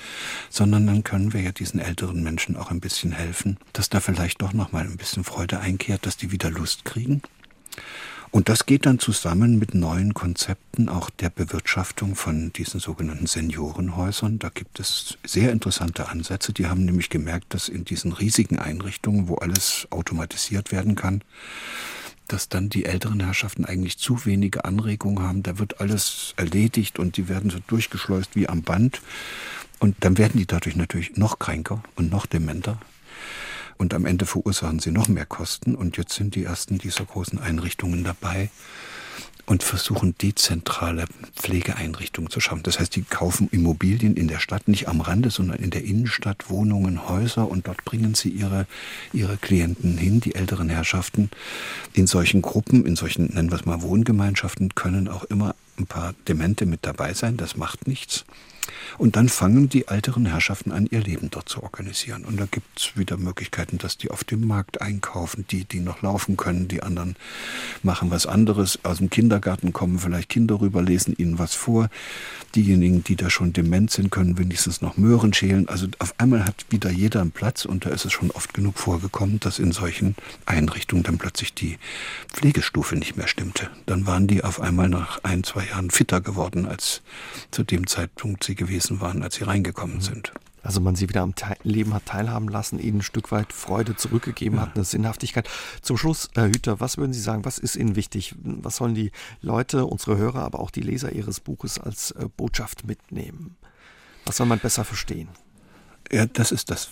sondern 0.52 0.86
dann 0.86 1.04
können 1.04 1.34
wir 1.34 1.41
ja 1.41 1.52
diesen 1.52 1.80
älteren 1.80 2.22
Menschen 2.22 2.56
auch 2.56 2.70
ein 2.70 2.82
bisschen 2.82 3.12
helfen, 3.12 3.58
dass 3.74 3.89
da 3.89 4.00
vielleicht 4.00 4.44
doch 4.44 4.54
noch 4.54 4.74
mal 4.74 4.84
ein 4.84 4.98
bisschen 4.98 5.24
Freude 5.24 5.60
einkehrt, 5.60 6.06
dass 6.06 6.18
die 6.18 6.32
wieder 6.32 6.52
Lust 6.52 6.86
kriegen. 6.86 7.24
Und 8.30 8.48
das 8.48 8.68
geht 8.68 8.86
dann 8.86 9.00
zusammen 9.00 9.58
mit 9.58 9.74
neuen 9.74 10.14
Konzepten 10.14 10.88
auch 10.88 11.10
der 11.10 11.32
Bewirtschaftung 11.32 12.16
von 12.16 12.54
diesen 12.54 12.80
sogenannten 12.80 13.26
Seniorenhäusern. 13.26 14.38
Da 14.38 14.50
gibt 14.50 14.80
es 14.80 15.18
sehr 15.26 15.52
interessante 15.52 16.10
Ansätze. 16.10 16.54
Die 16.54 16.68
haben 16.68 16.86
nämlich 16.86 17.10
gemerkt, 17.10 17.56
dass 17.56 17.70
in 17.70 17.86
diesen 17.86 18.14
riesigen 18.14 18.60
Einrichtungen, 18.60 19.28
wo 19.28 19.36
alles 19.36 19.88
automatisiert 19.89 20.72
werden 20.72 20.94
kann, 20.94 21.24
dass 22.28 22.49
dann 22.49 22.69
die 22.69 22.86
älteren 22.86 23.19
Herrschaften 23.19 23.65
eigentlich 23.65 23.97
zu 23.97 24.26
wenige 24.26 24.65
Anregungen 24.65 25.24
haben. 25.24 25.43
Da 25.43 25.59
wird 25.59 25.80
alles 25.80 26.34
erledigt 26.38 26.99
und 26.99 27.17
die 27.17 27.28
werden 27.28 27.49
so 27.49 27.59
durchgeschleust 27.67 28.36
wie 28.36 28.47
am 28.47 28.61
Band. 28.61 29.01
Und 29.80 29.97
dann 29.99 30.17
werden 30.17 30.38
die 30.38 30.47
dadurch 30.47 30.76
natürlich 30.76 31.17
noch 31.17 31.39
kränker 31.39 31.84
und 31.95 32.09
noch 32.11 32.26
dementer. 32.26 32.78
Und 33.78 33.93
am 33.93 34.05
Ende 34.05 34.26
verursachen 34.26 34.80
sie 34.80 34.91
noch 34.91 35.07
mehr 35.07 35.26
Kosten. 35.26 35.76
Und 35.76 35.97
jetzt 35.97 36.13
sind 36.13 36.36
die 36.36 36.45
ersten 36.45 36.78
dieser 36.78 37.05
großen 37.05 37.39
Einrichtungen 37.39 38.03
dabei 38.03 38.49
und 39.46 39.64
versuchen 39.64 40.16
dezentrale 40.18 41.06
Pflegeeinrichtungen 41.36 42.30
zu 42.30 42.39
schaffen. 42.39 42.64
Das 42.64 42.80
heißt, 42.80 42.96
die 42.96 43.04
kaufen 43.04 43.50
Immobilien 43.52 44.16
in 44.16 44.28
der 44.28 44.39
Stadt, 44.39 44.68
nicht 44.68 44.88
am 44.88 45.02
Rande, 45.02 45.30
sondern 45.32 45.58
in 45.60 45.70
der 45.70 45.84
Innenstadt, 45.84 46.50
Wohnungen, 46.50 47.10
Häuser 47.10 47.50
und 47.50 47.68
dort 47.68 47.84
bringen 47.84 48.16
sie 48.16 48.30
ihre, 48.30 48.66
ihre 49.12 49.38
Klienten 49.38 49.98
hin, 49.98 50.22
die 50.22 50.36
älteren 50.36 50.70
Herrschaften. 50.70 51.30
In 51.94 52.08
solchen 52.08 52.41
Gruppen, 52.41 52.86
in 52.86 52.96
solchen, 52.96 53.34
nennen 53.34 53.52
wir 53.52 53.58
es 53.58 53.66
mal 53.66 53.82
Wohngemeinschaften, 53.82 54.76
können 54.76 55.10
auch 55.10 55.26
immer 55.26 55.56
ein 55.78 55.88
paar 55.88 56.14
Demente 56.28 56.66
mit 56.66 56.86
dabei 56.86 57.14
sein, 57.14 57.36
das 57.36 57.58
macht 57.58 57.88
nichts. 57.88 58.26
Und 58.97 59.16
dann 59.16 59.30
fangen 59.30 59.70
die 59.70 59.88
älteren 59.88 60.26
Herrschaften 60.26 60.72
an, 60.72 60.88
ihr 60.89 61.01
Leben 61.01 61.30
dort 61.32 61.49
zu 61.49 61.64
organisieren. 61.64 62.26
Und 62.26 62.39
da 62.39 62.45
gibt 62.49 62.80
es 62.80 62.97
wieder 62.97 63.18
Möglichkeiten, 63.18 63.78
dass 63.78 63.97
die 63.97 64.11
auf 64.11 64.24
dem 64.24 64.47
Markt 64.47 64.82
einkaufen, 64.82 65.45
die, 65.49 65.66
die 65.66 65.80
noch 65.80 66.01
laufen 66.01 66.38
können, 66.38 66.68
die 66.68 66.84
anderen 66.84 67.16
machen 67.82 68.11
was 68.11 68.26
anderes. 68.26 68.80
Aus 68.84 68.97
dem 68.97 69.09
Kindergarten 69.09 69.74
kommen 69.74 69.99
vielleicht 69.99 70.30
Kinder 70.30 70.61
rüber, 70.61 70.82
lesen 70.82 71.16
ihnen 71.18 71.39
was 71.39 71.53
vor. 71.53 71.89
Diejenigen, 72.55 73.03
die 73.03 73.16
da 73.16 73.30
schon 73.30 73.51
dement 73.51 73.89
sind, 73.91 74.11
können 74.11 74.38
wenigstens 74.38 74.82
noch 74.82 74.97
Möhren 74.97 75.34
schälen. 75.34 75.68
Also 75.68 75.88
auf 75.99 76.14
einmal 76.20 76.45
hat 76.45 76.66
wieder 76.70 76.91
jeder 76.91 77.22
einen 77.22 77.32
Platz 77.32 77.66
und 77.66 77.86
da 77.86 77.89
ist 77.89 78.05
es 78.05 78.14
schon 78.14 78.32
oft 78.32 78.53
genug 78.53 78.78
vorgekommen, 78.78 79.39
dass 79.39 79.59
in 79.59 79.72
solchen 79.72 80.16
Einrichtungen 80.45 81.03
dann 81.03 81.18
plötzlich 81.18 81.53
die 81.53 81.78
Pflegestufe 82.32 82.95
nicht 82.95 83.18
mehr 83.18 83.28
stimmte. 83.28 83.70
Dann 83.86 84.05
waren 84.05 84.28
die 84.28 84.43
auf 84.43 84.61
einmal 84.61 84.89
nach 84.89 85.24
ein, 85.24 85.43
zwei 85.43 85.66
Jahren 85.66 85.89
fitter 85.89 86.22
geworden, 86.22 86.68
als 86.68 87.01
zu 87.49 87.64
dem 87.64 87.88
Zeitpunkt 87.88 88.43
sie 88.43 88.53
gewesen 88.56 89.01
waren, 89.01 89.24
als 89.24 89.36
sie 89.36 89.43
reingekommen 89.43 89.97
mhm. 89.97 90.01
sind. 90.01 90.34
Also 90.64 90.80
man 90.80 90.95
sie 90.95 91.10
wieder 91.10 91.22
am 91.22 91.36
Te 91.36 91.58
Leben 91.64 91.93
hat 91.93 92.06
teilhaben 92.06 92.47
lassen, 92.47 92.80
ihnen 92.80 92.99
ein 92.99 93.01
Stück 93.01 93.32
weit 93.34 93.51
Freude 93.51 93.97
zurückgegeben 93.97 94.58
ja. 94.58 94.64
hat, 94.64 94.76
eine 94.76 94.86
Sinnhaftigkeit. 94.86 95.49
Zum 95.82 95.97
Schluss, 95.97 96.30
Herr 96.36 96.47
Hüter, 96.47 96.80
was 96.80 96.97
würden 96.97 97.12
Sie 97.12 97.20
sagen, 97.20 97.43
was 97.43 97.58
ist 97.58 97.76
Ihnen 97.76 97.97
wichtig? 97.97 98.34
Was 98.41 98.78
sollen 98.78 98.95
die 98.95 99.12
Leute, 99.41 99.86
unsere 99.86 100.18
Hörer, 100.18 100.41
aber 100.43 100.62
auch 100.62 100.72
die 100.72 100.82
Leser 100.82 101.12
Ihres 101.12 101.41
Buches 101.41 101.80
als 101.80 102.12
äh, 102.12 102.28
Botschaft 102.38 102.88
mitnehmen? 102.88 103.58
Was 104.26 104.38
soll 104.38 104.47
man 104.47 104.60
besser 104.60 104.86
verstehen? 104.86 105.28
Ja, 106.12 106.26
das 106.26 106.51
ist 106.51 106.70
das, 106.70 106.89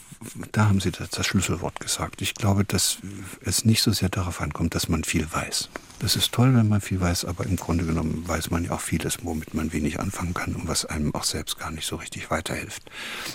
da 0.51 0.67
haben 0.67 0.81
Sie 0.81 0.91
das, 0.91 1.09
das, 1.09 1.25
Schlüsselwort 1.25 1.79
gesagt. 1.79 2.21
Ich 2.21 2.33
glaube, 2.33 2.65
dass 2.65 2.97
es 3.41 3.63
nicht 3.63 3.83
so 3.83 3.91
sehr 3.91 4.09
darauf 4.09 4.41
ankommt, 4.41 4.75
dass 4.75 4.89
man 4.89 5.03
viel 5.03 5.31
weiß. 5.31 5.69
Das 6.01 6.15
ist 6.15 6.31
toll, 6.31 6.55
wenn 6.55 6.67
man 6.67 6.81
viel 6.81 6.99
weiß, 6.99 7.25
aber 7.25 7.45
im 7.45 7.57
Grunde 7.57 7.85
genommen 7.85 8.27
weiß 8.27 8.49
man 8.49 8.63
ja 8.63 8.71
auch 8.71 8.81
vieles, 8.81 9.19
womit 9.23 9.53
man 9.53 9.71
wenig 9.71 9.99
anfangen 9.99 10.33
kann 10.33 10.55
und 10.55 10.67
was 10.67 10.83
einem 10.83 11.13
auch 11.13 11.23
selbst 11.23 11.59
gar 11.59 11.69
nicht 11.69 11.85
so 11.85 11.97
richtig 11.97 12.31
weiterhilft. 12.31 12.89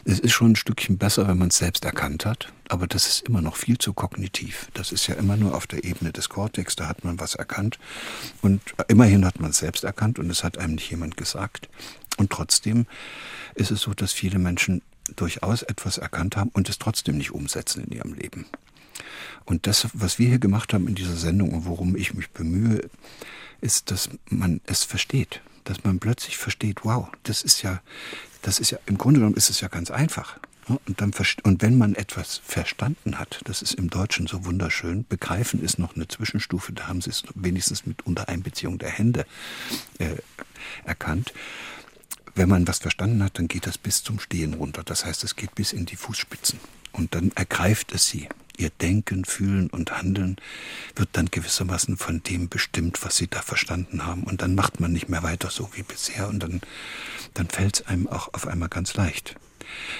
Es 0.05 0.19
ist 0.19 0.33
schon 0.33 0.51
ein 0.51 0.57
Stückchen 0.57 0.99
besser, 0.99 1.29
wenn 1.29 1.39
man 1.39 1.51
es 1.51 1.59
selbst 1.59 1.85
erkannt 1.85 2.27
hat, 2.27 2.53
aber 2.69 2.89
das 2.89 3.07
ist 3.07 3.29
immer 3.29 3.41
noch 3.41 3.55
viel 3.55 3.79
zu 3.79 3.93
kognitiv. 3.93 4.69
Das 4.75 4.91
ist 4.91 5.07
ja 5.07 5.15
immer 5.15 5.37
nur 5.37 5.55
auf 5.55 5.69
der 5.69 5.85
Ebene 5.85 6.11
des 6.11 6.29
Kortex, 6.29 6.75
da 6.75 6.89
hat 6.89 7.05
man 7.05 7.21
was 7.21 7.37
erkannt 7.37 7.79
und 8.43 8.61
immerhin 8.89 9.25
hat 9.25 9.39
man 9.39 9.51
es 9.51 9.59
selbst 9.59 9.85
erkannt 9.85 10.19
und 10.19 10.29
es 10.29 10.43
hat 10.43 10.59
einem 10.59 10.75
nicht 10.75 10.91
jemand 10.91 11.17
gesagt. 11.17 11.69
Und 12.17 12.31
trotzdem 12.31 12.87
ist 13.55 13.71
es 13.71 13.81
so, 13.83 13.95
dass 13.95 14.11
viele 14.11 14.41
Menschen 14.41 14.83
durchaus 15.15 15.63
etwas 15.63 15.99
erkannt 15.99 16.37
haben 16.37 16.51
und 16.53 16.69
es 16.69 16.81
trotzdem 16.81 17.17
nicht 17.17 17.31
umsetzen 17.31 17.85
in 17.85 17.93
ihrem 17.93 18.15
Leben. 18.15 18.45
Und 19.47 19.67
das, 19.67 19.89
was 19.95 20.19
wir 20.19 20.29
hier 20.29 20.39
gemacht 20.39 20.75
haben 20.75 20.89
in 20.89 20.95
dieser 20.95 21.17
Sendung 21.17 21.55
und 21.55 21.65
worum 21.65 21.97
ich 21.97 22.13
mich 22.15 22.31
bemühe, 22.31 22.91
ist, 23.61 23.91
dass 23.91 24.11
man 24.29 24.61
es 24.67 24.85
versteht. 24.85 25.41
Dass 25.65 25.85
man 25.85 25.99
plötzlich 25.99 26.37
versteht, 26.37 26.85
wow, 26.85 27.09
das 27.23 27.43
ist 27.43 27.63
ja, 27.63 27.81
das 28.43 28.59
ist 28.59 28.71
ja, 28.71 28.79
im 28.87 28.99
Grunde 28.99 29.21
genommen 29.21 29.37
ist 29.37 29.49
es 29.49 29.61
ja 29.61 29.69
ganz 29.69 29.91
einfach. 29.91 30.39
Und, 30.69 31.01
dann, 31.01 31.13
und 31.45 31.63
wenn 31.63 31.79
man 31.79 31.95
etwas 31.95 32.41
verstanden 32.45 33.21
hat, 33.21 33.41
das 33.45 33.63
ist 33.63 33.75
im 33.75 33.89
Deutschen 33.89 34.27
so 34.27 34.45
wunderschön, 34.45 35.07
begreifen 35.09 35.63
ist 35.63 35.79
noch 35.79 35.95
eine 35.95 36.09
Zwischenstufe, 36.09 36.73
da 36.73 36.89
haben 36.89 37.01
sie 37.01 37.11
es 37.11 37.23
wenigstens 37.37 37.87
mit 37.87 38.05
Untereinbeziehung 38.05 38.79
der 38.79 38.91
Hände 38.91 39.27
äh, 39.99 40.17
erkannt. 40.85 41.33
Wenn 42.35 42.49
man 42.49 42.67
was 42.67 42.81
verstanden 42.81 43.23
hat, 43.23 43.39
dann 43.39 43.47
geht 43.47 43.67
das 43.67 43.79
bis 43.79 44.03
zum 44.03 44.19
Stehen 44.19 44.55
runter. 44.55 44.83
Das 44.85 45.05
heißt, 45.05 45.23
es 45.23 45.37
geht 45.37 45.55
bis 45.55 45.73
in 45.73 45.87
die 45.87 45.97
Fußspitzen. 45.97 46.59
Und 46.93 47.15
dann 47.15 47.31
ergreift 47.37 47.93
es 47.93 48.07
sie. 48.07 48.29
Ihr 48.57 48.71
Denken, 48.71 49.25
Fühlen 49.25 49.69
und 49.69 49.93
Handeln 49.93 50.37
wird 50.95 51.11
dann 51.13 51.27
gewissermaßen 51.27 51.97
von 51.97 52.23
dem 52.23 52.49
bestimmt, 52.49 53.05
was 53.05 53.17
sie 53.17 53.29
da 53.29 53.43
verstanden 53.43 54.07
haben. 54.07 54.25
Und 54.25 54.43
dann 54.43 54.55
macht 54.55 54.81
man 54.81 54.93
nicht 54.93 55.09
mehr 55.09 55.23
weiter 55.23 55.51
so 55.51 55.71
wie 55.75 55.83
bisher. 55.83 56.29
Und 56.29 56.43
dann, 56.43 56.61
dann 57.35 57.49
fällt 57.49 57.81
es 57.81 57.87
einem 57.87 58.07
auch 58.07 58.33
auf 58.35 58.47
einmal 58.47 58.69
ganz 58.69 58.95
leicht, 58.95 59.37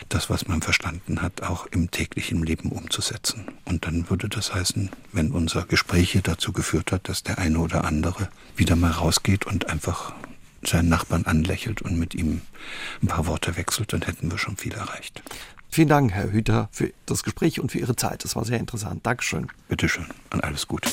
das, 0.09 0.31
was 0.31 0.49
man 0.49 0.63
verstanden 0.63 1.23
hat, 1.23 1.43
auch 1.43 1.67
im 1.67 1.91
täglichen 1.91 2.43
Leben 2.43 2.71
umzusetzen. 2.71 3.47
Und 3.65 3.85
dann 3.87 4.09
würde 4.09 4.29
das 4.29 4.55
heißen, 4.55 4.91
wenn 5.13 5.33
unser 5.33 5.65
Gespräch 5.65 6.13
hier 6.13 6.23
dazu 6.23 6.53
geführt 6.53 6.93
hat, 6.93 7.09
dass 7.09 7.23
der 7.23 7.39
eine 7.39 7.59
oder 7.59 7.85
andere 7.85 8.29
wieder 8.57 8.77
mal 8.77 8.93
rausgeht 8.93 9.47
und 9.47 9.69
einfach 9.69 10.15
seinen 10.63 10.89
Nachbarn 10.89 11.27
anlächelt 11.27 11.83
und 11.83 11.99
mit 11.99 12.15
ihm 12.15 12.41
ein 13.03 13.09
paar 13.09 13.27
Worte 13.27 13.57
wechselt, 13.57 13.93
dann 13.93 14.03
hätten 14.03 14.31
wir 14.31 14.39
schon 14.39 14.57
viel 14.57 14.73
erreicht. 14.73 15.23
Vielen 15.77 15.89
Dank, 15.89 16.11
Herr 16.13 16.33
Hüter, 16.33 16.71
für 16.73 16.91
das 17.05 17.23
Gespräch 17.23 17.61
und 17.61 17.71
für 17.71 17.79
Ihre 17.79 17.95
Zeit. 17.97 18.25
Das 18.25 18.35
war 18.35 18.47
sehr 18.47 18.59
interessant. 18.59 19.05
Dankeschön. 19.05 19.49
Bitteschön 19.69 20.07
und 20.33 20.43
alles 20.43 20.67
Gute. 20.67 20.89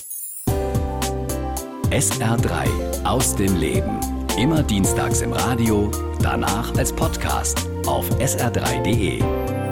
SR3 1.90 3.06
aus 3.06 3.34
dem 3.34 3.56
Leben. 3.56 4.02
Immer 4.38 4.62
dienstags 4.62 5.22
im 5.22 5.32
Radio, 5.32 5.90
danach 6.22 6.76
als 6.76 6.92
Podcast 6.92 7.66
auf 7.86 8.10
sr3.de. 8.20 9.63